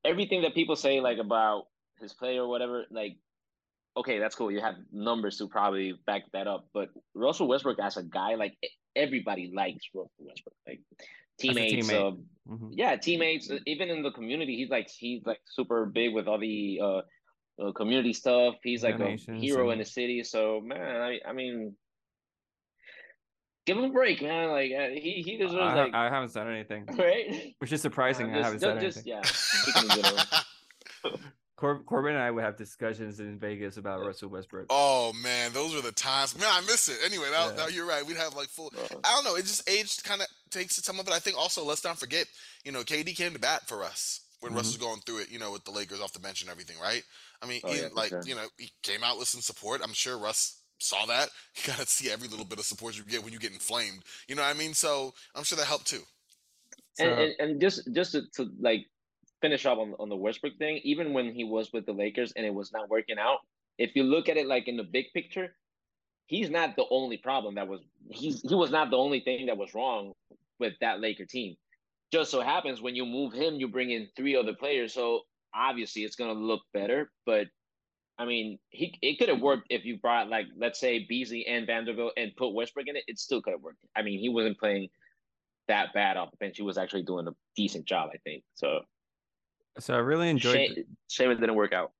everything 0.04 0.42
that 0.42 0.56
people 0.56 0.76
say 0.76 1.00
like 1.00 1.20
about 1.20 1.66
his 2.00 2.14
play 2.14 2.38
or 2.38 2.48
whatever, 2.48 2.86
like, 2.89 3.18
okay, 3.96 4.20
that's 4.20 4.36
cool. 4.36 4.52
You 4.52 4.62
have 4.62 4.76
numbers 4.92 5.38
to 5.38 5.48
probably 5.48 5.94
back 6.08 6.24
that 6.34 6.48
up, 6.48 6.68
but 6.74 6.89
Russell 7.14 7.48
Westbrook 7.48 7.78
as 7.80 7.98
a 7.98 8.04
guy, 8.04 8.36
like 8.36 8.58
everybody 8.96 9.52
likes 9.56 9.86
Russell 9.94 10.12
Westbrook, 10.18 10.56
like 10.68 10.82
teammates, 11.39 11.88
teammate. 11.88 12.14
uh, 12.14 12.18
Mhm. 12.50 12.70
yeah, 12.72 12.96
teammates. 12.96 13.52
Even 13.68 13.89
in 13.89 14.02
the 14.02 14.12
community, 14.12 14.56
he's 14.56 14.70
like 14.72 14.89
he's 14.89 15.24
like 15.28 15.42
super 15.46 15.86
big 15.86 16.14
with 16.14 16.28
all 16.28 16.39
the 16.39 16.80
uh, 16.84 17.02
uh 17.60 17.72
community 17.72 18.14
stuff. 18.14 18.56
He's 18.64 18.84
like 18.84 18.95
a 18.95 18.99
Donations 18.99 19.41
hero 19.41 19.72
in 19.72 19.80
the 19.80 19.86
city. 19.86 20.24
So 20.24 20.62
man, 20.64 21.02
I 21.02 21.20
I 21.28 21.34
mean, 21.34 21.76
give 23.66 23.78
him 23.78 23.86
a 23.86 23.89
break, 23.89 24.22
man. 24.22 24.49
Like 24.49 24.72
uh, 24.72 24.89
he 24.93 25.22
he 25.26 25.38
deserves 25.38 25.56
I, 25.60 25.74
like 25.86 25.93
I 25.93 26.06
haven't 26.10 26.30
said 26.30 26.47
anything, 26.47 26.86
right. 26.97 27.54
which 27.60 27.72
is 27.72 27.82
surprising. 27.82 28.34
Uh, 28.34 28.39
I 28.39 28.43
haven't 28.43 28.60
just, 28.60 28.64
said 28.64 28.82
just, 28.82 28.97
anything. 28.97 29.14
yeah. 29.14 29.22
speaking 29.24 29.89
in 29.97 30.04
general. 30.04 30.24
Cor- 31.58 31.84
Corban 31.84 32.16
and 32.16 32.24
I 32.24 32.32
would 32.32 32.43
have 32.43 32.58
discussions 32.58 33.20
in 33.20 33.38
Vegas 33.38 33.78
about 33.78 34.04
Russell 34.04 34.30
Westbrook. 34.30 34.66
oh 34.72 35.14
man, 35.22 35.54
those 35.54 35.76
were 35.76 35.82
the 35.82 35.91
times. 35.91 36.38
Man, 36.38 36.47
I 36.49 36.62
miss 36.62 36.89
it. 36.89 36.97
Anyway, 37.06 37.28
now, 37.32 37.49
Yeah. 37.49 37.56
now 37.56 37.68
you're 37.68 37.86
right. 37.88 38.04
We'd 38.06 38.18
have 38.18 38.36
like 38.36 38.47
full. 38.47 38.72
Bro. 38.72 38.84
I 39.04 39.12
don't 39.14 39.24
know. 39.24 39.36
It 39.36 39.43
just 39.43 39.70
age 39.70 40.02
kind 40.04 40.22
of 40.22 40.28
takes 40.49 40.78
some 40.84 40.99
of 40.99 41.08
it. 41.08 41.14
I 41.14 41.20
think 41.20 41.38
also 41.38 41.64
let's 41.64 41.84
not 41.84 41.99
forget, 41.99 42.26
you 42.66 42.72
know, 42.72 42.82
KD 42.82 43.16
came 43.16 43.34
to 43.34 43.39
bat 43.39 43.68
for 43.68 43.84
us 43.84 44.22
when 44.39 44.54
Russ 44.56 44.64
Mhm. 44.64 44.70
was 44.70 44.78
going 44.78 44.99
through 45.02 45.20
it. 45.20 45.30
You 45.32 45.38
know, 45.38 45.52
with 45.52 45.64
the 45.66 45.72
Lakers 45.72 46.02
off 46.02 46.14
the 46.14 46.20
bench 46.20 46.41
and 46.41 46.49
everything, 46.49 46.78
right? 46.82 47.04
I 47.42 47.48
mean, 47.48 47.62
Oh, 47.64 47.72
he, 47.72 47.82
yeah, 47.82 47.88
like 47.94 48.10
sure. 48.10 48.22
you 48.26 48.36
know, 48.36 48.46
he 48.58 48.72
came 48.84 49.04
out 49.04 49.18
with 49.18 49.28
some 49.28 49.42
support. 49.42 49.82
I'm 49.84 49.94
sure 49.94 50.18
Russ 50.18 50.62
saw 50.80 51.06
that. 51.08 51.30
You 51.56 51.74
gotta 51.74 51.86
see 51.88 52.10
every 52.10 52.28
little 52.28 52.46
bit 52.46 52.60
of 52.60 52.66
support 52.66 52.98
you 52.98 53.04
get 53.04 53.24
when 53.24 53.34
you 53.34 53.39
get 53.39 53.52
inflamed. 53.52 54.04
You 54.28 54.36
know 54.36 54.42
what 54.44 54.56
I 54.56 54.58
mean? 54.58 54.74
So 54.74 55.14
I'm 55.36 55.44
sure 55.44 55.58
that 55.58 55.68
helped 55.68 55.88
too. 55.88 56.04
So, 56.94 57.06
and, 57.06 57.20
and 57.20 57.34
and 57.39 57.62
just 57.62 57.88
just 57.94 58.12
to, 58.14 58.24
to 58.36 58.50
like 58.60 58.86
finish 59.42 59.66
up 59.66 59.78
on 59.78 59.94
on 60.00 60.10
the 60.10 60.16
Westbrook 60.16 60.58
thing, 60.58 60.80
even 60.84 61.14
when 61.14 61.34
he 61.34 61.44
was 61.44 61.72
with 61.74 61.86
the 61.86 61.94
Lakers 61.94 62.32
and 62.36 62.46
it 62.46 62.54
was 62.54 62.72
not 62.72 62.89
working 62.89 63.18
out, 63.20 63.39
if 63.78 63.96
you 63.96 64.04
look 64.04 64.30
at 64.30 64.38
it 64.38 64.48
like 64.48 64.68
in 64.68 64.78
the 64.78 64.84
big 64.84 65.06
picture, 65.14 65.56
he's 66.28 66.50
not 66.50 66.76
the 66.76 66.86
only 66.89 67.18
problem 67.18 67.56
that 67.56 67.68
was 67.68 67.82
he's 68.10 68.42
he 68.42 68.56
was 68.56 68.72
not 68.72 68.89
the 68.89 68.98
only 68.98 69.20
thing 69.22 69.48
that 69.48 69.58
was 69.58 69.74
wrong 69.74 70.14
with 70.60 70.74
that 70.82 71.00
Laker 71.00 71.26
team. 71.26 71.56
Just 72.12 72.32
so 72.32 72.42
happens 72.42 72.82
when 72.82 72.96
you 72.96 73.06
move 73.06 73.34
him, 73.34 73.56
you 73.56 73.68
bring 73.68 73.89
in 73.92 74.10
three 74.16 74.36
other 74.36 74.54
players, 74.54 74.94
so 74.94 75.22
obviously 75.54 76.04
it's 76.04 76.16
gonna 76.16 76.34
look 76.34 76.62
better. 76.74 77.12
But 77.26 77.47
I 78.18 78.26
mean, 78.26 78.60
he 78.70 78.97
it 79.02 79.20
could 79.20 79.30
have 79.30 79.41
worked 79.41 79.68
if 79.70 79.86
you 79.86 79.97
brought 79.97 80.30
like 80.30 80.45
let's 80.58 80.80
say 80.80 81.06
Beasley 81.08 81.45
and 81.47 81.66
Vanderbilt 81.66 82.14
and 82.18 82.36
put 82.36 82.54
Westbrook 82.54 82.88
in 82.88 82.95
it. 82.95 83.04
It 83.08 83.20
still 83.20 83.41
could 83.41 83.52
have 83.52 83.62
worked. 83.62 83.80
I 83.95 84.02
mean, 84.02 84.20
he 84.20 84.30
wasn't 84.30 84.60
playing 84.60 84.89
that 85.68 85.93
bad 85.93 86.18
off 86.18 86.32
the 86.32 86.38
bench. 86.38 86.58
He 86.58 86.64
was 86.64 86.78
actually 86.78 87.04
doing 87.04 87.28
a 87.28 87.32
decent 87.56 87.86
job, 87.86 88.10
I 88.14 88.18
think. 88.24 88.43
So 88.56 88.82
so 89.80 89.93
I 89.93 89.97
really 89.97 90.30
enjoyed. 90.30 90.56
shame, 90.56 90.84
shame 91.08 91.32
it 91.32 91.39
didn't 91.39 91.56
work 91.56 91.74
out. 91.74 91.91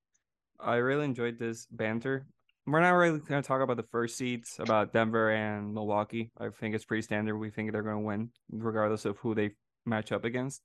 I 0.60 0.76
really 0.76 1.06
enjoyed 1.06 1.39
this 1.39 1.66
banter. 1.72 2.26
We're 2.68 2.82
not 2.82 2.91
really 2.91 3.20
going 3.20 3.41
to 3.41 3.47
talk 3.47 3.62
about 3.62 3.78
the 3.78 3.88
first 3.91 4.18
seeds, 4.18 4.58
about 4.60 4.93
Denver 4.93 5.32
and 5.32 5.74
Milwaukee. 5.74 6.32
I 6.38 6.49
think 6.49 6.76
it's 6.76 6.86
pretty 6.86 7.02
standard. 7.02 7.38
We 7.38 7.49
think 7.49 7.72
they're 7.72 7.82
going 7.82 7.95
to 7.95 8.06
win, 8.06 8.30
regardless 8.52 9.06
of 9.06 9.18
who 9.18 9.34
they 9.34 9.52
match 9.86 10.12
up 10.12 10.26
against. 10.26 10.62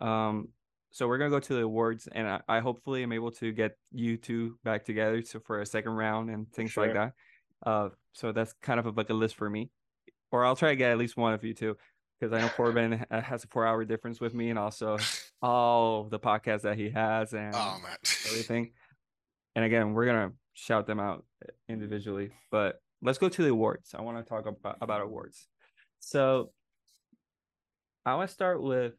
Um, 0.00 0.48
so 0.90 1.06
we're 1.06 1.18
going 1.18 1.30
to 1.30 1.36
go 1.36 1.40
to 1.40 1.54
the 1.54 1.62
awards, 1.62 2.08
and 2.10 2.26
I, 2.26 2.40
I 2.48 2.60
hopefully 2.60 3.02
am 3.02 3.12
able 3.12 3.30
to 3.32 3.52
get 3.52 3.76
you 3.92 4.16
two 4.16 4.58
back 4.64 4.84
together 4.84 5.22
so 5.22 5.40
for 5.40 5.60
a 5.60 5.66
second 5.66 5.92
round 5.92 6.30
and 6.30 6.50
things 6.52 6.76
like 6.76 6.94
that. 6.94 7.12
Uh, 7.64 7.90
so 8.12 8.32
that's 8.32 8.54
kind 8.62 8.80
of 8.80 8.86
a 8.86 8.92
bucket 8.92 9.16
list 9.16 9.34
for 9.34 9.48
me, 9.50 9.70
or 10.30 10.44
I'll 10.44 10.56
try 10.56 10.70
to 10.70 10.76
get 10.76 10.92
at 10.92 10.98
least 10.98 11.16
one 11.16 11.34
of 11.34 11.44
you 11.44 11.54
two, 11.54 11.76
because 12.18 12.32
I 12.32 12.40
know 12.40 12.48
Corban 12.48 13.04
has 13.10 13.44
a 13.44 13.48
four-hour 13.48 13.84
difference 13.84 14.20
with 14.20 14.34
me, 14.34 14.50
and 14.50 14.58
also 14.58 14.98
all 15.42 16.04
the 16.04 16.18
podcasts 16.18 16.62
that 16.62 16.76
he 16.76 16.90
has 16.90 17.32
and 17.32 17.54
Oh 17.54 17.78
everything. 18.26 18.72
And 19.54 19.64
again, 19.64 19.92
we're 19.92 20.06
gonna 20.06 20.32
shout 20.54 20.86
them 20.86 21.00
out 21.00 21.24
individually, 21.68 22.30
but 22.50 22.80
let's 23.02 23.18
go 23.18 23.28
to 23.28 23.42
the 23.42 23.50
awards. 23.50 23.94
I 23.94 24.02
want 24.02 24.18
to 24.18 24.28
talk 24.28 24.46
about, 24.46 24.78
about 24.80 25.02
awards. 25.02 25.46
So 26.00 26.50
I 28.04 28.14
want 28.14 28.28
to 28.28 28.34
start 28.34 28.62
with 28.62 28.94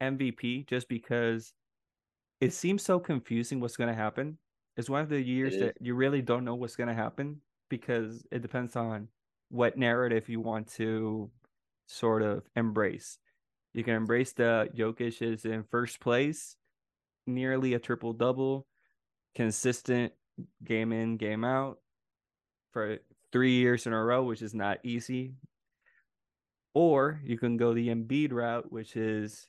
MVP 0.00 0.66
just 0.66 0.88
because 0.88 1.52
it 2.40 2.52
seems 2.52 2.82
so 2.82 2.98
confusing 2.98 3.60
what's 3.60 3.76
gonna 3.76 3.94
happen. 3.94 4.38
It's 4.76 4.90
one 4.90 5.00
of 5.00 5.08
the 5.08 5.20
years 5.20 5.58
that 5.58 5.76
you 5.80 5.94
really 5.94 6.22
don't 6.22 6.44
know 6.44 6.54
what's 6.54 6.76
gonna 6.76 6.94
happen 6.94 7.40
because 7.68 8.26
it 8.30 8.42
depends 8.42 8.76
on 8.76 9.08
what 9.48 9.78
narrative 9.78 10.28
you 10.28 10.40
want 10.40 10.68
to 10.74 11.30
sort 11.86 12.22
of 12.22 12.42
embrace. 12.56 13.18
You 13.74 13.84
can 13.84 13.94
embrace 13.94 14.32
the 14.32 14.68
Jokic 14.76 15.22
is 15.22 15.44
in 15.44 15.64
first 15.70 16.00
place, 16.00 16.56
nearly 17.26 17.74
a 17.74 17.78
triple 17.78 18.12
double, 18.12 18.66
consistent 19.34 20.12
game 20.64 20.92
in, 20.92 21.16
game 21.16 21.44
out, 21.44 21.78
for 22.72 22.98
three 23.32 23.52
years 23.52 23.86
in 23.86 23.92
a 23.92 24.02
row, 24.02 24.24
which 24.24 24.42
is 24.42 24.54
not 24.54 24.78
easy. 24.82 25.34
Or 26.74 27.20
you 27.24 27.38
can 27.38 27.56
go 27.56 27.72
the 27.72 27.88
Embiid 27.88 28.32
route, 28.32 28.70
which 28.70 28.96
is 28.96 29.48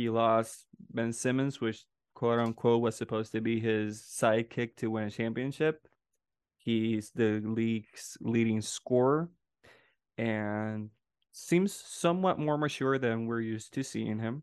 he 0.00 0.08
lost 0.08 0.64
Ben 0.94 1.12
Simmons, 1.12 1.60
which 1.60 1.84
quote 2.14 2.38
unquote 2.38 2.80
was 2.80 2.96
supposed 2.96 3.32
to 3.32 3.42
be 3.42 3.60
his 3.60 4.00
sidekick 4.00 4.76
to 4.76 4.90
win 4.90 5.04
a 5.04 5.10
championship. 5.10 5.86
He's 6.56 7.10
the 7.14 7.42
league's 7.44 8.16
leading 8.22 8.62
scorer 8.62 9.28
and 10.16 10.88
seems 11.32 11.74
somewhat 11.74 12.38
more 12.38 12.56
mature 12.56 12.98
than 12.98 13.26
we're 13.26 13.42
used 13.42 13.74
to 13.74 13.82
seeing 13.82 14.18
him. 14.18 14.42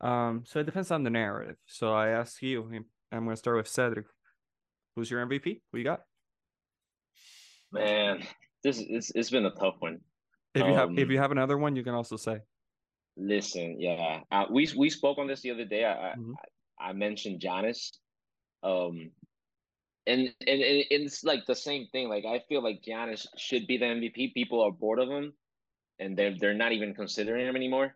Um, 0.00 0.44
so 0.46 0.60
it 0.60 0.64
depends 0.64 0.90
on 0.90 1.04
the 1.04 1.10
narrative. 1.10 1.56
So 1.66 1.92
I 1.92 2.08
ask 2.08 2.40
you, 2.40 2.62
I'm 3.12 3.24
going 3.24 3.28
to 3.28 3.36
start 3.36 3.58
with 3.58 3.66
Sedrick. 3.66 4.06
Who's 4.96 5.10
your 5.10 5.24
MVP? 5.26 5.60
Who 5.70 5.78
you 5.78 5.84
got? 5.84 6.00
Man, 7.70 8.22
this 8.64 8.78
is 8.80 9.12
it's 9.14 9.28
been 9.28 9.44
a 9.44 9.50
tough 9.50 9.76
one. 9.80 10.00
If 10.54 10.62
you 10.62 10.72
um, 10.72 10.74
have 10.74 10.98
if 10.98 11.10
you 11.10 11.18
um, 11.18 11.22
have 11.22 11.30
another 11.30 11.58
one, 11.58 11.76
you 11.76 11.84
can 11.84 11.94
also 11.94 12.16
say. 12.16 12.40
Listen, 13.16 13.78
yeah, 13.78 14.20
uh, 14.30 14.46
we 14.50 14.68
we 14.76 14.88
spoke 14.88 15.18
on 15.18 15.26
this 15.26 15.42
the 15.42 15.50
other 15.50 15.64
day. 15.64 15.84
I 15.84 16.14
mm-hmm. 16.16 16.32
I, 16.80 16.90
I, 16.90 16.92
mentioned 16.94 17.40
Giannis, 17.40 17.90
um, 18.62 19.10
and, 20.06 20.32
and 20.46 20.62
and 20.62 20.84
it's 20.88 21.22
like 21.22 21.44
the 21.46 21.54
same 21.54 21.88
thing. 21.92 22.08
Like 22.08 22.24
I 22.24 22.40
feel 22.48 22.62
like 22.62 22.82
Giannis 22.82 23.26
should 23.36 23.66
be 23.66 23.76
the 23.76 23.84
MVP. 23.84 24.32
People 24.32 24.62
are 24.62 24.72
bored 24.72 24.98
of 24.98 25.10
him, 25.10 25.34
and 25.98 26.16
they're 26.16 26.34
they're 26.38 26.54
not 26.54 26.72
even 26.72 26.94
considering 26.94 27.46
him 27.46 27.56
anymore. 27.56 27.94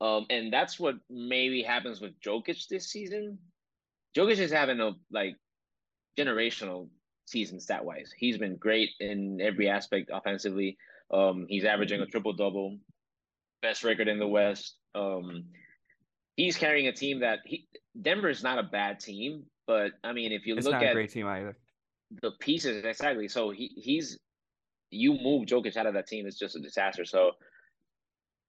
Um, 0.00 0.26
and 0.30 0.52
that's 0.52 0.78
what 0.78 0.96
maybe 1.08 1.62
happens 1.62 2.00
with 2.00 2.20
Jokic 2.20 2.66
this 2.68 2.90
season. 2.90 3.38
Jokic 4.16 4.38
is 4.38 4.52
having 4.52 4.80
a 4.80 4.92
like 5.12 5.36
generational 6.18 6.88
season 7.26 7.60
stat 7.60 7.84
wise. 7.84 8.12
He's 8.16 8.38
been 8.38 8.56
great 8.56 8.90
in 9.00 9.40
every 9.40 9.68
aspect 9.68 10.10
offensively. 10.12 10.76
Um, 11.12 11.46
he's 11.48 11.64
averaging 11.64 12.00
a 12.00 12.06
triple 12.06 12.32
double, 12.32 12.78
best 13.62 13.84
record 13.84 14.08
in 14.08 14.18
the 14.18 14.26
West. 14.26 14.76
Um, 14.94 15.44
he's 16.36 16.56
carrying 16.56 16.88
a 16.88 16.92
team 16.92 17.20
that 17.20 17.40
he 17.44 17.68
Denver 18.00 18.28
is 18.28 18.42
not 18.42 18.58
a 18.58 18.62
bad 18.62 19.00
team, 19.00 19.44
but 19.66 19.92
I 20.04 20.12
mean, 20.12 20.32
if 20.32 20.46
you 20.46 20.56
it's 20.56 20.66
look 20.66 20.74
not 20.74 20.84
at 20.84 20.90
a 20.90 20.94
great 20.94 21.10
team 21.10 21.26
either, 21.26 21.56
the 22.22 22.32
pieces 22.40 22.84
exactly. 22.84 23.28
So 23.28 23.50
he 23.50 23.72
he's 23.76 24.18
you 24.90 25.18
move 25.20 25.46
Jokic 25.46 25.76
out 25.76 25.86
of 25.86 25.94
that 25.94 26.06
team, 26.06 26.26
it's 26.26 26.38
just 26.38 26.56
a 26.56 26.60
disaster. 26.60 27.04
So 27.04 27.32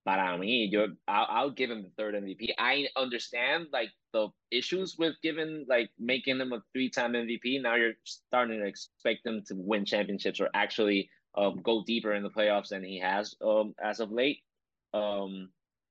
para 0.05 0.37
mí, 0.37 0.71
yo, 0.71 0.87
I'll, 1.07 1.27
I'll 1.29 1.51
give 1.51 1.69
him 1.69 1.83
the 1.83 1.91
third 1.97 2.15
MVP. 2.15 2.51
I 2.57 2.87
understand 2.95 3.67
like 3.73 3.89
the 4.13 4.29
issues 4.51 4.95
with 4.97 5.15
giving 5.21 5.65
like 5.67 5.89
making 5.99 6.39
him 6.39 6.53
a 6.53 6.61
three-time 6.73 7.13
MVP. 7.13 7.61
Now 7.61 7.75
you're 7.75 7.93
starting 8.05 8.59
to 8.59 8.65
expect 8.65 9.25
him 9.25 9.43
to 9.47 9.55
win 9.55 9.85
championships 9.85 10.39
or 10.39 10.49
actually 10.53 11.09
um, 11.37 11.61
go 11.61 11.83
deeper 11.85 12.13
in 12.13 12.23
the 12.23 12.29
playoffs 12.29 12.69
than 12.69 12.83
he 12.83 12.99
has 12.99 13.35
um, 13.45 13.73
as 13.83 13.99
of 13.99 14.11
late. 14.11 14.39
Um, 14.97 15.49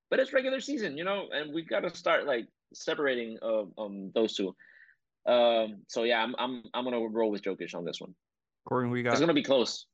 but 0.09 0.19
it's 0.19 0.33
regular 0.33 0.59
season, 0.59 0.97
you 0.97 1.03
know, 1.03 1.27
and 1.31 1.53
we've 1.53 1.67
got 1.67 1.81
to 1.81 1.95
start 1.95 2.25
like 2.25 2.47
separating 2.73 3.37
uh, 3.41 3.63
um 3.77 4.11
those 4.13 4.35
two. 4.35 4.55
Um, 5.27 5.81
so 5.87 6.03
yeah, 6.03 6.23
I'm 6.23 6.35
I'm 6.39 6.63
I'm 6.73 6.83
gonna 6.83 6.99
roll 6.99 7.31
with 7.31 7.43
Jokic 7.43 7.75
on 7.75 7.85
this 7.85 7.99
one. 7.99 8.13
Gordon, 8.67 8.91
we 8.91 9.03
got. 9.03 9.11
It's 9.11 9.19
gonna 9.19 9.33
be 9.33 9.43
close. 9.43 9.85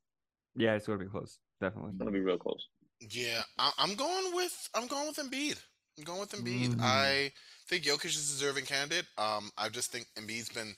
Yeah, 0.54 0.74
it's 0.74 0.86
gonna 0.86 0.98
be 0.98 1.10
close. 1.10 1.38
Definitely. 1.60 1.90
It's 1.90 1.98
gonna 1.98 2.12
be 2.12 2.20
real 2.20 2.38
close. 2.38 2.68
Yeah, 3.00 3.42
I, 3.58 3.72
am 3.78 3.94
going 3.96 4.34
with 4.34 4.68
I'm 4.74 4.86
going 4.86 5.08
with 5.08 5.16
Embiid. 5.16 5.60
I'm 5.98 6.04
going 6.04 6.20
with 6.20 6.32
Embiid. 6.32 6.70
Mm-hmm. 6.70 6.80
I 6.82 7.32
think 7.68 7.84
Jokic 7.84 8.06
is 8.06 8.16
a 8.16 8.32
deserving 8.32 8.64
candidate. 8.64 9.06
Um, 9.18 9.50
I 9.58 9.68
just 9.68 9.90
think 9.90 10.06
Embiid's 10.16 10.50
been. 10.50 10.74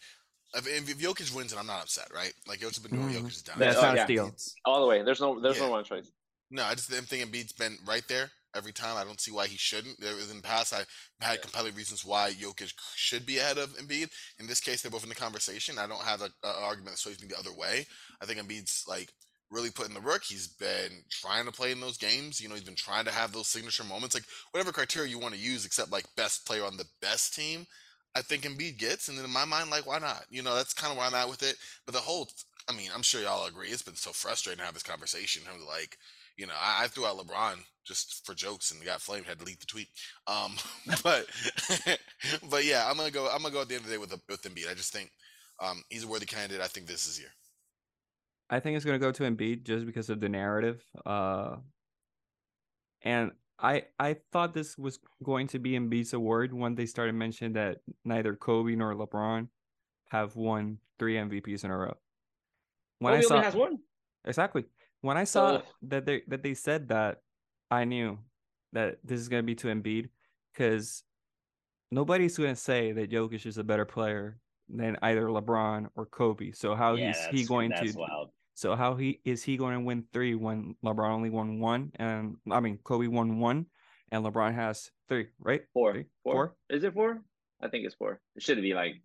If, 0.55 0.67
if 0.67 0.99
Jokic 0.99 1.35
wins, 1.35 1.53
and 1.53 1.61
I'm 1.61 1.67
not 1.67 1.83
upset, 1.83 2.09
right? 2.15 2.33
Like 2.49 2.61
Jokic's 2.61 2.79
been 2.79 2.93
doing 2.93 3.13
mm-hmm. 3.13 3.27
Jokic's 3.27 3.43
down. 3.43 3.59
That's 3.59 3.81
not 3.81 3.99
a 3.99 4.05
steal. 4.05 4.35
All 4.65 4.81
the 4.81 4.87
way. 4.87 5.03
There's 5.03 5.21
no. 5.21 5.39
There's 5.41 5.59
yeah. 5.59 5.67
no 5.67 5.71
one 5.71 5.85
choice. 5.85 6.11
No, 6.51 6.65
I 6.65 6.75
just 6.75 6.89
think 6.89 7.23
Embiid's 7.23 7.53
been 7.53 7.77
right 7.87 8.07
there 8.09 8.31
every 8.55 8.73
time. 8.73 8.97
I 8.97 9.05
don't 9.05 9.21
see 9.21 9.33
why 9.33 9.47
he 9.47 9.57
shouldn't. 9.57 10.01
There 10.01 10.15
was 10.15 10.31
in 10.31 10.39
the 10.39 10.43
past 10.43 10.73
I 10.73 10.85
had 11.21 11.35
yeah. 11.35 11.41
compelling 11.43 11.75
reasons 11.75 12.05
why 12.05 12.33
Jokic 12.33 12.73
should 12.95 13.27
be 13.27 13.39
ahead 13.39 13.59
of 13.59 13.77
Embiid. 13.77 14.11
In 14.39 14.47
this 14.47 14.61
case, 14.61 14.81
they're 14.83 14.91
both 14.91 15.03
in 15.03 15.09
the 15.09 15.15
conversation. 15.15 15.79
I 15.79 15.87
don't 15.87 16.03
have 16.03 16.23
an 16.23 16.31
argument 16.43 16.93
that 16.93 16.99
sways 16.99 17.21
me 17.21 17.29
the 17.29 17.39
other 17.39 17.53
way. 17.53 17.87
I 18.23 18.27
think 18.27 18.41
Embiid's 18.41 18.85
like 18.89 19.13
really 19.51 19.71
put 19.71 19.89
in 19.89 19.95
the 19.95 20.01
work. 20.01 20.25
He's 20.25 20.49
been 20.49 21.05
trying 21.11 21.47
to 21.47 21.53
play 21.53 21.73
in 21.73 21.81
those 21.81 21.99
games. 21.99 22.41
You 22.41 22.49
know, 22.49 22.55
he's 22.55 22.65
been 22.65 22.75
trying 22.75 23.05
to 23.05 23.13
have 23.13 23.33
those 23.33 23.49
signature 23.49 23.85
moments, 23.85 24.15
like 24.15 24.25
whatever 24.53 24.73
criteria 24.73 25.11
you 25.11 25.19
want 25.19 25.35
to 25.35 25.41
use, 25.41 25.65
except 25.65 25.93
like 25.93 26.07
best 26.17 26.47
player 26.47 26.65
on 26.65 26.77
the 26.77 26.87
best 27.01 27.35
team. 27.35 27.67
I 28.15 28.23
think 28.23 28.43
Embiid 28.45 28.79
gets, 28.79 29.09
and 29.09 29.19
in 29.19 29.31
my 29.31 29.45
mind, 29.45 29.71
like 29.71 29.87
why 29.87 29.99
not? 29.99 30.25
You 30.31 30.43
know, 30.43 30.55
that's 30.55 30.73
kind 30.73 30.91
of 30.91 30.97
where 30.97 31.07
I'm 31.07 31.15
at 31.15 31.29
with 31.29 31.43
it. 31.43 31.57
But 31.85 31.95
the 31.95 32.01
whole, 32.01 32.29
I 32.69 32.73
mean, 32.73 32.89
I'm 32.95 33.03
sure 33.03 33.21
y'all 33.21 33.47
agree. 33.47 33.69
It's 33.69 33.83
been 33.83 33.95
so 33.95 34.11
frustrating 34.13 34.61
to 34.61 34.65
have 34.65 34.75
this 34.75 34.83
conversation. 34.83 35.43
Of 35.55 35.61
like, 35.69 35.99
you 36.37 36.47
know, 36.47 36.53
I, 36.61 36.85
I, 36.85 36.87
threw 36.89 37.07
out 37.07 37.17
LeBron 37.19 37.57
just 37.85 38.27
for 38.27 38.35
jokes 38.35 38.71
and 38.71 38.85
got 38.85 39.01
flamed. 39.01 39.27
Had 39.27 39.39
to 39.39 39.45
delete 39.45 39.61
the 39.61 39.67
tweet. 39.67 39.89
Um, 40.27 40.57
but 41.03 41.27
but 42.51 42.65
yeah, 42.65 42.89
I'm 42.89 42.97
gonna 42.97 43.11
go. 43.11 43.29
I'm 43.33 43.43
gonna 43.43 43.55
go 43.55 43.63
at 43.63 43.69
the 43.69 43.75
end 43.75 43.85
of 43.85 43.91
the 43.91 43.95
day 43.95 43.99
with 43.99 44.13
with 44.29 44.43
Embiid. 44.43 44.71
I 44.71 44.75
just 44.75 44.93
think 44.93 45.11
um, 45.61 45.83
he's 45.89 46.05
a 46.05 46.09
worthy 46.09 46.27
candidate. 46.27 46.61
I 46.61 46.67
think 46.67 46.87
this 46.87 47.07
is 47.07 47.17
here. 47.17 47.33
I 48.51 48.61
think 48.61 48.77
it's 48.77 48.85
gonna 48.85 48.99
go 48.99 49.13
to 49.13 49.23
Embiid 49.23 49.65
just 49.65 49.87
because 49.87 50.11
of 50.11 50.21
the 50.21 50.29
narrative. 50.29 50.83
Uh, 51.05 51.57
and 53.03 53.33
I 53.59 53.85
I 53.99 54.17
thought 54.33 54.53
this 54.53 54.77
was 54.77 54.99
going 55.23 55.47
to 55.49 55.59
be 55.59 55.73
Embiid's 55.73 56.13
award 56.13 56.53
when 56.53 56.75
they 56.75 56.87
started 56.87 57.15
mentioning 57.15 57.55
that 57.55 57.79
neither 58.05 58.35
Kobe 58.35 58.75
nor 58.75 58.95
LeBron 58.95 59.49
have 60.11 60.37
won 60.37 60.79
three 60.99 61.15
MVPs 61.15 61.65
in 61.65 61.71
a 61.71 61.77
row. 61.77 61.97
When 62.99 63.15
Kobe 63.15 63.25
I 63.25 63.29
saw, 63.29 63.43
has 63.43 63.55
one. 63.55 63.79
Exactly. 64.25 64.65
When 65.01 65.17
I 65.17 65.25
saw 65.25 65.61
that 65.83 66.07
they 66.07 66.23
that 66.29 66.43
they 66.43 66.55
said 66.55 66.89
that, 66.89 67.19
I 67.71 67.85
knew 67.85 68.19
that 68.73 68.99
this 69.05 69.21
is 69.21 69.29
gonna 69.29 69.43
be 69.43 69.55
to 69.57 69.69
Embiid 69.69 70.09
because 70.53 71.03
nobody's 71.91 72.37
gonna 72.37 72.57
say 72.57 72.93
that 72.93 73.11
Jokic 73.11 73.47
is 73.47 73.59
a 73.59 73.65
better 73.65 73.85
player 73.85 74.39
than 74.69 74.97
either 75.03 75.27
LeBron 75.27 75.89
or 75.95 76.07
Kobe. 76.07 76.53
So 76.53 76.75
how 76.75 76.95
yeah, 76.95 77.11
is 77.11 77.27
he 77.31 77.45
going 77.45 77.71
to? 77.71 77.93
Wild. 77.97 78.31
So 78.55 78.75
how 78.75 78.95
he 78.95 79.21
is 79.25 79.43
he 79.43 79.59
going 79.59 79.75
to 79.75 79.81
win 79.81 80.05
three 80.13 80.35
when 80.35 80.77
LeBron 80.83 81.11
only 81.11 81.31
won 81.31 81.61
one 81.61 81.93
and 81.97 82.37
I 82.51 82.61
mean 82.61 82.79
Kobe 82.83 83.07
won 83.07 83.39
one 83.39 83.67
and 84.11 84.25
LeBron 84.25 84.55
has 84.55 84.91
three, 85.09 85.29
right? 85.39 85.63
Four. 85.75 85.93
Three? 85.93 86.05
Four. 86.25 86.33
four. 86.33 86.57
Is 86.71 86.83
it 86.83 86.95
four? 86.95 87.23
I 87.61 87.69
think 87.69 87.85
it's 87.85 87.95
four. 87.95 88.21
It 88.35 88.43
should 88.43 88.61
be 88.63 88.75
like 88.75 89.03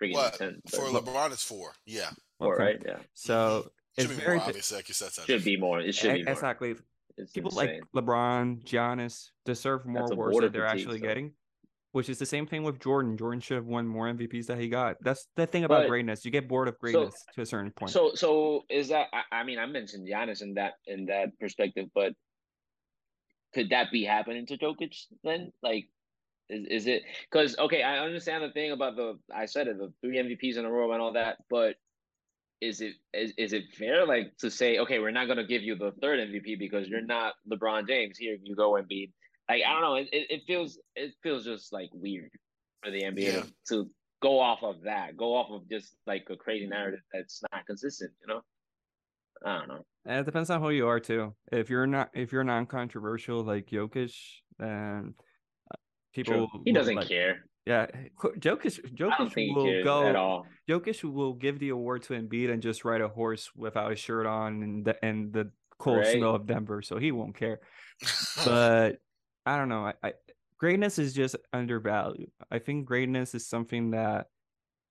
freaking 0.00 0.14
what? 0.14 0.34
ten. 0.34 0.62
For 0.70 0.84
LeBron, 0.84 1.32
it's 1.32 1.44
four. 1.44 1.72
Yeah. 1.84 2.10
Four, 2.38 2.54
okay. 2.54 2.64
right? 2.64 2.82
Yeah. 2.84 2.98
So 3.14 3.70
should 3.98 4.10
it's 4.10 4.20
very 4.20 4.38
more 4.38 4.46
obvious, 4.46 4.72
like 4.72 4.88
you 4.88 4.94
said. 4.94 5.10
Should 5.26 5.44
be 5.44 5.56
more. 5.56 5.80
It 5.80 5.94
should 5.94 6.14
be 6.14 6.24
more. 6.24 6.32
exactly. 6.32 6.74
It's 7.18 7.32
People 7.32 7.50
insane. 7.50 7.80
like 7.94 8.04
LeBron, 8.04 8.64
Giannis 8.64 9.28
deserve 9.44 9.84
more 9.84 10.10
awards 10.10 10.40
that 10.40 10.52
they're 10.52 10.66
actually 10.66 10.98
so. 10.98 11.06
getting 11.06 11.32
which 11.92 12.08
is 12.08 12.18
the 12.18 12.26
same 12.26 12.46
thing 12.46 12.62
with 12.62 12.80
Jordan. 12.80 13.16
Jordan 13.16 13.40
should 13.40 13.56
have 13.56 13.66
won 13.66 13.86
more 13.86 14.06
MVPs 14.06 14.46
that 14.46 14.58
he 14.58 14.68
got. 14.68 14.96
That's 15.02 15.28
the 15.36 15.46
thing 15.46 15.64
about 15.64 15.82
but, 15.82 15.88
greatness. 15.88 16.24
You 16.24 16.30
get 16.30 16.48
bored 16.48 16.68
of 16.68 16.78
greatness 16.78 17.14
so, 17.14 17.32
to 17.34 17.42
a 17.42 17.46
certain 17.46 17.70
point. 17.70 17.92
So, 17.92 18.12
so 18.14 18.64
is 18.70 18.88
that? 18.88 19.08
I, 19.12 19.40
I, 19.40 19.44
mean, 19.44 19.58
I 19.58 19.66
mentioned 19.66 20.08
Giannis 20.08 20.42
in 20.42 20.54
that 20.54 20.74
in 20.86 21.06
that 21.06 21.38
perspective, 21.38 21.88
but 21.94 22.14
could 23.54 23.70
that 23.70 23.92
be 23.92 24.04
happening 24.04 24.46
to 24.46 24.56
Jokic 24.56 24.96
then? 25.22 25.52
Like, 25.62 25.84
is 26.48 26.66
is 26.66 26.86
it? 26.86 27.02
Because 27.30 27.56
okay, 27.58 27.82
I 27.82 27.98
understand 27.98 28.42
the 28.42 28.50
thing 28.50 28.72
about 28.72 28.96
the. 28.96 29.18
I 29.32 29.44
said 29.44 29.68
it, 29.68 29.78
the 29.78 29.92
three 30.00 30.16
MVPs 30.16 30.56
in 30.56 30.64
a 30.64 30.70
row 30.70 30.92
and 30.92 31.02
all 31.02 31.12
that, 31.12 31.36
but 31.50 31.76
is 32.62 32.80
it 32.80 32.94
is, 33.12 33.32
is 33.36 33.52
it 33.52 33.64
fair 33.76 34.06
like 34.06 34.36
to 34.38 34.50
say 34.50 34.78
okay 34.78 34.98
we're 34.98 35.10
not 35.10 35.26
going 35.26 35.36
to 35.36 35.44
give 35.44 35.62
you 35.62 35.74
the 35.74 35.92
third 36.00 36.20
mvp 36.28 36.58
because 36.58 36.88
you're 36.88 37.04
not 37.04 37.34
lebron 37.50 37.86
james 37.86 38.16
here 38.16 38.36
you 38.42 38.54
go 38.54 38.76
and 38.76 38.86
beat 38.88 39.10
like 39.48 39.62
I 39.66 39.72
don't 39.72 39.82
know, 39.82 39.94
it, 39.96 40.08
it 40.12 40.42
feels 40.46 40.78
it 40.96 41.12
feels 41.22 41.44
just 41.44 41.72
like 41.72 41.90
weird 41.92 42.30
for 42.82 42.90
the 42.90 43.02
NBA 43.02 43.32
yeah. 43.34 43.42
to 43.68 43.90
go 44.22 44.40
off 44.40 44.62
of 44.62 44.82
that, 44.84 45.16
go 45.16 45.34
off 45.34 45.50
of 45.50 45.68
just 45.68 45.96
like 46.06 46.26
a 46.30 46.36
crazy 46.36 46.66
narrative 46.66 47.00
that's 47.12 47.42
not 47.52 47.66
consistent, 47.66 48.12
you 48.20 48.32
know. 48.32 48.40
I 49.44 49.58
don't 49.58 49.68
know. 49.68 49.84
And 50.06 50.20
it 50.20 50.26
depends 50.26 50.50
on 50.50 50.60
who 50.60 50.70
you 50.70 50.86
are 50.86 51.00
too. 51.00 51.34
If 51.50 51.68
you're 51.68 51.86
not 51.86 52.10
if 52.14 52.32
you're 52.32 52.44
non-controversial 52.44 53.42
like 53.42 53.66
Jokic, 53.66 54.14
then 54.58 55.14
uh, 55.70 55.76
people 56.14 56.48
True. 56.48 56.62
he 56.64 56.72
doesn't 56.72 56.96
like, 56.96 57.08
care. 57.08 57.44
Yeah, 57.66 57.86
eh, 57.94 58.08
Jokic 58.38 58.94
Jokic 58.94 59.54
will 59.54 59.84
go 59.84 60.06
at 60.06 60.16
all. 60.16 60.46
Jokic 60.68 61.04
will 61.04 61.34
give 61.34 61.58
the 61.58 61.68
award 61.68 62.02
to 62.04 62.14
Embiid 62.14 62.50
and 62.50 62.60
just 62.60 62.84
ride 62.84 63.00
a 63.00 63.08
horse 63.08 63.50
without 63.54 63.92
a 63.92 63.96
shirt 63.96 64.26
on 64.26 64.62
and 64.62 64.84
the 64.84 65.04
and 65.04 65.32
the 65.32 65.50
cold 65.78 65.98
right. 65.98 66.16
snow 66.16 66.34
of 66.34 66.46
Denver, 66.46 66.82
so 66.82 66.98
he 66.98 67.12
won't 67.12 67.36
care. 67.36 67.60
but 68.44 68.98
I 69.46 69.56
don't 69.56 69.68
know. 69.68 69.86
I, 69.86 69.94
I 70.02 70.12
greatness 70.58 70.98
is 70.98 71.12
just 71.12 71.36
undervalued. 71.52 72.30
I 72.50 72.58
think 72.58 72.86
greatness 72.86 73.34
is 73.34 73.46
something 73.46 73.92
that 73.92 74.26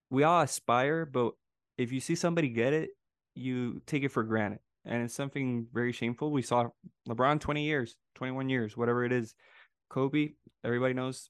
we 0.10 0.24
all 0.24 0.42
aspire, 0.42 1.06
but 1.06 1.34
if 1.78 1.92
you 1.92 2.00
see 2.00 2.16
somebody 2.16 2.50
get 2.50 2.74
it, 2.74 2.92
you 3.36 3.82
take 3.86 4.04
it 4.04 4.12
for 4.12 4.24
granted. 4.24 4.60
And 4.86 5.04
it's 5.04 5.14
something 5.14 5.68
very 5.74 5.92
shameful. 5.92 6.32
We 6.32 6.42
saw 6.42 6.70
LeBron 7.08 7.40
20 7.40 7.64
years, 7.64 7.96
21 8.16 8.50
years, 8.50 8.76
whatever 8.76 9.06
it 9.06 9.12
is. 9.12 9.36
Kobe, 9.90 10.32
everybody 10.64 10.94
knows 10.94 11.30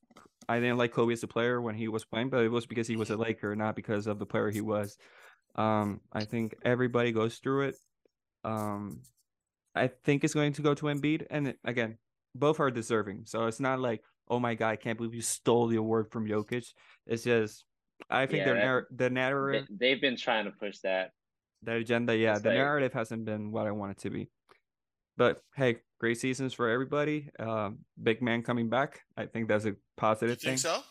I 0.49 0.59
didn't 0.59 0.77
like 0.77 0.91
Kobe 0.91 1.13
as 1.13 1.23
a 1.23 1.27
player 1.27 1.61
when 1.61 1.75
he 1.75 1.87
was 1.87 2.03
playing, 2.05 2.29
but 2.29 2.43
it 2.43 2.49
was 2.49 2.65
because 2.65 2.87
he 2.87 2.95
was 2.95 3.09
a 3.09 3.17
Laker, 3.17 3.55
not 3.55 3.75
because 3.75 4.07
of 4.07 4.19
the 4.19 4.25
player 4.25 4.49
he 4.49 4.61
was. 4.61 4.97
Um, 5.55 6.01
I 6.11 6.23
think 6.25 6.55
everybody 6.63 7.11
goes 7.11 7.37
through 7.37 7.69
it. 7.69 7.75
Um, 8.43 9.01
I 9.75 9.87
think 10.03 10.23
it's 10.23 10.33
going 10.33 10.53
to 10.53 10.61
go 10.61 10.73
to 10.73 10.85
Embiid, 10.87 11.27
and 11.29 11.53
again, 11.63 11.97
both 12.35 12.59
are 12.59 12.71
deserving. 12.71 13.23
So 13.25 13.45
it's 13.45 13.59
not 13.59 13.79
like, 13.79 14.01
oh 14.29 14.39
my 14.39 14.55
god, 14.55 14.69
I 14.69 14.75
can't 14.77 14.97
believe 14.97 15.13
you 15.13 15.21
stole 15.21 15.67
the 15.67 15.77
award 15.77 16.11
from 16.11 16.27
Jokic. 16.27 16.65
It's 17.05 17.23
just, 17.23 17.65
I 18.09 18.25
think 18.25 18.39
Yeah, 18.39 18.45
the 18.49 18.53
that- 18.55 18.59
narr- 18.63 18.87
the 18.91 19.09
narrative, 19.09 19.67
They, 19.69 19.93
they've 19.93 20.01
been 20.01 20.17
trying 20.17 20.45
to 20.45 20.51
push 20.51 20.79
that. 20.79 21.11
the 21.63 21.73
agenda, 21.75 22.15
yeah, 22.17 22.33
It's 22.33 22.41
the 22.41 22.49
like- 22.49 22.57
narrative 22.57 22.93
hasn't 22.93 23.25
been 23.25 23.51
what 23.51 23.67
I 23.67 23.71
want 23.71 23.91
it 23.91 23.97
to 23.99 24.09
be. 24.09 24.29
But 25.21 25.43
hey, 25.55 25.77
great 25.99 26.17
seasons 26.19 26.51
for 26.51 26.67
everybody. 26.67 27.29
Um, 27.37 27.85
big 28.01 28.23
man 28.23 28.41
coming 28.41 28.69
back. 28.69 29.01
I 29.15 29.27
think 29.27 29.47
that's 29.47 29.65
a 29.65 29.69
You 29.69 29.77
positive 29.95 30.39
think 30.41 30.57
thing, 30.59 30.71
so? 30.71 30.81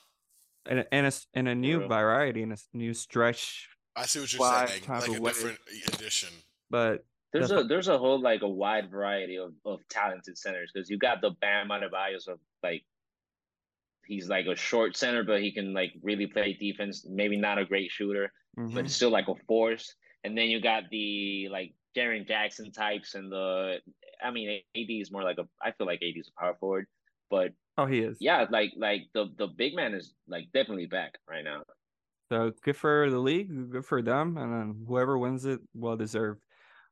and 0.67 0.87
and 0.93 1.05
a, 1.07 1.09
s- 1.09 1.27
and 1.35 1.49
a 1.49 1.55
new 1.57 1.81
real. 1.81 1.89
variety 1.89 2.45
and 2.45 2.53
a 2.53 2.59
new 2.73 2.95
stretch. 2.95 3.69
I 3.97 4.07
see 4.07 4.21
what 4.21 4.33
you're 4.33 4.69
saying. 4.69 4.83
type 4.83 5.01
Like 5.01 5.09
of 5.09 5.17
a 5.17 5.21
way. 5.21 5.31
different 5.33 5.59
edition. 5.95 6.29
But 6.71 7.05
There's 7.33 7.49
The 7.49 7.59
a 7.59 7.65
there's 7.65 7.89
a 7.89 7.99
whole 7.99 8.21
like 8.21 8.43
a 8.43 8.49
wide 8.49 8.89
variety 8.89 9.37
of, 9.37 9.51
of 9.65 9.81
talented 9.89 10.39
centers 10.39 10.71
because 10.73 10.89
you 10.89 10.97
got 10.97 11.21
the 11.23 11.31
Bam 11.41 11.71
Adebayos 11.71 12.29
of 12.29 12.39
like 12.63 12.85
he's 14.07 14.29
like 14.29 14.47
a 14.47 14.55
short 14.55 14.97
center 14.97 15.25
but 15.25 15.41
he 15.43 15.51
can 15.53 15.75
like 15.75 15.93
really 16.03 16.29
play 16.29 16.53
defense. 16.55 17.05
Maybe 17.09 17.37
not 17.37 17.59
a 17.59 17.65
great 17.65 17.91
shooter, 17.91 18.33
mhm. 18.57 18.75
but 18.75 18.89
still 18.91 19.11
like 19.11 19.27
a 19.27 19.35
force. 19.49 19.93
And 20.23 20.39
then 20.39 20.49
you 20.51 20.61
got 20.61 20.85
the 20.93 21.49
like 21.51 21.75
Jaren 21.97 22.27
Jackson 22.27 22.71
types 22.73 23.15
and 23.15 23.31
the 23.33 23.79
I 24.23 24.31
mean 24.31 24.49
AD 24.77 24.91
is 24.91 25.11
more 25.11 25.23
like 25.25 25.39
a 25.39 25.47
I 25.63 25.73
feel 25.73 25.87
like 25.87 26.01
AD 26.03 26.17
is 26.17 26.31
a 26.37 26.41
power 26.41 26.55
forward, 26.61 26.87
but 27.31 27.53
oh, 27.79 27.87
he 27.87 28.01
is. 28.01 28.17
yeah, 28.21 28.47
like 28.51 28.73
like 28.77 29.03
the 29.15 29.27
the 29.39 29.47
big 29.49 29.75
man 29.75 29.95
is 29.95 30.15
like 30.29 30.45
definitely 30.55 30.87
back 30.87 31.19
right 31.29 31.45
now. 31.45 31.63
So 32.31 32.53
good 32.63 32.77
for 32.77 33.11
the 33.11 33.19
league, 33.19 33.71
good 33.73 33.85
for 33.85 34.03
them, 34.03 34.37
and 34.37 34.53
then 34.53 34.85
whoever 34.87 35.19
wins 35.19 35.45
it, 35.47 35.61
well 35.75 35.97
deserved. 35.97 36.41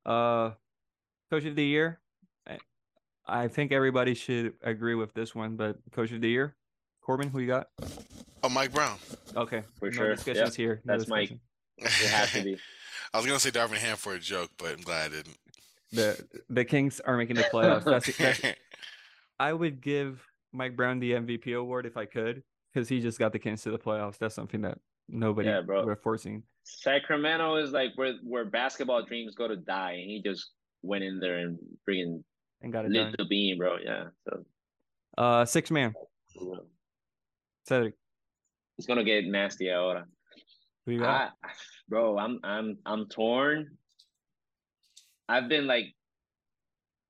Uh, 0.04 0.50
coach 1.30 1.44
of 1.44 1.54
the 1.54 1.64
year, 1.64 2.00
I- 2.46 2.58
I 3.24 3.46
think 3.48 3.70
everybody 3.70 4.14
should 4.14 4.54
agree 4.62 4.96
with 4.96 5.14
this 5.14 5.34
one. 5.36 5.54
But 5.56 5.76
coach 5.92 6.10
of 6.10 6.20
the 6.22 6.28
year, 6.28 6.56
Corban, 7.02 7.28
who 7.28 7.38
you 7.38 7.46
got? 7.46 7.68
Oh, 8.42 8.48
Mike 8.48 8.72
Brown. 8.72 8.98
Okay, 9.36 9.62
For 9.78 9.90
no 9.90 9.96
sure. 9.96 10.14
discussions 10.16 10.56
here. 10.56 10.80
no 10.84 10.96
That's 10.96 11.08
Mike. 11.08 11.28
discussion. 11.76 12.06
It 12.06 12.10
has 12.10 12.32
to 12.32 12.42
be. 12.42 12.58
I 13.12 13.16
was 13.18 13.26
gonna 13.26 13.38
say 13.40 13.50
Darvin 13.50 13.76
Ham 13.76 13.96
for 13.96 14.14
a 14.14 14.18
joke, 14.18 14.50
but 14.58 14.70
I'm 14.72 14.80
glad 14.82 15.12
I 15.12 15.14
didn't. 15.16 15.36
The 15.92 16.42
the 16.50 16.64
Kings 16.64 17.00
are 17.00 17.16
making 17.16 17.36
the 17.36 17.42
playoffs. 17.44 17.84
That's, 17.84 18.16
that's 18.16 18.40
I 19.40 19.52
would 19.52 19.80
give 19.80 20.22
Mike 20.52 20.76
Brown 20.76 20.98
the 20.98 21.12
MVP 21.12 21.56
award 21.58 21.86
if 21.86 21.96
I 21.96 22.04
could, 22.04 22.42
because 22.72 22.88
he 22.88 23.00
just 23.00 23.18
got 23.18 23.32
the 23.32 23.38
Kings 23.38 23.62
to 23.62 23.70
the 23.70 23.78
playoffs. 23.78 24.18
That's 24.18 24.34
something 24.34 24.60
that 24.62 24.78
nobody 25.08 25.48
Yeah, 25.48 25.62
bro. 25.62 25.84
would 25.84 25.90
have 25.90 26.02
foreseen. 26.02 26.42
Sacramento 26.64 27.56
is 27.56 27.70
like 27.70 27.92
where 27.96 28.14
where 28.22 28.44
basketball 28.44 29.02
dreams 29.04 29.34
go 29.34 29.48
to 29.48 29.56
die, 29.56 29.92
and 29.92 30.10
he 30.10 30.20
just 30.22 30.50
went 30.82 31.02
in 31.04 31.18
there 31.20 31.38
and 31.38 31.58
freaking 31.88 32.22
And 32.60 32.72
got 32.72 32.84
it 32.84 32.90
lit 32.90 33.04
done. 33.04 33.14
the 33.18 33.24
beam, 33.24 33.56
bro. 33.58 33.78
Yeah, 33.82 34.08
so 34.28 34.44
Uh, 35.16 35.44
six 35.46 35.70
man, 35.70 35.94
Sedrick. 37.68 37.94
it's 38.76 38.86
gonna 38.86 39.04
get 39.04 39.24
nasty 39.24 39.70
ahora. 39.70 40.06
Who 40.88 40.94
you 40.94 41.00
got? 41.00 41.32
I, 41.44 41.48
bro, 41.88 42.16
I'm 42.18 42.40
I'm 42.42 42.78
I'm 42.86 43.06
torn. 43.08 43.76
I've 45.28 45.48
been 45.48 45.66
like 45.66 45.94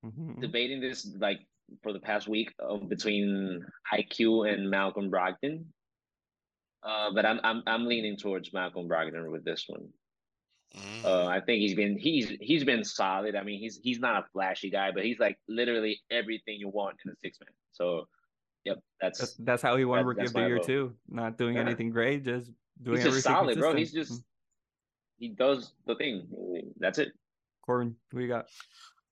Mhm. 0.05 0.41
debating 0.41 0.81
this 0.81 1.09
like 1.19 1.41
for 1.83 1.93
the 1.93 1.99
past 2.01 2.29
week 2.29 2.53
of 2.61 2.89
between 2.89 3.65
IQ 3.93 4.53
and 4.53 4.71
Malcolm 4.71 5.11
Brogdon. 5.11 5.65
Uh, 6.83 7.11
but 7.13 7.25
I'm 7.27 7.41
I'm 7.45 7.63
I'm 7.67 7.87
leaning 7.87 8.17
towards 8.17 8.53
Malcolm 8.53 8.89
Brogdon 8.89 9.31
with 9.31 9.45
this 9.45 9.65
one. 9.69 9.89
Mm. 10.77 11.05
Uh, 11.05 11.27
I 11.27 11.41
think 11.41 11.61
he's 11.61 11.75
been 11.75 11.97
he's 11.99 12.29
he's 12.41 12.65
been 12.65 12.85
solid. 12.85 13.35
I 13.37 13.43
mean, 13.45 13.61
he's 13.61 13.79
he's 13.83 13.99
not 14.01 14.23
a 14.25 14.27
flashy 14.33 14.71
guy, 14.71 14.91
but 14.93 15.05
he's 15.05 15.19
like 15.21 15.39
literally 15.49 16.01
everything 16.11 16.57
you 16.59 16.69
want 16.69 16.97
in 17.05 17.11
a 17.13 17.17
six 17.17 17.39
man. 17.41 17.53
So, 17.73 18.07
yep, 18.65 18.79
That's, 19.01 19.19
that's 19.19 19.35
that's 19.39 19.63
how 19.63 19.77
he 19.77 19.85
won 19.85 20.01
that- 20.01 20.07
Rookie 20.07 20.27
of 20.27 20.33
the 20.33 20.47
Year 20.47 20.57
vote. 20.59 20.67
too. 20.67 20.97
Not 21.09 21.39
doing 21.39 21.55
Yeah. 21.57 21.63
anything 21.63 21.91
great, 21.91 22.25
just 22.25 22.47
doing 22.47 22.55
he's 22.85 23.05
just 23.05 23.07
everything 23.07 23.23
solid, 23.23 23.59
bro. 23.59 23.75
He's 23.75 23.91
consistent. 23.91 24.21
just 24.21 24.29
he 25.19 25.29
does 25.29 25.73
the 25.87 25.95
thing. 25.97 26.27
That's 26.79 26.99
it. 26.99 27.13
Corban, 27.65 27.97
who 28.13 28.21
you 28.21 28.29
got? 28.29 28.47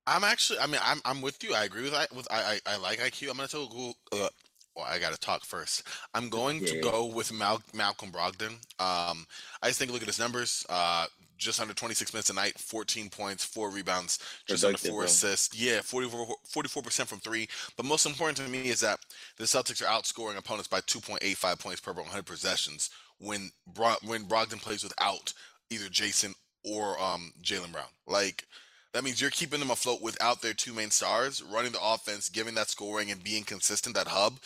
I'm 0.07 0.25
actually. 0.25 0.61
I 0.61 0.67
mean, 0.67 0.81
I'm. 0.85 1.01
I'm 1.05 1.21
with 1.21 1.43
you. 1.43 1.55
I 1.55 1.65
agree 1.65 1.83
with. 1.83 1.95
I 1.95 2.07
with. 2.15 2.29
I. 2.31 2.59
I, 2.67 2.75
I 2.75 2.77
like 2.77 3.01
IQ. 3.01 3.29
I'm 3.29 3.37
gonna 3.37 3.49
tell 3.49 3.69
you. 3.73 3.93
Uh, 4.13 4.29
well, 4.77 4.87
I 4.89 4.99
gotta 4.99 5.19
talk 5.19 5.45
first. 5.45 5.83
I'm 6.15 6.29
going 6.29 6.65
to 6.67 6.81
go 6.81 7.07
with 7.07 7.33
Mal- 7.33 7.63
Malcolm 7.75 8.13
Brogdon. 8.13 8.53
Um, 8.79 9.27
I 9.63 9.69
just 9.69 9.79
think 9.79 9.91
look 9.91 10.03
at 10.03 10.07
his 10.07 10.19
numbers. 10.19 10.65
Uh, 10.69 11.07
just 11.37 11.61
under 11.61 11.75
26 11.75 12.13
minutes 12.13 12.31
a 12.31 12.35
night, 12.35 12.59
14 12.59 13.11
points, 13.11 13.45
four 13.45 13.71
rebounds, 13.71 14.19
just 14.47 14.65
under 14.65 14.79
four 14.79 15.05
assists. 15.05 15.59
Yeah, 15.59 15.81
44 15.83 16.83
percent 16.83 17.09
from 17.09 17.19
three. 17.21 17.49
But 17.77 17.87
most 17.87 18.07
important 18.07 18.39
to 18.39 18.49
me 18.49 18.69
is 18.69 18.81
that 18.81 19.01
the 19.37 19.45
Celtics 19.45 19.83
are 19.83 19.87
outscoring 19.87 20.37
opponents 20.37 20.69
by 20.69 20.81
2.85 20.81 21.59
points 21.59 21.81
per 21.81 21.93
100 21.93 22.25
possessions 22.25 22.91
when 23.19 23.51
Bro- 23.67 23.97
when 24.05 24.25
Brogdon 24.25 24.61
plays 24.61 24.83
without 24.83 25.33
either 25.71 25.89
Jayson 25.89 26.35
or 26.65 27.01
um 27.01 27.33
Jalen 27.43 27.73
Brown. 27.73 27.87
Like 28.07 28.45
that 28.93 29.05
means 29.05 29.21
you're 29.21 29.31
keeping 29.31 29.61
them 29.61 29.71
afloat 29.71 30.01
without 30.01 30.41
their 30.41 30.55
two 30.55 30.73
main 30.73 30.91
stars, 30.91 31.43
running 31.43 31.73
the 31.73 31.83
offense, 31.83 32.31
giving 32.31 32.55
that 32.55 32.71
scoring, 32.71 33.11
and 33.11 33.23
being 33.23 33.45
consistent. 33.45 33.95
That 33.95 34.09
hub, 34.09 34.39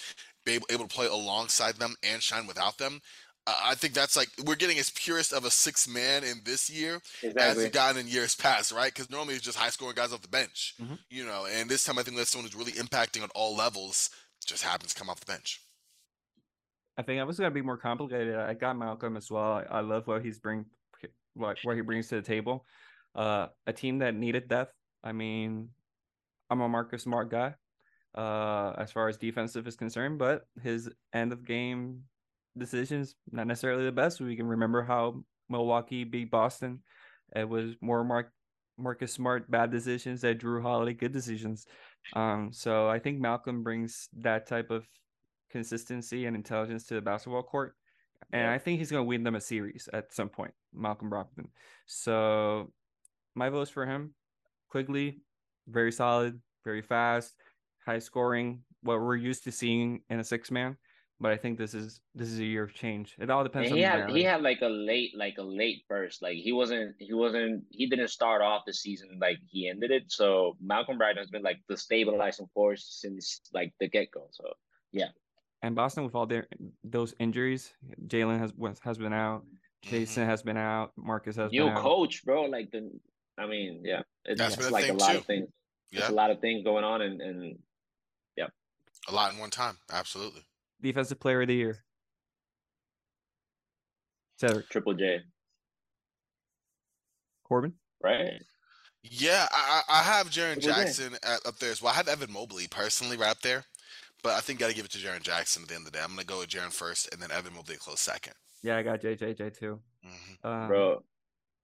be 0.44 0.54
able, 0.54 0.66
able 0.70 0.88
to 0.88 0.94
play 0.94 1.06
alongside 1.06 1.76
them 1.76 1.94
and 2.02 2.20
shine 2.22 2.46
without 2.46 2.78
them. 2.78 3.00
I 3.46 3.74
think 3.74 3.94
that's 3.94 4.16
like 4.16 4.28
we're 4.44 4.54
getting 4.54 4.78
as 4.78 4.90
purest 4.90 5.32
of 5.32 5.44
a 5.44 5.50
six 5.50 5.88
man 5.88 6.22
in 6.24 6.40
this 6.44 6.68
year 6.70 7.00
as 7.36 7.56
we've 7.56 7.72
gotten 7.72 8.00
in 8.00 8.06
years 8.06 8.34
past, 8.36 8.70
right? 8.70 8.92
Because 8.92 9.10
normally 9.10 9.34
it's 9.34 9.44
just 9.44 9.58
high 9.58 9.70
scoring 9.70 9.94
guys 9.96 10.12
off 10.12 10.22
the 10.22 10.28
bench, 10.28 10.74
Mhm. 10.80 10.98
you 11.08 11.24
know. 11.24 11.46
And 11.46 11.68
this 11.68 11.82
time 11.84 11.98
I 11.98 12.02
think 12.02 12.16
that's 12.16 12.30
someone 12.30 12.48
who's 12.50 12.54
really 12.54 12.72
impacting 12.72 13.22
on 13.22 13.30
all 13.34 13.56
levels. 13.56 14.10
Just 14.46 14.62
happens 14.62 14.92
to 14.94 14.98
come 14.98 15.08
off 15.10 15.20
the 15.20 15.26
bench. 15.26 15.62
I 16.96 17.02
think 17.02 17.20
I 17.20 17.24
was 17.24 17.38
gonna 17.38 17.50
be 17.50 17.62
more 17.62 17.76
complicated. 17.78 18.36
I 18.36 18.54
got 18.54 18.76
Malcolm 18.76 19.16
as 19.16 19.30
well. 19.30 19.52
I, 19.52 19.62
I 19.62 19.80
love 19.80 20.06
what 20.06 20.22
he's 20.24 20.38
bring, 20.38 20.66
what 21.34 21.58
what 21.62 21.76
he 21.76 21.82
brings 21.82 22.08
to 22.08 22.16
the 22.16 22.22
table. 22.22 22.66
Uh, 23.14 23.48
a 23.66 23.72
team 23.72 23.98
that 23.98 24.14
needed 24.14 24.48
depth. 24.48 24.74
I 25.02 25.12
mean, 25.12 25.70
I'm 26.50 26.60
a 26.60 26.68
Marcus 26.68 27.02
Smart 27.02 27.30
guy, 27.30 27.54
uh, 28.14 28.74
as 28.78 28.92
far 28.92 29.08
as 29.08 29.16
defensive 29.16 29.66
is 29.66 29.76
concerned, 29.76 30.18
but 30.18 30.46
his 30.62 30.90
end 31.12 31.32
of 31.32 31.44
game 31.44 32.04
decisions 32.56 33.14
not 33.30 33.46
necessarily 33.46 33.84
the 33.84 33.92
best. 33.92 34.20
We 34.20 34.36
can 34.36 34.46
remember 34.46 34.82
how 34.82 35.24
Milwaukee 35.48 36.04
beat 36.04 36.30
Boston. 36.30 36.80
It 37.34 37.48
was 37.48 37.74
more 37.80 38.04
Mark 38.04 38.32
Marcus 38.78 39.12
Smart 39.12 39.50
bad 39.50 39.70
decisions 39.70 40.22
that 40.22 40.40
Jrue 40.40 40.62
Holiday 40.62 40.94
good 40.94 41.12
decisions. 41.12 41.66
Um, 42.14 42.50
so 42.52 42.88
I 42.88 42.98
think 42.98 43.20
Malcolm 43.20 43.62
brings 43.62 44.08
that 44.18 44.46
type 44.46 44.70
of 44.70 44.86
consistency 45.50 46.26
and 46.26 46.34
intelligence 46.34 46.86
to 46.86 46.94
the 46.94 47.00
basketball 47.00 47.42
court. 47.42 47.74
And. 48.32 48.48
I 48.48 48.58
think 48.58 48.78
he's 48.78 48.90
going 48.90 49.04
to 49.04 49.08
win 49.08 49.24
them 49.24 49.34
a 49.34 49.40
series 49.40 49.88
at 49.92 50.12
some 50.12 50.28
point, 50.28 50.52
Malcolm 50.72 51.10
Brogdon. 51.10 51.48
So 51.86 52.70
my 53.34 53.48
vote's 53.48 53.70
for 53.70 53.86
him. 53.86 54.14
Quickley, 54.68 55.22
very 55.68 55.90
solid, 55.90 56.40
very 56.64 56.82
fast, 56.82 57.34
high 57.84 57.98
scoring, 57.98 58.62
what 58.82 59.00
we're 59.00 59.16
used 59.16 59.44
to 59.44 59.52
seeing 59.52 60.02
in 60.10 60.20
a 60.20 60.24
six 60.24 60.50
man. 60.50 60.76
But 61.20 61.32
I 61.32 61.36
think 61.36 61.58
this 61.58 61.74
is 61.74 62.00
this 62.14 62.28
is 62.28 62.38
a 62.40 62.44
year 62.44 62.64
of 62.64 62.74
change. 62.74 63.14
It 63.18 63.30
all 63.30 63.44
depends 63.44 63.70
And 63.70 63.72
on 63.72 63.78
he 63.78 63.82
the 63.82 63.88
had 63.88 63.94
narrative. 63.94 64.16
he 64.16 64.22
had 64.22 64.42
like 64.42 64.60
a 64.62 64.68
late 64.68 65.12
like 65.16 65.36
a 65.38 65.42
late 65.42 65.84
burst. 65.88 66.22
Like 66.22 66.36
he 66.38 66.52
wasn't 66.52 66.96
he 66.98 67.12
wasn't 67.14 67.64
he 67.70 67.86
didn't 67.88 68.08
start 68.08 68.42
off 68.42 68.64
the 68.66 68.72
season 68.74 69.18
like 69.20 69.38
he 69.46 69.68
ended 69.68 69.90
it. 69.90 70.10
So 70.10 70.56
Malcolm 70.60 70.98
Brogdon 70.98 71.18
has 71.18 71.30
been 71.30 71.42
like 71.42 71.60
the 71.68 71.76
stabilizing 71.76 72.48
force 72.54 72.86
since 73.00 73.42
like 73.52 73.72
the 73.80 73.88
get 73.88 74.10
go. 74.12 74.28
So 74.32 74.52
yeah. 74.92 75.08
and 75.62 75.74
Boston 75.74 76.04
with 76.04 76.14
all 76.14 76.26
their 76.26 76.46
those 76.84 77.14
injuries, 77.18 77.72
Jalen 78.06 78.38
has 78.38 78.52
has 78.82 78.98
been 78.98 79.12
out, 79.12 79.44
mm-hmm. 79.44 79.94
Jayson 79.94 80.26
has 80.26 80.42
been 80.42 80.56
out, 80.56 80.92
Marcus 80.96 81.36
has 81.36 81.52
new 81.52 81.64
been 81.64 81.68
out. 81.68 81.82
coach, 81.82 82.24
bro. 82.24 82.44
Like 82.44 82.70
the 82.70 82.90
I 83.38 83.46
mean, 83.46 83.82
yeah, 83.84 84.02
it's, 84.24 84.38
That's 84.38 84.56
it's 84.56 84.64
been 84.64 84.72
like 84.72 84.88
a 84.88 84.88
thing, 84.88 84.98
lot 84.98 85.12
too. 85.12 85.18
of 85.18 85.24
things. 85.26 85.48
There's 85.92 86.08
Yeah, 86.08 86.10
a 86.10 86.12
lot 86.12 86.30
of 86.30 86.40
things 86.40 86.64
going 86.64 86.84
on, 86.84 87.02
and 87.02 87.20
and 87.20 87.58
yeah, 88.36 88.48
a 89.08 89.12
lot 89.14 89.32
in 89.32 89.38
one 89.38 89.50
time. 89.50 89.78
Absolutely. 89.92 90.42
Defensive 90.82 91.20
player 91.20 91.42
of 91.42 91.48
the 91.48 91.54
year. 91.54 91.84
Sedrick 94.40 94.68
Triple 94.70 94.94
J, 94.94 95.20
Corban. 97.44 97.74
right? 98.02 98.42
Yeah, 99.02 99.46
I, 99.50 99.82
I 99.88 100.00
I 100.00 100.02
have 100.02 100.30
Jaren 100.30 100.60
Who 100.62 100.66
was 100.66 100.76
that? 100.76 100.76
Jackson 100.86 101.14
at, 101.22 101.46
up 101.46 101.58
there 101.58 101.70
as 101.70 101.80
well. 101.82 101.92
I 101.92 101.96
have 101.96 102.08
Evan 102.08 102.32
Mobley 102.32 102.66
personally 102.68 103.16
right 103.16 103.30
up 103.30 103.40
there, 103.40 103.64
but 104.22 104.32
I 104.32 104.40
think 104.40 104.58
got 104.58 104.68
to 104.68 104.74
give 104.74 104.84
it 104.84 104.90
to 104.92 104.98
Jaren 104.98 105.22
Jackson 105.22 105.62
at 105.62 105.68
the 105.68 105.74
end 105.74 105.86
of 105.86 105.92
the 105.92 105.98
day. 105.98 106.02
I'm 106.04 106.10
gonna 106.10 106.24
go 106.24 106.38
with 106.40 106.48
Jaren 106.48 106.72
first, 106.72 107.08
and 107.12 107.20
then 107.20 107.30
Evan 107.30 107.54
Mobley 107.54 107.76
a 107.76 107.78
close 107.78 108.00
second. 108.00 108.34
Yeah, 108.62 108.76
I 108.76 108.82
got 108.82 109.00
JJJ 109.00 109.58
too. 109.58 109.80
hmm 110.02 110.46
Um, 110.48 110.68
Bro, 110.68 111.02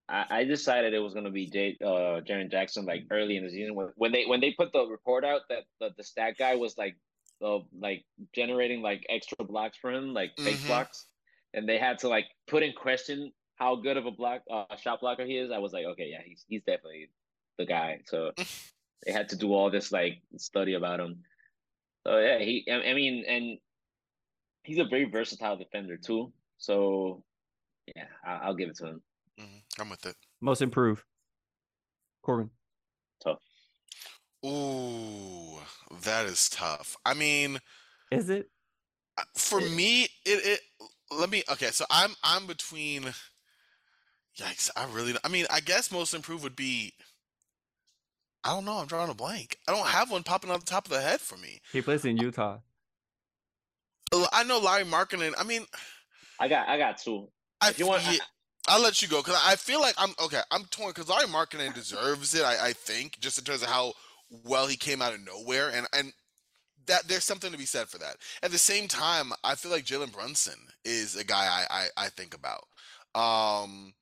I, 0.09 0.25
I 0.31 0.45
decided 0.45 0.95
it 0.95 0.99
was 0.99 1.15
gonna 1.15 1.31
be 1.31 1.47
J 1.49 1.77
uh 1.83 2.21
Jaren 2.21 2.51
Jackson 2.51 2.85
like 2.87 3.05
early 3.11 3.37
in 3.37 3.45
the 3.45 3.51
season 3.51 3.75
when, 3.75 3.89
when 3.97 4.13
they 4.13 4.25
when 4.27 4.41
they 4.41 4.53
put 4.53 4.73
the 4.73 4.87
report 4.87 5.25
out 5.25 5.43
that 5.51 5.65
the, 5.81 5.91
the 5.97 6.05
stat 6.05 6.37
guy 6.39 6.57
was 6.57 6.77
like 6.79 6.97
uh, 7.45 7.59
like 7.79 8.05
generating 8.35 8.83
like 8.83 9.05
extra 9.09 9.45
blocks 9.45 9.77
for 9.79 9.91
him, 9.93 10.15
like 10.15 10.33
fake 10.39 10.57
Mhm. 10.59 10.67
blocks, 10.67 11.07
and 11.55 11.69
they 11.69 11.79
had 11.79 11.99
to 12.01 12.09
like 12.09 12.27
put 12.47 12.63
in 12.63 12.73
question 12.73 13.33
how 13.57 13.77
good 13.77 13.97
of 13.97 14.07
a 14.07 14.11
block 14.11 14.43
uh 14.51 14.77
shot 14.77 15.01
blocker 15.01 15.25
he 15.25 15.37
is. 15.39 15.51
I 15.51 15.59
was 15.59 15.73
like, 15.73 15.87
okay, 15.87 16.09
yeah, 16.11 16.23
he's 16.25 16.45
he's 16.49 16.63
definitely 16.63 17.11
the 17.59 17.67
guy. 17.67 18.01
So 18.07 18.33
they 19.05 19.13
had 19.13 19.29
to 19.31 19.37
do 19.37 19.53
all 19.53 19.71
this 19.71 19.93
like 19.93 20.23
study 20.37 20.75
about 20.75 21.01
him. 21.01 21.23
So 22.07 22.19
yeah, 22.19 22.39
he. 22.39 22.67
I, 22.71 22.91
I 22.91 22.95
mean, 22.95 23.25
and 23.27 23.59
he's 24.63 24.79
a 24.79 24.85
very 24.85 25.05
versatile 25.05 25.57
defender 25.57 25.97
too. 25.97 26.33
So 26.59 27.25
yeah, 27.95 28.05
I, 28.25 28.49
will 28.49 28.57
give 28.57 28.69
it 28.69 28.77
to 28.77 28.87
him. 28.87 29.03
Mm-hmm. 29.41 29.81
I'm 29.83 29.91
with 29.91 30.07
it. 30.07 30.17
Most 30.41 30.63
improved. 30.63 31.03
Corban. 32.23 32.51
Tough. 33.23 33.39
Ooh, 34.45 35.59
that 36.03 36.27
is 36.27 36.49
tough. 36.49 36.97
I 37.05 37.15
mean, 37.15 37.59
is 38.11 38.31
it? 38.31 38.51
Uh, 39.19 39.23
for 39.35 39.61
me, 39.61 40.05
it 40.05 40.09
it. 40.25 40.61
Let 41.11 41.31
me. 41.31 41.43
Okay, 41.51 41.71
so 41.71 41.85
I'm 41.91 42.15
I'm 42.23 42.47
between. 42.47 43.15
Yikes! 44.39 44.71
I 44.77 44.87
really. 44.93 45.15
I 45.25 45.29
mean, 45.29 45.47
I 45.51 45.61
guess 45.61 45.91
most 45.91 46.15
improved 46.15 46.43
would 46.43 46.57
be. 46.57 46.93
I 48.45 48.51
don't 48.51 48.65
know. 48.65 48.75
I'm 48.79 48.87
drawing 48.87 49.11
a 49.11 49.15
blank. 49.15 49.57
I 49.67 49.73
don't 49.73 49.87
have 49.87 50.11
one 50.11 50.23
popping 50.23 50.51
on 50.51 50.61
the 50.61 50.67
top 50.67 50.87
of 50.87 50.93
the 50.93 51.01
head 51.01 51.21
for 51.21 51.37
me. 51.37 51.61
He 51.73 51.83
plays 51.83 52.05
in 52.05 52.17
Utah. 52.17 52.59
I 54.33 54.45
know 54.45 54.59
Lauri 54.59 54.85
Markkanen. 54.85 55.33
I 55.37 55.45
mean, 55.45 55.65
I 56.39 56.49
got 56.49 56.69
I 56.69 56.79
got 56.79 56.99
two. 56.99 57.29
I, 57.61 57.71
if 57.71 57.79
you 57.79 57.87
want, 57.87 58.05
yeah, 58.05 58.19
I'll 58.69 58.83
let 58.83 59.01
you 59.03 59.09
go 59.09 59.23
because 59.23 59.41
I 59.45 59.57
feel 59.57 59.81
like 59.81 59.95
I'm 59.99 60.13
okay. 60.23 60.41
I'm 60.51 60.65
torn 60.67 60.91
because 60.91 61.09
Lauri 61.09 61.27
Markkanen 61.27 61.75
deserves 61.75 62.35
it. 62.35 62.45
I, 62.45 62.69
I 62.69 62.73
think 62.73 63.19
just 63.19 63.39
in 63.39 63.45
terms 63.45 63.63
of 63.63 63.69
how 63.69 63.95
well 64.45 64.67
he 64.67 64.77
came 64.77 65.03
out 65.03 65.15
of 65.15 65.25
nowhere, 65.25 65.71
and 65.71 65.87
and 65.93 66.13
that 66.87 67.09
there's 67.09 67.25
something 67.25 67.53
to 67.53 67.59
be 67.59 67.67
said 67.67 67.89
for 67.89 67.99
that. 67.99 68.17
At 68.43 68.51
the 68.51 68.59
same 68.59 68.89
time, 68.89 69.33
I 69.45 69.55
feel 69.55 69.71
like 69.71 69.85
Jalen 69.85 70.13
Brunson 70.13 70.59
is 70.85 71.17
a 71.17 71.25
guy 71.25 71.47
I, 71.47 71.67
I 71.71 72.07
I 72.07 72.09
think 72.09 72.35
about. 72.35 72.65
Um, 73.15 73.95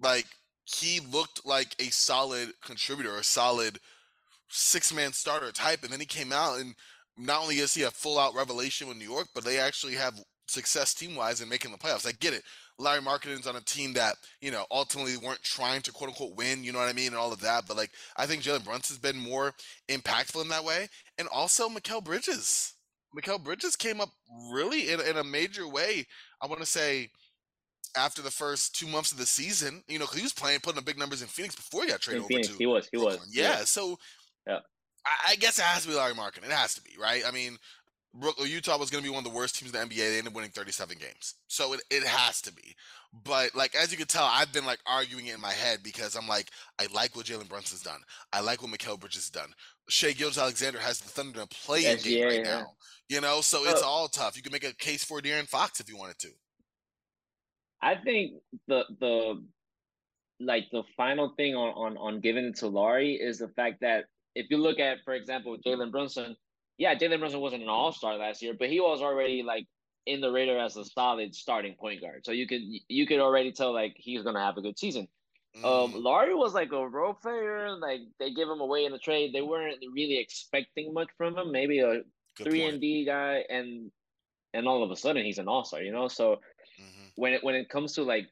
like 0.00 0.26
he 0.64 1.00
looked 1.00 1.46
like 1.46 1.74
a 1.78 1.90
solid 1.90 2.52
contributor, 2.62 3.16
a 3.16 3.24
solid 3.24 3.78
six 4.50 4.92
man 4.94 5.12
starter 5.12 5.52
type, 5.52 5.82
and 5.82 5.92
then 5.92 6.00
he 6.00 6.06
came 6.06 6.32
out 6.32 6.58
and 6.58 6.74
not 7.16 7.42
only 7.42 7.58
is 7.58 7.74
he 7.74 7.82
a 7.82 7.90
full 7.90 8.18
out 8.18 8.34
revelation 8.34 8.86
with 8.88 8.96
New 8.96 9.08
York, 9.10 9.28
but 9.34 9.44
they 9.44 9.58
actually 9.58 9.94
have 9.94 10.22
success 10.46 10.94
team 10.94 11.14
wise 11.16 11.40
in 11.40 11.48
making 11.48 11.72
the 11.72 11.78
playoffs. 11.78 12.06
I 12.06 12.12
get 12.12 12.32
it. 12.32 12.42
Lauri 12.78 13.00
Markkanen's 13.00 13.46
on 13.46 13.56
a 13.56 13.60
team 13.60 13.92
that, 13.94 14.16
you 14.40 14.50
know, 14.50 14.64
ultimately 14.70 15.16
weren't 15.16 15.42
trying 15.42 15.82
to 15.82 15.92
quote 15.92 16.10
unquote 16.10 16.36
win, 16.36 16.62
you 16.62 16.72
know 16.72 16.78
what 16.78 16.88
I 16.88 16.92
mean, 16.92 17.08
and 17.08 17.16
all 17.16 17.32
of 17.32 17.40
that. 17.40 17.64
But 17.66 17.76
like 17.76 17.90
I 18.16 18.26
think 18.26 18.42
Jalen 18.42 18.64
Brunson's 18.64 18.98
been 18.98 19.18
more 19.18 19.54
impactful 19.88 20.40
in 20.42 20.48
that 20.48 20.64
way. 20.64 20.88
And 21.18 21.28
also 21.28 21.68
Mikal 21.68 22.02
Bridges. 22.02 22.74
Mikal 23.16 23.42
Bridges 23.42 23.74
came 23.74 24.00
up 24.00 24.10
really 24.52 24.90
in, 24.90 25.00
in 25.00 25.16
a 25.16 25.24
major 25.24 25.66
way. 25.66 26.06
I 26.40 26.46
want 26.46 26.60
to 26.60 26.66
say 26.66 27.10
after 27.96 28.22
the 28.22 28.30
first 28.30 28.78
two 28.78 28.86
months 28.86 29.12
of 29.12 29.18
the 29.18 29.26
season, 29.26 29.82
you 29.88 29.98
know, 29.98 30.04
because 30.04 30.18
he 30.18 30.24
was 30.24 30.32
playing, 30.32 30.60
putting 30.60 30.78
up 30.78 30.84
big 30.84 30.98
numbers 30.98 31.22
in 31.22 31.28
Phoenix 31.28 31.56
before 31.56 31.82
he 31.82 31.88
got 31.88 32.00
traded 32.00 32.20
over 32.20 32.28
Phoenix, 32.28 32.48
to 32.48 32.54
he 32.58 32.66
was, 32.66 32.88
he 32.92 32.98
Brooklyn. 32.98 33.20
was, 33.20 33.34
yeah. 33.34 33.42
yeah. 33.42 33.64
So 33.64 33.98
yeah. 34.46 34.58
I, 35.06 35.32
I 35.32 35.36
guess 35.36 35.58
it 35.58 35.62
has 35.62 35.82
to 35.82 35.88
be 35.88 35.94
Lauri 35.94 36.12
Markkanen. 36.12 36.44
It 36.44 36.52
has 36.52 36.74
to 36.74 36.82
be, 36.82 36.92
right? 37.00 37.22
I 37.26 37.30
mean, 37.30 37.56
Brooklyn, 38.14 38.50
Utah 38.50 38.78
was 38.78 38.90
going 38.90 39.02
to 39.02 39.08
be 39.08 39.14
one 39.14 39.24
of 39.24 39.30
the 39.30 39.36
worst 39.36 39.58
teams 39.58 39.72
in 39.72 39.80
the 39.80 39.86
NBA. 39.86 39.98
They 39.98 40.18
ended 40.18 40.28
up 40.28 40.34
winning 40.34 40.50
37 40.50 40.96
games. 40.98 41.34
So 41.46 41.74
it, 41.74 41.82
it 41.90 42.04
has 42.04 42.40
to 42.42 42.52
be. 42.52 42.74
But 43.24 43.54
like 43.54 43.74
as 43.74 43.90
you 43.90 43.98
can 43.98 44.06
tell, 44.06 44.24
I've 44.24 44.52
been 44.52 44.66
like 44.66 44.80
arguing 44.86 45.26
it 45.26 45.34
in 45.34 45.40
my 45.40 45.52
head 45.52 45.80
because 45.82 46.14
I'm 46.14 46.28
like, 46.28 46.50
I 46.80 46.86
like 46.92 47.16
what 47.16 47.26
Jalen 47.26 47.48
Brunson's 47.48 47.82
done. 47.82 48.00
I 48.32 48.40
like 48.40 48.62
what 48.62 48.70
Mikal 48.70 48.98
Bridges 48.98 49.22
has 49.22 49.30
done. 49.30 49.52
Shai 49.88 50.12
Gilgeous-Alexander 50.12 50.78
has 50.78 50.98
the 50.98 51.08
Thunder 51.08 51.40
in 51.40 51.46
play 51.46 51.82
yes, 51.82 52.02
game 52.02 52.18
yeah, 52.18 52.24
right 52.24 52.44
yeah. 52.44 52.58
now. 52.58 52.66
You 53.08 53.20
know, 53.22 53.40
so 53.40 53.64
it's 53.64 53.82
all 53.82 54.08
tough. 54.08 54.36
You 54.36 54.42
can 54.42 54.52
make 54.52 54.64
a 54.64 54.74
case 54.74 55.02
for 55.02 55.20
De'Aaron 55.20 55.48
Fox 55.48 55.80
if 55.80 55.88
you 55.88 55.96
wanted 55.96 56.18
to. 56.18 56.28
I 57.80 57.94
think 57.94 58.32
the 58.66 58.84
the 59.00 59.42
like 60.40 60.66
the 60.70 60.82
final 60.96 61.32
thing 61.36 61.54
on 61.54 61.70
on 61.70 61.96
on 61.96 62.20
giving 62.20 62.44
it 62.46 62.56
to 62.56 62.66
Lauri 62.66 63.14
is 63.14 63.38
the 63.38 63.48
fact 63.48 63.80
that 63.80 64.04
if 64.34 64.46
you 64.50 64.58
look 64.58 64.78
at, 64.78 64.98
for 65.04 65.14
example, 65.14 65.56
Jalen 65.64 65.90
Brunson, 65.90 66.36
yeah, 66.78 66.94
Jalen 66.94 67.18
Brunson 67.18 67.40
wasn't 67.40 67.64
an 67.64 67.68
All 67.68 67.92
Star 67.92 68.16
last 68.16 68.40
year, 68.40 68.54
but 68.58 68.70
he 68.70 68.80
was 68.80 69.02
already 69.02 69.42
like 69.42 69.66
in 70.06 70.20
the 70.20 70.30
radar 70.30 70.58
as 70.58 70.76
a 70.76 70.84
solid 70.84 71.34
starting 71.34 71.74
point 71.74 72.00
guard. 72.00 72.24
So 72.24 72.32
you 72.32 72.46
could 72.46 72.62
you 72.88 73.06
could 73.06 73.18
already 73.18 73.52
tell 73.52 73.74
like 73.74 73.94
he's 73.96 74.22
gonna 74.22 74.44
have 74.44 74.56
a 74.56 74.62
good 74.62 74.78
season. 74.78 75.08
Um, 75.56 75.62
mm. 75.62 75.96
Um, 75.96 76.38
was 76.38 76.54
like 76.54 76.72
a 76.72 76.88
role 76.88 77.14
player. 77.14 77.76
Like 77.76 78.00
they 78.20 78.32
give 78.32 78.48
him 78.48 78.60
away 78.60 78.84
in 78.84 78.92
the 78.92 78.98
trade. 78.98 79.32
They 79.32 79.42
weren't 79.42 79.82
really 79.92 80.18
expecting 80.18 80.94
much 80.94 81.08
from 81.18 81.36
him. 81.36 81.50
Maybe 81.50 81.80
a 81.80 82.02
three 82.36 82.62
and 82.62 82.80
D 82.80 83.04
guy, 83.04 83.44
and 83.50 83.90
and 84.54 84.68
all 84.68 84.84
of 84.84 84.90
a 84.90 84.96
sudden 84.96 85.24
he's 85.24 85.38
an 85.38 85.48
all 85.48 85.64
star. 85.64 85.82
You 85.82 85.92
know, 85.92 86.06
so 86.06 86.36
mm-hmm. 86.80 87.08
when 87.16 87.32
it 87.32 87.42
when 87.42 87.56
it 87.56 87.68
comes 87.68 87.92
to 87.94 88.02
like 88.04 88.28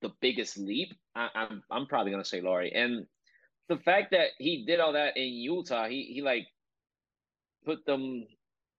the 0.00 0.12
biggest 0.20 0.58
leap, 0.58 0.94
I, 1.16 1.28
I'm 1.34 1.62
I'm 1.70 1.86
probably 1.86 2.12
gonna 2.12 2.24
say 2.24 2.40
Lauri. 2.40 2.72
And 2.72 3.06
the 3.68 3.78
fact 3.78 4.12
that 4.12 4.28
he 4.38 4.64
did 4.64 4.78
all 4.78 4.92
that 4.92 5.16
in 5.16 5.28
Utah, 5.28 5.88
he 5.88 6.04
he 6.14 6.22
like 6.22 6.46
put 7.64 7.84
them 7.86 8.26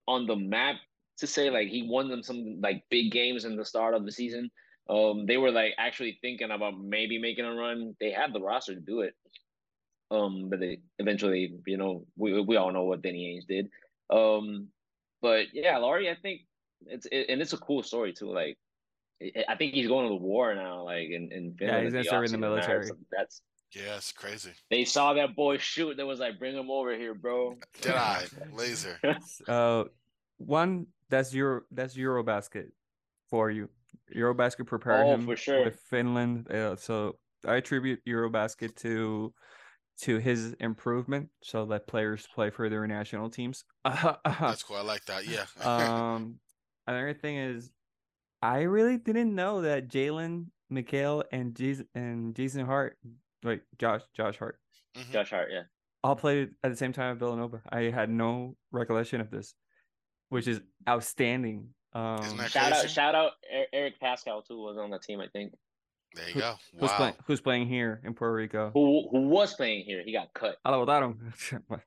on 0.07 0.27
the 0.27 0.35
map 0.35 0.75
to 1.17 1.27
say 1.27 1.49
like 1.49 1.67
he 1.67 1.87
won 1.87 2.09
them 2.09 2.23
some 2.23 2.59
like 2.61 2.83
big 2.89 3.11
games 3.11 3.45
in 3.45 3.55
the 3.55 3.65
start 3.65 3.93
of 3.93 4.05
the 4.05 4.11
season. 4.11 4.49
Um, 4.89 5.25
they 5.25 5.37
were 5.37 5.51
like 5.51 5.73
actually 5.77 6.17
thinking 6.21 6.51
about 6.51 6.79
maybe 6.79 7.19
making 7.19 7.45
a 7.45 7.53
run. 7.53 7.95
They 7.99 8.11
had 8.11 8.33
the 8.33 8.41
roster 8.41 8.73
to 8.73 8.81
do 8.81 9.01
it. 9.01 9.13
Um, 10.09 10.49
but 10.49 10.59
they 10.59 10.79
eventually, 10.99 11.55
you 11.65 11.77
know, 11.77 12.05
we 12.17 12.41
we 12.41 12.57
all 12.57 12.73
know 12.73 12.83
what 12.83 13.01
Danny 13.01 13.39
Ainge 13.39 13.47
did. 13.47 13.69
Um, 14.09 14.67
but 15.21 15.47
yeah, 15.53 15.77
Lauri, 15.77 16.09
I 16.09 16.15
think 16.15 16.41
it's 16.87 17.05
it, 17.11 17.27
and 17.29 17.41
it's 17.41 17.53
a 17.53 17.57
cool 17.57 17.83
story 17.83 18.11
too. 18.11 18.33
Like, 18.33 18.57
I 19.47 19.55
think 19.55 19.73
he's 19.73 19.87
going 19.87 20.07
to 20.07 20.09
the 20.09 20.21
war 20.21 20.53
now. 20.55 20.83
Like 20.83 21.09
in 21.09 21.31
in 21.31 21.55
Finland, 21.57 21.59
yeah, 21.59 21.83
he's 21.83 21.93
gonna 21.93 22.03
serve 22.03 22.25
in 22.25 22.31
the 22.31 22.37
military. 22.37 22.89
That's 23.11 23.41
yeah, 23.73 23.97
it's 23.97 24.11
crazy. 24.11 24.51
They 24.69 24.85
saw 24.85 25.13
that 25.13 25.35
boy 25.35 25.57
shoot. 25.57 25.97
They 25.97 26.03
was 26.03 26.19
like, 26.19 26.39
"Bring 26.39 26.55
him 26.55 26.69
over 26.69 26.95
here, 26.95 27.13
bro." 27.13 27.55
Dead 27.81 27.95
eye, 27.95 28.25
laser. 28.53 28.99
Uh, 29.47 29.85
one 30.37 30.87
that's 31.09 31.33
your 31.33 31.65
that's 31.71 31.95
Eurobasket 31.95 32.69
for 33.29 33.49
you. 33.49 33.69
Eurobasket 34.15 34.67
prepared 34.67 35.05
oh, 35.05 35.13
him 35.13 35.25
for 35.25 35.35
sure. 35.35 35.65
with 35.65 35.79
Finland. 35.89 36.51
Uh, 36.51 36.75
so 36.75 37.17
I 37.45 37.55
attribute 37.55 38.01
Eurobasket 38.07 38.75
to 38.77 39.33
to 40.01 40.17
his 40.17 40.53
improvement, 40.59 41.29
so 41.43 41.65
that 41.67 41.87
players 41.87 42.27
play 42.33 42.49
for 42.49 42.69
their 42.69 42.87
national 42.87 43.29
teams. 43.29 43.63
That's 43.85 44.63
cool. 44.63 44.77
I 44.77 44.81
like 44.81 45.05
that. 45.05 45.27
Yeah. 45.27 45.45
um, 45.63 46.39
another 46.87 47.13
thing 47.13 47.37
is, 47.37 47.71
I 48.41 48.61
really 48.61 48.97
didn't 48.97 49.35
know 49.35 49.61
that 49.61 49.89
Jalen, 49.89 50.47
Mikal, 50.71 51.23
and 51.31 51.55
Jason 51.55 51.87
and 51.93 52.35
Jason 52.35 52.65
Hart 52.65 52.97
Wait, 53.43 53.61
Josh, 53.77 54.01
Josh 54.13 54.37
Hart. 54.37 54.59
Mm-hmm. 54.97 55.11
Josh 55.11 55.29
Hart, 55.29 55.49
yeah. 55.51 55.63
All 56.03 56.15
played 56.15 56.49
at 56.63 56.71
the 56.71 56.77
same 56.77 56.93
time 56.93 57.11
at 57.11 57.17
Villanova. 57.17 57.61
I 57.69 57.83
had 57.83 58.09
no 58.09 58.55
recollection 58.71 59.21
of 59.21 59.29
this, 59.29 59.53
which 60.29 60.47
is 60.47 60.61
outstanding. 60.87 61.69
Um, 61.93 62.39
shout 62.47 62.71
out, 62.71 62.89
shout 62.89 63.15
out, 63.15 63.31
Eric 63.73 63.99
Paschall 64.01 64.45
too 64.45 64.57
was 64.57 64.77
on 64.77 64.89
the 64.89 64.99
team, 64.99 65.19
I 65.19 65.27
think. 65.27 65.53
There 66.13 66.27
you 66.27 66.41
go. 66.41 66.41
Wow. 66.41 66.57
Who's 66.79 66.91
playing? 66.91 67.13
Who's 67.25 67.41
playing 67.41 67.67
here 67.67 68.01
in 68.03 68.13
Puerto 68.13 68.33
Rico? 68.33 68.71
Who 68.73 69.07
who 69.11 69.29
was 69.29 69.53
playing 69.53 69.85
here? 69.85 70.03
He 70.03 70.11
got 70.11 70.33
cut. 70.33 70.57
I 70.65 70.71
votaron. 70.71 71.15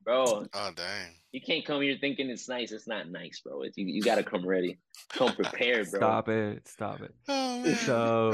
bro. 0.05 0.47
Oh 0.53 0.71
dang. 0.75 1.11
You 1.33 1.41
can't 1.41 1.65
come 1.65 1.83
here 1.83 1.97
thinking 2.01 2.31
it's 2.31 2.49
nice. 2.49 2.73
It's 2.73 2.87
not 2.87 3.11
nice, 3.11 3.41
bro. 3.45 3.63
It's, 3.63 3.77
you 3.77 3.87
you 3.87 4.03
got 4.03 4.15
to 4.15 4.23
come 4.23 4.47
ready. 4.47 4.79
Come 5.11 5.33
prepared, 5.35 5.91
bro. 5.91 6.01
Stop 6.01 6.29
it. 6.29 6.67
Stop 6.69 7.01
it. 7.03 7.15
Oh, 7.29 7.75
so, 7.75 8.33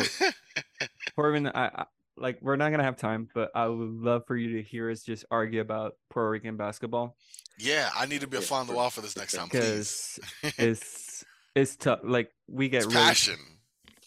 Corbin, 1.16 1.48
I, 1.48 1.86
like 2.20 2.38
we're 2.42 2.56
not 2.56 2.70
gonna 2.70 2.84
have 2.84 2.96
time, 2.96 3.28
but 3.34 3.50
I 3.54 3.66
would 3.66 4.00
love 4.00 4.22
for 4.26 4.36
you 4.36 4.56
to 4.56 4.62
hear 4.62 4.90
us 4.90 5.02
just 5.02 5.24
argue 5.30 5.60
about 5.60 5.94
Puerto 6.10 6.30
Rican 6.30 6.56
basketball. 6.56 7.16
Yeah, 7.58 7.90
I 7.96 8.06
need 8.06 8.20
to 8.20 8.26
be 8.26 8.36
a 8.36 8.40
fly 8.40 8.60
on 8.60 8.66
the 8.66 8.74
wall 8.74 8.90
for 8.90 9.00
this 9.00 9.16
next 9.16 9.32
time, 9.32 9.48
please. 9.48 10.20
it's 10.58 11.24
it's 11.54 11.76
tough. 11.76 12.00
Like 12.04 12.30
we 12.48 12.68
get 12.68 12.84
it's 12.84 12.86
really 12.86 13.06
passion 13.06 13.36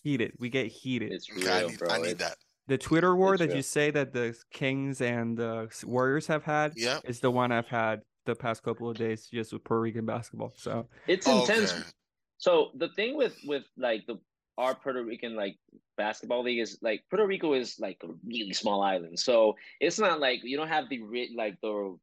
heated. 0.04 0.34
We 0.40 0.50
get 0.50 0.68
heated. 0.68 1.12
It's 1.12 1.34
real, 1.34 1.50
I 1.50 1.66
need, 1.66 1.80
bro. 1.80 1.90
I 1.90 1.98
need 2.00 2.20
that. 2.20 2.36
The 2.68 2.78
Twitter 2.78 3.16
war 3.16 3.38
that 3.38 3.48
real. 3.48 3.58
you 3.58 3.62
say 3.62 3.92
that 3.92 4.14
the 4.14 4.36
Kings 4.52 5.02
and 5.02 5.38
the 5.38 5.70
Warriors 5.86 6.28
have 6.28 6.44
had 6.44 6.74
yeah. 6.76 7.00
is 7.04 7.20
the 7.20 7.32
one 7.32 7.52
I've 7.52 7.68
had 7.68 8.02
the 8.26 8.36
past 8.36 8.64
couple 8.64 8.90
of 8.90 8.98
days 8.98 9.28
just 9.32 9.52
with 9.52 9.64
Puerto 9.64 9.82
Rican 9.82 10.06
basketball. 10.06 10.54
So 10.56 10.88
it's 11.08 11.28
intense. 11.28 11.74
Okay. 11.74 11.84
So 12.38 12.72
the 12.76 12.90
thing 12.90 13.18
with 13.18 13.36
with 13.46 13.64
like 13.78 14.06
the 14.08 14.20
our 14.58 14.76
Puerto 14.76 15.04
Rican 15.04 15.36
like 15.36 15.58
basketball 15.98 16.44
league 16.44 16.60
is 16.60 16.78
like 16.82 17.04
Puerto 17.10 17.26
Rico 17.26 17.54
is 17.54 17.80
like 17.80 17.98
a 18.04 18.08
really 18.26 18.54
small 18.54 18.82
island, 18.82 19.20
so 19.20 19.56
it's 19.80 20.00
not 20.00 20.20
like 20.20 20.42
you 20.44 20.58
don't 20.58 20.68
have 20.68 20.90
the 20.90 21.02
like 21.36 21.58
the 21.62 21.98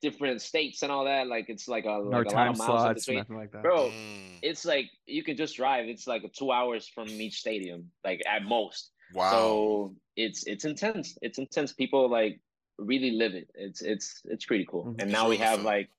different 0.00 0.40
states 0.40 0.82
and 0.82 0.90
all 0.90 1.04
that. 1.04 1.26
Like 1.26 1.46
it's 1.48 1.68
like 1.68 1.84
a, 1.84 1.90
like 1.90 2.26
a 2.26 2.34
lot 2.34 2.48
of 2.48 2.58
miles 2.58 2.84
in 2.84 2.94
between. 2.94 3.18
Nothing 3.18 3.36
like 3.36 3.52
that. 3.52 3.62
Bro, 3.62 3.90
mm. 3.90 4.38
it's 4.42 4.64
like 4.64 4.90
you 5.06 5.22
can 5.22 5.36
just 5.36 5.56
drive. 5.56 5.86
It's 5.86 6.06
like 6.06 6.22
two 6.32 6.52
hours 6.52 6.88
from 6.88 7.08
each 7.08 7.40
stadium, 7.40 7.90
like 8.04 8.22
at 8.26 8.44
most. 8.44 8.92
Wow. 9.14 9.30
So 9.30 9.94
it's 10.16 10.46
it's 10.46 10.64
intense. 10.64 11.16
It's 11.22 11.38
intense. 11.38 11.72
People 11.72 12.08
like 12.10 12.40
really 12.78 13.12
live 13.12 13.34
it. 13.34 13.48
It's 13.54 13.82
it's 13.82 14.22
it's 14.24 14.44
pretty 14.44 14.66
cool. 14.68 14.86
Mm-hmm. 14.86 15.00
And 15.00 15.12
now 15.12 15.28
we 15.28 15.36
have 15.38 15.62
like 15.62 15.90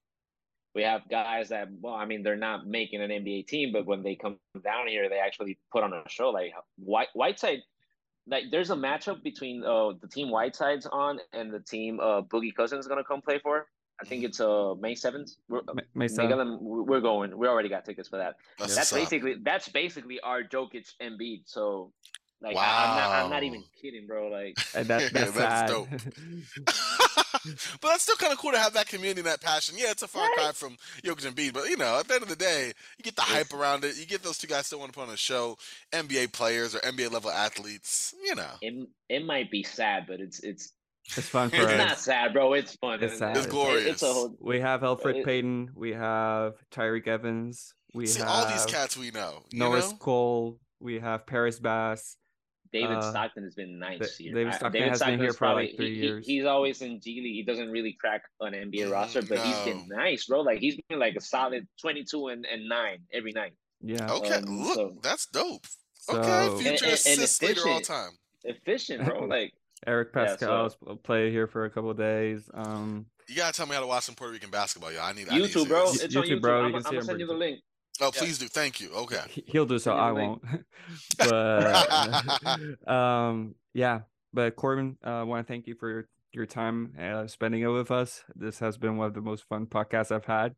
we 0.74 0.84
have 0.84 1.02
guys 1.10 1.50
that 1.50 1.68
well 1.82 1.94
i 1.94 2.06
mean 2.06 2.24
they're 2.24 2.36
not 2.36 2.66
making 2.68 3.02
an 3.02 3.10
nba 3.10 3.46
team 3.48 3.72
but 3.72 3.86
when 3.86 4.04
they 4.04 4.16
come 4.16 4.38
down 4.64 4.88
here 4.88 5.10
they 5.10 5.18
actually 5.20 5.58
put 5.72 5.84
on 5.84 5.94
a 5.94 6.02
show 6.08 6.30
like 6.30 6.54
white 6.78 7.10
whiteside 7.14 7.60
like 8.28 8.46
there's 8.52 8.70
a 8.70 8.76
matchup 8.76 9.24
between 9.24 9.64
uh 9.64 9.92
the 10.00 10.08
team 10.08 10.30
Whiteside's 10.30 10.86
on 10.86 11.20
and 11.34 11.52
the 11.52 11.60
team 11.60 12.00
uh 12.00 12.22
Boogie 12.22 12.54
Cousins 12.56 12.86
is 12.86 12.88
gonna 12.88 13.04
come 13.04 13.22
play 13.22 13.40
for. 13.40 13.68
I 14.00 14.06
think 14.06 14.24
it's 14.24 14.40
uh 14.40 14.76
May 14.80 14.96
seventh. 14.96 15.32
We're 15.50 15.62
Ma- 15.66 15.82
May 15.96 16.08
Miguel 16.08 16.38
7th. 16.38 16.42
and 16.42 16.62
we're 16.62 17.02
going. 17.02 17.36
We 17.38 17.48
already 17.48 17.70
got 17.70 17.84
tickets 17.84 18.08
for 18.08 18.18
that. 18.18 18.36
That's, 18.60 18.76
That's 18.76 18.94
basically 18.94 19.36
that's 19.42 19.70
basically 19.70 20.20
our 20.22 20.44
Jokic 20.44 20.88
Embiid. 21.02 21.42
So 21.46 21.92
like 22.42 22.56
I, 22.58 22.60
I'm 22.60 22.96
not 22.98 23.24
I'm 23.24 23.30
not 23.30 23.44
even 23.44 23.64
kidding, 23.82 24.08
bro. 24.08 24.28
Like 24.30 24.58
And 24.76 24.88
that, 24.88 25.12
that's 25.14 25.34
sad. 25.34 25.70
That's 25.70 25.72
dope. 25.72 25.88
but 27.82 27.88
that's 27.90 28.04
still 28.04 28.16
kind 28.16 28.34
of 28.34 28.40
cool 28.40 28.52
to 28.52 28.58
have 28.60 28.74
that 28.74 28.88
community 28.88 29.22
and 29.22 29.28
that 29.28 29.42
passion. 29.42 29.76
Yeah, 29.78 29.92
it's 29.92 30.04
a 30.04 30.08
far 30.08 30.28
cry 30.36 30.52
from 30.54 30.78
Jokic 31.04 31.26
and 31.26 31.36
Embiid, 31.36 31.54
but 31.54 31.70
you 31.70 31.78
know, 31.78 32.00
at 32.00 32.08
the 32.08 32.16
end 32.16 32.24
of 32.24 32.30
the 32.30 32.36
day, 32.36 32.72
you 32.98 33.04
get 33.04 33.16
the 33.16 33.22
hype 33.22 33.54
around 33.54 33.84
it. 33.84 33.98
You 34.00 34.06
get 34.06 34.24
those 34.24 34.38
two 34.38 34.48
guys 34.48 34.68
still 34.68 34.80
want 34.80 34.92
to 34.94 35.00
put 35.00 35.08
on 35.08 35.14
a 35.14 35.18
show, 35.18 35.58
NBA 35.92 36.34
players 36.34 36.76
or 36.76 36.80
NBA 36.80 37.12
level 37.12 37.32
athletes. 37.32 38.14
You 38.24 38.36
know, 38.36 38.50
it 38.62 38.88
it 39.10 39.26
might 39.26 39.50
be 39.52 39.64
sad, 39.64 40.06
but 40.08 40.20
it's 40.20 40.40
it's 40.42 40.74
it's 41.18 41.28
fun 41.28 41.50
for 41.50 41.56
It's 41.56 41.66
it's 41.66 41.74
us. 41.74 41.78
not 41.88 42.00
sad, 42.00 42.34
bro. 42.34 42.54
It's 42.54 42.76
fun. 42.76 43.02
It's 43.04 43.18
sad. 43.18 43.36
It's 43.38 43.48
glorious. 43.48 43.86
It's 43.88 44.02
a 44.04 44.06
glorious. 44.06 44.30
whole 44.30 44.38
We 44.40 44.60
have 44.60 44.84
Alfred 44.84 45.18
It- 45.18 45.26
Payton. 45.26 45.72
We 45.76 45.94
have 45.94 46.54
Tyreke 46.72 47.08
Evans. 47.08 47.74
We 47.94 48.06
see 48.06 48.20
have 48.20 48.30
all 48.30 48.46
these 48.48 48.66
cats 48.66 48.96
we 48.96 49.12
know. 49.12 49.44
You 49.52 49.60
Norris 49.60 49.92
know? 49.92 49.98
Cole. 49.98 50.60
We 50.80 51.00
have 51.00 51.26
Paris 51.26 51.60
Bass. 51.60 52.16
David 52.74 52.98
Uh, 52.98 53.10
Stockton 53.12 53.44
has 53.44 53.54
been 53.56 53.78
nice 53.80 54.18
here. 54.18 54.34
David 54.34 54.54
I- 54.54 54.58
Stockton 54.58 54.82
has 54.90 55.00
been 55.00 55.20
here 55.20 55.32
Stockton's 55.32 55.38
for, 55.38 55.54
like, 55.54 55.76
three 55.76 55.90
he- 55.96 55.96
he- 55.96 56.08
years. 56.08 56.26
he's 56.26 56.46
always 56.46 56.82
in 56.82 57.00
G 57.02 57.22
League. 57.22 57.36
He 57.36 57.44
doesn't 57.44 57.70
really 57.70 57.94
crack 58.00 58.24
an 58.40 58.54
NBA 58.54 58.90
roster, 58.92 59.22
but 59.22 59.40
he's 59.40 59.58
been 59.60 59.88
nice, 59.90 60.26
bro. 60.26 60.42
Like 60.42 60.60
he's 60.60 60.80
been 60.90 61.00
like 61.00 61.16
a 61.16 61.22
solid 61.22 61.68
twenty 61.80 62.04
two 62.04 62.28
and, 62.30 62.46
and 62.46 62.68
nine 62.70 63.00
every 63.14 63.32
night. 63.34 63.54
Yeah. 63.82 64.12
Okay, 64.12 64.36
Um, 64.36 64.64
look, 64.64 64.76
so- 64.76 64.98
that's 65.02 65.26
dope. 65.28 65.66
So 65.94 66.18
okay, 66.18 66.48
And- 66.48 66.60
future 66.62 66.86
and- 66.86 66.94
and 66.94 67.22
assist 67.22 67.44
leader 67.44 67.68
all 67.68 67.82
time. 67.82 68.12
Efficient, 68.44 69.06
bro. 69.06 69.26
Like 69.28 69.54
Eric 69.86 70.10
Yeah, 70.16 70.26
Paschall 70.36 70.38
so- 70.72 70.78
has 70.88 70.98
played 71.04 71.32
here 71.32 71.48
for 71.48 71.66
a 71.66 71.70
couple 71.70 71.90
of 71.90 71.98
days. 71.98 72.50
Um, 72.54 73.06
You 73.28 73.36
gotta 73.36 73.56
tell 73.56 73.66
me 73.66 73.74
how 73.76 73.82
to 73.82 73.88
watch 73.88 74.04
some 74.04 74.16
Puerto 74.16 74.34
Rican 74.34 74.50
basketball, 74.50 74.92
yo. 74.92 75.02
I 75.02 75.14
need 75.14 75.30
I 75.30 75.38
need 75.38 75.52
to 75.52 75.60
YouTube, 75.60 75.68
bro. 75.68 75.92
this. 75.92 76.04
It's 76.04 76.16
on 76.16 76.24
YouTube, 76.24 76.38
YouTube, 76.38 76.42
bro, 76.42 76.60
you 76.60 76.66
I'm, 76.66 76.72
can 76.72 76.76
I'm 76.78 76.84
see 76.84 76.90
gonna 76.92 77.02
send 77.04 77.20
you 77.20 77.28
the 77.28 77.34
link. 77.34 77.60
Oh, 78.02 78.12
yeah. 78.14 78.20
please 78.20 78.38
do. 78.40 78.48
Thank 78.48 78.82
you. 78.82 78.90
Okay. 78.94 79.22
he- 79.30 79.44
he'll 79.48 79.66
do 79.66 79.80
so. 79.80 79.92
Send 79.92 80.02
I 80.02 80.08
the 80.10 80.16
won't. 80.16 80.42
but 81.18 82.88
um, 82.90 83.56
yeah. 83.74 84.02
But 84.34 84.56
Corban, 84.56 84.98
uh, 85.06 85.10
I 85.10 85.24
want 85.24 85.46
to 85.46 85.52
thank 85.52 85.68
you 85.68 85.76
for 85.76 85.90
your, 85.90 86.08
your 86.34 86.46
time 86.46 86.94
uh, 87.00 87.28
spending 87.28 87.62
it 87.62 87.68
with 87.68 87.92
us. 87.92 88.24
This 88.36 88.60
has 88.60 88.78
been 88.78 88.98
one 88.98 89.08
of 89.08 89.14
the 89.14 89.22
most 89.22 89.44
fun 89.46 89.66
podcasts 89.66 90.12
I've 90.12 90.26
had. 90.26 90.56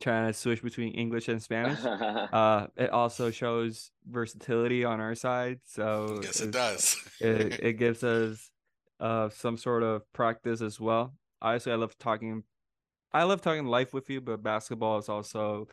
Trying 0.00 0.26
to 0.26 0.34
switch 0.34 0.62
between 0.62 0.92
English 0.92 1.28
and 1.28 1.42
Spanish. 1.42 1.78
Uh, 2.34 2.66
it 2.76 2.90
also 2.90 3.30
shows 3.30 3.90
versatility 4.08 4.84
on 4.84 5.00
our 5.00 5.14
side. 5.14 5.60
So 5.64 6.18
yes, 6.22 6.40
it 6.40 6.50
does. 6.50 6.96
it, 7.20 7.60
it 7.62 7.72
gives 7.74 8.02
us 8.02 8.50
uh 9.00 9.28
some 9.30 9.56
sort 9.56 9.82
of 9.82 10.02
practice 10.12 10.60
as 10.60 10.80
well. 10.80 11.14
Honestly, 11.40 11.72
I 11.72 11.76
love 11.76 11.96
talking. 11.98 12.42
I 13.12 13.22
love 13.22 13.40
talking 13.40 13.66
life 13.66 13.94
with 13.94 14.10
you, 14.10 14.20
but 14.20 14.42
basketball 14.42 14.98
is 14.98 15.08
also 15.08 15.68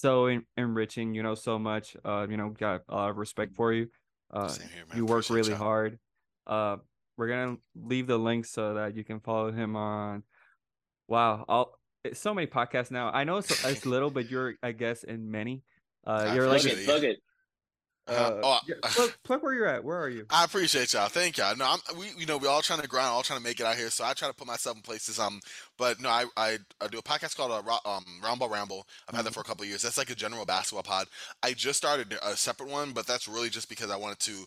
so 0.00 0.26
en- 0.26 0.46
enriching. 0.56 1.14
You 1.14 1.22
know 1.22 1.34
so 1.34 1.58
much. 1.58 1.96
Uh, 2.04 2.26
you 2.28 2.36
know, 2.36 2.50
got 2.50 2.82
a 2.88 2.94
lot 2.94 3.10
of 3.10 3.16
respect 3.16 3.54
for 3.54 3.72
you. 3.72 3.88
Uh, 4.32 4.48
Same 4.48 4.68
here, 4.68 4.84
man. 4.88 4.96
you 4.96 5.04
work 5.04 5.24
Appreciate 5.24 5.36
really 5.36 5.50
y'all. 5.50 5.58
hard. 5.58 5.98
Uh, 6.46 6.76
we're 7.16 7.28
gonna 7.28 7.56
leave 7.74 8.06
the 8.06 8.18
link 8.18 8.46
so 8.46 8.74
that 8.74 8.96
you 8.96 9.04
can 9.04 9.20
follow 9.20 9.52
him 9.52 9.76
on. 9.76 10.22
Wow, 11.08 11.44
all 11.48 11.78
it's 12.04 12.20
so 12.20 12.32
many 12.32 12.46
podcasts 12.46 12.90
now. 12.90 13.10
I 13.10 13.24
know 13.24 13.38
it's 13.38 13.64
it's 13.64 13.84
little, 13.84 14.10
but 14.10 14.30
you're 14.30 14.54
I 14.62 14.72
guess 14.72 15.02
in 15.04 15.30
many. 15.30 15.62
Uh, 16.06 16.26
I 16.28 16.34
you're 16.34 16.46
like 16.48 16.64
it, 16.64 16.84
plug 16.86 17.04
it. 17.04 17.18
Uh-huh. 18.08 18.22
uh, 18.22 18.40
Oh, 18.42 18.58
yeah, 18.66 18.74
plug, 18.82 19.14
plug 19.24 19.42
where 19.42 19.54
you're 19.54 19.66
at. 19.68 19.84
Where 19.84 19.98
are 19.98 20.08
you? 20.08 20.26
I 20.30 20.44
appreciate 20.44 20.92
y'all. 20.92 21.08
Thank 21.08 21.38
y'all. 21.38 21.54
No, 21.56 21.64
I'm 21.66 21.98
we 21.98 22.10
you 22.18 22.26
know 22.26 22.36
we 22.38 22.48
all 22.48 22.62
trying 22.62 22.80
to 22.80 22.88
grind, 22.88 23.08
all 23.08 23.22
trying 23.22 23.38
to 23.38 23.44
make 23.44 23.60
it 23.60 23.66
out 23.66 23.76
here. 23.76 23.90
So 23.90 24.04
I 24.04 24.12
try 24.14 24.28
to 24.28 24.34
put 24.34 24.46
myself 24.46 24.76
in 24.76 24.82
places. 24.82 25.18
Um, 25.18 25.40
but 25.78 26.00
no, 26.00 26.08
I 26.08 26.24
I, 26.36 26.58
I 26.80 26.88
do 26.88 26.98
a 26.98 27.02
podcast 27.02 27.36
called 27.36 27.52
uh, 27.52 27.62
Ro- 27.64 27.90
um 27.92 28.04
Roundball 28.22 28.50
Ramble. 28.50 28.86
I've 29.08 29.14
had 29.16 29.24
that 29.26 29.34
for 29.34 29.40
a 29.40 29.44
couple 29.44 29.62
of 29.62 29.68
years. 29.68 29.82
That's 29.82 29.98
like 29.98 30.10
a 30.10 30.14
general 30.14 30.44
basketball 30.44 30.82
pod. 30.82 31.06
I 31.42 31.52
just 31.52 31.76
started 31.78 32.16
a 32.22 32.36
separate 32.36 32.68
one, 32.70 32.92
but 32.92 33.06
that's 33.06 33.28
really 33.28 33.50
just 33.50 33.68
because 33.68 33.90
I 33.90 33.96
wanted 33.96 34.18
to 34.20 34.44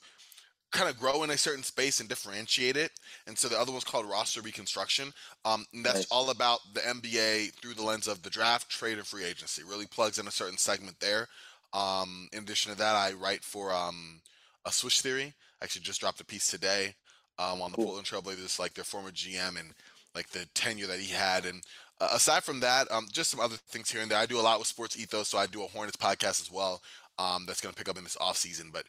kind 0.72 0.90
of 0.90 0.98
grow 0.98 1.22
in 1.22 1.30
a 1.30 1.38
certain 1.38 1.62
space 1.62 2.00
and 2.00 2.10
differentiate 2.10 2.76
it. 2.76 2.92
And 3.28 3.38
so 3.38 3.48
the 3.48 3.60
other 3.60 3.72
one's 3.72 3.84
called 3.84 4.10
Roster 4.10 4.42
Reconstruction. 4.42 5.14
Um, 5.46 5.66
and 5.72 5.86
that's 5.86 5.98
Nice. 5.98 6.08
all 6.12 6.32
about 6.32 6.62
the 6.74 6.80
NBA 6.80 7.54
through 7.62 7.76
the 7.76 7.84
lens 7.84 8.08
of 8.08 8.24
the 8.24 8.30
draft, 8.32 8.70
trade, 8.72 8.98
and 8.98 9.06
free 9.06 9.24
agency. 9.24 9.62
Really 9.64 9.86
plugs 9.86 10.18
in 10.18 10.28
a 10.28 10.32
certain 10.32 10.58
segment 10.58 11.00
there. 11.00 11.28
Um, 11.74 12.30
in 12.32 12.40
addition 12.40 12.72
to 12.72 12.78
that, 12.78 12.96
I 12.96 13.14
write 13.14 13.44
for 13.44 13.74
um, 13.74 14.22
a 14.66 14.72
Swish 14.72 15.02
Theory. 15.02 15.34
I 15.62 15.66
actually 15.66 15.82
just 15.82 16.00
dropped 16.00 16.22
a 16.22 16.26
piece 16.26 16.48
today 16.48 16.96
um, 17.40 17.62
on 17.62 17.72
the 17.72 17.78
Cool. 17.78 17.86
Portland 17.86 18.08
Trailblazers, 18.08 18.60
like 18.60 18.74
their 18.74 18.84
former 18.84 19.12
GM 19.12 19.60
and 19.60 19.74
like 20.16 20.30
the 20.30 20.46
tenure 20.54 20.88
that 20.88 21.00
he 21.00 21.12
had. 21.12 21.46
And 21.46 21.64
uh, 22.00 22.10
aside 22.14 22.44
from 22.44 22.60
that, 22.60 22.92
um, 22.92 23.08
just 23.12 23.32
some 23.32 23.40
other 23.40 23.56
things 23.56 23.90
here 23.90 24.02
and 24.02 24.12
there. 24.12 24.20
I 24.20 24.26
do 24.26 24.40
a 24.40 24.42
lot 24.42 24.60
with 24.60 24.68
Sports 24.68 25.00
Ethos, 25.00 25.30
so 25.30 25.38
I 25.38 25.48
do 25.48 25.64
a 25.64 25.68
Hornets 25.68 25.98
podcast 25.98 26.42
as 26.42 26.52
well. 26.52 26.82
Um, 27.18 27.46
that's 27.48 27.62
gonna 27.62 27.74
pick 27.74 27.90
up 27.90 27.98
in 27.98 28.04
this 28.04 28.18
off 28.20 28.38
season, 28.38 28.70
but. 28.72 28.86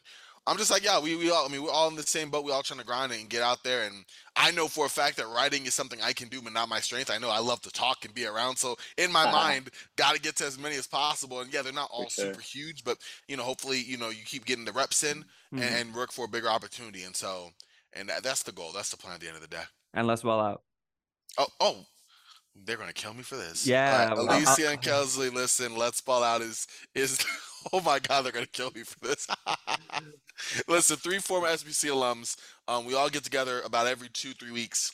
I'm 0.47 0.57
just 0.57 0.69
like, 0.69 0.83
yeah, 0.83 0.99
we, 0.99 1.15
we 1.15 1.31
all, 1.31 1.43
I 1.45 1.49
mean, 1.49 1.63
we're 1.63 1.71
all 1.71 1.87
in 1.87 1.95
the 1.95 2.03
same 2.03 2.29
boat. 2.29 2.45
We 2.45 2.51
all 2.51 2.61
trying 2.61 2.79
to 2.79 2.85
grind 2.85 3.11
it 3.11 3.19
and 3.19 3.27
get 3.27 3.41
out 3.41 3.63
there. 3.63 3.83
And 3.83 4.05
I 4.35 4.51
know 4.51 4.67
for 4.67 4.85
a 4.85 4.89
fact 4.89 5.17
that 5.17 5.25
writing 5.27 5.65
is 5.65 5.73
something 5.73 5.99
I 6.03 6.13
can 6.13 6.27
do, 6.27 6.39
but 6.39 6.53
not 6.53 6.69
my 6.69 6.79
strength. 6.79 7.09
I 7.09 7.17
know 7.17 7.31
I 7.31 7.39
love 7.39 7.61
to 7.61 7.71
talk 7.71 8.05
and 8.05 8.13
be 8.13 8.27
around. 8.27 8.57
So 8.57 8.77
in 8.97 9.11
my 9.11 9.23
Uh-huh. 9.23 9.31
mind, 9.31 9.71
got 9.95 10.13
to 10.13 10.21
get 10.21 10.35
to 10.35 10.45
as 10.45 10.59
many 10.59 10.75
as 10.75 10.85
possible. 10.85 11.39
And 11.41 11.51
yeah, 11.51 11.63
they're 11.63 11.73
not 11.73 11.89
all 11.91 12.09
sure. 12.09 12.25
super 12.27 12.41
huge, 12.41 12.83
but 12.83 12.99
you 13.27 13.37
know, 13.37 13.43
hopefully, 13.43 13.79
you 13.79 13.97
know, 13.97 14.09
you 14.09 14.23
keep 14.23 14.45
getting 14.45 14.65
the 14.65 14.71
reps 14.71 15.03
in 15.03 15.23
Mhm. 15.51 15.61
and, 15.63 15.63
and 15.63 15.95
work 15.95 16.11
for 16.11 16.25
a 16.25 16.27
bigger 16.27 16.49
opportunity. 16.49 17.01
And 17.03 17.15
so, 17.15 17.49
and 17.93 18.07
that, 18.09 18.21
that's 18.21 18.43
the 18.43 18.51
goal. 18.51 18.71
That's 18.71 18.89
the 18.91 18.97
plan 18.97 19.15
at 19.15 19.21
the 19.21 19.27
end 19.27 19.37
of 19.37 19.41
the 19.41 19.47
day. 19.47 19.63
and 19.95 20.05
let's 20.05 20.21
ball 20.21 20.41
out. 20.41 20.61
Oh, 21.39 21.47
oh, 21.59 21.85
they're 22.55 22.77
gonna 22.77 22.93
kill 22.93 23.15
me 23.15 23.23
for 23.23 23.35
this. 23.35 23.65
Yeah, 23.65 24.13
well, 24.13 24.27
right, 24.27 24.31
I- 24.31 24.37
Alicia 24.43 24.69
and 24.69 24.81
Kelsey, 24.81 25.29
listen. 25.29 25.75
Let's 25.75 26.01
ball 26.01 26.23
out 26.23 26.41
is 26.43 26.67
is. 26.93 27.17
Oh 27.73 27.81
my 27.81 27.99
God, 27.99 28.21
they're 28.23 28.31
gonna 28.31 28.45
kill 28.45 28.71
me 28.71 28.83
for 28.83 28.99
this. 28.99 29.27
listen, 30.67 30.97
three 30.97 31.19
former 31.19 31.47
SBC 31.47 31.89
alums. 31.89 32.37
Um, 32.67 32.85
we 32.85 32.93
all 32.93 33.09
get 33.09 33.23
together 33.23 33.61
about 33.61 33.87
every 33.87 34.09
two 34.09 34.33
three 34.33 34.51
weeks 34.51 34.91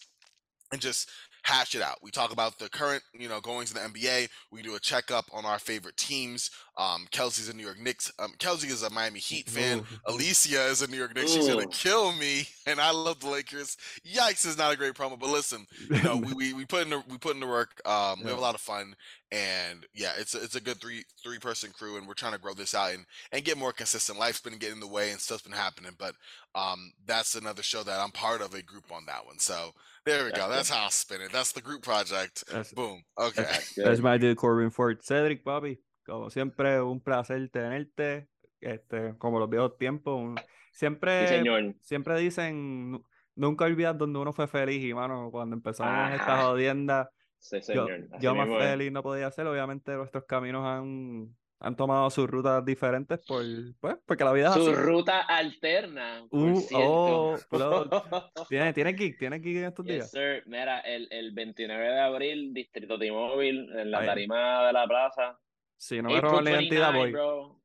and 0.72 0.82
just 0.82 1.10
hash 1.44 1.76
it 1.76 1.82
out. 1.82 1.98
We 2.04 2.12
talk 2.12 2.32
about 2.32 2.60
the 2.60 2.70
current, 2.70 3.04
you 3.14 3.28
know, 3.28 3.42
goings 3.42 3.74
in 3.74 3.82
the 3.82 4.00
NBA. 4.00 4.30
We 4.52 4.62
do 4.62 4.76
a 4.76 4.80
checkup 4.80 5.26
on 5.34 5.46
our 5.46 5.60
favorite 5.60 5.98
teams. 5.98 6.52
Um, 6.82 7.08
Kelsey's 7.12 7.48
a 7.48 7.56
New 7.56 7.64
York 7.64 7.80
Knicks. 7.80 8.12
Um, 8.18 8.34
Kelsey 8.40 8.68
is 8.70 8.82
a 8.82 8.90
Miami 8.90 9.20
Heat 9.20 9.48
fan. 9.48 9.80
Ooh. 9.80 9.86
Alicia 10.08 10.66
is 10.66 10.82
a 10.82 10.88
New 10.88 10.98
York 10.98 11.14
Knicks. 11.14 11.32
She's 11.32 11.48
gonna 11.48 11.68
kill 11.68 12.12
me, 12.14 12.48
and 12.66 12.82
I 12.82 12.90
love 12.90 13.20
the 13.20 13.30
Lakers. 13.30 13.78
Yikes 14.04 14.48
is 14.48 14.58
not 14.58 14.74
a 14.74 14.78
great 14.78 14.96
promo, 14.96 15.20
but 15.20 15.30
listen, 15.30 15.68
you 15.92 16.02
know, 16.02 16.18
we, 16.18 16.34
we, 16.34 16.54
we 16.54 16.66
put 16.66 16.82
in 16.84 16.90
the 16.90 17.04
we 17.08 17.20
put 17.20 17.36
in 17.36 17.40
the 17.40 17.48
work. 17.48 17.82
Um, 17.86 18.22
we 18.24 18.30
have 18.30 18.38
a 18.40 18.42
lot 18.42 18.56
of 18.56 18.62
fun, 18.62 18.96
and 19.32 19.86
yeah, 19.94 20.14
it's 20.18 20.34
a, 20.34 20.42
it's 20.42 20.56
a 20.56 20.62
good 20.62 20.82
three 20.82 21.04
three 21.24 21.38
person 21.38 21.70
crew, 21.72 21.98
and 21.98 22.08
we're 22.08 22.16
trying 22.16 22.34
to 22.34 22.40
grow 22.40 22.56
this 22.56 22.74
out 22.74 22.94
and 22.94 23.06
and 23.32 23.46
get 23.46 23.60
more 23.60 23.74
consistent. 23.74 24.18
Life's 24.18 24.42
been 24.42 24.58
getting 24.58 24.76
in 24.76 24.80
the 24.80 24.88
way, 24.88 25.12
and 25.12 25.20
stuff's 25.20 25.44
been 25.44 25.52
happening, 25.52 25.92
but 26.00 26.16
um, 26.56 26.94
that's 27.06 27.36
another 27.36 27.62
show 27.62 27.84
that 27.84 28.00
I'm 28.00 28.12
part 28.12 28.42
of 28.42 28.56
a 28.56 28.62
group 28.64 28.92
on 28.92 29.06
that 29.06 29.28
one. 29.28 29.38
So 29.38 29.74
there 30.06 30.26
we 30.26 30.32
go. 30.32 30.50
That's 30.50 30.70
how 30.70 30.86
I 30.86 30.90
spin 30.90 31.22
it. 31.22 31.32
That's 31.32 31.52
the 31.52 31.62
group 31.62 31.84
project. 31.84 32.44
That's, 32.52 32.74
Boom. 32.74 33.04
Okay. 33.20 33.44
that's, 33.44 33.76
that's 33.78 34.00
my 34.00 34.18
dude 34.18 34.38
Corban 34.38 34.72
Ford. 34.72 35.04
Sedrick, 35.04 35.44
papi, 35.44 35.78
como 36.06 36.30
siempre, 36.30 36.82
un 36.82 37.00
placer 37.02 37.50
tenerte. 37.50 38.28
Este, 38.60 39.16
como 39.18 39.40
los 39.40 39.50
viejos 39.50 39.78
tiempos. 39.78 40.20
un- 40.20 40.38
Sí, 40.38 40.44
Siempre, 40.78 41.28
señor. 41.28 41.74
siempre 41.82 42.18
dicen, 42.20 42.92
"Nu- 42.92 43.04
nunca 43.36 43.66
olvidas 43.66 43.98
donde 43.98 44.20
uno 44.20 44.32
fue 44.34 44.48
feliz. 44.48 44.84
Y 44.86 44.94
mano, 44.94 45.30
cuando 45.32 45.56
empezamos 45.56 46.12
esta 46.14 46.34
Ajá. 46.36 46.44
jodienda, 46.44 47.10
Sí, 47.40 47.56
yo, 47.58 47.62
señor. 47.88 48.08
Así 48.14 48.24
yo 48.24 48.36
más 48.36 48.48
feliz 48.48 48.92
no 48.92 49.02
podía 49.04 49.30
ser. 49.32 49.48
Obviamente, 49.48 49.92
nuestros 49.96 50.26
caminos 50.26 50.64
han, 50.66 51.36
han 51.60 51.76
tomado 51.76 52.10
sus 52.12 52.30
rutas 52.30 52.64
diferentes 52.64 53.20
por, 53.28 53.44
pues, 53.80 53.98
porque 54.06 54.24
la 54.24 54.32
vida 54.32 54.48
es 54.50 54.54
Su 54.54 54.62
así. 54.70 54.74
ruta 54.74 55.22
alterna, 55.22 56.24
Uh, 56.30 56.62
oh, 56.76 57.38
Tiene, 58.50 58.74
tiene 58.74 58.94
geek, 58.94 59.18
tiene 59.18 59.40
geek 59.40 59.58
en 59.58 59.64
estos 59.66 59.86
Yes, 59.86 59.94
días. 59.96 60.12
sir. 60.12 60.44
Mira, 60.46 60.80
el, 60.82 61.08
el 61.12 61.32
29 61.34 61.84
de 61.84 62.00
abril, 62.00 62.54
Distrito 62.54 62.98
T-Mobile, 63.00 63.82
en 63.82 63.92
la 63.92 64.00
Ahí. 64.00 64.06
tarima 64.08 64.68
de 64.68 64.74
la 64.74 64.88
plaza. 64.88 65.38
Si 65.82 66.00
no 66.00 66.10
me 66.10 66.18
April 66.18 66.30
roban 66.32 66.46
la 66.46 66.52
identidad, 66.52 66.94
29, 66.94 67.00
voy. 67.00 67.12
bro. 67.12 67.60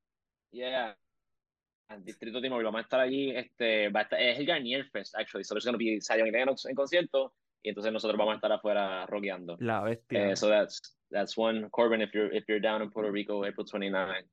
Yeah. 0.53 0.97
El 1.91 2.03
Distrito 2.05 2.41
T-Mobile, 2.41 2.65
vamos 2.65 2.79
a 2.79 2.83
estar 2.83 2.99
allí. 3.01 3.31
Este, 3.37 3.91
va 3.91 4.01
a 4.01 4.03
estar, 4.05 4.21
es 4.21 4.39
el 4.39 4.47
Garnier 4.47 4.87
Fest, 4.91 5.15
actually. 5.17 5.45
So 5.45 5.55
there's 5.55 5.65
going 5.67 5.75
to 5.75 5.79
be 5.79 6.01
Zion 6.01 6.27
y 6.27 6.31
Lennox 6.31 6.65
en 6.65 6.75
concierto. 6.75 7.35
Y 7.63 7.69
entonces 7.69 7.93
nosotros 7.93 8.17
vamos 8.19 8.33
a 8.33 8.37
estar 8.37 8.51
afuera 8.53 9.05
rockeando. 9.07 9.57
La 9.61 9.83
bestia. 9.83 10.31
Eh, 10.31 10.37
so 10.37 10.49
that's 10.49 10.81
that's 11.11 11.37
one. 11.37 11.69
Corbin, 11.71 12.01
if 12.01 12.15
you're 12.15 12.33
if 12.35 12.45
you're 12.49 12.61
down 12.61 12.81
in 12.81 12.91
Puerto 12.91 13.11
Rico, 13.11 13.45
April 13.45 13.67
29, 13.67 14.25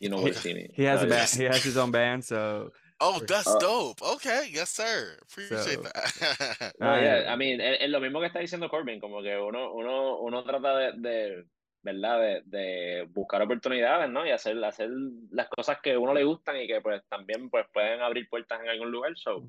you 0.00 0.08
know 0.08 0.20
where 0.20 0.32
to 0.32 0.38
see 0.38 0.54
me. 0.54 0.68
He 0.74 0.82
has 0.84 1.02
a 1.02 1.06
Uh, 1.06 1.10
band. 1.10 1.30
He 1.30 1.44
has 1.44 1.62
his 1.62 1.76
own 1.76 1.90
band, 1.92 2.24
so 2.24 2.70
Oh, 3.00 3.20
that's 3.20 3.46
Uh, 3.46 3.58
dope. 3.60 4.02
Okay, 4.16 4.48
yes, 4.52 4.70
sir. 4.70 5.16
Appreciate 5.22 5.60
So- 5.78 5.82
that. 5.82 6.72
No, 6.80 6.86
Ah, 6.88 6.96
yeah, 7.00 7.20
yeah. 7.22 7.32
I 7.32 7.36
mean, 7.36 7.60
es, 7.60 7.78
es 7.80 7.90
lo 7.90 8.00
mismo 8.00 8.18
que 8.20 8.26
está 8.26 8.40
diciendo 8.40 8.68
Corbin, 8.68 8.98
como 8.98 9.22
que 9.22 9.36
uno, 9.38 9.72
uno, 9.72 10.18
uno 10.20 10.42
trata 10.42 10.76
de, 10.78 10.92
de 10.98 11.44
¿verdad? 11.92 12.20
De, 12.20 12.42
de, 12.44 13.02
buscar 13.10 13.42
oportunidades, 13.42 14.10
¿no? 14.10 14.26
Y 14.26 14.30
hacer, 14.30 14.62
hacer 14.64 14.90
las 15.30 15.48
cosas 15.48 15.78
que 15.82 15.92
a 15.92 15.98
uno 15.98 16.14
le 16.14 16.24
gustan 16.24 16.60
y 16.60 16.66
que 16.66 16.80
pues 16.80 17.02
también 17.08 17.50
pues 17.50 17.66
pueden 17.72 18.00
abrir 18.00 18.28
puertas 18.28 18.60
en 18.60 18.68
algún 18.68 18.90
lugar. 18.90 19.12
So, 19.16 19.46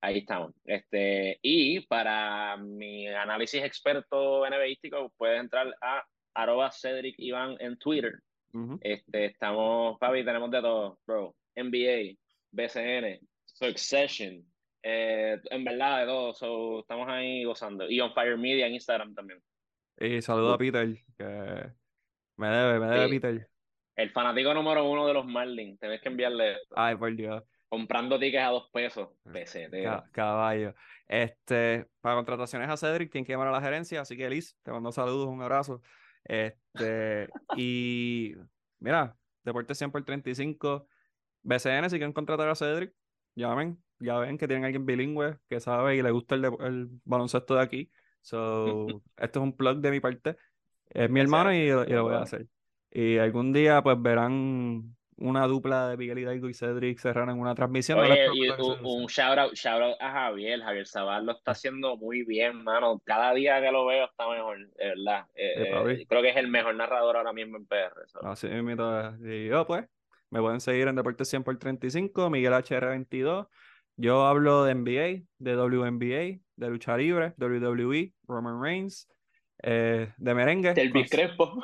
ahí 0.00 0.18
estamos. 0.18 0.52
Este, 0.64 1.38
y 1.42 1.80
para 1.80 2.56
mi 2.56 3.08
análisis 3.08 3.62
experto 3.62 4.46
NBAístico, 4.46 5.12
puedes 5.16 5.40
entrar 5.40 5.74
a 5.80 6.04
arroba 6.34 6.70
Cedric 6.70 7.14
Iván 7.18 7.56
en 7.60 7.78
Twitter. 7.78 8.20
este, 8.80 9.26
estamos, 9.26 9.98
Fabi, 9.98 10.24
tenemos 10.24 10.50
de 10.50 10.60
todo, 10.60 10.98
bro. 11.06 11.34
NBA, 11.54 12.16
BCN, 12.50 13.20
Succession, 13.44 14.44
eh, 14.82 15.38
en 15.50 15.64
verdad 15.64 16.00
de 16.00 16.06
todo. 16.06 16.34
So, 16.34 16.80
estamos 16.80 17.08
ahí 17.08 17.44
gozando. 17.44 17.88
Y 17.88 18.00
On 18.00 18.12
Fire 18.12 18.38
Media 18.38 18.66
en 18.66 18.74
Instagram 18.74 19.14
también. 19.14 19.40
Y 19.98 20.20
saludo 20.20 20.54
a 20.54 20.58
Peter, 20.58 20.88
que 21.16 21.70
me 22.36 22.48
debe, 22.48 22.78
me 22.80 22.86
debe 22.86 23.08
Peter. 23.08 23.48
El 23.96 24.10
fanático 24.10 24.54
número 24.54 24.88
uno 24.88 25.06
de 25.06 25.14
los 25.14 25.26
Marlins. 25.26 25.78
Tenés 25.78 26.00
que 26.00 26.08
enviarle 26.08 26.52
esto. 26.52 26.74
Ay, 26.76 26.96
por 26.96 27.14
Dios. 27.14 27.42
Comprando 27.68 28.18
tickets 28.18 28.42
a 28.42 28.48
dos 28.48 28.70
pesos. 28.72 29.10
caballo. 30.12 30.74
Este, 31.08 31.86
para 32.00 32.16
contrataciones 32.16 32.68
a 32.68 32.76
Cedric, 32.76 33.10
tiene 33.10 33.26
que 33.26 33.32
llamar 33.32 33.48
a 33.48 33.52
la 33.52 33.60
gerencia. 33.60 34.00
Así 34.00 34.16
que, 34.16 34.28
Liz, 34.28 34.56
te 34.62 34.72
mando 34.72 34.92
saludos, 34.92 35.28
un 35.28 35.42
abrazo. 35.42 35.82
Este, 36.24 37.28
y 37.56 38.34
mira, 38.78 39.16
Deporte 39.44 39.74
100 39.74 39.90
por 39.90 40.04
35. 40.04 40.86
BCN, 41.42 41.90
si 41.90 41.96
quieren 41.96 42.12
contratar 42.12 42.48
a 42.48 42.54
Cedric, 42.54 42.94
llamen. 43.34 43.82
Ya 43.98 44.18
ven 44.18 44.36
que 44.38 44.46
tienen 44.48 44.64
alguien 44.64 44.84
bilingüe 44.84 45.38
que 45.48 45.60
sabe 45.60 45.96
y 45.96 46.02
le 46.02 46.10
gusta 46.10 46.34
el, 46.34 46.44
el 46.44 46.88
baloncesto 47.04 47.54
de 47.54 47.62
aquí. 47.62 47.90
So, 48.20 48.86
esto 49.16 49.38
es 49.40 49.42
un 49.42 49.56
plug 49.56 49.78
de 49.78 49.90
mi 49.90 50.00
parte. 50.00 50.36
Es 50.94 51.10
mi 51.10 51.20
hermano 51.20 51.52
y, 51.52 51.68
lo 51.68 52.04
voy 52.04 52.14
a 52.14 52.22
hacer. 52.22 52.46
Y 52.90 53.18
algún 53.18 53.52
día, 53.52 53.82
pues 53.82 54.00
verán 54.00 54.94
una 55.16 55.46
dupla 55.46 55.88
de 55.88 55.96
Miguel 55.96 56.18
Hidalgo 56.18 56.48
y 56.48 56.54
Cedric 56.54 56.98
Serrano 56.98 57.32
en 57.32 57.38
una 57.38 57.54
transmisión. 57.54 57.98
Oye, 57.98 58.26
y 58.34 58.50
un, 58.50 59.06
shout, 59.06 59.38
out, 59.38 59.54
shout 59.54 59.80
out 59.80 59.96
a 60.00 60.10
Javier. 60.10 60.60
Javier 60.60 60.86
Zabal 60.86 61.24
lo 61.24 61.32
está 61.32 61.52
haciendo 61.52 61.96
muy 61.96 62.24
bien, 62.24 62.62
mano. 62.62 63.00
Cada 63.04 63.32
día 63.32 63.60
que 63.60 63.70
lo 63.70 63.86
veo 63.86 64.06
está 64.06 64.28
mejor, 64.28 64.58
de 64.58 64.88
verdad. 64.88 65.26
Eh, 65.34 65.52
eh, 65.56 66.06
creo 66.08 66.22
que 66.22 66.30
es 66.30 66.36
el 66.36 66.48
mejor 66.48 66.74
narrador 66.74 67.16
ahora 67.16 67.32
mismo 67.32 67.56
en 67.56 67.66
PR. 67.66 67.94
Así 68.22 68.48
Y 68.48 69.48
yo, 69.48 69.66
pues, 69.66 69.84
me 70.30 70.40
pueden 70.40 70.60
seguir 70.60 70.88
en 70.88 70.96
Deportes 70.96 71.28
100 71.28 71.44
por 71.44 71.56
35, 71.58 72.28
Miguel 72.30 72.52
HR22. 72.52 73.48
Yo 73.96 74.26
hablo 74.26 74.64
de 74.64 74.74
NBA, 74.74 75.26
de 75.38 75.56
WNBA, 75.56 76.40
de 76.56 76.70
lucha 76.70 76.96
libre, 76.96 77.34
WWE, 77.38 78.12
Roman 78.26 78.60
Reigns, 78.60 79.08
eh, 79.62 80.12
de 80.16 80.34
merengue. 80.34 80.74
Del 80.74 80.92
Crespo. 81.08 81.62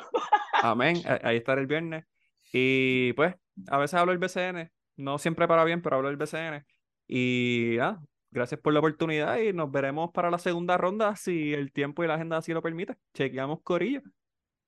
Amén, 0.63 0.97
ahí 1.23 1.37
estaré 1.37 1.61
el 1.61 1.67
viernes. 1.67 2.05
Y 2.53 3.13
pues, 3.15 3.35
a 3.69 3.79
veces 3.79 3.95
hablo 3.95 4.13
del 4.13 4.19
BCN, 4.19 4.71
no 4.97 5.19
siempre 5.19 5.47
para 5.47 5.65
bien, 5.65 5.83
pero 5.83 5.97
hablo 5.97 6.09
del 6.09 6.17
BCN. 6.17 6.65
Y 7.07 7.79
ah, 7.79 8.01
gracias 8.31 8.61
por 8.61 8.73
la 8.73 8.81
oportunidad 8.81 9.39
y 9.39 9.53
nos 9.53 9.71
veremos 9.71 10.11
para 10.13 10.31
la 10.31 10.39
segunda 10.39 10.77
ronda 10.77 11.17
si 11.17 11.53
el 11.53 11.73
tiempo 11.73 12.05
y 12.05 12.07
la 12.07 12.15
agenda 12.15 12.37
así 12.39 12.53
lo 12.53 12.63
permite. 12.63 12.97
Chequeamos 13.15 13.61
Corillo. 13.63 14.03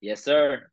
Yes, 0.00 0.20
sir. 0.20 0.70